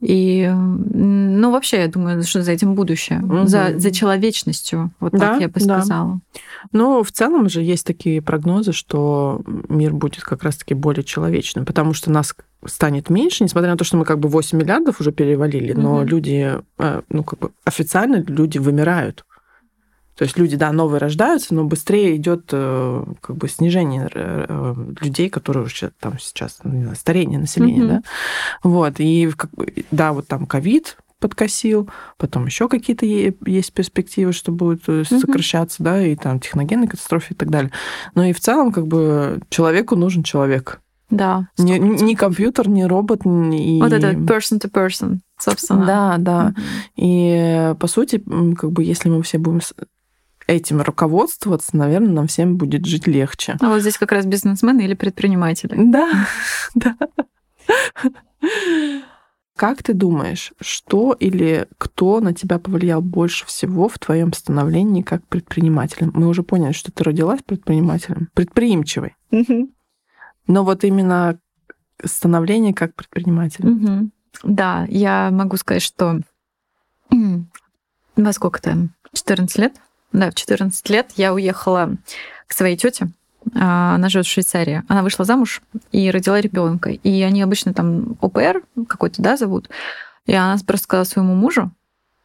И, 0.01 0.51
ну, 0.53 1.51
вообще, 1.51 1.77
я 1.77 1.87
думаю, 1.87 2.21
что 2.23 2.43
за 2.43 2.51
этим 2.51 2.75
будущее, 2.75 3.19
угу. 3.19 3.47
за, 3.47 3.79
за 3.79 3.91
человечностью, 3.91 4.91
вот 4.99 5.13
да, 5.13 5.19
так 5.19 5.41
я 5.41 5.47
бы 5.47 5.59
сказала. 5.59 6.19
Да. 6.33 6.39
Ну, 6.73 7.03
в 7.03 7.11
целом 7.11 7.49
же 7.49 7.63
есть 7.63 7.87
такие 7.87 8.21
прогнозы, 8.21 8.73
что 8.73 9.41
мир 9.69 9.93
будет 9.93 10.23
как 10.23 10.43
раз-таки 10.43 10.73
более 10.73 11.03
человечным, 11.03 11.65
потому 11.65 11.93
что 11.93 12.11
нас 12.11 12.35
станет 12.65 13.09
меньше, 13.09 13.43
несмотря 13.43 13.71
на 13.71 13.77
то, 13.77 13.83
что 13.83 13.97
мы 13.97 14.05
как 14.05 14.19
бы 14.19 14.27
8 14.27 14.57
миллиардов 14.57 14.99
уже 14.99 15.11
перевалили, 15.11 15.71
угу. 15.71 15.81
но 15.81 16.03
люди, 16.03 16.59
э, 16.77 17.01
ну, 17.09 17.23
как 17.23 17.39
бы 17.39 17.51
официально 17.63 18.17
люди 18.17 18.57
вымирают. 18.57 19.25
То 20.15 20.23
есть 20.23 20.37
люди, 20.37 20.55
да, 20.55 20.71
новые 20.71 20.99
рождаются, 20.99 21.53
но 21.53 21.65
быстрее 21.65 22.15
идет 22.15 22.49
э, 22.51 23.03
как 23.21 23.35
бы 23.35 23.49
снижение 23.49 24.09
э, 24.13 24.75
людей, 25.01 25.29
которые 25.29 25.65
уже 25.65 25.91
там 25.99 26.17
сейчас 26.19 26.59
ну, 26.63 26.81
знаю, 26.81 26.95
старение 26.95 27.39
населения, 27.39 27.81
mm-hmm. 27.81 27.87
да. 27.87 28.01
Вот, 28.63 28.95
и 28.99 29.29
как 29.35 29.51
бы, 29.51 29.67
да, 29.91 30.13
вот 30.13 30.27
там 30.27 30.45
ковид 30.45 30.97
подкосил, 31.19 31.89
потом 32.17 32.45
еще 32.45 32.69
какие-то 32.69 33.05
есть 33.05 33.73
перспективы, 33.73 34.31
что 34.31 34.51
будет 34.51 34.87
mm-hmm. 34.87 35.19
сокращаться, 35.19 35.83
да, 35.83 36.01
и 36.01 36.15
там 36.15 36.39
техногенные 36.39 36.87
катастрофы 36.87 37.33
и 37.33 37.35
так 37.35 37.49
далее. 37.49 37.71
Но 38.13 38.23
и 38.23 38.33
в 38.33 38.39
целом 38.39 38.71
как 38.71 38.87
бы 38.87 39.39
человеку 39.49 39.95
нужен 39.95 40.23
человек. 40.23 40.81
Да. 41.09 41.47
Не, 41.57 41.77
не 41.77 42.15
компьютер, 42.15 42.67
не 42.67 42.85
робот. 42.85 43.25
Не... 43.25 43.79
Вот 43.81 43.93
это 43.93 44.11
person 44.11 44.59
to 44.59 44.71
person, 44.71 45.19
собственно. 45.39 45.85
Да, 45.85 46.15
да. 46.17 46.49
Mm-hmm. 46.49 47.73
И 47.75 47.75
по 47.79 47.87
сути, 47.87 48.23
как 48.57 48.71
бы, 48.71 48.83
если 48.83 49.09
мы 49.09 49.21
все 49.23 49.37
будем 49.37 49.61
этим 50.47 50.81
руководствоваться, 50.81 51.75
наверное, 51.75 52.11
нам 52.11 52.27
всем 52.27 52.57
будет 52.57 52.85
жить 52.85 53.07
легче. 53.07 53.57
А 53.59 53.69
вот 53.69 53.81
здесь 53.81 53.97
как 53.97 54.11
раз 54.11 54.25
бизнесмены 54.25 54.81
или 54.81 54.93
предприниматели. 54.93 55.73
Да, 55.77 56.27
да. 56.75 56.95
Как 59.55 59.81
ты 59.81 59.93
думаешь, 59.93 60.51
что 60.59 61.13
или 61.13 61.67
кто 61.77 62.19
на 62.19 62.33
тебя 62.33 62.59
повлиял 62.59 63.01
больше 63.01 63.45
всего 63.45 63.87
в 63.87 63.97
твоем 63.97 64.33
становлении 64.33 65.01
как 65.01 65.25
предпринимателем? 65.27 66.11
Мы 66.13 66.27
уже 66.27 66.43
поняли, 66.43 66.73
что 66.73 66.91
ты 66.91 67.03
родилась 67.05 67.41
предпринимателем, 67.41 68.29
предприимчивой. 68.33 69.15
Но 70.47 70.63
вот 70.63 70.83
именно 70.83 71.39
становление 72.03 72.73
как 72.73 72.95
предприниматель. 72.95 74.11
Да, 74.43 74.85
я 74.89 75.29
могу 75.31 75.55
сказать, 75.55 75.81
что 75.81 76.19
во 78.15 78.33
сколько-то? 78.33 78.89
14 79.13 79.57
лет 79.59 79.75
да, 80.19 80.31
в 80.31 80.35
14 80.35 80.89
лет 80.89 81.11
я 81.15 81.33
уехала 81.33 81.91
к 82.47 82.53
своей 82.53 82.77
тете. 82.77 83.09
А, 83.53 83.95
она 83.95 84.09
живет 84.09 84.25
в 84.25 84.31
Швейцарии. 84.31 84.83
Она 84.87 85.03
вышла 85.03 85.25
замуж 85.25 85.61
и 85.91 86.09
родила 86.09 86.39
ребенка. 86.39 86.89
И 86.91 87.21
они 87.21 87.41
обычно 87.41 87.73
там 87.73 88.17
ОПР 88.21 88.63
какой-то, 88.87 89.21
да, 89.21 89.37
зовут. 89.37 89.69
И 90.25 90.33
она 90.33 90.57
просто 90.65 90.85
сказала 90.85 91.03
своему 91.03 91.35
мужу, 91.35 91.71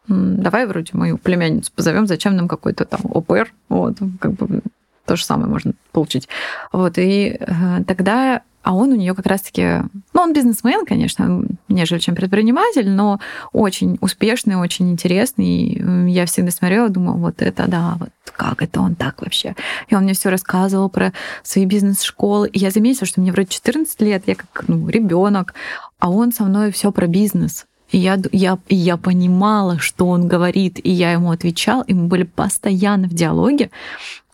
давай 0.08 0.66
вроде 0.66 0.90
мою 0.94 1.18
племянницу 1.18 1.70
позовем, 1.74 2.06
зачем 2.06 2.36
нам 2.36 2.48
какой-то 2.48 2.84
там 2.84 3.00
ОПР, 3.04 3.52
вот, 3.68 3.98
как 4.18 4.32
бы 4.32 4.60
то 5.04 5.16
же 5.16 5.24
самое 5.24 5.48
можно 5.48 5.72
получить. 5.92 6.28
Вот, 6.72 6.96
и 6.96 7.36
э, 7.38 7.84
тогда 7.86 8.42
а 8.62 8.74
он 8.74 8.92
у 8.92 8.94
нее 8.94 9.14
как 9.14 9.26
раз-таки, 9.26 9.82
ну, 10.12 10.20
он 10.20 10.32
бизнесмен, 10.32 10.84
конечно, 10.84 11.42
нежели 11.68 11.98
чем 11.98 12.14
предприниматель, 12.14 12.88
но 12.88 13.18
очень 13.52 13.96
успешный, 14.00 14.56
очень 14.56 14.90
интересный. 14.90 16.10
Я 16.10 16.26
всегда 16.26 16.50
смотрела, 16.50 16.90
думала, 16.90 17.16
вот 17.16 17.40
это 17.40 17.66
да, 17.68 17.96
вот 17.98 18.10
как 18.36 18.62
это 18.62 18.80
он 18.80 18.94
так 18.94 19.22
вообще. 19.22 19.54
И 19.88 19.94
он 19.94 20.04
мне 20.04 20.12
все 20.12 20.28
рассказывал 20.28 20.90
про 20.90 21.12
свои 21.42 21.64
бизнес-школы. 21.64 22.48
И 22.48 22.58
я 22.58 22.70
заметила, 22.70 23.06
что 23.06 23.20
мне 23.20 23.32
вроде 23.32 23.48
14 23.48 24.00
лет, 24.02 24.24
я 24.26 24.34
как 24.34 24.64
ну, 24.68 24.88
ребенок, 24.88 25.54
а 25.98 26.10
он 26.10 26.32
со 26.32 26.44
мной 26.44 26.70
все 26.70 26.92
про 26.92 27.06
бизнес. 27.06 27.66
И 27.90 27.98
я, 27.98 28.18
я, 28.32 28.58
я 28.68 28.96
понимала, 28.96 29.78
что 29.78 30.06
он 30.06 30.28
говорит, 30.28 30.78
и 30.82 30.90
я 30.90 31.12
ему 31.12 31.32
отвечала, 31.32 31.82
и 31.86 31.94
мы 31.94 32.06
были 32.06 32.22
постоянно 32.22 33.08
в 33.08 33.14
диалоге. 33.14 33.70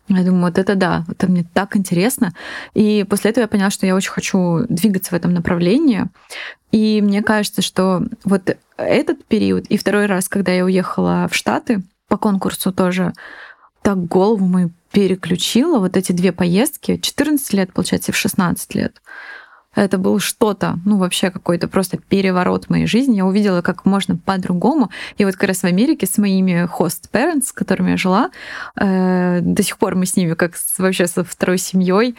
Я 0.08 0.22
думаю, 0.22 0.44
вот 0.44 0.58
это 0.58 0.76
да, 0.76 1.04
это 1.08 1.26
мне 1.26 1.44
так 1.52 1.76
интересно. 1.76 2.32
И 2.74 3.04
после 3.08 3.30
этого 3.30 3.42
я 3.42 3.48
поняла, 3.48 3.70
что 3.70 3.86
я 3.86 3.96
очень 3.96 4.10
хочу 4.10 4.66
двигаться 4.68 5.10
в 5.10 5.14
этом 5.14 5.34
направлении. 5.34 6.04
И 6.70 7.00
мне 7.02 7.22
кажется, 7.22 7.62
что 7.62 8.02
вот 8.24 8.56
этот 8.76 9.24
период 9.24 9.66
и 9.66 9.76
второй 9.76 10.06
раз, 10.06 10.28
когда 10.28 10.52
я 10.52 10.64
уехала 10.64 11.28
в 11.30 11.34
Штаты 11.34 11.82
по 12.08 12.16
конкурсу 12.18 12.72
тоже, 12.72 13.14
так 13.82 14.04
голову 14.06 14.46
мою 14.46 14.72
переключила 14.92 15.78
вот 15.78 15.96
эти 15.96 16.12
две 16.12 16.32
поездки. 16.32 16.98
14 16.98 17.52
лет, 17.52 17.72
получается, 17.72 18.12
в 18.12 18.16
16 18.16 18.74
лет. 18.74 19.02
Это 19.76 19.98
было 19.98 20.18
что-то, 20.18 20.78
ну 20.84 20.96
вообще 20.96 21.30
какой-то 21.30 21.68
просто 21.68 21.98
переворот 21.98 22.64
в 22.64 22.70
моей 22.70 22.86
жизни. 22.86 23.16
Я 23.16 23.26
увидела, 23.26 23.60
как 23.60 23.84
можно 23.84 24.16
по-другому. 24.16 24.90
И 25.18 25.24
вот 25.24 25.36
как 25.36 25.48
раз 25.48 25.58
в 25.58 25.64
Америке 25.64 26.06
с 26.06 26.18
моими 26.18 26.68
host 26.78 27.10
parents, 27.12 27.46
с 27.46 27.52
которыми 27.52 27.90
я 27.90 27.96
жила, 27.96 28.30
э, 28.80 29.40
до 29.42 29.62
сих 29.62 29.78
пор 29.78 29.94
мы 29.94 30.06
с 30.06 30.16
ними 30.16 30.34
как 30.34 30.54
вообще 30.78 31.06
со 31.06 31.22
второй 31.22 31.58
семьей. 31.58 32.16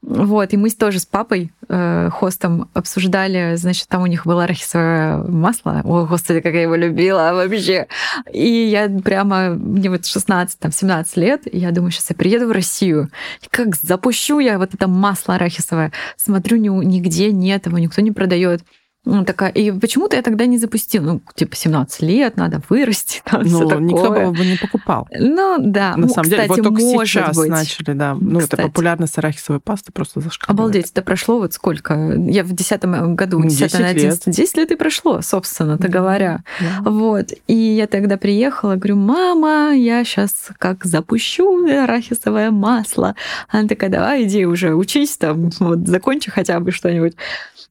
Вот, 0.00 0.52
и 0.52 0.56
мы 0.56 0.70
тоже 0.70 1.00
с 1.00 1.06
папой, 1.06 1.52
э, 1.68 2.08
хостом, 2.12 2.70
обсуждали, 2.72 3.56
значит, 3.56 3.88
там 3.88 4.02
у 4.02 4.06
них 4.06 4.26
было 4.26 4.44
арахисовое 4.44 5.18
масло. 5.24 5.82
О, 5.84 6.06
господи, 6.06 6.40
как 6.40 6.54
я 6.54 6.62
его 6.62 6.76
любила 6.76 7.32
вообще. 7.32 7.88
И 8.32 8.48
я 8.48 8.88
прямо, 8.88 9.50
мне 9.50 9.90
вот 9.90 10.02
16-17 10.02 11.06
лет, 11.16 11.52
и 11.52 11.58
я 11.58 11.72
думаю, 11.72 11.90
сейчас 11.90 12.10
я 12.10 12.16
приеду 12.16 12.46
в 12.46 12.52
Россию, 12.52 13.10
и 13.42 13.48
как 13.50 13.74
запущу 13.74 14.38
я 14.38 14.58
вот 14.58 14.72
это 14.72 14.86
масло 14.86 15.34
арахисовое. 15.34 15.92
Смотрю, 16.16 16.58
нигде 16.58 17.32
нет 17.32 17.66
его, 17.66 17.78
никто 17.78 18.00
не 18.00 18.12
продает. 18.12 18.62
Ну, 19.10 19.24
такая, 19.24 19.50
и 19.50 19.72
почему-то 19.72 20.16
я 20.16 20.22
тогда 20.22 20.44
не 20.44 20.58
запустила. 20.58 21.02
Ну, 21.02 21.22
типа, 21.34 21.56
17 21.56 22.02
лет, 22.02 22.36
надо 22.36 22.60
вырасти, 22.68 23.22
там 23.24 23.42
ну, 23.42 23.48
все 23.48 23.66
такое. 23.66 23.80
никто 23.80 24.32
бы 24.32 24.44
не 24.44 24.56
покупал. 24.56 25.08
Ну, 25.18 25.56
да. 25.58 25.96
На 25.96 26.02
ну, 26.02 26.08
самом 26.08 26.24
кстати, 26.24 26.30
деле, 26.30 26.48
вот 26.48 26.62
только 26.62 26.82
может 26.82 27.08
сейчас 27.08 27.36
быть. 27.36 27.48
начали, 27.48 27.92
да. 27.94 28.14
Ну, 28.20 28.40
кстати. 28.40 28.60
это 28.60 28.68
популярность 28.68 29.16
арахисовой 29.16 29.60
пасты 29.60 29.92
просто 29.92 30.20
зашкаливает. 30.20 30.60
Обалдеть, 30.60 30.90
это 30.90 31.00
прошло 31.00 31.38
вот 31.38 31.54
сколько? 31.54 31.94
Я 32.18 32.44
в 32.44 32.52
10 32.52 32.84
году, 33.14 33.42
10, 33.42 33.58
10 33.58 33.80
на 33.80 33.88
11, 33.88 34.26
лет. 34.26 34.36
10 34.36 34.56
лет 34.58 34.70
и 34.72 34.76
прошло, 34.76 35.22
собственно-то 35.22 35.84
да. 35.84 35.88
говоря. 35.88 36.42
Да. 36.60 36.90
Вот. 36.90 37.32
И 37.46 37.54
я 37.54 37.86
тогда 37.86 38.18
приехала, 38.18 38.74
говорю, 38.74 38.96
мама, 38.96 39.72
я 39.74 40.04
сейчас 40.04 40.50
как 40.58 40.84
запущу 40.84 41.66
арахисовое 41.66 42.50
масло. 42.50 43.14
Она 43.48 43.68
такая, 43.68 43.88
давай, 43.88 44.24
иди 44.24 44.44
уже 44.44 44.74
учись 44.74 45.16
там, 45.16 45.48
вот, 45.60 45.88
закончи 45.88 46.30
хотя 46.30 46.60
бы 46.60 46.72
что-нибудь. 46.72 47.14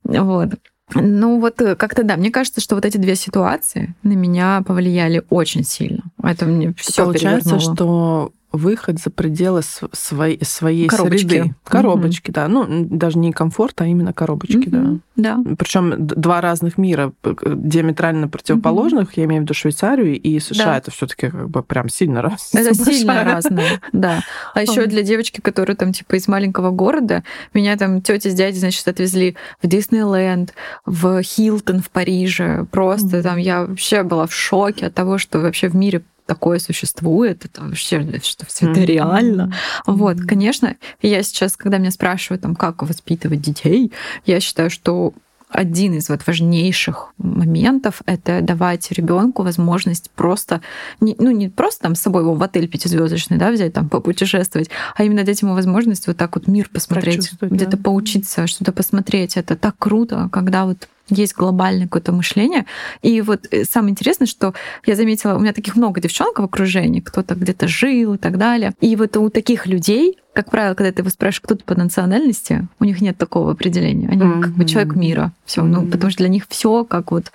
Вот. 0.03 0.49
Ну 0.93 1.39
вот 1.39 1.61
э, 1.61 1.75
как-то 1.75 2.03
да, 2.03 2.15
мне 2.15 2.31
кажется, 2.31 2.61
что 2.61 2.75
вот 2.75 2.85
эти 2.85 2.97
две 2.97 3.15
ситуации 3.15 3.93
на 4.03 4.13
меня 4.13 4.63
повлияли 4.65 5.23
очень 5.29 5.63
сильно. 5.63 6.03
Это 6.23 6.45
мне 6.45 6.73
все 6.77 7.03
Получается, 7.03 7.59
что 7.59 8.31
выход 8.57 8.99
за 8.99 9.09
пределы 9.09 9.61
своей, 9.63 10.43
своей 10.43 10.87
коробочки. 10.87 11.27
среды. 11.27 11.55
Коробочки, 11.63 12.31
mm-hmm. 12.31 12.33
да. 12.33 12.47
Ну, 12.47 12.65
даже 12.89 13.17
не 13.17 13.31
комфорт, 13.31 13.79
а 13.81 13.85
именно 13.85 14.13
коробочки, 14.13 14.67
mm-hmm. 14.67 14.99
да. 15.15 15.37
Да. 15.37 15.55
Причем 15.57 15.93
два 15.97 16.41
разных 16.41 16.77
мира, 16.77 17.11
диаметрально 17.23 18.27
противоположных, 18.27 19.09
mm-hmm. 19.09 19.19
я 19.19 19.25
имею 19.25 19.41
в 19.41 19.43
виду 19.45 19.53
Швейцарию 19.53 20.19
и 20.19 20.39
США, 20.39 20.65
да. 20.65 20.77
это 20.77 20.91
все-таки 20.91 21.29
как 21.29 21.49
бы 21.49 21.63
прям 21.63 21.89
сильно 21.89 22.21
разные. 22.21 22.63
Это 22.63 22.73
сильно 22.85 23.23
разные, 23.23 23.81
да. 23.93 24.21
А 24.53 24.61
еще 24.61 24.85
для 24.85 25.01
девочки, 25.01 25.41
которая 25.41 25.75
там 25.75 25.93
типа 25.93 26.15
из 26.15 26.27
маленького 26.27 26.71
города, 26.71 27.23
меня 27.53 27.77
там 27.77 28.01
тетя 28.01 28.29
с 28.29 28.33
дядей, 28.33 28.59
значит, 28.59 28.87
отвезли 28.87 29.35
в 29.61 29.67
Диснейленд, 29.67 30.53
в 30.85 31.21
Хилтон 31.21 31.81
в 31.81 31.89
Париже. 31.89 32.65
Просто 32.71 33.23
там 33.23 33.37
я 33.37 33.65
вообще 33.65 34.03
была 34.03 34.27
в 34.27 34.33
шоке 34.33 34.87
от 34.87 34.93
того, 34.93 35.17
что 35.17 35.39
вообще 35.39 35.69
в 35.69 35.75
мире 35.75 36.03
такое 36.27 36.59
существует, 36.59 37.45
это 37.45 37.63
вообще, 37.63 38.19
что 38.23 38.45
все 38.45 38.69
это 38.71 38.81
реально. 38.81 39.51
Mm-hmm. 39.87 39.93
Вот, 39.93 40.17
конечно, 40.21 40.75
я 41.01 41.23
сейчас, 41.23 41.57
когда 41.57 41.77
меня 41.77 41.91
спрашивают, 41.91 42.41
там, 42.43 42.55
как 42.55 42.83
воспитывать 42.83 43.41
детей, 43.41 43.91
я 44.25 44.39
считаю, 44.39 44.69
что 44.69 45.13
один 45.49 45.93
из 45.93 46.09
вот 46.09 46.27
важнейших 46.27 47.13
моментов— 47.17 48.01
это 48.05 48.41
давать 48.41 48.91
ребенку 48.91 49.43
возможность 49.43 50.11
просто, 50.11 50.61
не, 50.99 51.15
ну 51.17 51.31
не 51.31 51.47
просто 51.47 51.83
там 51.83 51.95
с 51.95 52.01
собой 52.01 52.23
его 52.23 52.33
в 52.33 52.43
отель 52.43 52.67
пятизвездочный, 52.67 53.37
да, 53.37 53.51
взять 53.51 53.73
там 53.73 53.87
попутешествовать, 53.87 54.69
а 54.95 55.03
именно 55.03 55.23
дать 55.23 55.41
ему 55.41 55.53
возможность 55.53 56.07
вот 56.07 56.17
так 56.17 56.35
вот 56.35 56.47
мир 56.47 56.69
посмотреть, 56.71 57.31
где-то 57.39 57.77
да. 57.77 57.83
поучиться, 57.83 58.45
что-то 58.45 58.73
посмотреть. 58.73 59.37
Это 59.37 59.55
так 59.55 59.75
круто, 59.79 60.27
когда 60.31 60.65
вот 60.65 60.89
есть 61.09 61.35
глобальное 61.35 61.85
какое-то 61.85 62.11
мышление. 62.11 62.65
И 63.01 63.21
вот 63.21 63.47
э, 63.51 63.63
самое 63.63 63.91
интересное, 63.91 64.27
что 64.27 64.53
я 64.85 64.95
заметила, 64.95 65.35
у 65.35 65.39
меня 65.39 65.53
таких 65.53 65.75
много 65.75 66.01
девчонок 66.01 66.39
в 66.39 66.43
окружении, 66.43 66.99
кто-то 66.99 67.35
где-то 67.35 67.67
жил 67.67 68.15
и 68.15 68.17
так 68.17 68.37
далее. 68.37 68.73
И 68.81 68.95
вот 68.95 69.15
у 69.17 69.29
таких 69.29 69.67
людей, 69.67 70.17
как 70.33 70.51
правило, 70.51 70.73
когда 70.73 70.91
ты 70.91 71.01
его 71.01 71.09
спрашиваешь, 71.09 71.41
кто 71.41 71.55
ты 71.55 71.63
по 71.63 71.75
национальности, 71.75 72.67
у 72.79 72.85
них 72.85 73.01
нет 73.01 73.17
такого 73.17 73.51
определения. 73.51 74.09
Они 74.09 74.21
mm-hmm. 74.21 74.41
как 74.41 74.51
бы 74.51 74.65
человек 74.65 74.95
мира. 74.95 75.31
Все, 75.45 75.61
mm-hmm. 75.61 75.67
ну, 75.67 75.87
потому 75.87 76.11
что 76.11 76.19
для 76.19 76.29
них 76.29 76.45
все 76.49 76.83
как 76.83 77.11
вот 77.11 77.31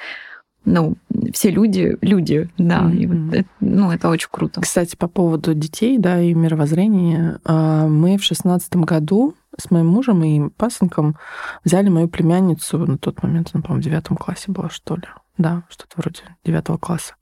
ну, 0.65 0.97
все 1.33 1.51
люди, 1.51 1.97
люди, 2.01 2.49
да, 2.59 2.83
mm-hmm. 2.83 2.97
и 2.97 3.07
вот 3.07 3.35
это, 3.35 3.49
ну, 3.61 3.91
это 3.91 4.09
очень 4.09 4.29
круто. 4.31 4.61
Кстати, 4.61 4.97
по 4.97 5.09
поводу 5.09 5.55
детей, 5.55 5.99
да, 5.99 6.21
и 6.21 6.35
мировоззрения, 6.35 7.41
а, 7.45 7.87
мы 7.87 8.19
в 8.19 8.25
шестнадцатом 8.25 8.83
году 8.83 9.35
с 9.59 9.71
моим 9.71 9.89
мужем 9.89 10.23
и 10.25 10.49
пасынком 10.51 11.17
взяли 11.65 11.89
мою 11.89 12.09
племянницу 12.09 12.79
на 12.79 12.99
тот 12.99 13.23
момент, 13.23 13.51
она, 13.53 13.63
по-моему, 13.63 13.83
в 13.83 13.85
девятом 13.85 14.17
классе 14.17 14.51
была, 14.51 14.71
что 14.71 14.97
ли. 14.97 15.05
Да, 15.39 15.65
что-то 15.69 15.95
вроде 15.97 16.21
девятого 16.45 16.77
класса. 16.79 17.15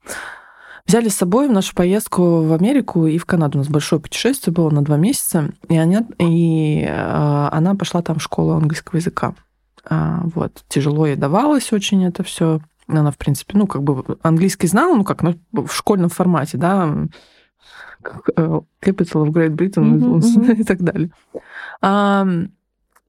Взяли 0.85 1.09
с 1.09 1.15
собой 1.15 1.47
в 1.47 1.51
нашу 1.51 1.75
поездку 1.75 2.41
в 2.41 2.53
Америку 2.53 3.05
и 3.05 3.17
в 3.17 3.25
Канаду. 3.25 3.57
У 3.57 3.61
нас 3.61 3.69
большое 3.69 4.01
путешествие 4.01 4.53
было 4.53 4.69
на 4.69 4.81
два 4.81 4.97
месяца, 4.97 5.51
и 5.69 5.77
она, 5.77 6.05
и, 6.17 6.83
э, 6.83 7.49
она 7.51 7.75
пошла 7.75 8.01
там 8.01 8.17
в 8.17 8.23
школу 8.23 8.53
английского 8.53 8.97
языка. 8.97 9.35
А, 9.85 10.21
вот. 10.35 10.63
Тяжело 10.67 11.05
ей 11.05 11.15
давалось 11.15 11.71
очень 11.71 12.03
это 12.05 12.23
все. 12.23 12.59
Она, 12.91 13.11
в 13.11 13.17
принципе, 13.17 13.57
ну, 13.57 13.67
как 13.67 13.83
бы 13.83 14.17
английский 14.21 14.67
знала, 14.67 14.95
ну, 14.95 15.03
как 15.03 15.23
в 15.23 15.71
школьном 15.71 16.09
формате, 16.09 16.57
да, 16.57 17.07
Capital 18.03 19.25
of 19.25 19.29
Great 19.29 19.55
Britain 19.55 19.99
mm-hmm. 19.99 20.55
и 20.55 20.63
так 20.63 20.81
далее. 20.81 21.11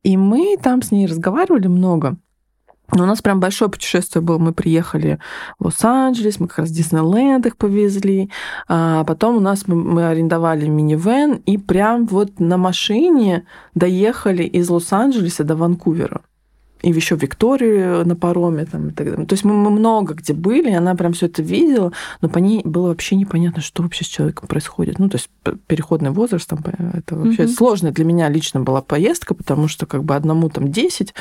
И 0.02 0.16
мы 0.16 0.56
там 0.62 0.82
с 0.82 0.90
ней 0.90 1.06
разговаривали 1.06 1.68
много. 1.68 2.16
Но 2.94 3.04
у 3.04 3.06
нас 3.06 3.22
прям 3.22 3.40
большое 3.40 3.70
путешествие 3.70 4.20
было. 4.22 4.36
Мы 4.38 4.52
приехали 4.52 5.18
в 5.58 5.64
Лос-Анджелес, 5.64 6.40
мы 6.40 6.48
как 6.48 6.58
раз 6.58 6.68
в 6.68 6.74
Диснейленд 6.74 7.46
их 7.46 7.56
повезли. 7.56 8.30
А 8.68 9.04
потом 9.04 9.36
у 9.36 9.40
нас 9.40 9.66
мы, 9.66 9.76
мы 9.76 10.06
арендовали 10.06 10.66
минивэн 10.66 11.36
и 11.46 11.56
прям 11.56 12.06
вот 12.06 12.38
на 12.38 12.58
машине 12.58 13.46
доехали 13.74 14.42
из 14.42 14.68
Лос-Анджелеса 14.68 15.44
до 15.44 15.56
Ванкувера 15.56 16.20
и 16.82 16.90
еще 16.90 17.14
Викторию 17.14 18.04
на 18.06 18.16
пароме 18.16 18.66
там, 18.66 18.88
и 18.88 18.92
так 18.92 19.08
далее. 19.08 19.26
То 19.26 19.34
есть 19.34 19.44
мы, 19.44 19.54
мы 19.54 19.70
много 19.70 20.14
где 20.14 20.32
были, 20.32 20.70
и 20.70 20.74
она 20.74 20.94
прям 20.94 21.12
все 21.12 21.26
это 21.26 21.40
видела, 21.42 21.92
но 22.20 22.28
по 22.28 22.38
ней 22.38 22.60
было 22.64 22.88
вообще 22.88 23.16
непонятно, 23.16 23.62
что 23.62 23.82
вообще 23.82 24.04
с 24.04 24.08
человеком 24.08 24.48
происходит. 24.48 24.98
Ну, 24.98 25.08
то 25.08 25.16
есть 25.16 25.30
переходный 25.66 26.10
возраст, 26.10 26.48
там, 26.48 26.58
это 26.92 27.16
вообще 27.16 27.44
угу. 27.44 27.52
сложная 27.52 27.92
для 27.92 28.04
меня 28.04 28.28
лично 28.28 28.60
была 28.60 28.82
поездка, 28.82 29.34
потому 29.34 29.68
что 29.68 29.86
как 29.86 30.04
бы 30.04 30.16
одному 30.16 30.48
там 30.48 30.70
10 30.70 31.14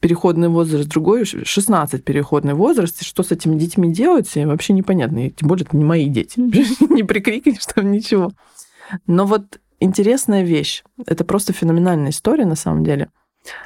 переходный 0.00 0.48
возраст, 0.48 0.88
другой 0.88 1.24
16 1.24 2.04
переходный 2.04 2.54
возраст, 2.54 3.00
и 3.00 3.04
что 3.04 3.22
с 3.22 3.32
этими 3.32 3.58
детьми 3.58 3.92
делать, 3.92 4.30
вообще 4.34 4.74
непонятно. 4.74 5.26
И 5.26 5.30
тем 5.30 5.48
более 5.48 5.64
это 5.64 5.76
не 5.76 5.84
мои 5.84 6.08
дети. 6.08 6.38
не 6.92 7.02
прикрикнешь 7.02 7.64
там 7.74 7.90
ничего. 7.90 8.32
Но 9.06 9.24
вот 9.24 9.60
интересная 9.80 10.42
вещь. 10.42 10.84
Это 11.06 11.24
просто 11.24 11.52
феноменальная 11.52 12.10
история 12.10 12.44
на 12.44 12.56
самом 12.56 12.84
деле– 12.84 13.08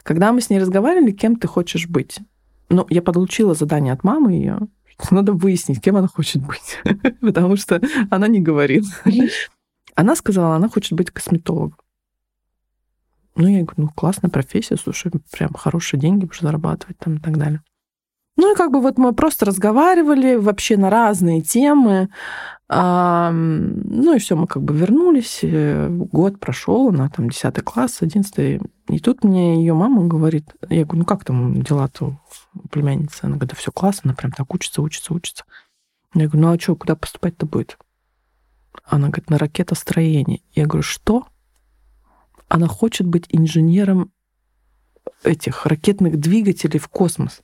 когда 0.02 0.32
мы 0.32 0.40
с 0.40 0.50
ней 0.50 0.58
разговаривали, 0.58 1.12
кем 1.12 1.36
ты 1.36 1.48
хочешь 1.48 1.88
быть? 1.88 2.18
Ну, 2.68 2.86
я 2.88 3.02
получила 3.02 3.54
задание 3.54 3.92
от 3.92 4.04
мамы 4.04 4.32
ее, 4.32 4.58
что 4.86 5.14
надо 5.14 5.32
выяснить, 5.32 5.82
кем 5.82 5.96
она 5.96 6.08
хочет 6.08 6.42
быть, 6.42 6.78
потому 7.20 7.56
что 7.56 7.80
она 8.10 8.28
не 8.28 8.40
говорит. 8.40 8.84
Она 9.94 10.14
сказала, 10.16 10.56
она 10.56 10.68
хочет 10.68 10.92
быть 10.92 11.10
косметологом. 11.10 11.78
Ну, 13.36 13.48
я 13.48 13.62
говорю, 13.62 13.74
ну, 13.76 13.88
классная 13.88 14.30
профессия, 14.30 14.76
слушай, 14.76 15.10
прям 15.30 15.52
хорошие 15.54 16.00
деньги 16.00 16.26
будешь 16.26 16.40
зарабатывать 16.40 16.98
там 16.98 17.16
и 17.16 17.20
так 17.20 17.38
далее. 17.38 17.62
Ну 18.40 18.54
и 18.54 18.56
как 18.56 18.70
бы 18.70 18.80
вот 18.80 18.96
мы 18.96 19.12
просто 19.12 19.44
разговаривали 19.44 20.36
вообще 20.36 20.78
на 20.78 20.88
разные 20.88 21.42
темы. 21.42 22.08
Ну 22.70 24.14
и 24.14 24.18
все, 24.18 24.34
мы 24.34 24.46
как 24.46 24.62
бы 24.62 24.74
вернулись. 24.74 25.40
Э, 25.42 25.88
год 25.90 26.40
прошел, 26.40 26.88
она 26.88 27.10
там 27.10 27.28
10 27.28 27.62
класс, 27.62 27.98
11. 28.00 28.62
И 28.88 28.98
тут 29.00 29.24
мне 29.24 29.56
ее 29.56 29.74
мама 29.74 30.06
говорит, 30.06 30.54
я 30.70 30.84
говорю, 30.86 31.00
ну 31.00 31.04
как 31.04 31.22
там 31.22 31.60
дела-то 31.62 32.18
у 32.54 32.68
племянницы? 32.68 33.24
Она 33.24 33.34
говорит, 33.34 33.50
да 33.50 33.56
все 33.56 33.72
классно, 33.72 34.10
она 34.10 34.16
прям 34.16 34.32
так 34.32 34.54
учится, 34.54 34.80
учится, 34.80 35.12
учится. 35.12 35.44
Я 36.14 36.26
говорю, 36.26 36.46
ну 36.46 36.54
а 36.54 36.58
что, 36.58 36.76
куда 36.76 36.96
поступать-то 36.96 37.44
будет? 37.44 37.76
Она 38.84 39.08
говорит, 39.08 39.28
на 39.28 39.36
ракетостроение. 39.36 40.40
Я 40.54 40.64
говорю, 40.64 40.82
что? 40.82 41.26
Она 42.48 42.68
хочет 42.68 43.06
быть 43.06 43.26
инженером 43.28 44.12
этих 45.24 45.66
ракетных 45.66 46.18
двигателей 46.18 46.78
в 46.78 46.88
космос. 46.88 47.42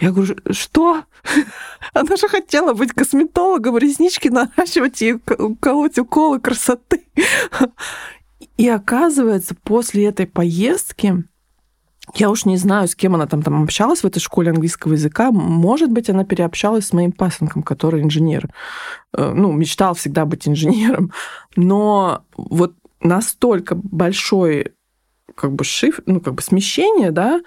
Я 0.00 0.12
говорю, 0.12 0.36
что? 0.50 1.04
Она 1.92 2.16
же 2.16 2.28
хотела 2.28 2.72
быть 2.72 2.92
косметологом, 2.92 3.78
реснички 3.78 4.28
наращивать 4.28 5.00
и 5.02 5.18
колоть 5.60 5.98
уколы 5.98 6.40
красоты. 6.40 7.04
И 8.56 8.68
оказывается, 8.68 9.54
после 9.54 10.06
этой 10.06 10.26
поездки, 10.26 11.24
я 12.14 12.30
уж 12.30 12.44
не 12.44 12.56
знаю, 12.56 12.88
с 12.88 12.94
кем 12.94 13.14
она 13.14 13.26
там, 13.26 13.42
там 13.42 13.62
общалась 13.62 14.02
в 14.02 14.06
этой 14.06 14.20
школе 14.20 14.50
английского 14.50 14.92
языка. 14.92 15.30
Может 15.30 15.90
быть, 15.90 16.08
она 16.10 16.24
переобщалась 16.24 16.86
с 16.86 16.92
моим 16.92 17.12
пасынком, 17.12 17.62
который 17.62 18.02
инженер. 18.02 18.48
Э, 19.12 19.32
ну, 19.34 19.52
мечтал 19.52 19.94
всегда 19.94 20.24
быть 20.24 20.48
инженером. 20.48 21.12
Но 21.56 22.24
вот 22.36 22.74
настолько 23.00 23.74
большой 23.74 24.72
как 25.34 25.52
бы 25.52 25.64
шиф, 25.64 26.00
ну, 26.06 26.20
как 26.20 26.34
бы 26.34 26.42
смещение, 26.42 27.10
да, 27.10 27.40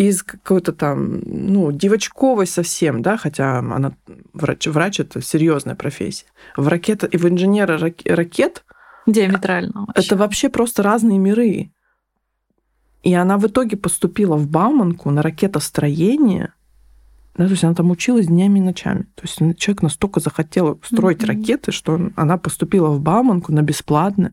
из 0.00 0.22
какой-то 0.22 0.72
там, 0.72 1.20
ну, 1.26 1.72
девочковой 1.72 2.46
совсем, 2.46 3.02
да, 3.02 3.18
хотя 3.18 3.58
она 3.58 3.92
врач, 4.32 4.66
врач 4.66 5.00
это 5.00 5.20
серьезная 5.20 5.74
профессия. 5.74 6.24
В 6.56 6.68
ракета 6.68 7.06
и 7.06 7.18
в 7.18 7.28
инженера 7.28 7.78
ракет 8.06 8.64
диаметрально. 9.06 9.84
Вообще. 9.86 10.02
Это 10.02 10.16
вообще 10.16 10.48
просто 10.48 10.82
разные 10.82 11.18
миры. 11.18 11.70
И 13.02 13.12
она 13.12 13.36
в 13.36 13.46
итоге 13.46 13.76
поступила 13.76 14.36
в 14.36 14.48
Бауманку 14.48 15.10
на 15.10 15.20
ракетостроение. 15.20 16.54
Да, 17.36 17.44
то 17.44 17.50
есть 17.50 17.64
она 17.64 17.74
там 17.74 17.90
училась 17.90 18.26
днями 18.26 18.58
и 18.58 18.62
ночами. 18.62 19.02
То 19.16 19.22
есть 19.24 19.58
человек 19.58 19.82
настолько 19.82 20.20
захотел 20.20 20.80
строить 20.82 21.18
mm-hmm. 21.18 21.26
ракеты, 21.26 21.72
что 21.72 22.10
она 22.16 22.38
поступила 22.38 22.88
в 22.88 23.02
Бауманку 23.02 23.52
на 23.52 23.60
бесплатно 23.60 24.32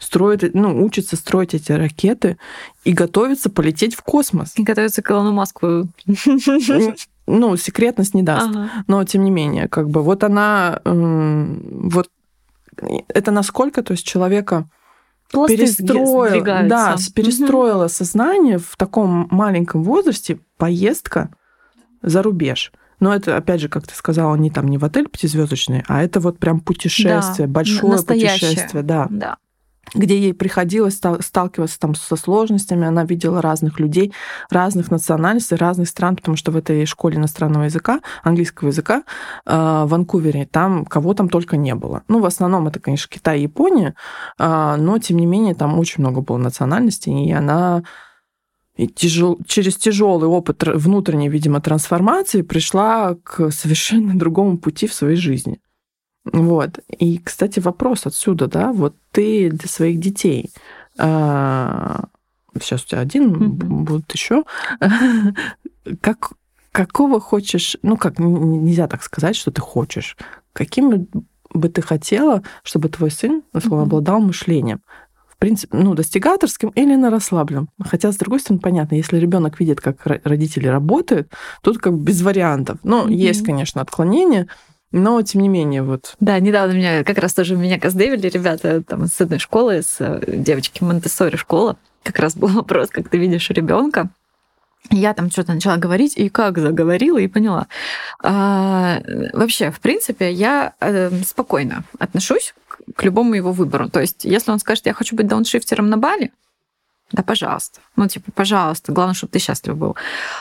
строит, 0.00 0.54
ну, 0.54 0.82
учится 0.84 1.14
строить 1.14 1.54
эти 1.54 1.70
ракеты 1.70 2.38
и 2.84 2.92
готовится 2.92 3.50
полететь 3.50 3.94
в 3.94 4.02
космос. 4.02 4.54
И 4.56 4.62
готовится 4.62 5.02
к 5.02 5.10
Илону 5.10 5.32
Маску. 5.32 5.86
Ну, 7.26 7.56
секретность 7.56 8.14
не 8.14 8.24
даст. 8.24 8.48
Ага. 8.48 8.70
Но, 8.88 9.04
тем 9.04 9.22
не 9.22 9.30
менее, 9.30 9.68
как 9.68 9.88
бы 9.88 10.02
вот 10.02 10.24
она... 10.24 10.80
Вот 10.84 12.10
это 13.08 13.30
насколько, 13.30 13.82
то 13.82 13.92
есть 13.92 14.04
человека 14.04 14.68
Пласты 15.30 15.58
перестроил, 15.58 16.42
да, 16.44 16.96
перестроила 17.14 17.84
угу. 17.84 17.92
сознание 17.92 18.58
в 18.58 18.74
таком 18.76 19.28
маленьком 19.30 19.84
возрасте 19.84 20.40
поездка 20.56 21.30
за 22.02 22.22
рубеж. 22.22 22.72
Но 22.98 23.14
это, 23.14 23.36
опять 23.36 23.60
же, 23.60 23.68
как 23.68 23.86
ты 23.86 23.94
сказала, 23.94 24.34
не 24.34 24.50
там 24.50 24.66
не 24.66 24.78
в 24.78 24.84
отель 24.84 25.08
пятизвездочный, 25.08 25.84
а 25.86 26.02
это 26.02 26.20
вот 26.20 26.38
прям 26.38 26.58
путешествие, 26.58 27.46
да, 27.46 27.52
большое 27.52 28.02
путешествие, 28.02 28.82
да. 28.82 29.06
да 29.08 29.36
где 29.94 30.18
ей 30.18 30.34
приходилось 30.34 31.00
сталкиваться 31.20 31.78
там 31.78 31.94
со 31.94 32.16
сложностями, 32.16 32.86
она 32.86 33.04
видела 33.04 33.42
разных 33.42 33.80
людей, 33.80 34.12
разных 34.50 34.90
национальностей, 34.90 35.56
разных 35.56 35.88
стран, 35.88 36.16
потому 36.16 36.36
что 36.36 36.52
в 36.52 36.56
этой 36.56 36.86
школе 36.86 37.16
иностранного 37.16 37.64
языка, 37.64 38.00
английского 38.22 38.68
языка 38.68 39.02
э, 39.46 39.52
в 39.54 39.86
Ванкувере, 39.88 40.46
там 40.46 40.84
кого 40.84 41.14
там 41.14 41.28
только 41.28 41.56
не 41.56 41.74
было. 41.74 42.02
Ну, 42.08 42.20
в 42.20 42.26
основном 42.26 42.68
это, 42.68 42.80
конечно, 42.80 43.08
Китай 43.10 43.40
и 43.40 43.42
Япония, 43.42 43.94
э, 44.38 44.76
но, 44.78 44.98
тем 44.98 45.18
не 45.18 45.26
менее, 45.26 45.54
там 45.54 45.78
очень 45.78 46.02
много 46.02 46.20
было 46.20 46.36
национальностей, 46.36 47.26
и 47.26 47.32
она 47.32 47.82
и 48.76 48.86
тяжел, 48.86 49.38
через 49.46 49.76
тяжелый 49.76 50.28
опыт 50.28 50.62
внутренней, 50.66 51.28
видимо, 51.28 51.60
трансформации 51.60 52.42
пришла 52.42 53.16
к 53.22 53.50
совершенно 53.50 54.14
другому 54.18 54.58
пути 54.58 54.86
в 54.86 54.94
своей 54.94 55.16
жизни. 55.16 55.60
Вот. 56.32 56.80
И, 56.88 57.18
кстати, 57.18 57.60
вопрос 57.60 58.06
отсюда, 58.06 58.46
да, 58.46 58.72
вот 58.72 58.94
ты 59.10 59.50
для 59.50 59.68
своих 59.68 59.98
детей, 60.00 60.50
а, 60.98 62.04
сейчас 62.60 62.84
у 62.84 62.86
тебя 62.86 63.00
один 63.00 63.32
mm-hmm. 63.32 63.48
будут 63.48 64.12
еще, 64.12 64.44
как 66.00 66.32
какого 66.72 67.20
хочешь, 67.20 67.76
ну 67.82 67.96
как 67.96 68.18
нельзя 68.18 68.86
так 68.86 69.02
сказать, 69.02 69.34
что 69.34 69.50
ты 69.50 69.60
хочешь, 69.60 70.16
каким 70.52 71.08
бы 71.52 71.68
ты 71.68 71.82
хотела, 71.82 72.42
чтобы 72.62 72.88
твой 72.88 73.10
сын, 73.10 73.42
условно, 73.52 73.84
обладал 73.84 74.20
мышлением, 74.20 74.80
в 75.28 75.36
принципе, 75.36 75.76
ну, 75.76 75.94
достигаторским 75.94 76.68
или 76.70 76.94
на 76.94 77.10
расслабленном. 77.10 77.70
Хотя, 77.82 78.12
с 78.12 78.16
другой 78.16 78.40
стороны, 78.40 78.60
понятно, 78.60 78.94
если 78.94 79.18
ребенок 79.18 79.58
видит, 79.58 79.80
как 79.80 80.06
родители 80.06 80.68
работают, 80.68 81.32
тут 81.62 81.78
как 81.78 81.94
бы 81.94 82.04
без 82.04 82.22
вариантов. 82.22 82.78
Но 82.82 83.08
mm-hmm. 83.08 83.14
есть, 83.14 83.44
конечно, 83.44 83.80
отклонения, 83.80 84.48
но, 84.92 85.22
тем 85.22 85.42
не 85.42 85.48
менее, 85.48 85.82
вот. 85.82 86.16
Да, 86.20 86.38
недавно 86.40 86.72
меня 86.72 87.04
как 87.04 87.18
раз 87.18 87.32
тоже 87.32 87.56
меня 87.56 87.78
каздевили 87.78 88.28
ребята 88.28 88.82
там 88.82 89.06
с 89.06 89.20
одной 89.20 89.38
школы, 89.38 89.82
с 89.82 89.96
э, 90.00 90.20
девочки 90.26 90.82
Монтессори 90.82 91.36
школа. 91.36 91.76
Как 92.02 92.18
раз 92.18 92.36
был 92.36 92.48
вопрос, 92.54 92.90
как 92.90 93.08
ты 93.08 93.18
видишь 93.18 93.50
ребенка. 93.50 94.08
Я 94.90 95.14
там 95.14 95.30
что-то 95.30 95.52
начала 95.52 95.76
говорить, 95.76 96.16
и 96.16 96.28
как 96.28 96.58
заговорила, 96.58 97.18
и 97.18 97.28
поняла. 97.28 97.68
А, 98.22 99.00
вообще, 99.32 99.70
в 99.70 99.78
принципе, 99.78 100.32
я 100.32 100.72
э, 100.80 101.10
спокойно 101.24 101.84
отношусь 101.98 102.54
к 102.96 103.04
любому 103.04 103.34
его 103.34 103.52
выбору. 103.52 103.88
То 103.88 104.00
есть, 104.00 104.24
если 104.24 104.50
он 104.50 104.58
скажет, 104.58 104.86
я 104.86 104.94
хочу 104.94 105.14
быть 105.14 105.28
дауншифтером 105.28 105.88
на 105.90 105.98
Бали, 105.98 106.32
да, 107.12 107.22
пожалуйста. 107.22 107.80
Ну, 107.96 108.06
типа, 108.06 108.30
пожалуйста. 108.32 108.92
Главное, 108.92 109.14
чтобы 109.14 109.32
ты 109.32 109.38
счастлив 109.38 109.76
был. 109.76 109.96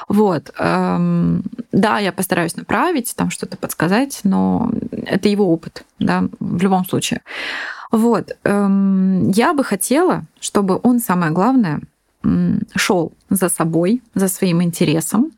Вот. 0.08 0.52
Эм, 0.60 1.44
да, 1.72 2.00
я 2.00 2.12
постараюсь 2.12 2.56
направить, 2.56 3.16
там 3.16 3.32
что-то 3.32 3.58
подсказать, 3.58 4.22
но 4.24 4.72
это 4.92 5.30
его 5.30 5.52
опыт, 5.52 5.84
да, 6.00 6.26
в 6.40 6.62
любом 6.62 6.86
случае. 6.86 7.22
Вот. 7.92 8.38
Эм, 8.44 9.30
я 9.32 9.54
бы 9.54 9.64
хотела, 9.64 10.26
чтобы 10.40 10.80
он, 10.84 11.00
самое 11.00 11.32
главное, 11.32 11.82
шел 12.76 13.14
за 13.30 13.50
собой, 13.50 14.02
за 14.14 14.28
своим 14.28 14.62
интересом, 14.62 15.32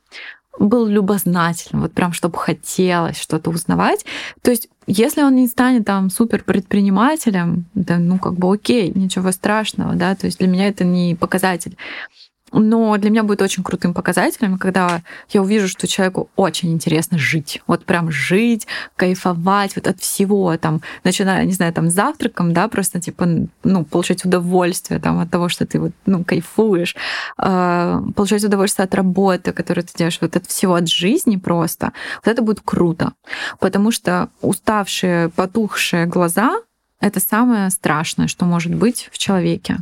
был 0.59 0.85
любознательным, 0.85 1.83
вот 1.83 1.93
прям 1.93 2.13
чтобы 2.13 2.37
хотелось 2.37 3.19
что-то 3.19 3.49
узнавать. 3.49 4.05
То 4.41 4.51
есть, 4.51 4.69
если 4.87 5.21
он 5.23 5.35
не 5.35 5.47
станет 5.47 5.85
там 5.85 6.09
супер 6.09 6.43
предпринимателем, 6.43 7.65
да, 7.73 7.97
ну 7.97 8.19
как 8.19 8.33
бы 8.33 8.53
окей, 8.53 8.91
ничего 8.93 9.31
страшного, 9.31 9.95
да, 9.95 10.15
то 10.15 10.25
есть 10.25 10.39
для 10.39 10.47
меня 10.47 10.67
это 10.67 10.83
не 10.83 11.15
показатель. 11.15 11.77
Но 12.51 12.97
для 12.97 13.09
меня 13.09 13.23
будет 13.23 13.41
очень 13.41 13.63
крутым 13.63 13.93
показателем, 13.93 14.57
когда 14.57 15.01
я 15.29 15.41
увижу, 15.41 15.67
что 15.67 15.87
человеку 15.87 16.29
очень 16.35 16.71
интересно 16.71 17.17
жить. 17.17 17.61
Вот 17.67 17.85
прям 17.85 18.11
жить, 18.11 18.67
кайфовать 18.95 19.75
вот 19.75 19.87
от 19.87 19.99
всего, 19.99 20.55
там, 20.57 20.81
начиная, 21.03 21.45
не 21.45 21.53
знаю, 21.53 21.73
там, 21.73 21.89
завтраком, 21.89 22.53
да, 22.53 22.67
просто, 22.67 22.99
типа, 22.99 23.27
ну, 23.63 23.85
получать 23.85 24.25
удовольствие 24.25 24.99
там 24.99 25.19
от 25.19 25.29
того, 25.29 25.49
что 25.49 25.65
ты 25.65 25.79
вот, 25.79 25.91
ну, 26.05 26.23
кайфуешь, 26.23 26.95
э, 27.37 28.01
получать 28.15 28.43
удовольствие 28.43 28.83
от 28.85 28.95
работы, 28.95 29.53
которую 29.53 29.85
ты 29.85 29.93
делаешь, 29.97 30.19
вот 30.21 30.35
от 30.35 30.45
всего, 30.47 30.75
от 30.75 30.89
жизни 30.89 31.37
просто. 31.37 31.93
Вот 32.23 32.31
это 32.31 32.41
будет 32.41 32.61
круто. 32.63 33.13
Потому 33.59 33.91
что 33.91 34.29
уставшие, 34.41 35.29
потухшие 35.29 36.05
глаза— 36.05 36.59
это 36.99 37.19
самое 37.19 37.69
страшное, 37.69 38.27
что 38.27 38.45
может 38.45 38.75
быть 38.75 39.09
в 39.11 39.17
человеке. 39.17 39.77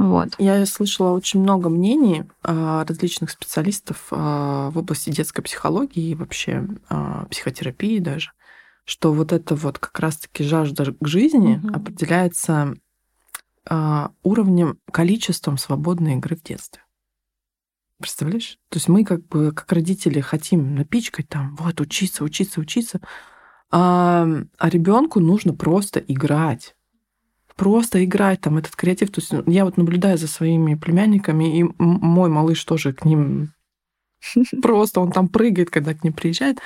Вот. 0.00 0.30
Я 0.38 0.64
слышала 0.64 1.10
очень 1.10 1.40
много 1.40 1.68
мнений 1.68 2.24
а, 2.42 2.86
различных 2.86 3.28
специалистов 3.30 4.06
а, 4.10 4.70
в 4.70 4.78
области 4.78 5.10
детской 5.10 5.42
психологии 5.42 6.08
и 6.08 6.14
вообще 6.14 6.66
а, 6.88 7.26
психотерапии 7.26 7.98
даже, 7.98 8.30
что 8.84 9.12
вот 9.12 9.30
это 9.34 9.54
вот 9.54 9.78
как 9.78 10.00
раз-таки 10.00 10.42
жажда 10.42 10.94
к 10.98 11.06
жизни 11.06 11.60
угу. 11.62 11.74
определяется 11.74 12.74
уровнем, 14.22 14.78
количеством 14.90 15.58
свободной 15.58 16.14
игры 16.14 16.34
в 16.34 16.42
детстве. 16.42 16.82
Представляешь? 17.98 18.58
То 18.70 18.78
есть 18.78 18.88
мы 18.88 19.04
как 19.04 19.28
бы 19.28 19.52
как 19.52 19.70
родители 19.70 20.20
хотим 20.20 20.74
напичкать 20.74 21.28
там, 21.28 21.54
вот 21.56 21.78
учиться, 21.78 22.24
учиться, 22.24 22.58
учиться, 22.58 23.00
а, 23.70 24.26
а 24.56 24.68
ребенку 24.70 25.20
нужно 25.20 25.54
просто 25.54 26.00
играть 26.00 26.74
просто 27.56 28.04
играть 28.04 28.40
там 28.40 28.58
этот 28.58 28.76
креатив. 28.76 29.10
То 29.10 29.20
есть 29.20 29.32
ну, 29.32 29.42
я 29.46 29.64
вот 29.64 29.76
наблюдаю 29.76 30.18
за 30.18 30.28
своими 30.28 30.74
племянниками, 30.74 31.58
и 31.58 31.64
мой 31.78 32.28
малыш 32.28 32.64
тоже 32.64 32.92
к 32.92 33.04
ним 33.04 33.52
просто, 34.62 35.00
он 35.00 35.12
там 35.12 35.28
прыгает, 35.28 35.70
когда 35.70 35.94
к 35.94 36.04
ним 36.04 36.12
приезжает. 36.12 36.58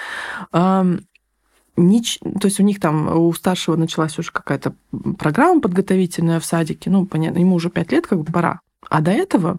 Нич... 1.76 2.20
То 2.20 2.46
есть 2.46 2.60
у 2.60 2.62
них 2.62 2.78
там, 2.78 3.16
у 3.18 3.32
старшего 3.32 3.76
началась 3.76 4.18
уже 4.18 4.30
какая-то 4.30 4.74
программа 5.18 5.60
подготовительная 5.60 6.38
в 6.38 6.44
садике, 6.44 6.88
ну, 6.88 7.04
понятно, 7.04 7.38
ему 7.38 7.56
уже 7.56 7.68
пять 7.68 7.90
лет, 7.90 8.06
как 8.06 8.20
бы 8.20 8.32
пора. 8.32 8.60
А 8.88 9.00
до 9.00 9.10
этого 9.10 9.58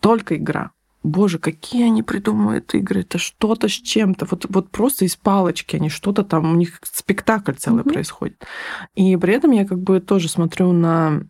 только 0.00 0.36
игра. 0.36 0.72
Боже, 1.02 1.38
какие 1.38 1.84
они 1.84 2.02
придумывают 2.02 2.74
игры, 2.74 3.00
это 3.00 3.18
что-то 3.18 3.68
с 3.68 3.72
чем-то, 3.72 4.26
вот, 4.30 4.46
вот 4.48 4.70
просто 4.70 5.04
из 5.04 5.16
палочки 5.16 5.76
они 5.76 5.88
что-то 5.88 6.22
там, 6.22 6.52
у 6.52 6.56
них 6.56 6.78
спектакль 6.82 7.52
целый 7.52 7.82
mm-hmm. 7.82 7.92
происходит. 7.92 8.46
И 8.94 9.16
при 9.16 9.34
этом 9.34 9.50
я 9.50 9.66
как 9.66 9.80
бы 9.80 10.00
тоже 10.00 10.28
смотрю 10.28 10.72
на 10.72 11.24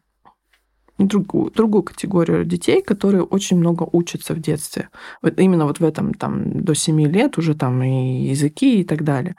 другую, 0.98 1.50
другую 1.50 1.82
категорию 1.82 2.44
детей, 2.44 2.82
которые 2.82 3.24
очень 3.24 3.58
много 3.58 3.88
учатся 3.90 4.34
в 4.34 4.40
детстве. 4.40 4.88
Вот 5.22 5.38
именно 5.38 5.66
вот 5.66 5.80
в 5.80 5.84
этом 5.84 6.14
там 6.14 6.62
до 6.62 6.74
7 6.74 7.00
лет 7.08 7.38
уже 7.38 7.54
там 7.54 7.82
и 7.82 8.28
языки 8.28 8.80
и 8.80 8.84
так 8.84 9.04
далее. 9.04 9.36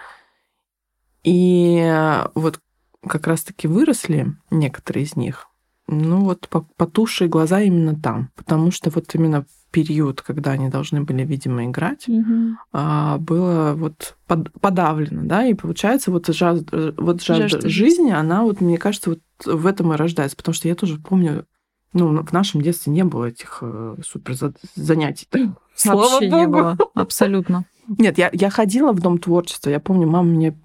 И 1.24 2.22
вот 2.36 2.60
как 3.08 3.28
раз-таки 3.28 3.68
выросли 3.68 4.34
некоторые 4.50 5.06
из 5.06 5.16
них, 5.16 5.48
ну 5.88 6.24
вот 6.24 6.50
потухшие 6.78 7.28
глаза 7.28 7.62
именно 7.62 7.96
там, 7.96 8.30
потому 8.36 8.72
что 8.72 8.90
вот 8.90 9.14
именно 9.14 9.46
период, 9.74 10.22
когда 10.22 10.52
они 10.52 10.70
должны 10.70 11.02
были, 11.02 11.26
видимо, 11.26 11.66
играть, 11.66 12.08
угу. 12.08 12.58
было 12.72 13.74
вот 13.76 14.16
подавлено, 14.28 15.24
да, 15.24 15.46
и 15.46 15.56
получается 15.56 16.12
вот 16.12 16.28
жажда, 16.28 16.94
вот 16.96 17.24
жажда, 17.24 17.50
жажда 17.50 17.70
жизни, 17.70 18.12
она 18.12 18.44
вот, 18.44 18.62
мне 18.62 18.78
кажется, 18.78 19.10
вот 19.10 19.20
в 19.46 19.66
этом 19.66 19.92
и 19.92 19.98
рождается, 19.98 20.38
потому 20.38 20.54
что 20.54 20.68
я 20.68 20.76
тоже 20.76 21.00
помню, 21.00 21.46
ну, 21.92 22.24
в 22.24 22.32
нашем 22.32 22.62
детстве 22.62 22.94
не 22.94 23.04
было 23.04 23.26
этих 23.26 23.60
э, 23.62 23.96
супер 24.04 24.36
занятий. 24.76 25.28
Слава 25.76 26.02
Вообще 26.02 26.30
Богу. 26.30 26.40
не 26.40 26.48
было, 26.48 26.78
абсолютно. 26.94 27.66
Нет, 27.88 28.18
я, 28.18 28.30
я 28.32 28.50
ходила 28.50 28.94
в 28.94 29.00
дом 29.00 29.18
творчества, 29.18 29.70
я 29.70 29.80
помню, 29.80 30.08
мама 30.08 30.30
мне 30.30 30.56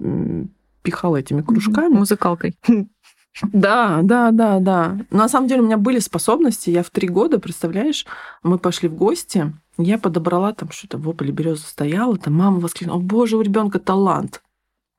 пихала 0.83 1.17
этими 1.17 1.43
кружками. 1.43 1.95
Музыкалкой. 1.95 2.57
Да, 3.53 4.01
да, 4.03 4.31
да, 4.31 4.59
да. 4.59 4.99
Но 5.11 5.19
на 5.19 5.29
самом 5.29 5.49
деле 5.49 5.63
у 5.63 5.65
меня 5.65 5.79
были 5.79 5.99
способности. 5.99 6.71
Я 6.71 6.83
в 6.83 6.91
три 6.91 7.09
года, 7.09 7.39
представляешь, 7.39 8.07
мы 8.43 8.59
пошли 8.59 8.89
в 8.89 8.95
гости, 8.95 9.53
я 9.79 9.99
подобрала 9.99 10.53
там 10.53 10.71
что-то, 10.71 10.99
вопль 10.99 11.31
береза 11.31 11.63
стояла, 11.63 12.17
там 12.17 12.35
мама 12.35 12.59
воскликнула, 12.59 12.99
о 12.99 13.03
боже, 13.03 13.37
у 13.37 13.41
ребенка 13.41 13.79
талант. 13.79 14.43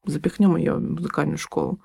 Запихнем 0.05 0.55
ее 0.55 0.75
в 0.75 0.81
музыкальную 0.81 1.37
школу. 1.37 1.79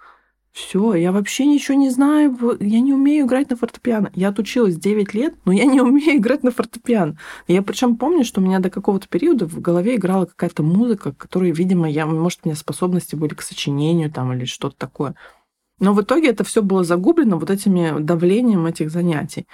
Все, 0.53 0.95
я 0.95 1.11
вообще 1.11 1.47
ничего 1.47 1.77
не 1.77 1.91
знаю, 1.91 2.39
я 2.61 2.81
не 2.81 2.93
умею 2.93 3.27
играть 3.27 3.51
на 3.51 3.57
фортепиано. 3.57 4.13
Я 4.15 4.29
отучилась 4.29 4.77
9 4.77 5.13
лет, 5.13 5.35
но 5.45 5.53
я 5.53 5.65
не 5.65 5.81
умею 5.81 6.19
играть 6.19 6.45
на 6.45 6.53
фортепиано. 6.53 7.19
Я 7.49 7.61
причем 7.63 7.97
помню, 7.97 8.25
что 8.25 8.41
у 8.41 8.45
меня 8.45 8.61
до 8.61 8.71
какого-то 8.71 9.09
периода 9.09 9.47
в 9.49 9.61
голове 9.61 9.97
играла 9.97 10.27
какая-то 10.27 10.63
музыка, 10.63 11.13
которая, 11.13 11.53
видимо, 11.53 11.91
я, 11.91 12.07
может, 12.07 12.39
у 12.45 12.49
меня 12.49 12.57
способности 12.57 13.17
были 13.17 13.35
к 13.35 13.43
сочинению 13.43 14.13
там 14.13 14.33
или 14.33 14.45
что-то 14.45 14.77
такое. 14.77 15.17
Но 15.81 15.93
в 15.93 16.03
итоге 16.03 16.31
это 16.31 16.45
все 16.45 16.63
было 16.63 16.85
загублено 16.85 17.39
вот 17.39 17.51
этими 17.51 18.01
давлением 18.01 18.67
этих 18.67 18.91
занятий. 18.91 19.47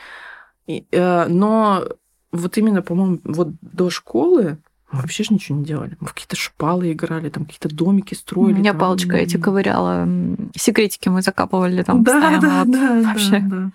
И, 0.66 0.86
э, 0.90 1.26
но 1.28 1.84
вот 2.32 2.58
именно, 2.58 2.82
по-моему, 2.82 3.20
вот 3.24 3.48
до 3.60 3.90
школы 3.90 4.58
мы 4.92 5.00
вообще 5.02 5.22
же 5.22 5.34
ничего 5.34 5.58
не 5.58 5.64
делали. 5.64 5.96
Мы 6.00 6.08
в 6.08 6.14
какие-то 6.14 6.36
шпалы 6.36 6.92
играли, 6.92 7.28
там 7.28 7.44
какие-то 7.44 7.74
домики 7.74 8.14
строили. 8.14 8.54
У 8.54 8.58
меня 8.58 8.72
там. 8.72 8.80
палочка 8.80 9.16
эти 9.16 9.36
ковыряла. 9.36 10.08
Секретики 10.56 11.08
мы 11.08 11.22
закапывали 11.22 11.82
там 11.82 12.02
да, 12.02 12.38
Да, 12.40 12.64
да, 12.64 13.02
вообще. 13.02 13.38
Да, 13.40 13.56
да. 13.56 13.72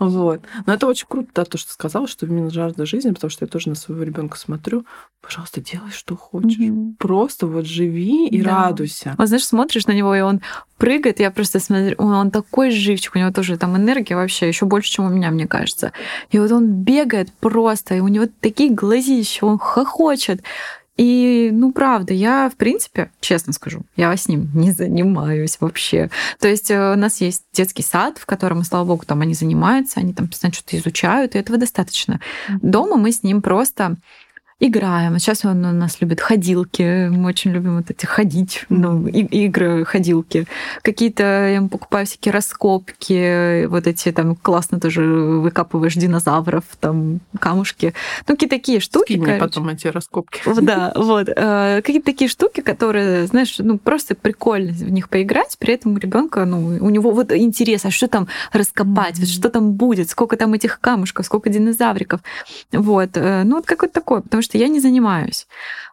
Вот. 0.00 0.40
Но 0.64 0.72
это 0.72 0.86
очень 0.86 1.06
круто, 1.06 1.28
да, 1.34 1.44
то, 1.44 1.58
что 1.58 1.72
сказала, 1.72 2.08
что 2.08 2.24
именно 2.24 2.48
жажда 2.48 2.86
жизни, 2.86 3.10
потому 3.10 3.30
что 3.30 3.44
я 3.44 3.48
тоже 3.48 3.68
на 3.68 3.74
своего 3.74 4.02
ребенка 4.02 4.38
смотрю. 4.38 4.86
Пожалуйста, 5.20 5.60
делай, 5.60 5.90
что 5.90 6.16
хочешь. 6.16 6.58
Mm-hmm. 6.58 6.94
Просто 6.98 7.46
вот 7.46 7.66
живи 7.66 8.26
и 8.26 8.40
да. 8.40 8.64
радуйся. 8.64 9.14
Вот 9.18 9.28
знаешь, 9.28 9.44
смотришь 9.44 9.86
на 9.86 9.92
него, 9.92 10.14
и 10.14 10.20
он 10.20 10.40
прыгает, 10.78 11.20
я 11.20 11.30
просто 11.30 11.60
смотрю, 11.60 11.94
он, 11.98 12.14
он 12.14 12.30
такой 12.30 12.70
живчик, 12.70 13.14
у 13.14 13.18
него 13.18 13.30
тоже 13.30 13.58
там 13.58 13.76
энергия 13.76 14.16
вообще 14.16 14.48
еще 14.48 14.64
больше, 14.64 14.90
чем 14.90 15.04
у 15.04 15.10
меня, 15.10 15.30
мне 15.30 15.46
кажется. 15.46 15.92
И 16.30 16.38
вот 16.38 16.50
он 16.50 16.66
бегает 16.82 17.30
просто, 17.34 17.96
и 17.96 18.00
у 18.00 18.08
него 18.08 18.26
такие 18.40 18.72
глазища, 18.72 19.44
он 19.44 19.58
хохочет. 19.58 20.42
И, 20.96 21.48
ну, 21.50 21.72
правда, 21.72 22.12
я, 22.12 22.50
в 22.50 22.56
принципе, 22.56 23.10
честно 23.20 23.54
скажу, 23.54 23.82
я 23.96 24.14
с 24.14 24.28
ним 24.28 24.50
не 24.52 24.70
занимаюсь 24.70 25.56
вообще. 25.58 26.10
То 26.38 26.46
есть 26.46 26.70
э, 26.70 26.92
у 26.92 26.96
нас 26.96 27.22
есть 27.22 27.44
детский 27.54 27.82
сад, 27.82 28.18
в 28.18 28.26
котором, 28.26 28.62
слава 28.64 28.84
богу, 28.84 29.06
там 29.06 29.22
они 29.22 29.32
занимаются, 29.32 30.00
они 30.00 30.12
там 30.12 30.28
постоянно 30.28 30.54
что-то 30.54 30.76
изучают, 30.76 31.34
и 31.34 31.38
этого 31.38 31.58
достаточно. 31.58 32.20
Дома 32.60 32.96
мы 32.96 33.12
с 33.12 33.22
ним 33.22 33.40
просто 33.40 33.96
играем. 34.60 35.18
Сейчас 35.18 35.44
он 35.44 35.64
у 35.64 35.72
нас 35.72 36.00
любит 36.00 36.20
ходилки. 36.20 37.08
Мы 37.08 37.28
очень 37.28 37.50
любим 37.50 37.78
вот 37.78 37.90
эти 37.90 38.04
ходить, 38.04 38.66
ну, 38.68 39.06
и, 39.06 39.22
игры, 39.44 39.84
ходилки. 39.86 40.46
Какие-то 40.82 41.22
я 41.22 41.56
ему 41.56 41.68
покупаю 41.68 42.06
всякие 42.06 42.32
раскопки, 42.32 43.64
вот 43.66 43.86
эти 43.86 44.12
там 44.12 44.36
классно 44.36 44.78
тоже 44.78 45.02
выкапываешь 45.02 45.94
динозавров, 45.94 46.64
там 46.78 47.20
камушки. 47.38 47.94
Ну, 48.28 48.34
какие-то 48.34 48.56
такие 48.56 48.80
штуки. 48.80 49.12
Скинь 49.12 49.22
мне 49.22 49.34
потом 49.34 49.68
эти 49.70 49.86
раскопки. 49.86 50.42
Да, 50.60 50.92
вот. 50.94 51.28
Э, 51.34 51.80
какие-то 51.82 52.06
такие 52.06 52.28
штуки, 52.28 52.60
которые, 52.60 53.26
знаешь, 53.26 53.56
ну, 53.58 53.78
просто 53.78 54.14
прикольно 54.14 54.72
в 54.72 54.90
них 54.90 55.08
поиграть, 55.08 55.56
при 55.58 55.74
этом 55.74 55.94
у 55.94 55.98
ребенка, 55.98 56.44
ну, 56.44 56.78
у 56.80 56.90
него 56.90 57.12
вот 57.12 57.32
интерес, 57.32 57.86
а 57.86 57.90
что 57.90 58.08
там 58.08 58.28
раскопать, 58.52 59.18
mm-hmm. 59.18 59.26
что 59.26 59.48
там 59.48 59.72
будет, 59.72 60.10
сколько 60.10 60.36
там 60.36 60.52
этих 60.52 60.80
камушков, 60.80 61.24
сколько 61.24 61.48
динозавриков. 61.48 62.20
Вот. 62.72 63.10
Э, 63.14 63.42
ну, 63.44 63.56
вот 63.56 63.66
какое-то 63.66 63.94
такое, 63.94 64.20
потому 64.20 64.42
что 64.42 64.49
что 64.50 64.58
я 64.58 64.68
не 64.68 64.80
занимаюсь. 64.80 65.46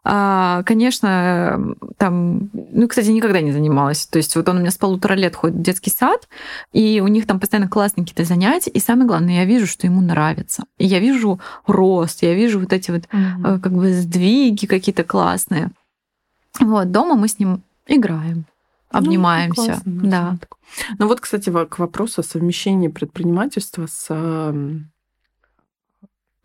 А, 0.04 0.64
конечно, 0.64 1.76
там, 1.98 2.50
ну, 2.54 2.88
кстати, 2.88 3.10
никогда 3.10 3.40
не 3.40 3.52
занималась. 3.52 4.08
То 4.08 4.18
есть 4.18 4.36
вот 4.36 4.50
он 4.50 4.58
у 4.58 4.60
меня 4.62 4.72
с 4.72 4.78
полутора 4.78 5.14
лет 5.14 5.36
ходит 5.36 5.58
в 5.58 5.62
детский 5.62 5.92
сад, 5.92 6.28
и 6.74 7.02
у 7.02 7.08
них 7.08 7.28
там 7.28 7.40
постоянно 7.40 7.70
классные 7.70 8.04
какие-то 8.04 8.26
занятия. 8.26 8.72
И 8.72 8.80
самое 8.80 9.08
главное, 9.08 9.36
я 9.36 9.46
вижу, 9.46 9.68
что 9.68 9.86
ему 9.86 10.02
нравится. 10.02 10.64
И 10.80 10.86
я 10.86 11.00
вижу 11.00 11.40
рост, 11.68 12.24
я 12.24 12.34
вижу 12.34 12.60
вот 12.60 12.74
эти 12.74 12.90
вот 12.90 13.04
mm-hmm. 13.04 13.60
как 13.60 13.72
бы 13.72 13.94
сдвиги 13.94 14.66
какие-то 14.66 15.04
классные. 15.04 15.70
Вот, 16.60 16.92
дома 16.92 17.16
мы 17.16 17.28
с 17.28 17.38
ним 17.38 17.62
играем 17.86 18.46
ну, 18.92 19.00
обнимаемся. 19.00 19.62
Ну, 19.62 19.68
классно, 19.68 20.10
да. 20.10 20.38
Ну 20.98 21.08
вот, 21.08 21.20
кстати, 21.20 21.52
к 21.66 21.80
вопросу 21.80 22.22
о 22.22 22.24
совмещении 22.24 22.88
предпринимательства 22.88 23.88
с 23.88 24.08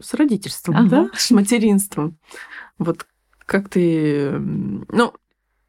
с 0.03 0.15
родительством, 0.15 0.77
ага. 0.77 0.89
да, 0.89 1.11
с 1.15 1.31
материнством. 1.31 2.19
Вот 2.79 3.07
как 3.47 3.69
ты... 3.69 4.31
Ну, 4.39 5.13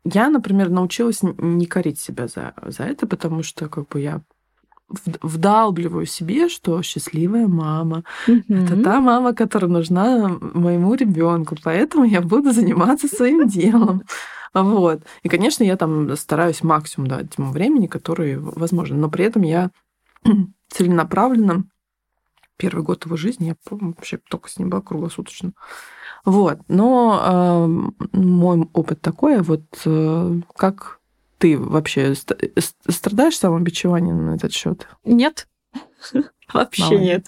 я, 0.06 0.30
например, 0.30 0.70
научилась 0.70 1.20
не 1.22 1.66
корить 1.66 2.00
себя 2.00 2.28
за, 2.28 2.54
за 2.66 2.84
это, 2.84 3.08
потому 3.08 3.44
что 3.44 3.70
как 3.70 3.88
бы 3.88 4.02
я 4.02 4.22
вдалбливаю 5.22 6.06
себе, 6.06 6.50
что 6.50 6.82
счастливая 6.82 7.48
мама 7.48 8.04
mm-hmm. 8.28 8.66
это 8.66 8.84
та 8.84 9.00
мама, 9.00 9.34
которая 9.34 9.72
нужна 9.72 10.28
моему 10.28 10.94
ребенку, 10.94 11.56
поэтому 11.64 12.04
я 12.04 12.22
буду 12.22 12.52
заниматься 12.52 13.08
своим 13.08 13.48
делом. 13.48 14.04
Вот. 14.54 15.02
И, 15.24 15.30
конечно, 15.30 15.64
я 15.64 15.78
там 15.78 16.16
стараюсь 16.16 16.64
максимум 16.64 17.08
дать 17.08 17.38
ему 17.38 17.52
времени, 17.52 17.88
который 17.88 18.38
возможно, 18.38 18.98
но 18.98 19.10
при 19.10 19.26
этом 19.26 19.42
я 19.42 19.72
целенаправленно 20.70 21.64
первый 22.58 22.84
год 22.84 23.06
его 23.06 23.18
жизни, 23.18 23.48
я 23.48 23.56
помню, 23.64 23.94
вообще 23.96 24.18
только 24.30 24.50
с 24.50 24.58
ним 24.58 24.70
была 24.70 24.82
круглосуточно. 24.82 25.54
Вот. 26.26 26.60
Но 26.68 27.92
э, 28.14 28.18
мой 28.18 28.70
опыт 28.74 29.02
такой, 29.02 29.42
вот 29.42 29.64
э, 29.86 30.40
как 30.56 31.00
ты 31.38 31.58
вообще 31.58 32.14
страдаешь 32.88 33.38
самобичеванием 33.38 34.28
на 34.28 34.36
этот 34.36 34.54
счет? 34.54 34.88
Нет. 35.04 35.48
Вообще 36.54 36.98
нет. 37.00 37.28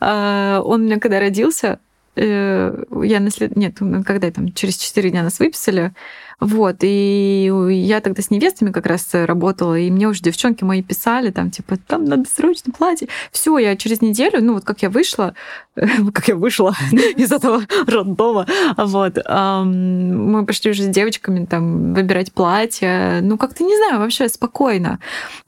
А, 0.00 0.60
он 0.62 0.82
у 0.82 0.84
меня 0.84 0.98
когда 0.98 1.20
родился, 1.20 1.78
э, 2.16 2.84
я 3.02 3.20
наслед... 3.20 3.56
Нет, 3.56 3.78
когда 4.06 4.30
там 4.30 4.52
через 4.52 4.76
4 4.76 5.10
дня 5.10 5.22
нас 5.22 5.38
выписали, 5.38 5.92
вот, 6.40 6.78
и 6.80 7.50
я 7.70 8.00
тогда 8.00 8.22
с 8.22 8.30
невестами 8.30 8.70
как 8.70 8.86
раз 8.86 9.08
работала, 9.12 9.78
и 9.78 9.90
мне 9.90 10.08
уже 10.08 10.20
девчонки 10.20 10.64
мои 10.64 10.82
писали, 10.82 11.30
там, 11.30 11.50
типа, 11.50 11.76
там 11.86 12.04
надо 12.04 12.24
срочно 12.28 12.72
платье. 12.72 13.08
Все, 13.30 13.56
я 13.58 13.76
через 13.76 14.02
неделю, 14.02 14.42
ну 14.42 14.54
вот 14.54 14.64
как 14.64 14.82
я 14.82 14.90
вышла, 14.90 15.34
как 15.74 16.28
я 16.28 16.34
вышла 16.34 16.74
из 17.16 17.32
этого 17.32 17.62
роддома, 17.86 18.46
вот, 18.76 19.18
мы 19.26 20.44
пошли 20.46 20.72
уже 20.72 20.82
с 20.82 20.88
девочками 20.88 21.44
там 21.44 21.94
выбирать 21.94 22.32
платье, 22.32 23.20
ну 23.22 23.38
как-то, 23.38 23.64
не 23.64 23.76
знаю, 23.76 24.00
вообще 24.00 24.28
спокойно. 24.28 24.98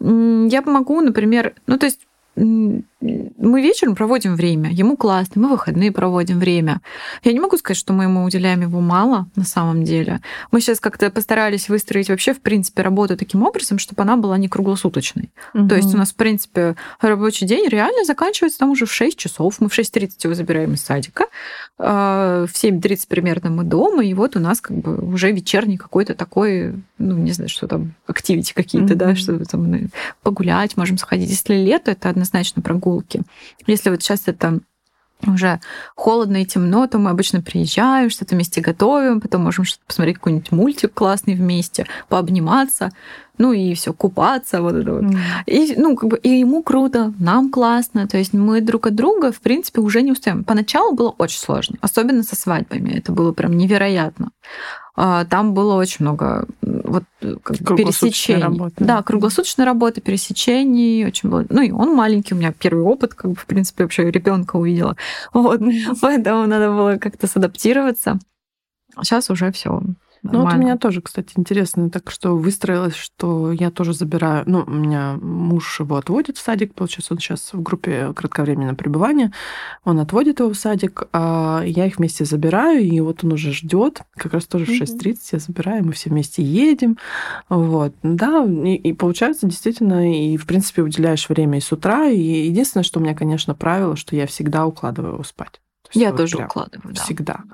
Я 0.00 0.62
помогу, 0.62 1.00
например, 1.00 1.54
ну 1.66 1.78
то 1.78 1.86
есть 1.86 2.00
мы 3.00 3.60
вечером 3.60 3.94
проводим 3.94 4.36
время, 4.36 4.70
ему 4.70 4.96
классно, 4.96 5.42
мы 5.42 5.48
выходные 5.50 5.92
проводим 5.92 6.38
время. 6.38 6.80
Я 7.22 7.32
не 7.32 7.40
могу 7.40 7.58
сказать, 7.58 7.76
что 7.76 7.92
мы 7.92 8.04
ему 8.04 8.24
уделяем 8.24 8.62
его 8.62 8.80
мало 8.80 9.28
на 9.36 9.44
самом 9.44 9.84
деле. 9.84 10.20
Мы 10.50 10.62
сейчас 10.62 10.80
как-то 10.80 11.10
постарались 11.10 11.68
выстроить 11.68 12.08
вообще, 12.08 12.32
в 12.32 12.40
принципе, 12.40 12.82
работу 12.82 13.16
таким 13.16 13.42
образом, 13.42 13.78
чтобы 13.78 14.02
она 14.02 14.16
была 14.16 14.38
не 14.38 14.48
круглосуточной. 14.48 15.30
Угу. 15.52 15.68
То 15.68 15.76
есть 15.76 15.94
у 15.94 15.98
нас, 15.98 16.12
в 16.12 16.14
принципе, 16.14 16.76
рабочий 17.00 17.46
день 17.46 17.68
реально 17.68 18.04
заканчивается 18.04 18.60
там 18.60 18.70
уже 18.70 18.86
в 18.86 18.92
6 18.92 19.18
часов. 19.18 19.60
Мы 19.60 19.68
в 19.68 19.78
6.30 19.78 20.12
его 20.24 20.34
забираем 20.34 20.72
из 20.72 20.82
садика, 20.82 21.26
а, 21.78 22.46
в 22.46 22.54
7.30 22.54 23.06
примерно 23.08 23.50
мы 23.50 23.64
дома, 23.64 24.02
и 24.04 24.14
вот 24.14 24.36
у 24.36 24.40
нас 24.40 24.62
как 24.62 24.78
бы 24.78 24.96
уже 24.96 25.30
вечерний 25.32 25.76
какой-то 25.76 26.14
такой, 26.14 26.74
ну, 26.96 27.16
не 27.18 27.32
знаю, 27.32 27.50
что 27.50 27.68
там, 27.68 27.94
активити 28.06 28.54
какие-то, 28.54 28.94
mm-hmm. 28.94 28.96
да, 28.96 29.14
что 29.14 29.44
там 29.44 29.90
погулять, 30.22 30.78
можем 30.78 30.96
сходить. 30.96 31.28
Если 31.28 31.54
лето, 31.54 31.90
это 31.90 32.08
однозначно 32.08 32.62
прогулки. 32.86 33.22
Если 33.66 33.90
вот 33.90 34.02
сейчас 34.02 34.22
это 34.26 34.60
уже 35.26 35.60
холодно 35.94 36.42
и 36.42 36.46
темно, 36.46 36.86
то 36.86 36.98
мы 36.98 37.10
обычно 37.10 37.40
приезжаем, 37.40 38.10
что-то 38.10 38.34
вместе 38.34 38.60
готовим, 38.60 39.20
потом 39.20 39.42
можем 39.42 39.64
посмотреть 39.86 40.16
какой-нибудь 40.16 40.52
мультик 40.52 40.92
классный 40.92 41.34
вместе, 41.34 41.86
пообниматься, 42.08 42.90
ну 43.38 43.52
и 43.52 43.74
все 43.74 43.92
купаться, 43.92 44.62
вот 44.62 44.74
это 44.74 44.92
вот. 44.92 45.04
Mm. 45.04 45.18
И, 45.46 45.74
ну, 45.76 45.96
как 45.96 46.10
бы, 46.10 46.16
и 46.18 46.28
ему 46.28 46.62
круто, 46.62 47.12
нам 47.18 47.50
классно, 47.50 48.06
то 48.06 48.18
есть 48.18 48.32
мы 48.32 48.60
друг 48.60 48.86
от 48.86 48.94
друга, 48.94 49.32
в 49.32 49.40
принципе, 49.40 49.80
уже 49.80 50.02
не 50.02 50.12
устаем. 50.12 50.44
Поначалу 50.44 50.94
было 50.94 51.14
очень 51.18 51.38
сложно, 51.38 51.76
особенно 51.80 52.22
со 52.22 52.36
свадьбами, 52.36 52.90
это 52.90 53.12
было 53.12 53.32
прям 53.32 53.56
невероятно. 53.56 54.30
А, 54.98 55.26
там 55.26 55.52
было 55.52 55.74
очень 55.74 56.06
много 56.06 56.46
вот, 56.62 57.04
как 57.42 57.58
пересечений. 57.58 58.42
Работа. 58.42 58.74
Да, 58.78 59.02
круглосуточная 59.02 59.66
работа, 59.66 60.00
пересечений. 60.00 61.06
Очень 61.06 61.28
было... 61.28 61.44
Ну 61.50 61.60
и 61.60 61.70
он 61.70 61.94
маленький, 61.94 62.32
у 62.34 62.38
меня 62.38 62.52
первый 62.52 62.82
опыт, 62.82 63.12
как 63.12 63.32
бы, 63.32 63.36
в 63.36 63.44
принципе, 63.44 63.84
вообще 63.84 64.10
ребенка 64.10 64.56
увидела. 64.56 64.96
Вот. 65.34 65.60
Поэтому 66.00 66.46
надо 66.46 66.70
было 66.70 66.96
как-то 66.96 67.26
садаптироваться. 67.26 68.18
Сейчас 69.02 69.28
уже 69.28 69.52
все 69.52 69.82
ну 70.22 70.42
вот 70.42 70.54
у 70.54 70.56
меня 70.56 70.76
тоже, 70.76 71.00
кстати, 71.00 71.32
интересно, 71.36 71.90
так 71.90 72.10
что 72.10 72.36
выстроилось, 72.36 72.94
что 72.94 73.52
я 73.52 73.70
тоже 73.70 73.92
забираю. 73.92 74.44
Ну, 74.46 74.64
у 74.66 74.70
меня 74.70 75.16
муж 75.20 75.80
его 75.80 75.96
отводит 75.96 76.36
в 76.36 76.42
садик, 76.42 76.74
получается, 76.74 77.14
он 77.14 77.20
сейчас 77.20 77.52
в 77.52 77.62
группе 77.62 78.12
кратковременного 78.14 78.74
пребывания. 78.74 79.32
Он 79.84 79.98
отводит 80.00 80.40
его 80.40 80.50
в 80.50 80.56
садик, 80.56 81.04
а 81.12 81.62
я 81.64 81.86
их 81.86 81.98
вместе 81.98 82.24
забираю, 82.24 82.80
и 82.80 83.00
вот 83.00 83.24
он 83.24 83.32
уже 83.32 83.52
ждет. 83.52 84.02
Как 84.16 84.32
раз 84.32 84.46
тоже 84.46 84.66
в 84.66 84.70
6.30 84.70 85.16
я 85.32 85.38
забираю, 85.38 85.84
мы 85.84 85.92
все 85.92 86.10
вместе 86.10 86.42
едем. 86.42 86.98
Вот. 87.48 87.94
Да, 88.02 88.44
и, 88.44 88.74
и 88.74 88.92
получается 88.92 89.46
действительно, 89.46 90.12
и 90.12 90.36
в 90.36 90.46
принципе 90.46 90.82
уделяешь 90.82 91.28
время 91.28 91.58
и 91.58 91.60
с 91.60 91.72
утра. 91.72 92.08
И 92.08 92.20
единственное, 92.20 92.84
что 92.84 93.00
у 93.00 93.02
меня, 93.02 93.14
конечно, 93.14 93.54
правило, 93.54 93.96
что 93.96 94.16
я 94.16 94.26
всегда 94.26 94.66
укладываю 94.66 95.14
его 95.14 95.24
спать. 95.24 95.60
Я 95.92 96.10
вот 96.10 96.18
тоже 96.18 96.38
укладываю, 96.38 96.94
да. 96.94 97.02
Всегда. 97.02 97.44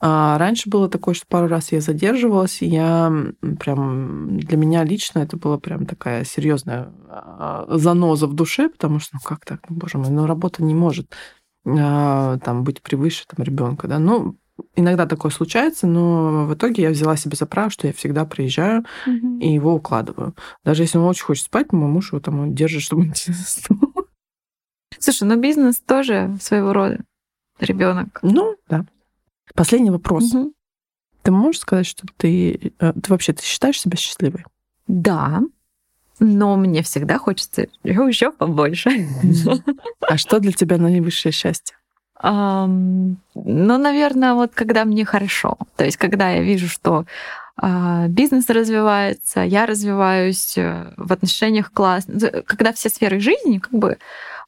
А 0.00 0.36
раньше 0.36 0.68
было 0.68 0.88
такое, 0.88 1.14
что 1.14 1.26
пару 1.26 1.48
раз 1.48 1.72
я 1.72 1.80
задерживалась, 1.80 2.60
и 2.60 2.66
я 2.66 3.10
прям 3.58 4.38
для 4.38 4.58
меня 4.58 4.84
лично 4.84 5.20
это 5.20 5.36
была 5.36 5.58
прям 5.58 5.86
такая 5.86 6.24
серьезная 6.24 6.92
а, 7.08 7.64
заноза 7.70 8.26
в 8.26 8.34
душе, 8.34 8.68
потому 8.68 8.98
что, 8.98 9.12
ну 9.14 9.20
как 9.24 9.46
так, 9.46 9.60
ну, 9.68 9.76
боже 9.76 9.96
мой, 9.98 10.10
ну 10.10 10.26
работа 10.26 10.62
не 10.62 10.74
может 10.74 11.10
а, 11.66 12.38
там 12.38 12.64
быть 12.64 12.82
превыше 12.82 13.24
там 13.26 13.42
ребенка, 13.44 13.88
да. 13.88 13.98
Ну, 13.98 14.36
иногда 14.76 15.06
такое 15.06 15.30
случается, 15.30 15.86
но 15.86 16.46
в 16.46 16.54
итоге 16.54 16.82
я 16.82 16.90
взяла 16.90 17.16
себе 17.16 17.36
за 17.36 17.46
право, 17.46 17.70
что 17.70 17.86
я 17.86 17.92
всегда 17.92 18.24
приезжаю 18.24 18.84
угу. 19.06 19.38
и 19.38 19.48
его 19.52 19.74
укладываю. 19.74 20.34
Даже 20.64 20.82
если 20.82 20.98
он 20.98 21.04
очень 21.04 21.24
хочет 21.24 21.46
спать, 21.46 21.72
мой 21.72 21.88
муж 21.88 22.12
его 22.12 22.20
там 22.20 22.54
держит, 22.54 22.82
чтобы 22.82 23.02
он 23.02 23.08
не 23.26 23.32
заснул. 23.32 23.92
Слушай, 24.98 25.28
но 25.28 25.36
бизнес 25.36 25.80
тоже 25.80 26.36
своего 26.40 26.72
рода 26.72 27.00
ребенок. 27.60 28.18
Ну, 28.22 28.56
да. 28.68 28.84
Последний 29.54 29.90
вопрос. 29.90 30.32
Угу. 30.32 30.52
Ты 31.22 31.30
можешь 31.30 31.60
сказать, 31.60 31.86
что 31.86 32.06
ты, 32.16 32.72
э, 32.78 32.92
ты 32.92 33.10
вообще 33.10 33.32
ты 33.32 33.42
считаешь 33.42 33.80
себя 33.80 33.96
счастливой? 33.96 34.44
Да, 34.86 35.42
но 36.20 36.56
мне 36.56 36.82
всегда 36.82 37.18
хочется 37.18 37.66
еще 37.82 38.30
побольше. 38.32 39.08
А 40.00 40.16
что 40.16 40.38
для 40.38 40.52
тебя 40.52 40.78
наивысшее 40.78 41.32
счастье? 41.32 41.76
Um, 42.22 43.16
ну, 43.34 43.76
наверное, 43.78 44.34
вот 44.34 44.52
когда 44.54 44.84
мне 44.84 45.04
хорошо. 45.04 45.58
То 45.76 45.84
есть, 45.84 45.96
когда 45.96 46.30
я 46.30 46.42
вижу, 46.42 46.68
что 46.68 47.04
uh, 47.60 48.08
бизнес 48.08 48.48
развивается, 48.48 49.40
я 49.40 49.66
развиваюсь 49.66 50.56
э, 50.56 50.94
в 50.96 51.12
отношениях 51.12 51.72
классно, 51.72 52.18
когда 52.46 52.72
все 52.72 52.88
сферы 52.88 53.20
жизни 53.20 53.58
как 53.58 53.72
бы 53.72 53.98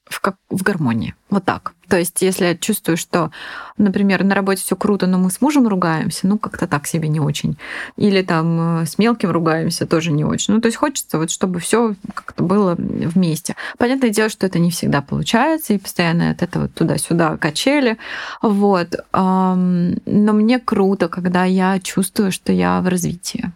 в, 0.07 0.20
как, 0.20 0.37
в 0.51 0.62
гармонии. 0.62 1.15
Вот 1.31 1.45
так. 1.45 1.74
То 1.89 1.99
есть, 1.99 2.20
если 2.23 2.47
я 2.47 2.57
чувствую, 2.57 2.97
что, 2.97 3.31
например, 3.77 4.24
на 4.24 4.35
работе 4.35 4.62
все 4.62 4.74
круто, 4.74 5.07
но 5.07 5.19
мы 5.19 5.31
с 5.31 5.41
мужем 5.41 5.69
ругаемся, 5.69 6.27
ну, 6.27 6.39
как-то 6.39 6.66
так 6.66 6.87
себе 6.87 7.09
не 7.09 7.20
очень. 7.20 7.57
Или 7.97 8.23
там 8.23 8.81
э, 8.83 8.87
с 8.87 8.99
мелким 8.99 9.31
ругаемся, 9.31 9.87
тоже 9.87 10.11
не 10.11 10.24
очень. 10.24 10.55
Ну, 10.55 10.61
то 10.61 10.66
есть 10.66 10.78
хочется 10.78 11.19
вот, 11.19 11.31
чтобы 11.31 11.61
все 11.61 11.95
как-то 12.15 12.43
было 12.43 12.74
вместе. 12.77 13.55
Понятное 13.78 14.11
дело, 14.11 14.28
что 14.28 14.47
это 14.47 14.59
не 14.59 14.70
всегда 14.70 15.01
получается, 15.01 15.74
и 15.74 15.78
постоянно 15.78 16.31
от 16.31 16.43
этого 16.43 16.69
туда-сюда 16.69 17.37
качели. 17.37 17.99
Вот. 18.43 18.97
Но 19.12 19.95
мне 20.05 20.59
круто, 20.59 21.09
когда 21.09 21.45
я 21.45 21.78
чувствую, 21.81 22.33
что 22.33 22.53
я 22.53 22.81
в 22.81 22.89
развитии. 22.89 23.53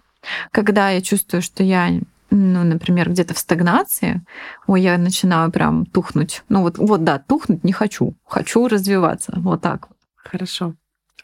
Когда 0.53 0.91
я 0.91 1.01
чувствую, 1.01 1.43
что 1.43 1.63
я 1.63 2.01
ну, 2.31 2.65
например, 2.65 3.11
где-то 3.11 3.35
в 3.35 3.39
стагнации, 3.39 4.25
ой, 4.67 4.83
я 4.83 4.97
начинаю 4.99 5.51
прям 5.51 5.85
тухнуть. 5.85 6.43
Ну 6.49 6.63
вот, 6.63 6.79
вот 6.79 7.05
да, 7.05 7.19
тухнуть 7.19 7.65
не 7.65 7.73
хочу. 7.73 8.15
Хочу 8.25 8.69
развиваться. 8.69 9.33
Вот 9.37 9.63
так. 9.63 9.89
Хорошо. 10.15 10.75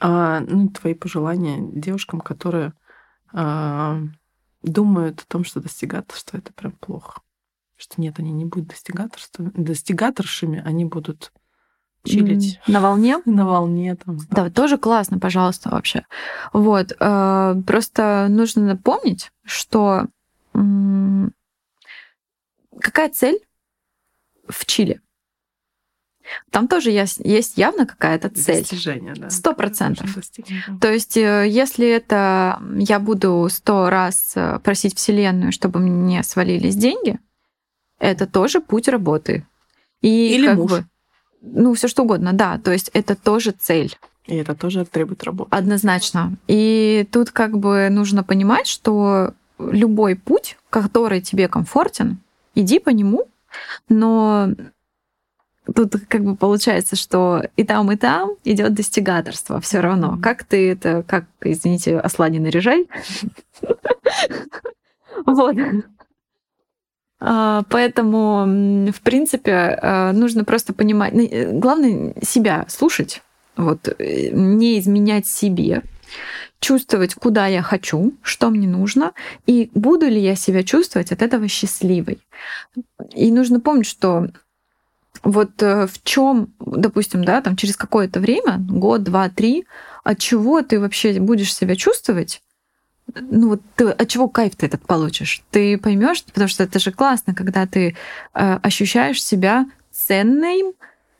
А, 0.00 0.40
ну, 0.40 0.68
твои 0.68 0.94
пожелания 0.94 1.58
девушкам, 1.60 2.20
которые 2.20 2.72
а, 3.32 4.00
думают 4.62 5.20
о 5.20 5.26
том, 5.26 5.44
что 5.44 5.60
достигаторство 5.60 6.38
это 6.38 6.52
прям 6.52 6.72
плохо. 6.72 7.20
Что 7.76 8.00
нет, 8.00 8.18
они 8.18 8.32
не 8.32 8.44
будут 8.44 8.68
достигаторством, 8.68 9.52
достигаторшими, 9.54 10.62
они 10.64 10.84
будут 10.86 11.32
чилить. 12.04 12.60
На 12.66 12.80
волне? 12.80 13.18
На 13.26 13.46
волне 13.46 13.96
там. 13.96 14.18
Да, 14.30 14.44
да 14.44 14.50
тоже 14.50 14.78
классно, 14.78 15.18
пожалуйста, 15.18 15.70
вообще. 15.70 16.06
Вот. 16.52 16.92
Э, 16.98 17.54
просто 17.66 18.26
нужно 18.28 18.62
напомнить, 18.62 19.30
что 19.44 20.06
Какая 22.80 23.08
цель 23.10 23.40
в 24.48 24.64
Чили? 24.66 25.00
Там 26.50 26.68
тоже 26.68 26.90
есть, 26.90 27.20
есть 27.22 27.56
явно 27.56 27.86
какая-то 27.86 28.28
цель. 28.30 28.60
Достижение, 28.60 29.14
да. 29.14 29.30
Сто 29.30 29.54
процентов. 29.54 30.10
То 30.80 30.92
есть, 30.92 31.16
э, 31.16 31.46
если 31.48 31.88
это 31.88 32.60
я 32.76 32.98
буду 32.98 33.46
сто 33.50 33.90
раз 33.90 34.32
э, 34.34 34.58
просить 34.62 34.96
Вселенную, 34.96 35.52
чтобы 35.52 35.80
мне 35.80 36.22
свалились 36.22 36.76
деньги, 36.76 37.18
это 37.98 38.26
тоже 38.26 38.60
путь 38.60 38.88
работы. 38.88 39.46
И 40.00 40.34
Или 40.34 40.52
муж. 40.52 40.70
Бы, 40.70 40.84
ну, 41.40 41.74
все 41.74 41.88
что 41.88 42.02
угодно, 42.02 42.32
да. 42.32 42.58
То 42.58 42.72
есть 42.72 42.90
это 42.92 43.14
тоже 43.14 43.52
цель. 43.52 43.96
И 44.26 44.34
это 44.34 44.54
тоже 44.54 44.84
требует 44.84 45.22
работы. 45.22 45.54
Однозначно. 45.54 46.36
И 46.48 47.08
тут 47.12 47.30
как 47.30 47.58
бы 47.58 47.88
нужно 47.90 48.24
понимать, 48.24 48.66
что 48.66 49.34
любой 49.58 50.16
путь, 50.16 50.56
который 50.70 51.20
тебе 51.20 51.48
комфортен, 51.48 52.18
иди 52.54 52.78
по 52.78 52.90
нему, 52.90 53.26
но 53.88 54.50
тут 55.74 55.94
как 56.08 56.24
бы 56.24 56.36
получается, 56.36 56.96
что 56.96 57.42
и 57.56 57.64
там, 57.64 57.90
и 57.90 57.96
там 57.96 58.36
идет 58.44 58.74
достигаторство 58.74 59.60
все 59.60 59.80
равно. 59.80 60.18
Как 60.22 60.44
ты 60.44 60.72
это, 60.72 61.02
как, 61.02 61.24
извините, 61.40 61.98
осла 61.98 62.28
не 62.28 62.38
наряжай. 62.38 62.88
Вот. 65.24 65.56
А, 67.18 67.62
поэтому, 67.70 68.92
в 68.92 69.00
принципе, 69.00 69.78
а, 69.80 70.12
нужно 70.12 70.44
просто 70.44 70.74
понимать, 70.74 71.14
ну, 71.14 71.58
главное 71.58 72.14
себя 72.22 72.66
слушать, 72.68 73.22
вот, 73.56 73.88
э, 73.98 74.28
не 74.30 74.78
изменять 74.78 75.26
себе, 75.26 75.82
чувствовать, 76.60 77.14
куда 77.14 77.46
я 77.46 77.62
хочу, 77.62 78.14
что 78.22 78.50
мне 78.50 78.66
нужно, 78.66 79.12
и 79.46 79.70
буду 79.74 80.06
ли 80.06 80.20
я 80.20 80.34
себя 80.34 80.62
чувствовать 80.62 81.12
от 81.12 81.22
этого 81.22 81.48
счастливой. 81.48 82.18
И 83.14 83.30
нужно 83.30 83.60
помнить, 83.60 83.86
что 83.86 84.28
вот 85.22 85.62
э, 85.62 85.86
в 85.86 86.02
чем, 86.02 86.52
допустим, 86.60 87.24
да, 87.24 87.40
там 87.40 87.56
через 87.56 87.76
какое-то 87.76 88.20
время, 88.20 88.58
год, 88.58 89.02
два, 89.02 89.28
три, 89.28 89.66
от 90.04 90.18
чего 90.18 90.62
ты 90.62 90.78
вообще 90.80 91.20
будешь 91.20 91.54
себя 91.54 91.76
чувствовать, 91.76 92.42
ну 93.14 93.50
вот 93.50 93.60
ты, 93.76 93.88
от 93.88 94.08
чего 94.08 94.28
кайф 94.28 94.56
ты 94.56 94.66
этот 94.66 94.82
получишь? 94.82 95.42
Ты 95.50 95.78
поймешь, 95.78 96.24
потому 96.24 96.48
что 96.48 96.64
это 96.64 96.78
же 96.78 96.92
классно, 96.92 97.34
когда 97.34 97.66
ты 97.66 97.96
э, 98.34 98.58
ощущаешь 98.62 99.22
себя 99.22 99.66
ценной, 99.92 100.74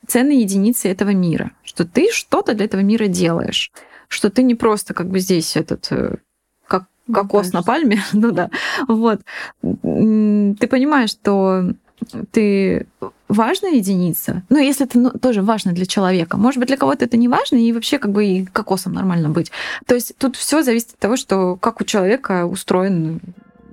ценной 0.05 0.39
единицей 0.39 0.91
этого 0.91 1.11
мира, 1.11 1.51
что 1.63 1.85
ты 1.85 2.11
что-то 2.11 2.53
для 2.53 2.65
этого 2.65 2.81
мира 2.81 3.07
делаешь 3.07 3.71
что 4.07 4.29
ты 4.29 4.43
не 4.43 4.55
просто 4.55 4.93
как 4.93 5.07
бы 5.09 5.19
здесь 5.19 5.55
этот 5.55 5.87
э, 5.91 6.15
как 6.67 6.85
ну, 7.07 7.13
кокос 7.15 7.53
на 7.53 7.63
пальме, 7.63 8.01
ну 8.13 8.31
да, 8.31 8.49
вот. 8.87 9.21
Ты 9.61 10.67
понимаешь, 10.67 11.11
что 11.11 11.73
ты 12.31 12.87
важная 13.27 13.71
единица. 13.71 14.43
Ну, 14.49 14.59
если 14.59 14.85
это 14.85 14.99
ну, 14.99 15.11
тоже 15.11 15.41
важно 15.41 15.73
для 15.73 15.85
человека. 15.85 16.37
Может 16.37 16.59
быть, 16.59 16.67
для 16.67 16.77
кого-то 16.77 17.05
это 17.05 17.17
не 17.17 17.27
важно, 17.27 17.57
и 17.57 17.71
вообще 17.73 17.99
как 17.99 18.11
бы 18.11 18.25
и 18.25 18.45
кокосом 18.45 18.93
нормально 18.93 19.29
быть. 19.29 19.51
То 19.85 19.95
есть 19.95 20.15
тут 20.17 20.35
все 20.35 20.63
зависит 20.63 20.91
от 20.91 20.99
того, 20.99 21.17
что 21.17 21.55
как 21.55 21.81
у 21.81 21.83
человека 21.83 22.45
устроен 22.45 23.19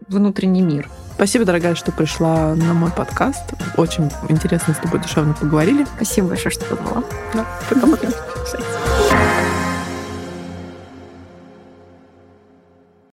внутренний 0.08 0.62
мир. 0.62 0.88
Спасибо, 1.14 1.44
дорогая, 1.44 1.76
что 1.76 1.92
пришла 1.92 2.54
на 2.54 2.74
мой 2.74 2.90
подкаст. 2.90 3.54
Очень 3.76 4.10
интересно 4.28 4.74
с 4.74 4.78
тобой 4.78 5.00
душевно 5.00 5.34
поговорили. 5.34 5.86
Спасибо 5.96 6.28
большое, 6.28 6.52
что 6.52 6.64
позвала. 6.64 7.04
Да, 7.32 7.46
пока-пока. 7.70 8.08